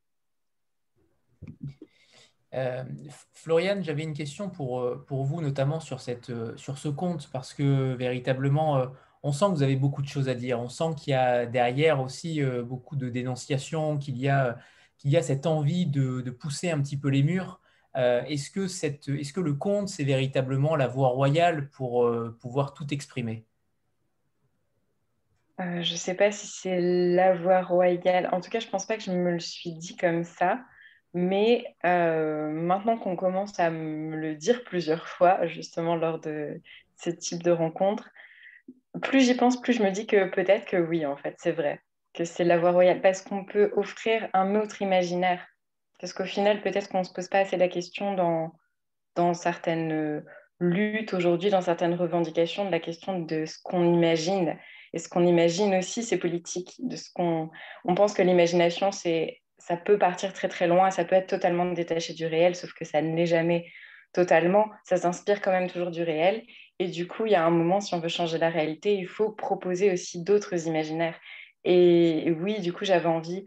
Euh, 2.54 2.84
Floriane, 3.32 3.82
j'avais 3.82 4.02
une 4.02 4.14
question 4.14 4.50
pour, 4.50 5.04
pour 5.06 5.24
vous, 5.24 5.40
notamment 5.40 5.80
sur, 5.80 6.00
cette, 6.00 6.32
sur 6.56 6.76
ce 6.76 6.88
compte, 6.88 7.30
parce 7.32 7.54
que 7.54 7.94
véritablement, 7.94 8.86
on 9.22 9.32
sent 9.32 9.46
que 9.46 9.50
vous 9.52 9.62
avez 9.62 9.76
beaucoup 9.76 10.02
de 10.02 10.08
choses 10.08 10.28
à 10.28 10.34
dire. 10.34 10.60
On 10.60 10.68
sent 10.68 10.96
qu'il 10.96 11.12
y 11.12 11.14
a 11.14 11.46
derrière 11.46 12.00
aussi 12.00 12.42
beaucoup 12.64 12.96
de 12.96 13.08
dénonciations, 13.08 13.96
qu'il 13.96 14.18
y, 14.18 14.28
a, 14.28 14.58
y 15.04 15.16
a 15.16 15.22
cette 15.22 15.46
envie 15.46 15.86
de, 15.86 16.30
pousser 16.30 16.70
un 16.70 16.80
petit 16.82 16.96
peu 16.96 17.08
les 17.08 17.22
murs. 17.22 17.60
Euh, 17.96 18.22
est-ce 18.24 18.50
que, 18.50 18.66
est 18.84 19.32
que, 19.32 19.40
le 19.40 19.54
conte, 19.54 19.88
c'est 19.88 20.04
véritablement 20.04 20.76
la 20.76 20.88
voie 20.88 21.08
royale 21.08 21.68
pour 21.70 22.06
euh, 22.06 22.36
pouvoir 22.40 22.72
tout 22.74 22.86
exprimer? 22.92 23.44
Euh, 25.60 25.82
Je 25.82 25.92
ne 25.92 25.98
sais 25.98 26.14
pas 26.14 26.32
si 26.32 26.46
c'est 26.46 26.80
la 26.80 27.34
voie 27.34 27.62
royale. 27.62 28.28
En 28.32 28.40
tout 28.40 28.50
cas, 28.50 28.60
je 28.60 28.66
ne 28.66 28.70
pense 28.70 28.86
pas 28.86 28.96
que 28.96 29.02
je 29.02 29.12
me 29.12 29.32
le 29.32 29.40
suis 29.40 29.72
dit 29.72 29.96
comme 29.96 30.24
ça. 30.24 30.60
Mais 31.14 31.76
maintenant 31.82 32.96
qu'on 32.96 33.16
commence 33.16 33.60
à 33.60 33.68
me 33.68 34.16
le 34.16 34.34
dire 34.34 34.64
plusieurs 34.64 35.06
fois, 35.06 35.46
justement 35.46 35.94
lors 35.94 36.18
de 36.20 36.58
ce 36.96 37.10
type 37.10 37.42
de 37.42 37.50
rencontre, 37.50 38.08
plus 39.02 39.20
j'y 39.20 39.34
pense, 39.34 39.60
plus 39.60 39.74
je 39.74 39.82
me 39.82 39.90
dis 39.90 40.06
que 40.06 40.30
peut-être 40.30 40.64
que 40.64 40.78
oui, 40.78 41.04
en 41.04 41.18
fait, 41.18 41.34
c'est 41.38 41.52
vrai, 41.52 41.82
que 42.14 42.24
c'est 42.24 42.44
la 42.44 42.58
voie 42.58 42.70
royale, 42.70 43.02
parce 43.02 43.20
qu'on 43.20 43.44
peut 43.44 43.72
offrir 43.76 44.30
un 44.32 44.54
autre 44.54 44.80
imaginaire 44.80 45.46
parce 46.02 46.12
qu'au 46.14 46.24
final, 46.24 46.60
peut-être 46.62 46.88
qu'on 46.88 46.98
ne 46.98 47.04
se 47.04 47.12
pose 47.12 47.28
pas 47.28 47.38
assez 47.38 47.56
la 47.56 47.68
question 47.68 48.14
dans, 48.14 48.52
dans 49.14 49.34
certaines 49.34 49.92
euh, 49.92 50.20
luttes 50.58 51.14
aujourd'hui, 51.14 51.48
dans 51.48 51.60
certaines 51.60 51.94
revendications, 51.94 52.64
de 52.64 52.72
la 52.72 52.80
question 52.80 53.20
de 53.20 53.46
ce 53.46 53.58
qu'on 53.62 53.94
imagine. 53.94 54.58
Et 54.92 54.98
ce 54.98 55.08
qu'on 55.08 55.24
imagine 55.24 55.76
aussi, 55.76 56.02
c'est 56.02 56.18
politique. 56.18 56.74
De 56.80 56.96
ce 56.96 57.08
qu'on, 57.14 57.50
on 57.84 57.94
pense 57.94 58.14
que 58.14 58.22
l'imagination, 58.22 58.90
c'est, 58.90 59.42
ça 59.58 59.76
peut 59.76 59.96
partir 59.96 60.32
très 60.32 60.48
très 60.48 60.66
loin, 60.66 60.90
ça 60.90 61.04
peut 61.04 61.14
être 61.14 61.28
totalement 61.28 61.66
détaché 61.66 62.14
du 62.14 62.26
réel, 62.26 62.56
sauf 62.56 62.72
que 62.72 62.84
ça 62.84 63.00
ne 63.00 63.14
l'est 63.14 63.26
jamais 63.26 63.70
totalement. 64.12 64.70
Ça 64.82 64.96
s'inspire 64.96 65.40
quand 65.40 65.52
même 65.52 65.70
toujours 65.70 65.92
du 65.92 66.02
réel. 66.02 66.42
Et 66.80 66.88
du 66.88 67.06
coup, 67.06 67.26
il 67.26 67.32
y 67.32 67.36
a 67.36 67.44
un 67.44 67.50
moment, 67.50 67.80
si 67.80 67.94
on 67.94 68.00
veut 68.00 68.08
changer 68.08 68.38
la 68.38 68.50
réalité, 68.50 68.96
il 68.96 69.06
faut 69.06 69.30
proposer 69.30 69.92
aussi 69.92 70.24
d'autres 70.24 70.66
imaginaires. 70.66 71.20
Et 71.62 72.34
oui, 72.40 72.58
du 72.58 72.72
coup, 72.72 72.84
j'avais 72.84 73.06
envie, 73.06 73.44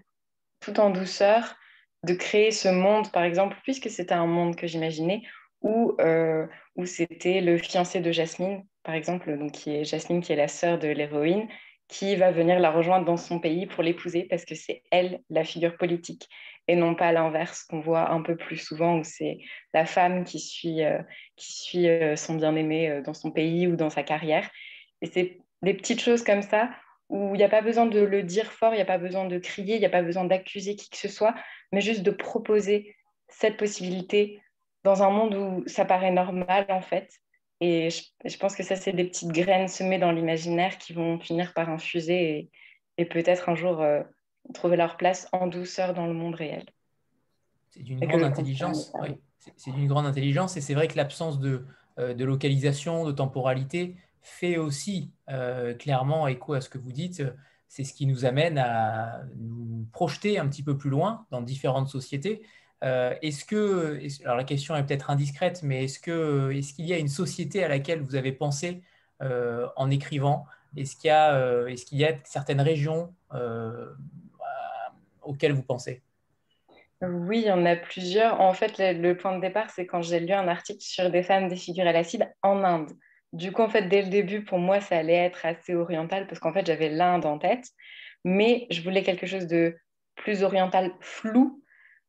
tout 0.62 0.80
en 0.80 0.90
douceur, 0.90 1.58
de 2.06 2.14
créer 2.14 2.52
ce 2.52 2.68
monde, 2.68 3.12
par 3.12 3.24
exemple, 3.24 3.58
puisque 3.64 3.90
c'était 3.90 4.14
un 4.14 4.28
monde 4.28 4.56
que 4.56 4.68
j'imaginais, 4.68 5.24
où, 5.62 5.96
euh, 6.00 6.46
où 6.76 6.86
c'était 6.86 7.42
le 7.42 7.58
fiancé 7.58 8.00
de 8.00 8.12
Jasmine, 8.12 8.64
par 8.84 8.94
exemple, 8.94 9.36
donc 9.38 9.52
qui 9.52 9.76
est 9.76 9.84
Jasmine, 9.84 10.22
qui 10.22 10.32
est 10.32 10.36
la 10.36 10.48
sœur 10.48 10.78
de 10.78 10.88
l'héroïne, 10.88 11.48
qui 11.88 12.16
va 12.16 12.32
venir 12.32 12.60
la 12.60 12.72
rejoindre 12.72 13.06
dans 13.06 13.18
son 13.18 13.40
pays 13.40 13.66
pour 13.66 13.84
l'épouser 13.84 14.24
parce 14.24 14.46
que 14.46 14.56
c'est 14.56 14.82
elle 14.92 15.22
la 15.30 15.44
figure 15.44 15.78
politique 15.78 16.28
et 16.68 16.76
non 16.76 16.96
pas 16.96 17.12
l'inverse 17.12 17.64
qu'on 17.64 17.80
voit 17.80 18.10
un 18.10 18.24
peu 18.24 18.36
plus 18.36 18.58
souvent 18.58 18.98
où 18.98 19.04
c'est 19.04 19.38
la 19.72 19.86
femme 19.86 20.24
qui 20.24 20.40
suit, 20.40 20.84
euh, 20.84 21.00
qui 21.36 21.54
suit 21.54 21.88
euh, 21.88 22.16
son 22.16 22.36
bien-aimé 22.36 23.02
dans 23.06 23.14
son 23.14 23.32
pays 23.32 23.68
ou 23.68 23.76
dans 23.76 23.92
sa 23.92 24.02
carrière. 24.02 24.50
Et 25.02 25.08
c'est 25.08 25.38
des 25.62 25.74
petites 25.74 26.02
choses 26.02 26.24
comme 26.24 26.42
ça 26.42 26.70
où 27.10 27.36
il 27.36 27.38
n'y 27.38 27.44
a 27.44 27.50
pas 27.50 27.62
besoin 27.62 27.86
de 27.86 28.00
le 28.00 28.24
dire 28.24 28.52
fort, 28.52 28.74
il 28.74 28.78
n'y 28.78 28.82
a 28.82 28.86
pas 28.86 28.98
besoin 28.98 29.26
de 29.26 29.38
crier, 29.38 29.76
il 29.76 29.80
n'y 29.80 29.86
a 29.86 29.90
pas 29.90 30.02
besoin 30.02 30.26
d'accuser 30.26 30.76
qui 30.76 30.90
que 30.90 30.98
ce 30.98 31.08
soit, 31.08 31.36
mais 31.72 31.82
juste 31.82 32.02
de 32.02 32.12
proposer 32.12 32.96
cette 33.28 33.58
possibilité 33.58 34.42
dans 34.84 35.04
un 35.04 35.10
monde 35.10 35.36
où 35.36 35.64
ça 35.68 35.86
paraît 35.86 36.12
normal 36.12 36.66
en 36.70 36.82
fait. 36.82 37.10
Et 37.62 37.90
je, 37.90 38.38
pense 38.38 38.56
que 38.56 38.64
ça, 38.64 38.76
c'est 38.76 38.92
des 38.92 39.06
petites 39.06 39.32
graines 39.32 39.68
semées 39.68 39.98
dans 39.98 40.12
l'imaginaire 40.12 40.78
qui 40.78 40.94
vont 40.94 41.20
finir 41.20 41.54
par 41.54 41.70
infuser 41.70 42.50
et, 42.98 43.06
peut-être 43.06 43.50
un 43.50 43.56
jour 43.56 43.82
euh, 43.82 44.04
trouver 44.54 44.78
leur 44.78 44.98
place 44.98 45.28
en 45.32 45.48
douceur 45.48 45.94
dans 45.94 46.06
le 46.06 46.14
monde 46.14 46.36
réel. 46.36 46.66
C'est 47.70 47.84
d'une 47.84 48.00
grande 48.00 48.24
intelligence. 48.24 48.94
C'est 49.58 49.72
d'une 49.72 49.88
grande 49.88 50.06
intelligence 50.06 50.58
et 50.58 50.62
c'est 50.62 50.74
vrai 50.74 50.88
que 50.88 50.98
l'absence 50.98 51.40
de, 51.40 51.66
euh, 52.00 52.14
de 52.14 52.26
localisation, 52.26 53.06
de 53.06 53.12
temporalité 53.12 53.96
fait 54.28 54.58
aussi 54.58 55.12
clairement 55.80 56.28
écho 56.28 56.54
à 56.54 56.62
ce 56.62 56.70
que 56.70 56.78
vous 56.78 56.92
dites. 56.92 57.24
C'est 57.68 57.84
ce 57.84 57.94
qui 57.94 58.06
nous 58.06 58.26
amène 58.26 58.58
à 58.58 59.24
nous 59.38 59.88
projeter 59.92 60.40
un 60.40 60.48
petit 60.48 60.64
peu 60.64 60.78
plus 60.78 60.90
loin 60.90 61.26
dans 61.32 61.42
différentes 61.42 61.90
sociétés. 61.90 62.42
est-ce 62.82 63.46
que, 63.46 64.00
alors 64.24 64.38
la 64.38 64.44
question 64.44 64.76
est 64.76 64.84
peut-être 64.84 65.10
indiscrète, 65.10 65.62
mais 65.64 65.86
est-ce 65.86 66.00
que, 66.00 66.52
est-ce 66.52 66.74
qu'il 66.74 66.86
y 66.86 66.94
a 66.94 66.98
une 66.98 67.08
société 67.08 67.64
à 67.64 67.68
laquelle 67.68 68.02
vous 68.02 68.16
avez 68.16 68.32
pensé 68.32 68.84
en 69.22 69.90
écrivant? 69.90 70.46
Est-ce 70.76 70.96
qu'il 70.96 71.08
y 71.08 71.12
a, 71.12 71.68
est-ce 71.68 71.86
qu'il 71.86 71.98
y 71.98 72.06
a 72.06 72.14
certaines 72.24 72.62
régions 72.62 73.14
auxquelles 75.22 75.54
vous 75.54 75.64
pensez? 75.64 76.02
Oui, 77.02 77.40
il 77.40 77.48
y 77.48 77.52
en 77.52 77.66
a 77.66 77.76
plusieurs. 77.76 78.40
En 78.40 78.54
fait, 78.54 78.78
le, 78.78 79.14
point 79.14 79.36
de 79.36 79.42
départ, 79.42 79.70
c'est 79.70 79.86
quand 79.86 80.02
j'ai 80.02 80.20
lu 80.20 80.34
un 80.34 80.48
article 80.48 80.82
sur 80.82 81.10
des 81.10 81.24
femmes 81.24 81.50
défigurées 81.50 81.90
à 81.90 81.94
l'acide 81.94 82.32
en 82.42 82.64
Inde. 82.64 82.92
Du 83.36 83.52
coup, 83.52 83.62
en 83.62 83.70
fait, 83.70 83.90
dès 83.90 84.02
le 84.02 84.10
début, 84.10 84.46
pour 84.46 84.60
moi, 84.60 84.80
ça 84.80 84.98
allait 84.98 85.14
être 85.14 85.46
assez 85.46 85.76
oriental 85.76 86.26
parce 86.26 86.40
qu'en 86.40 86.54
fait, 86.54 86.66
j'avais 86.66 86.90
l'Inde 86.90 87.26
en 87.26 87.38
tête, 87.38 87.66
mais 88.24 88.66
je 88.72 88.82
voulais 88.82 89.04
quelque 89.04 89.28
chose 89.28 89.46
de 89.46 89.76
plus 90.16 90.42
oriental, 90.42 90.94
flou, 91.02 91.62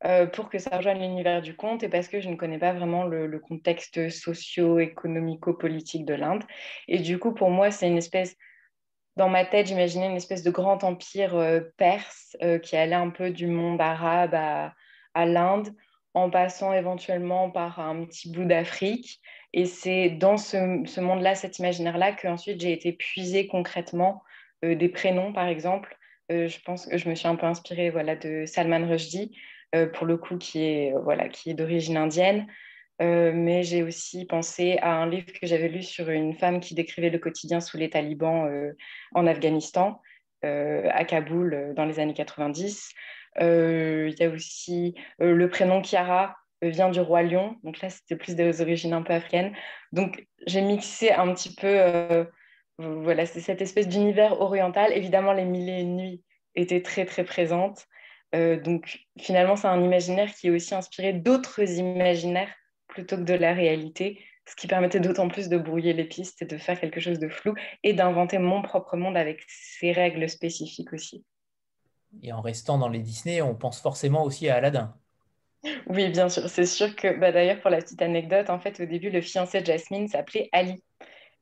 euh, 0.05 0.27
pour 0.27 0.51
que 0.51 0.59
ça 0.59 0.77
rejoigne 0.77 1.01
l'univers 1.01 1.43
du 1.43 1.57
conte 1.57 1.83
et 1.83 1.89
parce 1.89 2.07
que 2.07 2.21
je 2.21 2.29
ne 2.29 2.37
connais 2.37 2.59
pas 2.59 2.73
vraiment 2.73 3.05
le, 3.05 3.41
contexte 3.41 4.09
socio-économico-politique 4.09 6.05
de 6.05 6.15
l'Inde. 6.15 6.45
Et 6.87 7.01
du 7.01 7.19
coup, 7.19 7.35
pour 7.35 7.51
moi, 7.51 7.73
c'est 7.73 7.89
une 7.89 7.99
espèce 7.99 8.37
dans 9.17 9.29
ma 9.29 9.45
tête, 9.45 9.67
j'imaginais 9.67 10.07
une 10.07 10.17
espèce 10.17 10.45
de 10.45 10.51
grand 10.51 10.85
empire 10.85 11.35
euh, 11.35 11.61
perse 11.77 12.37
euh, 12.43 12.61
qui 12.61 12.77
allait 12.77 12.95
un 12.95 13.11
peu 13.11 13.31
du 13.31 13.49
monde 13.49 13.81
arabe 13.81 14.35
à, 14.35 15.27
l'Inde, 15.27 15.75
en 16.15 16.31
passant 16.31 16.73
éventuellement 16.73 17.51
par 17.51 17.81
un 17.81 18.05
petit 18.05 18.31
bout 18.31 18.45
d'Afrique. 18.45 19.21
Et 19.57 19.65
c'est 19.65 20.11
dans 20.11 20.37
ce, 20.37 21.01
monde-là, 21.01 21.35
cet 21.35 21.59
imaginaire-là, 21.59 22.13
que 22.13 22.29
ensuite 22.29 22.61
j'ai 22.61 22.73
été 22.73 22.93
puiser 22.93 23.49
concrètement 23.49 24.23
euh, 24.65 24.77
des 24.77 24.89
prénoms, 24.89 25.33
par 25.33 25.49
exemple. 25.49 25.97
je 26.31 26.59
pense 26.65 26.87
que 26.87 26.97
je 26.97 27.09
me 27.09 27.17
suis 27.17 27.27
un 27.27 27.35
peu 27.37 27.47
inspirée 27.47 27.91
voilà, 27.91 28.15
de 28.15 28.45
Salman 28.47 28.87
Rushdie, 28.87 29.37
pour 29.95 30.07
le 30.07 30.17
coup, 30.17 30.39
qui 30.39 30.63
est, 30.65 30.95
voilà, 31.03 31.29
qui 31.29 31.51
est 31.51 31.55
d'origine 31.55 31.97
indienne. 31.97 32.47
Euh, 33.03 33.33
mais 33.35 33.63
j'ai 33.63 33.83
aussi 33.83 34.25
pensé 34.25 34.79
à 34.81 34.95
un 34.95 35.09
livre 35.09 35.27
que 35.27 35.47
j'avais 35.47 35.69
lu 35.69 35.83
sur 35.83 36.09
une 36.09 36.35
femme 36.35 36.61
qui 36.61 36.75
décrivait 36.75 37.11
le 37.11 37.19
quotidien 37.19 37.61
sous 37.61 37.77
les 37.77 37.91
talibans 37.91 38.47
euh, 38.47 38.73
en 39.15 39.27
Afghanistan, 39.27 40.01
euh, 40.45 40.89
à 40.93 41.05
Kaboul, 41.05 41.75
dans 41.77 41.85
les 41.85 42.01
années 42.01 42.15
90. 42.15 42.93
Il 43.39 44.15
y 44.19 44.25
a 44.25 44.31
aussi 44.31 44.95
le 45.19 45.47
prénom 45.49 45.83
Chiara 45.83 46.37
vient 46.63 46.91
du 46.91 47.01
roi 47.01 47.23
lion, 47.23 47.57
donc 47.63 47.81
là 47.81 47.91
c'était 47.91 48.17
plus 48.17 48.35
des 48.35 48.61
origines 48.61 48.93
un 48.93 49.03
peu 49.03 49.13
africaines. 49.13 49.53
Donc 49.93 50.27
j'ai 50.47 50.63
mixé 50.63 51.11
un 51.13 51.33
petit 51.35 51.55
peu, 51.55 52.27
voilà, 52.79 53.27
c'est 53.27 53.41
cette 53.41 53.63
espèce 53.63 53.89
d'univers 53.89 54.41
oriental. 54.41 54.93
Évidemment, 54.93 55.33
les 55.33 55.45
mille 55.45 55.69
et 55.69 55.81
une 55.81 55.97
nuits 55.97 56.23
étaient 56.55 56.83
très 56.83 57.05
très 57.05 57.25
présentes. 57.25 57.87
donc 58.33 58.99
finalement, 59.19 59.57
c'est 59.57 59.69
un 59.69 59.83
imaginaire 59.83 60.35
qui 60.35 60.49
est 60.49 60.51
aussi 60.51 60.75
inspiré 60.75 61.13
d'autres 61.13 61.63
imaginaires 61.79 62.53
plutôt 62.89 63.17
que 63.17 63.23
de 63.23 63.35
la 63.35 63.53
réalité, 63.53 64.19
ce 64.49 64.55
qui 64.55 64.67
permettait 64.67 65.01
d'autant 65.01 65.29
plus 65.29 65.49
de 65.49 65.59
brouiller 65.59 65.93
les 65.93 66.05
pistes 66.05 66.41
et 66.43 66.47
de 66.47 66.57
faire 66.57 66.81
quelque 66.81 67.01
chose 67.01 67.19
de 67.19 67.29
flou 67.29 67.55
et 67.83 67.93
d'inventer 67.93 68.39
mon 68.39 68.63
propre 68.63 68.97
monde 68.97 69.17
avec 69.17 69.43
ses 69.49 69.93
règles 69.93 70.29
spécifiques 70.29 70.93
aussi. 70.93 71.25
Et 72.23 72.33
en 72.33 72.41
restant 72.41 72.79
dans 72.79 72.89
les 72.89 73.01
Disney, 73.01 73.43
on 73.43 73.55
pense 73.55 73.81
forcément 73.81 74.23
aussi 74.23 74.49
à 74.49 74.57
Aladdin. 74.57 74.97
Oui, 75.87 76.09
bien 76.09 76.29
sûr. 76.29 76.49
C'est 76.49 76.67
sûr 76.67 76.95
que, 76.97 77.19
bah, 77.19 77.33
d'ailleurs, 77.33 77.61
pour 77.61 77.71
la 77.71 77.79
petite 77.79 78.03
anecdote, 78.03 78.51
en 78.51 78.59
fait, 78.59 78.81
au 78.81 78.87
début, 78.87 79.11
le 79.11 79.21
fiancé 79.21 79.61
de 79.61 79.67
Jasmine 79.67 80.09
s'appelait 80.09 80.49
Ali. 80.53 80.83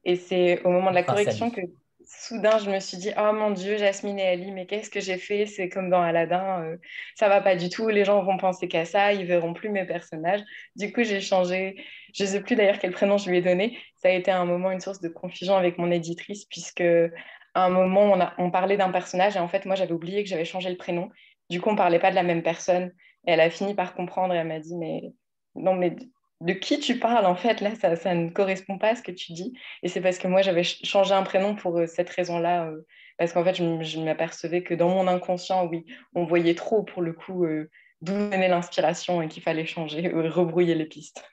Et 0.04 0.16
c'est 0.16 0.62
au 0.64 0.70
moment 0.70 0.90
de 0.90 0.94
la 0.94 1.02
correction 1.02 1.50
que 1.50 1.60
soudain, 2.06 2.58
je 2.58 2.70
me 2.70 2.80
suis 2.80 2.98
dit, 2.98 3.10
oh 3.16 3.32
mon 3.32 3.50
Dieu, 3.50 3.78
Jasmine 3.78 4.18
et 4.18 4.26
Ali, 4.26 4.52
mais 4.52 4.66
qu'est-ce 4.66 4.90
que 4.90 5.00
j'ai 5.00 5.16
fait? 5.16 5.46
C'est 5.46 5.68
comme 5.68 5.90
dans 5.90 6.02
Aladdin, 6.02 6.62
euh, 6.62 6.76
ça 7.14 7.28
va 7.28 7.40
pas 7.40 7.56
du 7.56 7.70
tout, 7.70 7.88
les 7.88 8.04
gens 8.04 8.22
vont 8.22 8.36
penser 8.36 8.68
qu'à 8.68 8.84
ça, 8.84 9.12
ils 9.12 9.24
verront 9.24 9.54
plus 9.54 9.70
mes 9.70 9.86
personnages. 9.86 10.42
Du 10.76 10.92
coup, 10.92 11.02
j'ai 11.02 11.20
changé, 11.20 11.76
je 12.14 12.24
sais 12.24 12.42
plus 12.42 12.56
d'ailleurs 12.56 12.78
quel 12.78 12.92
prénom 12.92 13.16
je 13.16 13.30
lui 13.30 13.38
ai 13.38 13.42
donné. 13.42 13.78
Ça 13.96 14.08
a 14.08 14.12
été 14.12 14.30
un 14.30 14.44
moment 14.44 14.70
une 14.70 14.80
source 14.80 15.00
de 15.00 15.08
confusion 15.08 15.56
avec 15.56 15.78
mon 15.78 15.90
éditrice, 15.90 16.44
puisque 16.44 16.82
à 16.82 17.64
un 17.64 17.70
moment, 17.70 18.02
on, 18.02 18.20
a, 18.20 18.34
on 18.38 18.50
parlait 18.50 18.76
d'un 18.76 18.90
personnage 18.90 19.36
et 19.36 19.40
en 19.40 19.48
fait, 19.48 19.64
moi, 19.64 19.74
j'avais 19.74 19.92
oublié 19.92 20.22
que 20.22 20.28
j'avais 20.28 20.44
changé 20.44 20.68
le 20.70 20.76
prénom. 20.76 21.08
Du 21.50 21.60
coup, 21.60 21.70
on 21.70 21.76
parlait 21.76 21.98
pas 21.98 22.10
de 22.10 22.16
la 22.16 22.22
même 22.22 22.42
personne. 22.42 22.92
Elle 23.26 23.40
a 23.40 23.50
fini 23.50 23.74
par 23.74 23.94
comprendre 23.94 24.34
et 24.34 24.38
elle 24.38 24.48
m'a 24.48 24.60
dit, 24.60 24.76
mais 24.76 25.12
non, 25.54 25.74
mais 25.74 25.96
de 26.40 26.52
qui 26.52 26.78
tu 26.78 26.98
parles 26.98 27.26
en 27.26 27.36
fait 27.36 27.60
là 27.60 27.74
ça, 27.74 27.96
ça, 27.96 28.14
ne 28.14 28.28
correspond 28.28 28.78
pas 28.78 28.90
à 28.90 28.96
ce 28.96 29.02
que 29.02 29.12
tu 29.12 29.32
dis. 29.32 29.54
Et 29.82 29.88
c'est 29.88 30.00
parce 30.00 30.18
que 30.18 30.28
moi 30.28 30.42
j'avais 30.42 30.64
changé 30.64 31.14
un 31.14 31.22
prénom 31.22 31.54
pour 31.54 31.78
euh, 31.78 31.86
cette 31.86 32.10
raison 32.10 32.38
là 32.38 32.66
euh, 32.66 32.86
parce 33.18 33.32
qu'en 33.32 33.44
fait 33.44 33.54
je, 33.54 34.00
m'apercevais 34.00 34.62
que 34.62 34.74
dans 34.74 34.88
mon 34.88 35.06
inconscient 35.06 35.66
oui 35.66 35.86
on 36.14 36.24
voyait 36.24 36.54
trop 36.54 36.82
pour 36.82 37.02
le 37.02 37.12
coup 37.12 37.44
euh, 37.44 37.70
d'où 38.02 38.12
venait 38.12 38.48
l'inspiration 38.48 39.22
et 39.22 39.28
qu'il 39.28 39.42
fallait 39.42 39.66
changer 39.66 40.08
rebrouiller 40.08 40.74
les 40.74 40.86
pistes. 40.86 41.24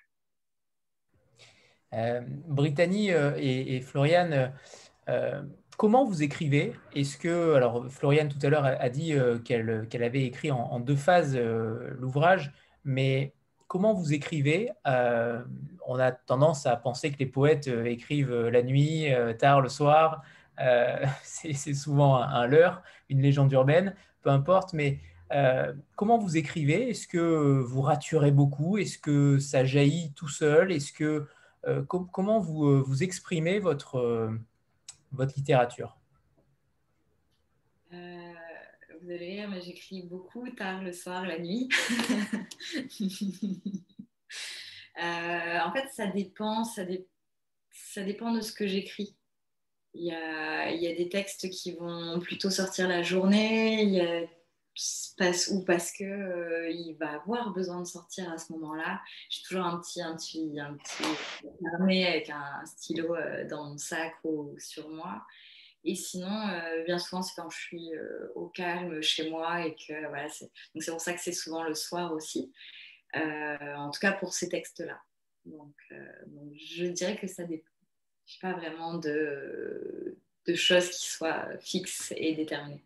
Brittany 2.47 3.09
et, 3.09 3.75
et, 3.75 3.81
Floriane 3.81 4.53
comment 5.77 6.05
vous 6.05 6.23
écrivez? 6.23 6.73
Est-ce 6.95 7.17
que, 7.17 7.53
alors 7.55 7.85
Floriane 7.89 8.29
tout 8.29 8.45
à 8.45 8.49
l'heure 8.49 8.65
a, 8.65 8.89
dit 8.89 9.13
qu'elle 9.45 10.03
avait 10.03 10.23
écrit 10.23 10.51
en 10.51 10.79
deux 10.79 10.95
phases 10.95 11.37
l'ouvrage, 11.37 12.51
mais 12.83 13.33
comment 13.71 13.93
vous 13.93 14.13
écrivez? 14.13 14.69
Euh, 14.85 15.41
On 15.87 15.97
a 15.97 16.11
tendance 16.11 16.65
à 16.65 16.75
penser 16.75 17.09
que 17.09 17.17
les 17.19 17.25
poètes 17.25 17.69
euh, 17.69 17.85
écrivent 17.85 18.33
euh, 18.33 18.51
la 18.51 18.63
nuit, 18.63 19.07
tard 19.39 19.61
le 19.61 19.69
soir. 19.69 20.23
c'est 21.23 21.73
souvent 21.73 22.17
un, 22.17 22.45
leurre, 22.45 22.83
une 23.09 23.21
légende 23.21 23.51
urbaine, 23.51 23.95
peu 24.21 24.29
importe. 24.29 24.73
Mais 24.73 24.99
comment 25.95 26.19
vous 26.19 26.37
écrivez? 26.37 26.89
Est-ce 26.91 27.07
que 27.07 27.63
vous 27.65 27.81
raturez 27.81 28.29
beaucoup? 28.29 28.77
Est-ce 28.77 28.99
que 28.99 29.39
ça 29.39 29.63
jaillit 29.63 30.13
tout 30.13 30.27
seul? 30.27 30.71
Est-ce 30.71 30.93
que 30.93 31.25
comment 31.87 32.39
vous, 32.39 32.83
vous 32.83 33.01
exprimez 33.01 33.57
votre, 33.57 34.29
votre 35.11 35.33
littérature 35.35 35.97
vous 39.03 39.09
allez 39.09 39.35
rire, 39.35 39.49
mais 39.49 39.61
j'écris 39.61 40.03
beaucoup 40.03 40.47
tard 40.49 40.81
le 40.83 40.93
soir, 40.93 41.25
la 41.25 41.39
nuit. 41.39 41.69
Euh, 45.01 45.59
en 45.65 45.71
fait, 45.71 45.87
ça 45.93 46.05
dépend, 46.05 46.63
ça, 46.65 46.83
dépend 48.03 48.33
de 48.33 48.41
ce 48.41 48.51
que 48.51 48.67
j'écris. 48.67 49.15
Il 49.93 50.03
y, 50.03 50.11
a, 50.11 50.69
il 50.69 50.81
y, 50.81 50.87
a, 50.87 50.93
des 50.93 51.07
textes 51.09 51.49
qui 51.49 51.71
vont 51.71 52.19
plutôt 52.19 52.49
sortir 52.49 52.89
la 52.89 53.01
journée, 53.01 53.83
il 53.83 53.89
y 53.89 54.01
a, 54.01 54.27
ou 55.51 55.63
parce 55.65 55.91
qu'il 55.91 56.07
euh, 56.07 56.95
va 56.99 57.13
avoir 57.13 57.51
besoin 57.51 57.81
de 57.81 57.85
sortir 57.85 58.31
à 58.31 58.37
ce 58.37 58.51
moment-là. 58.53 59.01
J'ai 59.29 59.43
toujours 59.43 59.65
un 59.65 59.79
petit, 59.79 60.01
un 60.01 60.15
petit, 60.15 60.59
un 60.59 60.75
petit 60.75 62.03
avec 62.03 62.29
un 62.29 62.65
stylo 62.65 63.15
euh, 63.15 63.47
dans 63.47 63.69
mon 63.69 63.77
sac 63.77 64.13
ou 64.23 64.55
sur 64.57 64.89
moi. 64.89 65.25
Et 65.83 65.95
sinon, 65.95 66.47
euh, 66.49 66.83
bien 66.83 66.99
souvent, 66.99 67.21
c'est 67.21 67.33
quand 67.35 67.49
je 67.49 67.57
suis 67.57 67.95
euh, 67.95 68.31
au 68.35 68.47
calme 68.47 69.01
chez 69.01 69.29
moi 69.29 69.65
et 69.65 69.75
que 69.75 70.07
voilà, 70.07 70.29
c'est... 70.29 70.45
donc 70.73 70.83
c'est 70.83 70.91
pour 70.91 71.01
ça 71.01 71.13
que 71.13 71.21
c'est 71.21 71.31
souvent 71.31 71.63
le 71.63 71.73
soir 71.75 72.13
aussi. 72.13 72.51
Euh, 73.15 73.75
en 73.75 73.89
tout 73.91 73.99
cas 73.99 74.13
pour 74.13 74.33
ces 74.33 74.47
textes-là. 74.47 75.01
Donc, 75.45 75.75
je 76.55 76.85
dirais 76.85 77.17
que 77.17 77.27
ça 77.27 77.43
dépend. 77.43 77.67
Je 78.27 78.39
pas 78.39 78.53
vraiment 78.53 78.93
de, 78.93 80.17
de 80.45 80.55
choses 80.55 80.89
qui 80.91 81.07
soient 81.07 81.57
fixes 81.59 82.13
et 82.15 82.35
déterminées. 82.35 82.85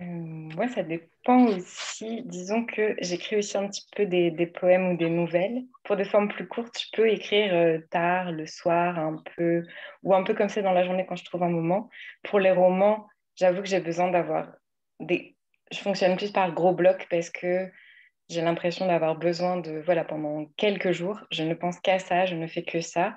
Euh, 0.00 0.68
ça 0.68 0.82
dépend 0.82 1.46
aussi. 1.46 2.22
Disons 2.24 2.66
que 2.66 2.96
j'écris 3.00 3.36
aussi 3.36 3.56
un 3.56 3.66
petit 3.68 3.86
peu 3.96 4.04
des, 4.04 4.30
des, 4.30 4.46
poèmes 4.46 4.92
ou 4.92 4.96
des 4.96 5.08
nouvelles. 5.08 5.62
Pour 5.84 5.96
des 5.96 6.04
formes 6.04 6.28
plus 6.28 6.46
courtes, 6.46 6.78
je 6.78 6.88
peux 6.92 7.08
écrire 7.08 7.54
euh, 7.54 7.78
tard, 7.90 8.32
le 8.32 8.46
soir, 8.46 8.98
un 8.98 9.22
peu, 9.36 9.62
ou 10.02 10.14
un 10.14 10.22
peu 10.22 10.34
comme 10.34 10.48
ça 10.48 10.62
dans 10.62 10.72
la 10.72 10.84
journée 10.84 11.06
quand 11.06 11.16
je 11.16 11.24
trouve 11.24 11.42
un 11.42 11.48
moment. 11.48 11.88
Pour 12.22 12.40
les 12.40 12.50
romans, 12.50 13.06
j'avoue 13.36 13.62
que 13.62 13.68
j'ai 13.68 13.80
besoin 13.80 14.10
d'avoir 14.10 14.52
des. 15.00 15.34
Je 15.72 15.78
fonctionne 15.78 16.16
plus 16.16 16.30
par 16.30 16.52
gros 16.52 16.74
blocs 16.74 17.06
parce 17.10 17.30
que 17.30 17.70
j'ai 18.28 18.42
l'impression 18.42 18.86
d'avoir 18.86 19.16
besoin 19.16 19.56
de. 19.56 19.80
Voilà, 19.84 20.04
pendant 20.04 20.44
quelques 20.56 20.92
jours, 20.92 21.20
je 21.30 21.42
ne 21.42 21.54
pense 21.54 21.80
qu'à 21.80 21.98
ça, 21.98 22.26
je 22.26 22.34
ne 22.34 22.46
fais 22.46 22.64
que 22.64 22.80
ça. 22.80 23.16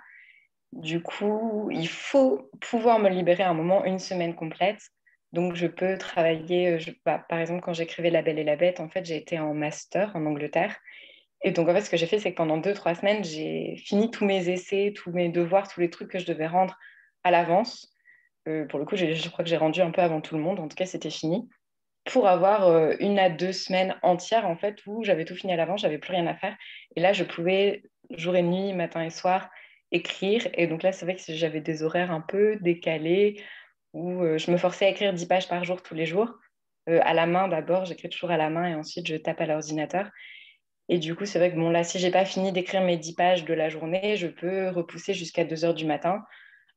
Du 0.72 1.02
coup, 1.02 1.70
il 1.72 1.88
faut 1.88 2.50
pouvoir 2.62 3.00
me 3.00 3.10
libérer 3.10 3.44
un 3.44 3.54
moment, 3.54 3.84
une 3.86 4.00
semaine 4.00 4.36
complète 4.36 4.80
donc, 5.32 5.56
je 5.56 5.68
peux 5.68 5.98
travailler, 5.98 6.70
euh, 6.70 6.80
bah, 7.06 7.24
par 7.30 7.40
exemple, 7.40 7.62
quand 7.62 7.74
j'écrivais 7.74 8.10
La 8.10 8.22
Belle 8.22 8.40
et 8.40 8.44
la 8.44 8.56
Bête, 8.56 8.80
en 8.80 8.90
fait, 8.90 9.06
j'ai 9.06 9.16
été 9.16 9.38
en 9.40 9.54
master 9.54 10.16
en 10.16 10.26
Angleterre. 10.26 10.76
Et 11.44 11.52
donc, 11.52 11.70
en 11.70 11.74
fait, 11.74 11.82
ce 11.82 11.90
que 11.90 11.98
j'ai 11.98 12.08
fait, 12.08 12.20
c'est 12.20 12.32
que 12.32 12.38
pendant 12.38 12.58
deux, 12.58 12.74
trois 12.74 12.96
semaines, 12.96 13.24
j'ai 13.24 13.76
fini 13.78 14.10
tous 14.12 14.26
mes 14.26 14.50
essais, 14.50 14.94
tous 14.96 15.12
mes 15.12 15.30
devoirs, 15.30 15.68
tous 15.68 15.80
les 15.82 15.90
trucs 15.90 16.10
que 16.10 16.20
je 16.20 16.26
devais 16.26 16.48
rendre 16.48 16.78
à 17.24 17.32
l'avance. 17.32 17.94
Euh, 18.48 18.66
pour 18.66 18.80
le 18.80 18.86
coup, 18.86 18.96
je 18.96 19.30
crois 19.30 19.44
que 19.44 19.50
j'ai 19.50 19.58
rendu 19.58 19.82
un 19.82 19.92
peu 19.92 20.02
avant 20.02 20.20
tout 20.20 20.36
le 20.36 20.42
monde. 20.42 20.60
En 20.60 20.68
tout 20.68 20.76
cas, 20.76 20.86
c'était 20.86 21.12
fini. 21.12 21.48
Pour 22.06 22.28
avoir 22.28 22.68
euh, 22.68 22.94
une 23.00 23.20
à 23.20 23.30
deux 23.30 23.54
semaines 23.54 23.96
entières, 24.02 24.48
en 24.48 24.58
fait, 24.58 24.80
où 24.88 25.04
j'avais 25.04 25.26
tout 25.26 25.36
fini 25.36 25.54
à 25.54 25.56
l'avance, 25.56 25.82
j'avais 25.82 26.00
plus 26.00 26.12
rien 26.12 26.26
à 26.26 26.36
faire. 26.36 26.58
Et 26.96 27.02
là, 27.02 27.14
je 27.14 27.24
pouvais, 27.24 27.84
jour 28.10 28.36
et 28.36 28.42
nuit, 28.42 28.74
matin 28.74 29.04
et 29.04 29.12
soir, 29.12 29.50
écrire. 29.92 30.48
Et 30.56 30.66
donc 30.66 30.82
là, 30.82 30.92
c'est 30.92 31.06
vrai 31.06 31.16
que 31.16 31.22
j'avais 31.28 31.62
des 31.62 31.84
horaires 31.84 32.12
un 32.12 32.22
peu 32.22 32.58
décalés 32.62 33.42
où 33.94 34.24
euh, 34.24 34.38
je 34.38 34.52
me 34.52 34.58
forçais 34.58 34.86
à 34.86 34.90
écrire 34.90 35.14
10 35.14 35.26
pages 35.28 35.48
par 35.48 35.64
jour 35.64 35.82
tous 35.82 35.96
les 35.96 36.06
jours. 36.06 36.34
Euh, 36.90 37.00
à 37.04 37.14
la 37.14 37.26
main 37.26 37.48
d'abord, 37.48 37.86
j'écris 37.86 38.10
toujours 38.10 38.32
à 38.32 38.38
la 38.38 38.50
main 38.50 38.68
et 38.68 38.76
ensuite 38.76 39.08
je 39.08 39.16
tape 39.16 39.42
à 39.42 39.46
l'ordinateur. 39.46 40.10
Et 40.90 40.98
du 40.98 41.16
coup, 41.16 41.26
c'est 41.26 41.40
vrai 41.40 41.52
que 41.52 41.56
bon, 41.56 41.70
là, 41.70 41.84
si 41.84 42.00
j'ai 42.00 42.12
pas 42.12 42.26
fini 42.26 42.52
d'écrire 42.52 42.82
mes 42.82 42.98
10 42.98 43.16
pages 43.16 43.46
de 43.46 43.54
la 43.54 43.70
journée, 43.70 44.16
je 44.18 44.28
peux 44.28 44.70
repousser 44.70 45.14
jusqu'à 45.14 45.46
2 45.46 45.66
heures 45.66 45.76
du 45.76 45.86
matin. 45.86 46.24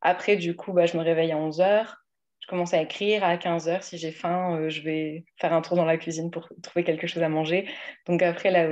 Après, 0.03 0.37
du 0.37 0.55
coup, 0.55 0.73
bah, 0.73 0.87
je 0.87 0.97
me 0.99 1.03
réveille 1.03 1.33
à 1.33 1.39
11 1.39 1.61
heures 1.61 2.03
je 2.43 2.49
commence 2.49 2.75
à 2.75 2.83
écrire 2.83 3.23
à 3.23 3.37
15 3.37 3.69
heures. 3.69 3.85
Si 3.85 3.99
j'ai 3.99 4.11
faim, 4.11 4.59
euh, 4.59 4.69
je 4.69 4.83
vais 4.83 5.25
faire 5.41 5.53
un 5.53 5.63
tour 5.63 5.77
dans 5.77 5.85
la 5.85 5.97
cuisine 5.97 6.31
pour 6.31 6.49
trouver 6.63 6.83
quelque 6.83 7.07
chose 7.07 7.23
à 7.23 7.29
manger. 7.29 7.69
Donc 8.07 8.21
après, 8.21 8.51
là, 8.51 8.69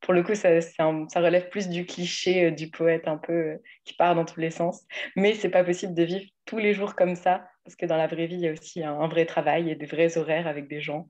pour 0.00 0.12
le 0.12 0.22
coup, 0.24 0.34
ça, 0.34 0.60
ça, 0.60 0.84
relève 1.14 1.48
plus 1.48 1.68
du 1.68 1.86
cliché 1.86 2.50
du 2.50 2.70
poète 2.70 3.06
un 3.06 3.16
peu 3.16 3.58
qui 3.84 3.94
part 3.94 4.16
dans 4.16 4.24
tous 4.24 4.40
les 4.40 4.50
sens. 4.50 4.84
Mais 5.14 5.34
c'est 5.34 5.48
pas 5.48 5.62
possible 5.62 5.94
de 5.94 6.02
vivre 6.02 6.24
tous 6.44 6.58
les 6.58 6.74
jours 6.74 6.96
comme 6.96 7.14
ça, 7.14 7.46
parce 7.68 7.76
que 7.76 7.84
dans 7.84 7.98
la 7.98 8.06
vraie 8.06 8.26
vie, 8.26 8.36
il 8.36 8.40
y 8.40 8.48
a 8.48 8.52
aussi 8.52 8.82
un, 8.82 9.06
vrai 9.08 9.26
travail 9.26 9.68
et 9.68 9.74
des 9.74 9.84
vrais 9.84 10.16
horaires 10.16 10.46
avec 10.46 10.68
des 10.68 10.80
gens. 10.80 11.06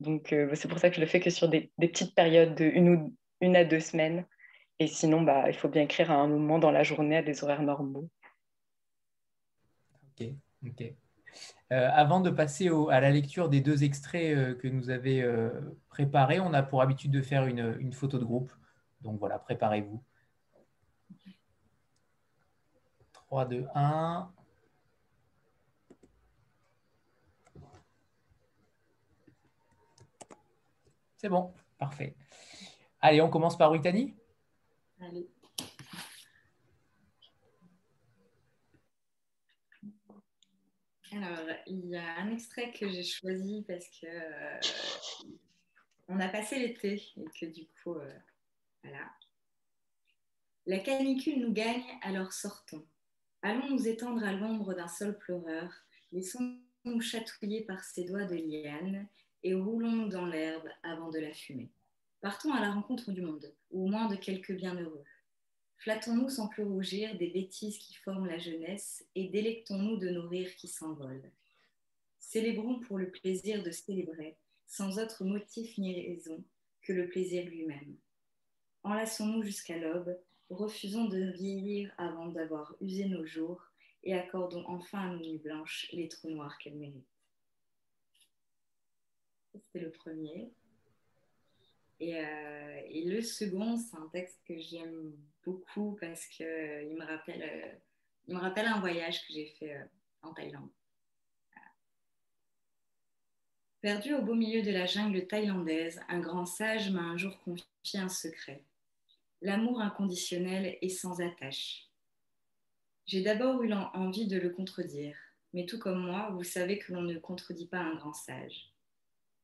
Donc 0.00 0.34
c'est 0.54 0.66
pour 0.66 0.78
ça 0.78 0.88
que 0.88 0.96
je 0.96 1.02
le 1.02 1.06
fais 1.06 1.20
que 1.20 1.28
sur 1.28 1.50
des, 1.50 1.70
petites 1.78 2.14
périodes 2.14 2.54
de 2.54 2.64
une, 2.64 2.88
ou, 2.88 3.16
une 3.42 3.56
à 3.56 3.64
deux 3.66 3.80
semaines. 3.80 4.24
Et 4.78 4.86
sinon, 4.86 5.20
bah, 5.20 5.44
il 5.48 5.54
faut 5.54 5.68
bien 5.68 5.82
écrire 5.82 6.10
à 6.10 6.14
un 6.14 6.26
moment 6.26 6.58
dans 6.58 6.70
la 6.70 6.82
journée 6.82 7.18
à 7.18 7.22
des 7.22 7.44
horaires 7.44 7.60
normaux. 7.60 8.08
Ok, 10.18 10.28
ok. 10.66 10.94
Euh, 11.72 11.90
avant 11.92 12.20
de 12.20 12.30
passer 12.30 12.70
à 12.90 13.00
la 13.02 13.10
lecture 13.10 13.50
des 13.50 13.60
deux 13.60 13.84
extraits 13.84 14.34
euh, 14.34 14.54
que 14.54 14.66
nous 14.66 14.88
avez 14.88 15.20
euh, 15.22 15.50
préparés, 15.90 16.40
on 16.40 16.54
a 16.54 16.62
pour 16.62 16.80
habitude 16.80 17.10
de 17.10 17.20
faire 17.20 17.44
une, 17.44 17.92
photo 17.92 18.18
de 18.18 18.24
groupe. 18.24 18.50
Donc 19.02 19.18
voilà, 19.18 19.38
préparez-vous. 19.38 20.02
3, 23.12 23.44
2, 23.44 23.66
1. 23.74 24.32
C'est 31.18 31.28
bon, 31.28 31.52
parfait. 31.78 32.14
Allez, 33.00 33.20
on 33.20 33.28
commence 33.28 33.58
par 33.58 33.70
Brittany. 33.70 34.14
Allez. 35.00 35.28
Alors, 41.10 41.56
il 41.66 41.88
y 41.88 41.96
a 41.96 42.18
un 42.18 42.30
extrait 42.30 42.72
que 42.72 42.88
j'ai 42.88 43.02
choisi 43.02 43.64
parce 43.66 43.88
que 43.88 44.06
euh, 44.06 44.60
on 46.06 46.20
a 46.20 46.28
passé 46.28 46.60
l'été 46.60 47.02
et 47.16 47.24
que 47.40 47.46
du 47.46 47.66
coup, 47.82 47.94
euh, 47.94 48.18
voilà. 48.84 49.10
La 50.66 50.78
canicule 50.78 51.40
nous 51.40 51.52
gagne, 51.52 51.82
alors 52.02 52.32
sortons. 52.32 52.86
Allons 53.42 53.70
nous 53.70 53.88
étendre 53.88 54.22
à 54.22 54.32
l'ombre 54.32 54.72
d'un 54.72 54.86
sol 54.86 55.18
pleureur, 55.18 55.72
laissons-nous 56.12 57.00
chatouiller 57.00 57.64
par 57.64 57.82
ses 57.82 58.04
doigts 58.04 58.24
de 58.24 58.36
liane 58.36 59.08
et 59.42 59.54
roulons 59.54 60.06
dans 60.06 60.26
l'herbe 60.26 60.68
avant 60.82 61.10
de 61.10 61.18
la 61.18 61.32
fumer. 61.32 61.70
Partons 62.20 62.52
à 62.52 62.60
la 62.60 62.72
rencontre 62.72 63.12
du 63.12 63.22
monde, 63.22 63.52
ou 63.70 63.84
au 63.84 63.88
moins 63.88 64.08
de 64.08 64.16
quelques 64.16 64.52
bienheureux. 64.52 65.04
Flattons-nous 65.76 66.28
sans 66.28 66.48
plus 66.48 66.64
rougir 66.64 67.16
des 67.16 67.28
bêtises 67.28 67.78
qui 67.78 67.94
forment 67.94 68.26
la 68.26 68.38
jeunesse 68.38 69.06
et 69.14 69.28
délectons-nous 69.28 69.96
de 69.96 70.08
nos 70.08 70.28
rires 70.28 70.56
qui 70.56 70.66
s'envolent. 70.66 71.30
Célébrons 72.18 72.80
pour 72.80 72.98
le 72.98 73.10
plaisir 73.10 73.62
de 73.62 73.70
célébrer, 73.70 74.36
sans 74.66 74.98
autre 74.98 75.24
motif 75.24 75.78
ni 75.78 75.94
raison 75.94 76.42
que 76.82 76.92
le 76.92 77.08
plaisir 77.08 77.44
lui-même. 77.44 77.96
Enlaçons-nous 78.82 79.44
jusqu'à 79.44 79.78
l'aube, 79.78 80.18
refusons 80.50 81.04
de 81.04 81.30
vieillir 81.30 81.92
avant 81.96 82.26
d'avoir 82.26 82.74
usé 82.80 83.04
nos 83.06 83.24
jours 83.24 83.62
et 84.02 84.14
accordons 84.14 84.64
enfin 84.66 84.98
à 84.98 85.12
nos 85.12 85.20
nuits 85.20 85.38
blanches 85.38 85.88
les 85.92 86.08
trous 86.08 86.30
noirs 86.30 86.58
qu'elles 86.58 86.76
méritent. 86.76 87.17
C'était 89.54 89.80
le 89.80 89.90
premier. 89.90 90.52
Euh, 92.00 92.80
et, 92.88 93.04
le 93.04 93.20
second, 93.22 93.76
c'est 93.76 93.96
un 93.96 94.08
texte 94.12 94.40
que 94.46 94.56
j'aime 94.56 95.12
beaucoup 95.44 95.96
parce 96.00 96.26
qu'il 96.26 96.46
euh, 96.46 96.94
me, 96.94 97.04
rappelle, 97.04 97.42
euh, 97.42 98.32
me 98.32 98.38
rappelle 98.38 98.66
un 98.66 98.80
voyage 98.80 99.26
que 99.26 99.32
j'ai 99.32 99.46
fait 99.58 99.76
en 100.22 100.32
Thaïlande. 100.32 100.70
Perdu 103.80 104.14
au 104.14 104.22
beau 104.22 104.34
milieu 104.34 104.62
de 104.62 104.72
la 104.72 104.86
jungle 104.86 105.26
thaïlandaise, 105.28 106.00
un 106.08 106.18
grand 106.18 106.46
sage 106.46 106.90
m'a 106.90 107.02
un 107.02 107.16
jour 107.16 107.38
confié 107.44 108.00
un 108.00 108.08
secret. 108.08 108.64
L'amour 109.40 109.80
inconditionnel 109.80 110.78
est 110.80 110.88
sans 110.88 111.20
attache. 111.20 111.88
J'ai 113.06 113.22
d'abord 113.22 113.62
eu 113.62 113.72
envie 113.72 114.26
de 114.26 114.36
le 114.36 114.50
contredire, 114.50 115.16
mais 115.52 115.64
tout 115.64 115.78
comme 115.78 116.04
moi, 116.04 116.30
vous 116.32 116.42
savez 116.42 116.78
que 116.78 116.92
l'on 116.92 117.02
ne 117.02 117.18
contredit 117.18 117.66
pas 117.66 117.78
un 117.78 117.94
grand 117.94 118.12
sage. 118.12 118.72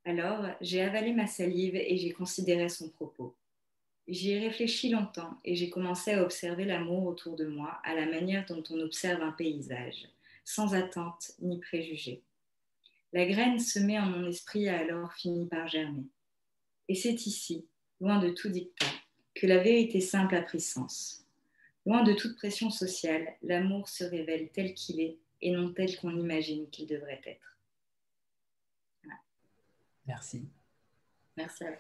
Alors, 0.07 0.45
j'ai 0.61 0.83
avalé 0.83 1.13
ma 1.13 1.27
salive 1.27 1.77
et 1.77 1.97
j'ai 1.97 2.13
considéré 2.13 2.69
son 2.69 2.91
propos. 2.91 3.35
J'y 4.07 4.33
ai 4.33 4.39
réfléchi 4.39 4.91
longtemps 4.91 5.41
et 5.45 5.57
j'ai 5.57 5.71
commencé 5.71 6.13
à 6.13 6.23
observer 6.23 6.67
l'amour 6.67 7.07
autour 7.07 7.37
de 7.37 7.47
moi 7.47 7.81
à 7.85 7.95
la 7.95 8.05
manière 8.05 8.45
dont 8.47 8.63
on 8.69 8.81
observe 8.81 9.23
un 9.23 9.33
paysage, 9.33 10.07
sans 10.45 10.75
attente 10.75 11.33
ni 11.41 11.59
préjugés. 11.59 12.23
La 13.15 13.25
graine 13.25 13.59
semée 13.59 13.99
en 13.99 14.05
mon 14.07 14.29
esprit 14.29 14.69
a 14.69 14.79
alors 14.79 15.15
fini 15.15 15.47
par 15.47 15.69
germer. 15.69 16.05
Et 16.89 16.95
c'est 16.95 17.25
ici, 17.27 17.65
loin 17.99 18.19
de 18.19 18.29
tout 18.29 18.51
dictat, 18.51 18.93
que 19.35 19.47
la 19.47 19.59
vérité 19.59 20.03
simple 20.03 20.35
a 20.35 20.43
pris 20.43 20.61
sens. 20.61 21.25
Loin 21.87 22.03
de 22.03 22.13
toute 22.13 22.37
pression 22.37 22.69
sociale, 22.69 23.37
l'amour 23.43 23.89
se 23.89 24.05
révèle 24.05 24.51
tel 24.51 24.75
qu'il 24.75 25.01
est 25.01 25.17
et 25.41 25.51
non 25.51 25.73
tel 25.73 25.97
qu'on 25.97 26.15
imagine 26.15 26.69
qu'il 26.69 26.87
devrait 26.87 27.23
être. 27.25 27.54
Merci. 30.07 30.51
Merci 31.37 31.65
à 31.65 31.71
vous. 31.71 31.77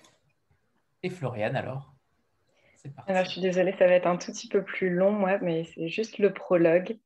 Et 1.02 1.10
Floriane, 1.10 1.56
alors? 1.56 1.94
Alors, 3.06 3.24
je 3.24 3.30
suis 3.30 3.40
désolée, 3.40 3.74
ça 3.78 3.86
va 3.86 3.94
être 3.94 4.06
un 4.06 4.16
tout 4.16 4.32
petit 4.32 4.48
peu 4.48 4.62
plus 4.62 4.90
long, 4.90 5.12
moi, 5.12 5.38
mais 5.38 5.64
c'est 5.64 5.88
juste 5.88 6.18
le 6.18 6.32
prologue. 6.32 6.98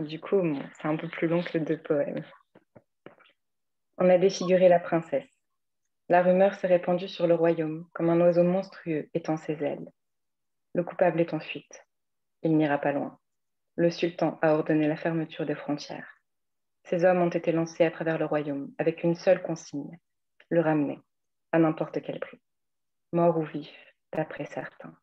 Du 0.00 0.20
coup, 0.20 0.40
c'est 0.78 0.88
un 0.88 0.96
peu 0.96 1.08
plus 1.08 1.28
long 1.28 1.42
que 1.42 1.58
deux 1.58 1.78
poèmes. 1.78 2.24
On 3.98 4.08
a 4.08 4.18
défiguré 4.18 4.68
la 4.68 4.80
princesse. 4.80 5.28
La 6.08 6.22
rumeur 6.22 6.54
s'est 6.54 6.66
répandue 6.66 7.08
sur 7.08 7.26
le 7.26 7.34
royaume, 7.34 7.86
comme 7.92 8.10
un 8.10 8.20
oiseau 8.20 8.44
monstrueux 8.44 9.08
étend 9.14 9.36
ses 9.36 9.62
ailes. 9.64 9.90
Le 10.74 10.84
coupable 10.84 11.20
est 11.20 11.34
en 11.34 11.40
fuite. 11.40 11.86
Il 12.42 12.56
n'ira 12.56 12.78
pas 12.78 12.92
loin. 12.92 13.18
Le 13.74 13.90
sultan 13.90 14.38
a 14.42 14.52
ordonné 14.54 14.86
la 14.86 14.96
fermeture 14.96 15.46
des 15.46 15.54
frontières. 15.54 16.20
Ces 16.84 17.04
hommes 17.04 17.22
ont 17.22 17.30
été 17.30 17.52
lancés 17.52 17.84
à 17.84 17.90
travers 17.90 18.18
le 18.18 18.26
royaume 18.26 18.72
avec 18.78 19.02
une 19.02 19.14
seule 19.16 19.42
consigne 19.42 19.98
le 20.48 20.60
ramener, 20.60 21.00
à 21.52 21.58
n'importe 21.58 22.00
quel 22.02 22.20
prix, 22.20 22.40
mort 23.12 23.38
ou 23.38 23.44
vif, 23.44 23.70
d'après 24.12 24.46
certains. 24.46 24.96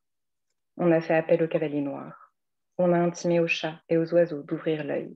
On 0.78 0.92
a 0.92 1.02
fait 1.02 1.16
appel 1.16 1.44
aux 1.44 1.48
cavaliers 1.48 1.82
noirs. 1.82 2.34
On 2.78 2.94
a 2.94 2.98
intimé 2.98 3.40
aux 3.40 3.48
chats 3.48 3.82
et 3.90 3.98
aux 3.98 4.14
oiseaux 4.14 4.42
d'ouvrir 4.42 4.84
l'œil. 4.84 5.16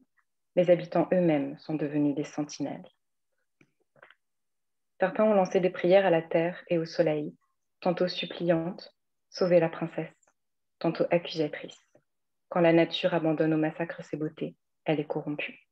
Les 0.56 0.70
habitants 0.70 1.08
eux-mêmes 1.12 1.58
sont 1.60 1.76
devenus 1.76 2.16
des 2.16 2.24
sentinelles. 2.24 2.88
Certains 4.99 5.24
ont 5.24 5.34
lancé 5.34 5.60
des 5.60 5.70
prières 5.70 6.06
à 6.06 6.10
la 6.10 6.22
terre 6.22 6.64
et 6.70 6.78
au 6.78 6.86
soleil, 6.86 7.36
tantôt 7.80 8.08
suppliantes, 8.08 8.95
sauver 9.30 9.60
la 9.60 9.70
princesse, 9.70 10.16
tantôt 10.80 11.06
accusatrices. 11.12 11.82
Quand 12.49 12.62
la 12.62 12.74
nature 12.74 13.14
abandonne 13.14 13.54
au 13.54 13.58
massacre 13.58 14.04
ses 14.04 14.18
beautés, 14.18 14.56
elle 14.86 14.99
est 14.99 15.08
corrompue. 15.08 15.68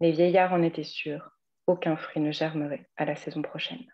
Les 0.00 0.12
vieillards 0.12 0.52
en 0.52 0.62
étaient 0.62 0.84
sûrs, 0.84 1.35
aucun 1.66 1.96
fruit 1.96 2.22
ne 2.22 2.32
germerait 2.32 2.88
à 2.96 3.04
la 3.04 3.16
saison 3.16 3.42
prochaine. 3.42 3.84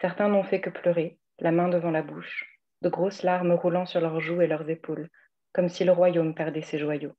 Certains 0.00 0.28
n'ont 0.28 0.44
fait 0.44 0.60
que 0.60 0.70
pleurer, 0.70 1.18
la 1.38 1.52
main 1.52 1.68
devant 1.68 1.90
la 1.90 2.02
bouche, 2.02 2.58
de 2.82 2.88
grosses 2.88 3.22
larmes 3.22 3.52
roulant 3.52 3.86
sur 3.86 4.00
leurs 4.00 4.20
joues 4.20 4.42
et 4.42 4.46
leurs 4.46 4.68
épaules, 4.68 5.08
comme 5.52 5.68
si 5.68 5.84
le 5.84 5.92
royaume 5.92 6.34
perdait 6.34 6.62
ses 6.62 6.78
joyaux. 6.78 7.14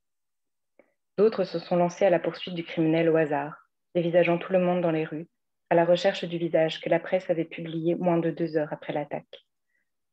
D'autres 1.16 1.44
se 1.44 1.58
sont 1.58 1.76
lancés 1.76 2.06
à 2.06 2.10
la 2.10 2.20
poursuite 2.20 2.54
du 2.54 2.64
criminel 2.64 3.08
au 3.08 3.16
hasard, 3.16 3.68
dévisageant 3.94 4.38
tout 4.38 4.52
le 4.52 4.60
monde 4.60 4.80
dans 4.80 4.92
les 4.92 5.04
rues, 5.04 5.28
à 5.70 5.74
la 5.74 5.84
recherche 5.84 6.24
du 6.24 6.38
visage 6.38 6.80
que 6.80 6.88
la 6.88 7.00
presse 7.00 7.28
avait 7.30 7.44
publié 7.44 7.94
moins 7.96 8.18
de 8.18 8.30
deux 8.30 8.56
heures 8.56 8.72
après 8.72 8.92
l'attaque. 8.92 9.46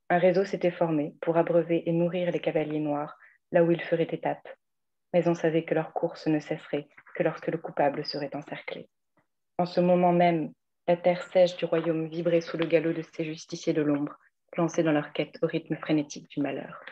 Un 0.10 0.18
réseau 0.18 0.45
s'était 0.45 0.72
formé 0.72 1.15
pour 1.22 1.38
abreuver 1.38 1.88
et 1.88 1.91
nourrir 1.91 2.31
les 2.31 2.39
cavaliers 2.39 2.80
noirs 2.80 3.18
là 3.52 3.64
où 3.64 3.72
ils 3.72 3.81
feraient 3.81 4.07
étape, 4.11 4.47
mais 5.14 5.27
on 5.27 5.34
savait 5.34 5.64
que 5.64 5.76
leur 5.76 5.93
course 5.93 6.27
ne 6.27 6.39
cesserait 6.39 6.88
que 7.15 7.23
lorsque 7.23 7.47
le 7.47 7.57
coupable 7.57 8.06
serait 8.06 8.35
encerclé. 8.35 8.89
En 9.57 9.65
ce 9.65 9.80
moment 9.80 10.11
même, 10.11 10.52
la 10.88 10.98
terre 10.98 11.23
sèche 11.32 11.56
du 11.56 11.65
royaume 11.65 12.07
vibrait 12.07 12.41
sous 12.41 12.57
le 12.57 12.65
galop 12.65 12.94
de 12.94 13.02
ces 13.02 13.23
justiciers 13.23 13.73
de 13.73 13.82
l'ombre, 13.82 14.18
lancés 14.57 14.84
dans 14.84 14.91
leur 14.91 15.14
quête 15.14 15.38
au 15.41 15.48
rythme 15.48 15.77
frénétique 15.77 16.30
du 16.30 16.41
malheur. 16.41 16.84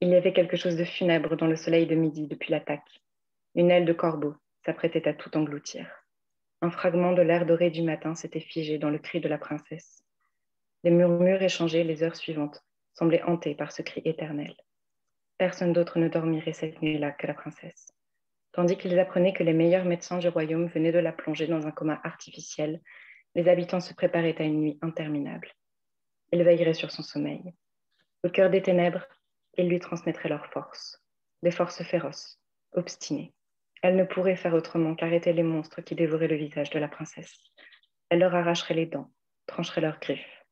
Il 0.00 0.08
y 0.08 0.14
avait 0.14 0.32
quelque 0.32 0.56
chose 0.56 0.76
de 0.76 0.84
funèbre 0.84 1.36
dans 1.36 1.46
le 1.46 1.56
soleil 1.56 1.86
de 1.86 1.94
midi 1.94 2.26
depuis 2.26 2.52
l'attaque. 2.52 3.00
Une 3.54 3.70
aile 3.70 3.84
de 3.84 3.92
corbeau 3.92 4.34
s'apprêtait 4.64 5.06
à 5.08 5.14
tout 5.14 5.36
engloutir. 5.36 5.86
Un 6.60 6.70
fragment 6.70 7.12
de 7.12 7.22
l'air 7.22 7.46
doré 7.46 7.70
du 7.70 7.82
matin 7.82 8.14
s'était 8.14 8.40
figé 8.40 8.78
dans 8.78 8.90
le 8.90 8.98
cri 8.98 9.20
de 9.20 9.28
la 9.28 9.38
princesse. 9.38 10.04
Les 10.84 10.90
murmures 10.90 11.42
échangés 11.42 11.84
les 11.84 12.02
heures 12.02 12.16
suivantes 12.16 12.64
semblaient 12.94 13.22
hantés 13.24 13.54
par 13.54 13.72
ce 13.72 13.82
cri 13.82 14.02
éternel. 14.04 14.54
Personne 15.38 15.72
d'autre 15.72 15.98
ne 15.98 16.08
dormirait 16.08 16.52
cette 16.52 16.80
nuit-là 16.80 17.10
que 17.10 17.26
la 17.26 17.34
princesse. 17.34 17.92
Tandis 18.52 18.76
qu'ils 18.76 18.98
apprenaient 18.98 19.32
que 19.32 19.42
les 19.42 19.54
meilleurs 19.54 19.84
médecins 19.84 20.18
du 20.18 20.28
royaume 20.28 20.66
venaient 20.66 20.92
de 20.92 20.98
la 20.98 21.12
plonger 21.12 21.46
dans 21.46 21.66
un 21.66 21.70
coma 21.70 22.00
artificiel, 22.04 22.80
les 23.34 23.48
habitants 23.48 23.80
se 23.80 23.94
préparaient 23.94 24.40
à 24.40 24.44
une 24.44 24.60
nuit 24.60 24.78
interminable. 24.82 25.48
Ils 26.32 26.42
veilleraient 26.42 26.74
sur 26.74 26.90
son 26.90 27.02
sommeil. 27.02 27.54
Au 28.24 28.28
cœur 28.28 28.50
des 28.50 28.62
ténèbres, 28.62 29.06
ils 29.56 29.68
lui 29.68 29.80
transmettraient 29.80 30.28
leurs 30.28 30.46
forces, 30.46 31.02
des 31.42 31.50
forces 31.50 31.82
féroces, 31.82 32.38
obstinées. 32.72 33.32
Elle 33.82 33.96
ne 33.96 34.04
pourrait 34.04 34.36
faire 34.36 34.54
autrement 34.54 34.94
qu'arrêter 34.94 35.32
les 35.32 35.42
monstres 35.42 35.80
qui 35.80 35.94
dévoraient 35.94 36.28
le 36.28 36.36
visage 36.36 36.70
de 36.70 36.78
la 36.78 36.88
princesse. 36.88 37.38
Elle 38.10 38.20
leur 38.20 38.34
arracherait 38.34 38.74
les 38.74 38.86
dents, 38.86 39.10
trancherait 39.46 39.80
leurs 39.80 39.98
griffes. 39.98 40.44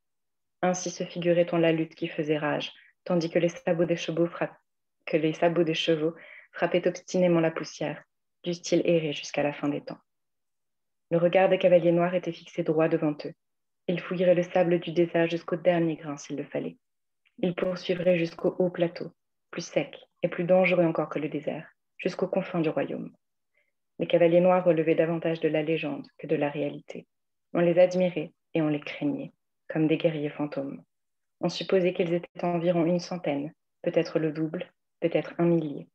Ainsi 0.62 0.90
se 0.90 1.04
figurait-on 1.04 1.58
la 1.58 1.72
lutte 1.72 1.94
qui 1.94 2.08
faisait 2.08 2.38
rage, 2.38 2.72
tandis 3.04 3.30
que 3.30 3.38
les 3.38 3.48
sabots 3.48 3.84
des 3.84 3.96
chevaux, 3.96 4.28
que 5.06 5.16
les 5.16 5.32
sabots 5.32 5.64
des 5.64 5.74
chevaux 5.74 6.14
frappaient 6.52 6.86
obstinément 6.86 7.40
la 7.40 7.50
poussière, 7.50 8.02
du 8.42 8.54
style 8.54 8.82
errer 8.84 9.12
jusqu'à 9.12 9.42
la 9.42 9.52
fin 9.52 9.68
des 9.68 9.80
temps. 9.80 9.98
Le 11.10 11.18
regard 11.18 11.48
des 11.48 11.58
cavaliers 11.58 11.92
noirs 11.92 12.14
était 12.14 12.32
fixé 12.32 12.62
droit 12.62 12.88
devant 12.88 13.16
eux. 13.24 13.34
Ils 13.88 14.00
fouilleraient 14.00 14.34
le 14.34 14.42
sable 14.42 14.78
du 14.78 14.92
désert 14.92 15.28
jusqu'au 15.28 15.56
dernier 15.56 15.96
grain 15.96 16.16
s'il 16.16 16.36
le 16.36 16.44
fallait. 16.44 16.76
Ils 17.38 17.54
poursuivraient 17.54 18.18
jusqu'au 18.18 18.54
haut 18.58 18.70
plateau, 18.70 19.10
plus 19.50 19.64
sec 19.64 19.98
et 20.22 20.28
plus 20.28 20.44
dangereux 20.44 20.84
encore 20.84 21.08
que 21.08 21.18
le 21.18 21.28
désert, 21.28 21.66
jusqu'aux 21.98 22.28
confins 22.28 22.60
du 22.60 22.68
royaume. 22.68 23.12
Les 23.98 24.06
cavaliers 24.06 24.40
noirs 24.40 24.64
relevaient 24.64 24.94
davantage 24.94 25.40
de 25.40 25.48
la 25.48 25.62
légende 25.62 26.06
que 26.18 26.26
de 26.26 26.36
la 26.36 26.48
réalité. 26.48 27.06
On 27.52 27.60
les 27.60 27.78
admirait 27.78 28.32
et 28.54 28.62
on 28.62 28.68
les 28.68 28.80
craignait, 28.80 29.32
comme 29.68 29.86
des 29.88 29.96
guerriers 29.96 30.30
fantômes. 30.30 30.82
On 31.40 31.48
supposait 31.48 31.92
qu'ils 31.92 32.12
étaient 32.12 32.44
environ 32.44 32.84
une 32.84 33.00
centaine, 33.00 33.52
peut-être 33.82 34.18
le 34.18 34.30
double, 34.30 34.70
peut-être 35.00 35.34
un 35.38 35.46
millier. 35.46 35.88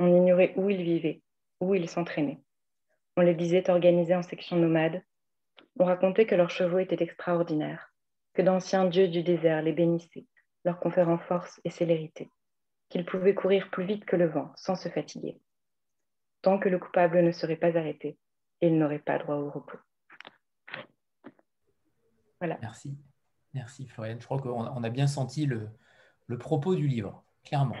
On 0.00 0.08
ignorait 0.08 0.54
où 0.56 0.68
ils 0.70 0.82
vivaient, 0.82 1.22
où 1.60 1.74
ils 1.74 1.88
s'entraînaient. 1.88 2.40
On 3.16 3.20
les 3.20 3.34
disait 3.34 3.70
organisés 3.70 4.16
en 4.16 4.22
sections 4.22 4.56
nomades. 4.56 5.02
On 5.78 5.84
racontait 5.84 6.26
que 6.26 6.34
leurs 6.34 6.50
chevaux 6.50 6.78
étaient 6.78 7.02
extraordinaires, 7.02 7.92
que 8.34 8.42
d'anciens 8.42 8.86
dieux 8.86 9.08
du 9.08 9.22
désert 9.22 9.62
les 9.62 9.72
bénissaient, 9.72 10.26
leur 10.64 10.80
conférant 10.80 11.18
force 11.18 11.60
et 11.64 11.70
célérité, 11.70 12.30
qu'ils 12.88 13.04
pouvaient 13.04 13.34
courir 13.34 13.70
plus 13.70 13.84
vite 13.84 14.04
que 14.06 14.16
le 14.16 14.26
vent 14.26 14.52
sans 14.56 14.74
se 14.74 14.88
fatiguer. 14.88 15.38
Tant 16.42 16.58
que 16.58 16.68
le 16.68 16.78
coupable 16.78 17.22
ne 17.22 17.30
serait 17.30 17.56
pas 17.56 17.76
arrêté, 17.76 18.18
il 18.62 18.78
n'aurait 18.78 18.98
pas 18.98 19.18
droit 19.18 19.36
au 19.36 19.50
repos. 19.50 19.78
Voilà. 22.40 22.58
Merci. 22.62 22.96
Merci 23.52 23.86
Floriane. 23.86 24.20
Je 24.20 24.24
crois 24.24 24.40
qu'on 24.40 24.82
a 24.82 24.90
bien 24.90 25.06
senti 25.06 25.44
le, 25.44 25.68
propos 26.38 26.74
du 26.74 26.86
livre, 26.88 27.22
clairement. 27.44 27.76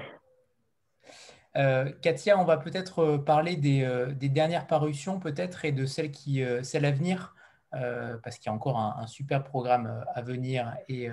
Euh, 1.56 1.90
Katia, 2.00 2.38
on 2.38 2.44
va 2.44 2.56
peut-être 2.58 3.00
euh, 3.00 3.18
parler 3.18 3.58
euh, 3.82 4.12
des, 4.12 4.28
dernières 4.28 4.66
parutions 4.66 5.18
peut-être 5.18 5.64
et 5.64 5.72
de 5.72 5.84
celles, 5.84 6.12
qui, 6.12 6.42
celles 6.62 6.84
à 6.84 6.92
venir, 6.92 7.34
parce 7.70 8.36
qu'il 8.36 8.46
y 8.46 8.48
a 8.48 8.52
encore 8.52 8.78
un, 8.78 9.06
super 9.06 9.44
programme 9.44 10.04
à 10.14 10.22
venir 10.22 10.74
et, 10.88 11.10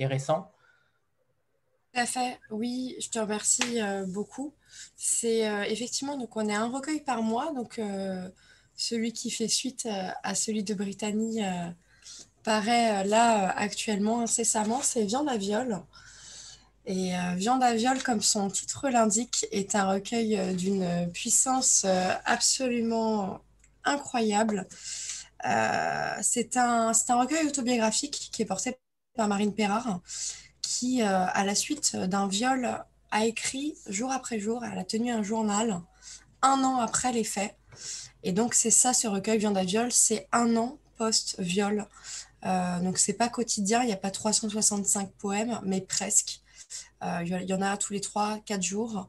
récent. 0.00 0.52
Tout 1.92 2.00
à 2.00 2.06
fait, 2.06 2.38
oui, 2.50 2.94
je 3.00 3.08
te 3.08 3.18
remercie 3.18 3.80
beaucoup. 4.06 4.54
C'est 4.96 5.40
effectivement, 5.70 6.16
donc 6.16 6.36
on 6.36 6.48
est 6.48 6.54
un 6.54 6.68
recueil 6.68 7.00
par 7.00 7.22
mois, 7.22 7.52
donc 7.52 7.80
celui 8.76 9.12
qui 9.12 9.30
fait 9.30 9.48
suite 9.48 9.88
à 10.22 10.34
celui 10.34 10.62
de 10.62 10.74
Brittany 10.74 11.42
paraît 12.44 13.02
là 13.04 13.48
actuellement 13.56 14.20
incessamment, 14.20 14.82
c'est 14.82 15.04
Viande 15.04 15.28
à 15.28 15.36
viol. 15.36 15.82
Et 16.86 17.16
euh, 17.16 17.34
Viande 17.34 17.64
à 17.64 17.74
viol, 17.74 18.00
comme 18.02 18.22
son 18.22 18.48
titre 18.48 18.88
l'indique, 18.88 19.46
est 19.50 19.74
un 19.74 19.90
recueil 19.90 20.38
euh, 20.38 20.52
d'une 20.52 21.10
puissance 21.12 21.82
euh, 21.84 22.12
absolument 22.24 23.40
incroyable. 23.84 24.66
c'est 26.22 26.56
un, 26.56 26.92
recueil 26.92 27.46
autobiographique 27.46 28.30
qui 28.32 28.42
est 28.42 28.46
porté 28.46 28.78
par 29.16 29.26
Marine 29.28 29.54
Perrard, 29.54 30.00
qui, 30.62 31.02
à 31.02 31.44
la 31.44 31.54
suite 31.54 31.94
d'un 31.94 32.26
viol, 32.26 32.84
a 33.12 33.26
écrit 33.26 33.76
jour 33.88 34.10
après 34.10 34.40
jour, 34.40 34.64
elle 34.64 34.78
a 34.78 34.84
tenu 34.84 35.12
un 35.12 35.22
journal 35.22 35.80
un 36.42 36.64
an 36.64 36.78
après 36.78 37.12
les 37.12 37.22
faits. 37.22 37.54
Et 38.24 38.32
donc, 38.32 38.54
c'est 38.54 38.72
ça, 38.72 38.92
ce 38.92 39.06
recueil 39.06 39.38
Viande 39.38 39.56
à 39.56 39.62
viol, 39.62 39.92
c'est 39.92 40.26
un 40.32 40.56
an 40.56 40.78
post-viol. 40.98 41.86
donc, 42.82 42.98
c'est 42.98 43.12
pas 43.12 43.28
quotidien, 43.28 43.82
il 43.82 43.86
n'y 43.86 43.92
a 43.92 43.96
pas 43.96 44.10
365 44.10 45.12
poèmes, 45.12 45.60
mais 45.64 45.80
presque. 45.80 46.40
Euh, 47.02 47.22
il 47.22 47.48
y 47.48 47.54
en 47.54 47.62
a 47.62 47.76
tous 47.76 47.92
les 47.92 48.00
3-4 48.00 48.62
jours. 48.62 49.08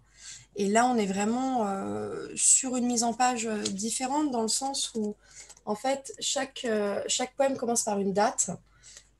Et 0.55 0.67
là, 0.67 0.85
on 0.85 0.97
est 0.97 1.05
vraiment 1.05 1.67
euh, 1.67 2.27
sur 2.35 2.75
une 2.75 2.87
mise 2.87 3.03
en 3.03 3.13
page 3.13 3.45
euh, 3.45 3.61
différente 3.61 4.31
dans 4.31 4.41
le 4.41 4.47
sens 4.47 4.91
où, 4.95 5.15
en 5.65 5.75
fait, 5.75 6.13
chaque, 6.19 6.65
chaque 7.07 7.35
poème 7.35 7.57
commence 7.57 7.83
par 7.83 7.99
une 7.99 8.13
date. 8.13 8.51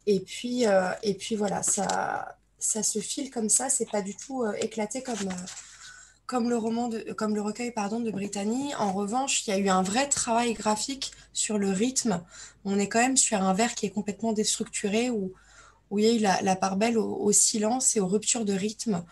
Et 0.06 0.22
puis, 0.22 0.64
et 1.04 1.14
puis 1.16 1.36
voilà, 1.36 1.62
ça, 1.62 2.38
ça 2.58 2.84
se 2.84 3.00
file 3.00 3.30
comme 3.30 3.50
ça. 3.50 3.70
C'est 3.70 3.92
pas 3.92 4.02
du 4.02 4.16
tout 4.16 4.46
éclaté 4.62 5.04
comme, 5.04 5.28
comme, 6.26 6.50
le 6.50 6.56
roman 6.56 6.88
de, 6.88 7.00
comme 7.12 7.36
le 7.36 7.42
recueil 7.42 7.72
pardon, 7.72 8.00
de 8.00 8.10
Brittany. 8.10 8.74
En 8.76 8.94
revanche, 8.94 9.46
il 9.46 9.50
y 9.50 9.54
a 9.54 9.58
eu 9.58 9.68
un 9.68 9.82
vrai 9.82 10.08
travail 10.08 10.54
graphique 10.54 11.12
sur 11.34 11.58
le 11.58 11.70
rythme. 11.70 12.24
On 12.64 12.80
est 12.80 12.88
quand 12.88 13.02
même 13.02 13.18
sur 13.18 13.42
un 13.42 13.54
vers 13.54 13.76
qui 13.76 13.86
est 13.86 13.92
complètement 13.92 14.32
déstructuré 14.32 15.10
où 15.10 15.34
où 15.90 16.00
il 16.00 16.06
y 16.06 16.10
a 16.10 16.14
eu 16.14 16.44
la, 16.44 16.56
part 16.56 16.78
belle 16.78 16.98
au, 16.98 17.32
silence 17.32 17.96
et 17.96 18.00
aux 18.00 18.08
ruptures 18.08 18.46
de 18.46 18.54
rythme 18.54 19.04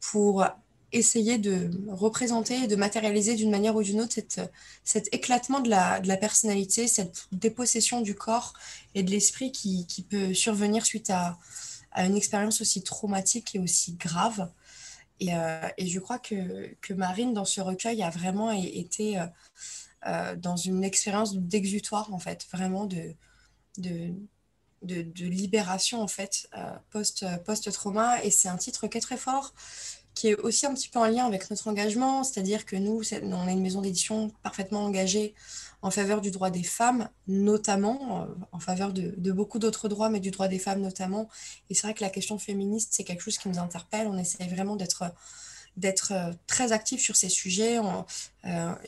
pour 0.00 0.44
essayer 0.92 1.38
de 1.38 1.70
représenter 1.88 2.64
et 2.64 2.66
de 2.66 2.76
matérialiser 2.76 3.34
d'une 3.34 3.50
manière 3.50 3.74
ou 3.76 3.82
d'une 3.82 4.00
autre 4.00 4.14
cet 4.84 5.14
éclatement 5.14 5.60
de 5.60 5.70
la, 5.70 6.16
personnalité, 6.16 6.86
cette 6.86 7.28
dépossession 7.32 8.00
du 8.00 8.14
corps 8.14 8.54
et 8.94 9.02
de 9.02 9.10
l'esprit 9.10 9.52
qui, 9.52 10.06
peut 10.08 10.34
survenir 10.34 10.84
suite 10.84 11.10
à, 11.10 11.38
une 11.96 12.16
expérience 12.16 12.60
aussi 12.60 12.82
traumatique 12.82 13.54
et 13.54 13.58
aussi 13.58 13.94
grave. 13.94 14.50
Et, 15.20 15.34
euh, 15.34 15.68
je 15.78 15.98
crois 15.98 16.18
que, 16.18 16.92
Marine, 16.94 17.32
dans 17.32 17.44
ce 17.44 17.60
recueil, 17.60 18.02
a 18.02 18.10
vraiment 18.10 18.50
été 18.50 19.18
euh, 19.18 19.26
euh, 20.06 20.36
dans 20.36 20.56
une 20.56 20.84
expérience 20.84 21.36
d'exutoire, 21.36 22.12
en 22.12 22.18
fait, 22.18 22.46
vraiment 22.50 22.86
de, 22.86 23.14
de, 23.78 24.12
de, 24.82 25.24
libération 25.24 26.02
en 26.02 26.08
fait 26.08 26.48
euh, 26.56 26.72
post, 26.90 27.24
post-trauma 27.44 28.22
et 28.24 28.30
c'est 28.30 28.48
un 28.48 28.56
titre 28.56 28.86
qui 28.86 28.98
est 28.98 29.00
très 29.00 29.16
fort 29.16 29.54
qui 30.14 30.28
est 30.28 30.34
aussi 30.40 30.66
un 30.66 30.74
petit 30.74 30.88
peu 30.88 30.98
en 30.98 31.06
lien 31.06 31.26
avec 31.26 31.48
notre 31.50 31.68
engagement, 31.68 32.22
c'est-à-dire 32.22 32.66
que 32.66 32.76
nous, 32.76 33.00
on 33.22 33.48
est 33.48 33.52
une 33.52 33.62
maison 33.62 33.80
d'édition 33.80 34.30
parfaitement 34.42 34.84
engagée 34.84 35.34
en 35.80 35.90
faveur 35.90 36.20
du 36.20 36.30
droit 36.30 36.50
des 36.50 36.62
femmes, 36.62 37.08
notamment, 37.26 38.22
euh, 38.22 38.26
en 38.52 38.60
faveur 38.60 38.92
de, 38.92 39.32
beaucoup 39.32 39.58
d'autres 39.58 39.88
droits, 39.88 40.10
mais 40.10 40.20
du 40.20 40.30
droit 40.30 40.48
des 40.48 40.58
femmes 40.58 40.80
notamment. 40.80 41.28
Et 41.70 41.74
c'est 41.74 41.82
vrai 41.86 41.94
que 41.94 42.04
la 42.04 42.10
question 42.10 42.38
féministe, 42.38 42.90
c'est 42.92 43.04
quelque 43.04 43.22
chose 43.22 43.38
qui 43.38 43.48
nous 43.48 43.58
interpelle. 43.58 44.06
On 44.06 44.18
essaie 44.18 44.46
vraiment 44.46 44.76
d'être 44.76 46.12
euh, 46.12 46.32
très 46.46 46.72
actif 46.72 47.00
sur 47.00 47.16
ces 47.16 47.30
sujets. 47.30 47.80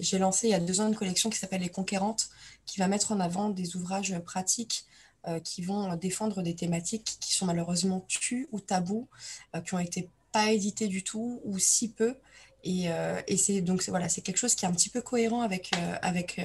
J'ai 0.01 0.19
lancé 0.19 0.49
il 0.49 0.51
y 0.51 0.55
a 0.55 0.61
deux 0.61 0.81
ans 0.81 0.89
une 0.89 0.95
collection 0.95 1.31
qui 1.31 1.39
s'appelle 1.39 1.62
Les 1.62 1.71
Conquérantes, 1.71 2.29
qui 2.66 2.79
va 2.79 2.87
mettre 2.87 3.12
en 3.12 3.21
avant 3.21 3.49
des 3.49 3.77
ouvrages 3.77 4.16
pratiques 4.21 4.85
euh, 4.87 5.03
qui 5.43 5.63
vont 5.63 5.97
défendre 5.97 6.43
des 6.43 6.55
thématiques 6.55 7.17
qui 7.21 7.35
sont 7.35 7.47
malheureusement 7.47 8.05
tues 8.09 8.49
ou 8.53 8.61
tabous, 8.61 9.09
euh, 9.55 9.61
qui 9.61 9.75
ont 9.75 9.79
été 9.79 10.09
pas 10.33 10.53
éditées 10.53 10.89
du 10.89 11.03
tout 11.03 11.41
ou 11.45 11.59
si 11.59 11.89
peu. 11.91 12.17
Et, 12.63 12.91
euh, 12.91 13.21
c'est 13.37 13.61
donc 13.61 13.83
voilà, 13.89 14.09
c'est 14.09 14.21
quelque 14.21 14.39
chose 14.39 14.55
qui 14.55 14.65
est 14.65 14.69
un 14.69 14.73
petit 14.73 14.89
peu 14.89 15.03
cohérent 15.03 15.43
avec, 15.43 15.71
avec, 16.03 16.41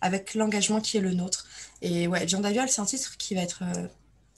avec 0.00 0.34
l'engagement 0.34 0.80
qui 0.80 0.96
est 0.96 1.00
le 1.00 1.12
nôtre. 1.12 1.46
Et 1.82 2.06
ouais, 2.06 2.26
Jean 2.28 2.40
Daviol, 2.40 2.68
c'est 2.68 2.80
un 2.80 2.86
titre 2.86 3.16
qui 3.16 3.34
va 3.34 3.42
être 3.42 3.64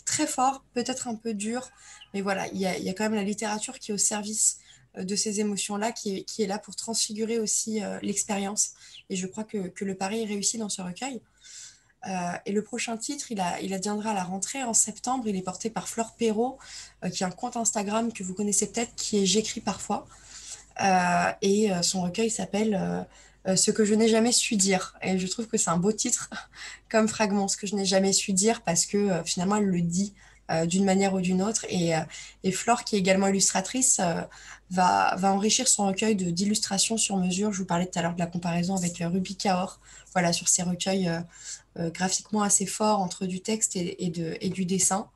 très 0.06 0.26
fort, 0.26 0.64
peut-être 0.72 1.06
un 1.06 1.14
peu 1.14 1.34
dur, 1.34 1.68
mais 2.14 2.22
voilà, 2.22 2.48
il 2.48 2.58
y 2.58 2.66
a, 2.66 2.92
quand 2.94 3.04
même 3.04 3.14
la 3.14 3.24
littérature 3.24 3.78
qui 3.78 3.90
est 3.90 3.94
au 3.94 3.98
service 3.98 4.58
de 4.96 5.16
ces 5.16 5.40
émotions-là, 5.40 5.92
qui 5.92 6.24
qui 6.24 6.42
est 6.42 6.46
là 6.46 6.58
pour 6.58 6.74
transfigurer 6.74 7.38
aussi 7.38 7.80
l'expérience. 8.00 8.70
Et 9.10 9.16
je 9.16 9.26
crois 9.26 9.44
que, 9.44 9.68
que, 9.68 9.84
le 9.84 9.94
pari 9.94 10.22
est 10.22 10.26
réussi 10.26 10.56
dans 10.56 10.70
ce 10.70 10.80
recueil. 10.80 11.20
Euh, 12.08 12.32
et 12.46 12.52
le 12.52 12.62
prochain 12.62 12.96
titre, 12.96 13.30
il, 13.30 13.40
adviendra 13.40 14.10
à 14.10 14.14
la 14.14 14.24
rentrée 14.24 14.62
en 14.62 14.74
septembre. 14.74 15.28
Il 15.28 15.36
est 15.36 15.42
porté 15.42 15.70
par 15.70 15.88
Fleur 15.88 16.14
Perrault, 16.14 16.58
euh, 17.04 17.10
qui 17.10 17.24
a 17.24 17.26
un 17.26 17.30
compte 17.30 17.56
Instagram 17.56 18.12
que 18.12 18.22
vous 18.22 18.34
connaissez 18.34 18.70
peut-être, 18.70 18.94
qui 18.96 19.18
est 19.18 19.26
J'écris 19.26 19.60
parfois. 19.60 20.06
Euh, 20.82 21.32
et 21.42 21.70
son 21.82 22.02
recueil 22.02 22.30
s'appelle 22.30 23.06
Ce 23.56 23.70
que 23.70 23.84
je 23.84 23.94
n'ai 23.94 24.08
jamais 24.08 24.32
su 24.32 24.56
dire. 24.56 24.96
Et 25.02 25.18
je 25.18 25.26
trouve 25.26 25.46
que 25.48 25.58
c'est 25.58 25.70
un 25.70 25.76
beau 25.76 25.92
titre 25.92 26.30
comme 26.90 27.08
fragment, 27.08 27.48
Ce 27.48 27.56
que 27.56 27.66
je 27.66 27.74
n'ai 27.74 27.84
jamais 27.84 28.12
su 28.12 28.32
dire, 28.32 28.62
parce 28.62 28.86
que 28.86 29.22
finalement, 29.24 29.56
elle 29.56 29.66
le 29.66 29.82
dit 29.82 30.14
d'une 30.66 30.84
manière 30.84 31.14
ou 31.14 31.20
d'une 31.20 31.42
autre. 31.42 31.66
Et, 31.68 31.92
et, 32.42 32.52
Flore, 32.52 32.84
qui 32.84 32.96
est 32.96 32.98
également 32.98 33.26
illustratrice, 33.26 34.00
va, 34.70 35.14
va, 35.16 35.32
enrichir 35.32 35.68
son 35.68 35.86
recueil 35.86 36.14
d'illustrations 36.14 36.96
sur 36.96 37.16
mesure. 37.16 37.52
Je 37.52 37.58
vous 37.58 37.66
parlais 37.66 37.86
tout 37.86 37.98
à 37.98 38.02
l'heure 38.02 38.14
de 38.14 38.18
la 38.18 38.26
comparaison 38.26 38.76
avec 38.76 38.98
Ruby 38.98 39.36
Kaur, 39.36 39.80
voilà, 40.12 40.32
sur 40.32 40.48
ses 40.48 40.62
recueils 40.62 41.10
euh, 41.78 41.90
graphiquement 41.90 42.42
assez 42.42 42.66
forts 42.66 43.00
entre 43.00 43.24
du 43.26 43.40
texte 43.40 43.76
et, 43.76 44.10
de, 44.10 44.36
et 44.40 44.48
du 44.48 44.64
dessin. 44.64 45.08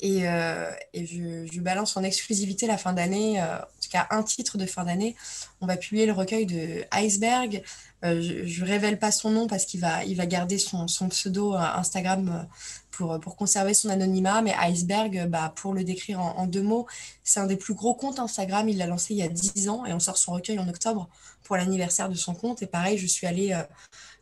Et, 0.00 0.28
euh, 0.28 0.70
et 0.92 1.06
je, 1.06 1.60
balance 1.60 1.96
en 1.96 2.02
exclusivité 2.02 2.66
la 2.66 2.76
fin 2.76 2.92
d'année, 2.92 3.40
euh, 3.40 3.56
en 3.56 3.80
tout 3.82 3.88
cas 3.90 4.06
un 4.10 4.22
titre 4.22 4.58
de 4.58 4.66
fin 4.66 4.84
d'année. 4.84 5.16
On 5.62 5.66
va 5.66 5.78
publier 5.78 6.04
le 6.04 6.12
recueil 6.12 6.44
de 6.44 6.84
Iceberg. 6.90 7.62
Euh, 8.04 8.20
je 8.20 8.62
ne 8.62 8.68
révèle 8.68 8.98
pas 8.98 9.10
son 9.10 9.30
nom 9.30 9.46
parce 9.46 9.64
qu'il 9.64 9.80
va, 9.80 10.04
il 10.04 10.16
va 10.16 10.26
garder 10.26 10.58
son, 10.58 10.86
pseudo 10.86 11.54
Instagram 11.54 12.46
pour, 12.90 13.18
pour, 13.20 13.36
conserver 13.36 13.74
son 13.74 13.88
anonymat. 13.88 14.42
Mais 14.42 14.54
Iceberg, 14.54 15.28
bah, 15.28 15.52
pour 15.56 15.72
le 15.72 15.82
décrire 15.82 16.20
en, 16.20 16.46
deux 16.46 16.62
mots, 16.62 16.86
c'est 17.24 17.40
un 17.40 17.46
des 17.46 17.56
plus 17.56 17.74
gros 17.74 17.94
comptes 17.94 18.18
Instagram. 18.18 18.68
Il 18.68 18.78
l'a 18.78 18.86
lancé 18.86 19.14
il 19.14 19.18
y 19.18 19.22
a 19.22 19.28
10 19.28 19.68
ans 19.68 19.86
et 19.86 19.92
on 19.92 20.00
sort 20.00 20.18
son 20.18 20.32
recueil 20.32 20.58
en 20.58 20.68
octobre 20.68 21.08
pour 21.42 21.56
l'anniversaire 21.56 22.08
de 22.08 22.14
son 22.14 22.34
compte. 22.34 22.62
Et 22.62 22.66
pareil, 22.66 22.98
je 22.98 23.06
suis 23.06 23.26
allée 23.26 23.58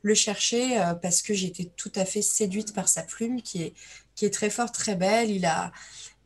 le 0.03 0.15
chercher 0.15 0.81
parce 1.03 1.23
que 1.23 1.35
j'étais 1.35 1.71
tout 1.77 1.93
à 1.97 2.05
fait 2.05 2.23
séduite 2.23 2.75
par 2.75 2.89
sa 2.89 3.03
plume 3.03 3.43
qui 3.43 3.63
est 3.63 3.75
qui 4.15 4.25
est 4.25 4.31
très 4.31 4.51
forte, 4.51 4.75
très 4.75 4.97
belle. 4.97 5.31
Il 5.31 5.45
a, 5.47 5.73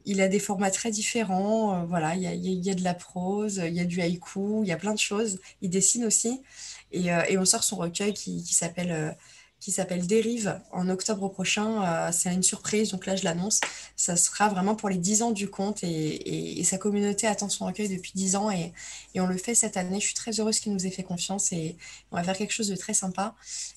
il 0.04 0.20
a 0.20 0.28
des 0.28 0.38
formats 0.38 0.70
très 0.70 0.90
différents. 0.90 1.74
Euh, 1.74 1.86
voilà, 1.86 2.14
il 2.14 2.22
y, 2.22 2.26
a, 2.26 2.34
il 2.34 2.64
y, 2.64 2.70
a, 2.70 2.74
de 2.74 2.84
la 2.84 2.94
prose, 2.94 3.62
il 3.64 3.74
y 3.74 3.80
a 3.80 3.84
du 3.84 4.00
haïku, 4.00 4.62
il 4.62 4.68
y 4.68 4.72
a 4.72 4.76
plein 4.76 4.94
de 4.94 4.98
choses. 4.98 5.38
Il 5.62 5.70
dessine 5.70 6.04
aussi. 6.04 6.42
Et, 6.92 7.12
euh, 7.12 7.22
et 7.28 7.38
on 7.38 7.44
sort 7.44 7.64
son 7.64 7.76
recueil 7.76 8.14
qui, 8.14 8.42
s'appelle 8.46 8.92
euh, 8.92 9.10
qui 9.60 9.72
s'appelle 9.72 10.06
Dérive 10.06 10.60
en 10.70 10.88
octobre 10.88 11.28
prochain. 11.28 11.82
Euh, 11.82 12.10
c'est 12.12 12.32
une 12.32 12.42
surprise, 12.42 12.90
donc 12.90 13.06
là 13.06 13.16
je 13.16 13.24
l'annonce. 13.24 13.60
Ça 13.96 14.16
sera 14.16 14.48
vraiment 14.48 14.76
pour 14.76 14.88
les 14.88 14.96
10 14.96 15.22
ans 15.22 15.30
du 15.32 15.50
conte 15.50 15.82
et, 15.82 16.62
sa 16.64 16.78
communauté 16.78 17.26
attend 17.26 17.48
son 17.48 17.66
recueil 17.66 17.88
depuis 17.88 18.12
10 18.14 18.36
ans 18.36 18.50
et, 18.50 18.72
on 19.16 19.26
le 19.26 19.36
fait 19.36 19.54
cette 19.54 19.76
année. 19.76 19.98
Je 19.98 20.06
suis 20.06 20.14
très 20.14 20.38
heureuse 20.38 20.60
qu'il 20.60 20.72
nous 20.72 20.86
ait 20.86 20.90
fait 20.90 21.02
confiance 21.02 21.52
et 21.52 21.76
on 22.12 22.16
va 22.16 22.22
faire 22.22 22.36
quelque 22.36 22.52
chose 22.52 22.68
de 22.68 22.76
très 22.76 22.94
sympa. 22.94 23.34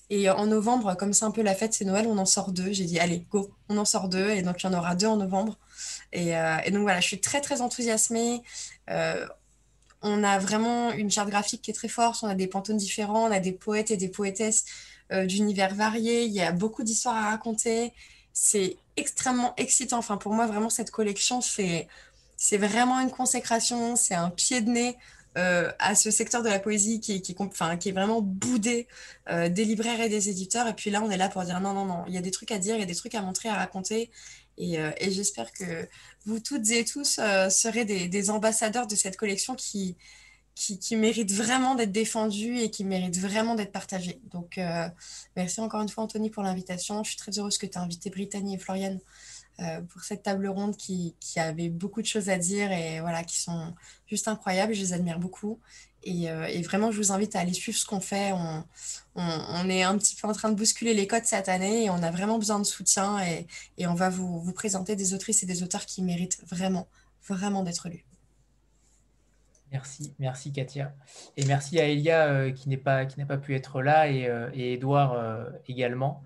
Et 0.08 0.30
en 0.30 0.46
novembre, 0.46 0.94
comme 0.96 1.12
c'est 1.12 1.24
un 1.24 1.32
peu 1.32 1.42
la 1.42 1.54
fête, 1.54 1.74
c'est 1.74 1.84
Noël, 1.84 2.06
on 2.06 2.18
en 2.18 2.26
sort 2.26 2.52
deux. 2.52 2.72
J'ai 2.72 2.84
dit 2.84 3.00
allez, 3.00 3.26
go, 3.30 3.50
on 3.68 3.76
en 3.76 3.84
sort 3.84 4.08
deux 4.08 4.30
et 4.30 4.42
donc 4.42 4.62
il 4.62 4.66
y 4.66 4.68
en 4.68 4.78
aura 4.78 4.94
deux 4.94 5.08
en 5.08 5.16
novembre. 5.16 5.58
Et, 6.12 6.32
donc 6.70 6.82
voilà, 6.82 7.00
je 7.00 7.06
suis 7.08 7.20
très 7.20 7.40
très 7.40 7.60
enthousiasmée. 7.60 8.42
On 10.02 10.24
a 10.24 10.38
vraiment 10.38 10.92
une 10.92 11.10
charte 11.10 11.30
graphique 11.30 11.62
qui 11.62 11.70
est 11.70 11.74
très 11.74 11.88
forte, 11.88 12.22
on 12.22 12.28
a 12.28 12.34
des 12.34 12.46
pantones 12.46 12.76
différents, 12.76 13.28
on 13.28 13.30
a 13.30 13.40
des 13.40 13.52
poètes 13.52 13.90
et 13.90 13.96
des 13.96 14.08
poétesses 14.08 14.64
euh, 15.12 15.26
d'univers 15.26 15.74
variés, 15.74 16.24
il 16.24 16.32
y 16.32 16.40
a 16.40 16.52
beaucoup 16.52 16.82
d'histoires 16.82 17.16
à 17.16 17.30
raconter. 17.30 17.92
C'est 18.32 18.76
extrêmement 18.96 19.54
excitant. 19.56 19.98
Enfin, 19.98 20.16
pour 20.16 20.32
moi, 20.32 20.46
vraiment, 20.46 20.70
cette 20.70 20.90
collection, 20.90 21.40
c'est, 21.40 21.88
vraiment 22.52 22.98
une 23.00 23.10
consécration, 23.10 23.94
c'est 23.94 24.14
un 24.14 24.30
pied 24.30 24.60
de 24.60 24.70
nez 24.70 24.96
euh, 25.38 25.70
à 25.78 25.94
ce 25.94 26.10
secteur 26.10 26.42
de 26.42 26.48
la 26.48 26.58
poésie 26.58 27.00
qui, 27.00 27.22
qui 27.22 27.32
est 27.32 27.92
vraiment 27.92 28.20
boudé 28.20 28.86
euh, 29.30 29.48
des 29.48 29.64
libraires 29.64 30.00
et 30.00 30.08
des 30.08 30.28
éditeurs. 30.28 30.66
Et 30.66 30.74
puis 30.74 30.90
là, 30.90 31.02
on 31.02 31.10
est 31.10 31.16
là 31.16 31.28
pour 31.28 31.42
dire 31.42 31.60
non, 31.60 31.74
non, 31.74 31.84
non, 31.84 32.04
il 32.08 32.14
y 32.14 32.18
a 32.18 32.22
des 32.22 32.30
trucs 32.30 32.50
à 32.50 32.58
dire, 32.58 32.74
il 32.76 32.80
y 32.80 32.82
a 32.82 32.86
des 32.86 32.94
trucs 32.94 33.14
à 33.14 33.22
montrer, 33.22 33.48
à 33.48 33.54
raconter. 33.54 34.10
Et, 34.58 34.78
euh, 34.78 34.90
et 34.98 35.10
j'espère 35.10 35.52
que 35.52 35.88
vous 36.26 36.40
toutes 36.40 36.70
et 36.70 36.84
tous 36.84 37.18
euh, 37.18 37.48
serez 37.48 37.84
des, 37.84 38.30
ambassadeurs 38.30 38.86
de 38.86 38.94
cette 38.94 39.16
collection 39.16 39.54
qui, 39.54 39.96
qui, 40.54 40.96
mérite 40.96 41.32
vraiment 41.32 41.74
d'être 41.74 41.92
défendu 41.92 42.58
et 42.58 42.70
qui 42.70 42.84
mérite 42.84 43.18
vraiment 43.18 43.54
d'être 43.54 43.72
partagé. 43.72 44.20
Donc, 44.30 44.58
euh, 44.58 44.88
merci 45.36 45.60
encore 45.60 45.82
une 45.82 45.88
fois, 45.88 46.04
Anthony, 46.04 46.30
pour 46.30 46.42
l'invitation. 46.42 47.02
Je 47.02 47.10
suis 47.10 47.18
très 47.18 47.38
heureuse 47.38 47.58
que 47.58 47.66
tu 47.66 47.78
aies 47.78 47.82
invité 47.82 48.10
Brittany 48.10 48.54
et 48.54 48.58
Floriane 48.58 49.00
pour 49.90 50.02
cette 50.02 50.24
table 50.24 50.48
ronde 50.48 50.76
qui, 50.76 51.14
qui, 51.20 51.38
avait 51.38 51.68
beaucoup 51.68 52.02
de 52.02 52.06
choses 52.06 52.28
à 52.30 52.36
dire 52.36 52.72
et 52.72 53.00
voilà, 53.00 53.22
qui 53.22 53.40
sont 53.40 53.74
juste 54.08 54.26
incroyables. 54.26 54.74
Je 54.74 54.80
les 54.80 54.92
admire 54.92 55.20
beaucoup. 55.20 55.60
Et, 56.04 56.30
euh, 56.30 56.46
et 56.46 56.62
vraiment, 56.62 56.90
je 56.90 56.98
vous 56.98 57.12
invite 57.12 57.36
à 57.36 57.40
aller 57.40 57.52
suivre 57.52 57.78
ce 57.78 57.86
qu'on 57.86 58.00
fait. 58.00 58.32
On, 58.32 59.68
est 59.68 59.82
un 59.82 59.96
petit 59.98 60.16
peu 60.16 60.26
en 60.26 60.32
train 60.32 60.50
de 60.50 60.56
bousculer 60.56 60.94
les 60.94 61.06
codes 61.06 61.24
cette 61.24 61.48
année 61.48 61.84
et 61.84 61.90
on 61.90 62.02
a 62.02 62.10
vraiment 62.10 62.38
besoin 62.38 62.58
de 62.58 62.64
soutien. 62.64 63.18
Et, 63.78 63.86
on 63.86 63.94
va 63.94 64.10
vous, 64.10 64.52
présenter 64.52 64.96
des 64.96 65.14
autrices 65.14 65.42
et 65.42 65.46
des 65.46 65.62
auteurs 65.62 65.86
qui 65.86 66.02
méritent 66.02 66.42
vraiment, 66.48 66.88
vraiment 67.26 67.62
d'être 67.62 67.88
lus. 67.88 68.04
Merci, 69.70 70.12
merci 70.18 70.52
Katia. 70.52 70.94
Et 71.38 71.46
merci 71.46 71.80
à 71.80 71.86
Elia 71.86 72.26
euh, 72.26 72.50
qui 72.50 72.68
n'est 72.68 72.76
pas 72.76 73.06
pas 73.06 73.38
pu 73.38 73.54
être 73.54 73.80
là 73.80 74.06
et, 74.06 74.26
euh, 74.26 74.50
et 74.52 74.74
Edouard 74.74 75.16
également. 75.66 76.22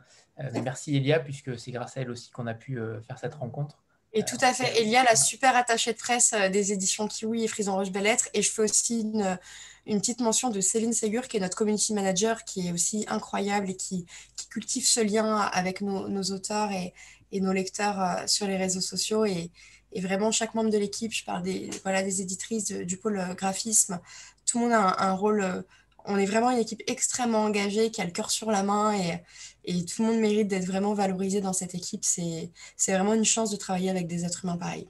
Mais 0.53 0.61
merci 0.62 0.97
Elia 0.97 1.20
puisque 1.20 1.59
c'est 1.59 1.70
grâce 1.70 1.97
à 1.97 2.01
elle 2.01 2.11
aussi 2.11 2.31
qu'on 2.31 2.47
a 2.47 2.55
pu 2.55 2.78
faire 3.07 3.19
cette 3.19 3.35
rencontre. 3.35 3.85
Et 4.18 4.24
tout 4.24 4.38
à 4.40 4.55
fait. 4.55 4.80
Elia, 4.80 5.05
la 5.05 5.14
super 5.14 5.55
attachée 5.55 5.93
de 5.93 5.98
presse 5.98 6.32
euh, 6.32 6.48
des 6.48 6.72
éditions 6.72 7.06
Kiwi 7.06 7.44
et 7.44 7.48
Frison 7.48 7.74
Roche 7.74 7.90
Bellettre. 7.90 8.30
Et 8.32 8.40
je 8.40 8.51
fais 8.51 8.62
aussi 8.62 9.02
une, 9.02 9.38
une, 9.84 10.01
petite 10.01 10.20
mention 10.20 10.48
de 10.48 10.59
Céline 10.62 10.94
Ségur, 10.94 11.28
qui 11.28 11.36
est 11.36 11.40
notre 11.40 11.55
community 11.55 11.93
manager, 11.93 12.43
qui 12.44 12.66
est 12.66 12.72
aussi 12.72 13.05
incroyable 13.09 13.68
et 13.68 13.76
qui, 13.76 14.06
cultive 14.48 14.86
ce 14.86 15.01
lien 15.01 15.36
avec 15.36 15.82
nos, 15.82 16.22
auteurs 16.32 16.70
et, 16.72 16.94
nos 17.30 17.52
lecteurs 17.52 18.26
sur 18.26 18.47
les 18.47 18.56
réseaux 18.56 18.80
sociaux. 18.80 19.26
Et, 19.26 19.51
vraiment, 19.94 20.30
chaque 20.30 20.55
membre 20.55 20.70
de 20.70 20.78
l'équipe, 20.78 21.12
je 21.12 21.22
parle 21.22 21.43
des, 21.43 22.22
éditrices, 22.22 22.68
du 22.68 22.97
pôle 22.97 23.22
graphisme, 23.36 24.01
tout 24.47 24.60
le 24.60 24.64
monde 24.64 24.72
a 24.72 25.05
un, 25.05 25.12
rôle. 25.12 25.64
On 26.07 26.16
est 26.16 26.27
vraiment 26.27 26.51
une 26.51 26.59
équipe 26.59 26.83
extrêmement 26.87 27.43
engagée, 27.43 27.91
qui 27.91 28.01
a 28.01 28.05
le 28.05 28.11
cœur 28.11 28.31
sur 28.31 28.51
la 28.51 28.62
main 28.62 28.97
et, 28.97 29.23
et 29.65 29.85
tout 29.85 30.03
le 30.03 30.09
monde 30.09 30.20
mérite 30.20 30.49
d'être 30.49 30.66
vraiment 30.66 30.95
valorisé 30.95 31.41
dans 31.41 31.53
cette 31.53 31.74
équipe. 31.74 32.05
C'est 32.05 32.53
vraiment 32.89 33.15
une 33.15 33.24
chance 33.24 33.51
de 33.51 33.57
travailler 33.57 33.91
avec 33.91 34.07
des 34.07 34.24
êtres 34.24 34.45
humains 34.45 34.57
pareils. 34.57 34.89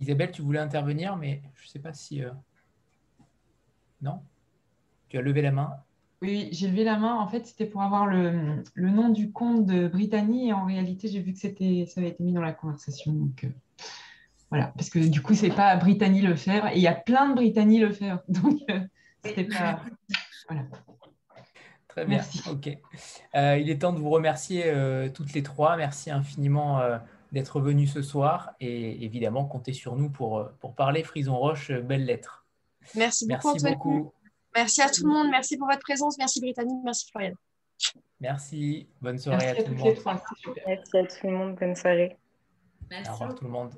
Isabelle, 0.00 0.30
tu 0.30 0.42
voulais 0.42 0.58
intervenir, 0.58 1.16
mais 1.16 1.42
je 1.56 1.66
ne 1.66 1.70
sais 1.70 1.78
pas 1.78 1.92
si. 1.92 2.22
Euh... 2.22 2.30
Non? 4.02 4.20
Tu 5.08 5.18
as 5.18 5.22
levé 5.22 5.42
la 5.42 5.52
main 5.52 5.70
oui, 6.22 6.48
j'ai 6.50 6.68
levé 6.68 6.82
la 6.84 6.98
main. 6.98 7.14
En 7.14 7.28
fait, 7.28 7.46
c'était 7.46 7.66
pour 7.66 7.82
avoir 7.82 8.06
le, 8.06 8.62
le, 8.74 8.90
nom 8.90 9.10
du 9.10 9.32
compte 9.32 9.66
de 9.66 9.86
Brittany. 9.86 10.48
Et 10.48 10.52
en 10.52 10.64
réalité, 10.64 11.08
j'ai 11.08 11.20
vu 11.20 11.32
que 11.32 11.38
c'était, 11.38 11.84
ça 11.86 12.00
avait 12.00 12.10
été 12.10 12.22
mis 12.24 12.32
dans 12.32 12.40
la 12.40 12.52
conversation. 12.52 13.12
Donc, 13.12 13.44
euh, 13.44 13.48
voilà. 14.50 14.72
Parce 14.76 14.88
que 14.88 14.98
du 14.98 15.20
coup, 15.20 15.34
c'est 15.34 15.50
pas 15.50 15.76
Brittany 15.76 16.22
Lefebvre. 16.22 16.68
Et 16.68 16.76
il 16.76 16.82
y 16.82 16.86
a 16.86 16.94
plein 16.94 17.28
de 17.28 17.34
Brittany 17.34 17.80
Lefebvre. 17.80 18.22
Donc, 18.28 18.60
euh, 18.70 18.80
pas. 19.34 19.82
Voilà. 20.48 20.62
Très 21.88 22.04
bien. 22.04 22.16
Merci. 22.16 22.42
Ok. 22.50 22.68
Euh, 23.34 23.58
il 23.58 23.70
est 23.70 23.78
temps 23.78 23.92
de 23.92 23.98
vous 23.98 24.10
remercier 24.10 24.64
euh, 24.66 25.08
toutes 25.08 25.32
les 25.32 25.42
trois. 25.42 25.76
Merci 25.76 26.10
infiniment 26.10 26.80
euh, 26.80 26.98
d'être 27.32 27.60
venus 27.60 27.92
ce 27.92 28.02
soir. 28.02 28.52
Et 28.60 29.04
évidemment, 29.04 29.44
comptez 29.44 29.72
sur 29.72 29.96
nous 29.96 30.10
pour, 30.10 30.46
pour 30.60 30.74
parler 30.74 31.02
Frison 31.02 31.36
Roche, 31.36 31.72
belles 31.72 32.04
lettres. 32.04 32.44
Merci 32.94 33.26
beaucoup, 33.26 33.52
Merci 33.52 33.66
beaucoup. 33.66 34.12
Merci 34.54 34.82
à 34.82 34.90
tout 34.90 35.06
le 35.06 35.12
monde. 35.12 35.28
Merci 35.30 35.56
pour 35.56 35.68
votre 35.68 35.80
présence. 35.80 36.18
Merci 36.18 36.40
Brittany. 36.40 36.74
Merci 36.84 37.10
Florian. 37.10 37.34
Merci. 38.20 38.88
Bonne 39.00 39.18
soirée 39.18 39.38
Merci 39.44 39.60
à, 39.60 39.64
tout 39.64 39.70
le 39.70 39.76
monde. 39.76 39.96
Merci 40.66 40.96
à 40.96 41.04
tout 41.04 41.26
le 41.26 41.32
monde. 41.32 41.56
Bonne 41.56 41.76
soirée. 41.76 42.16
Merci. 42.90 43.10
Au 43.10 43.12
revoir 43.14 43.34
tout 43.34 43.44
le 43.44 43.50
monde. 43.50 43.74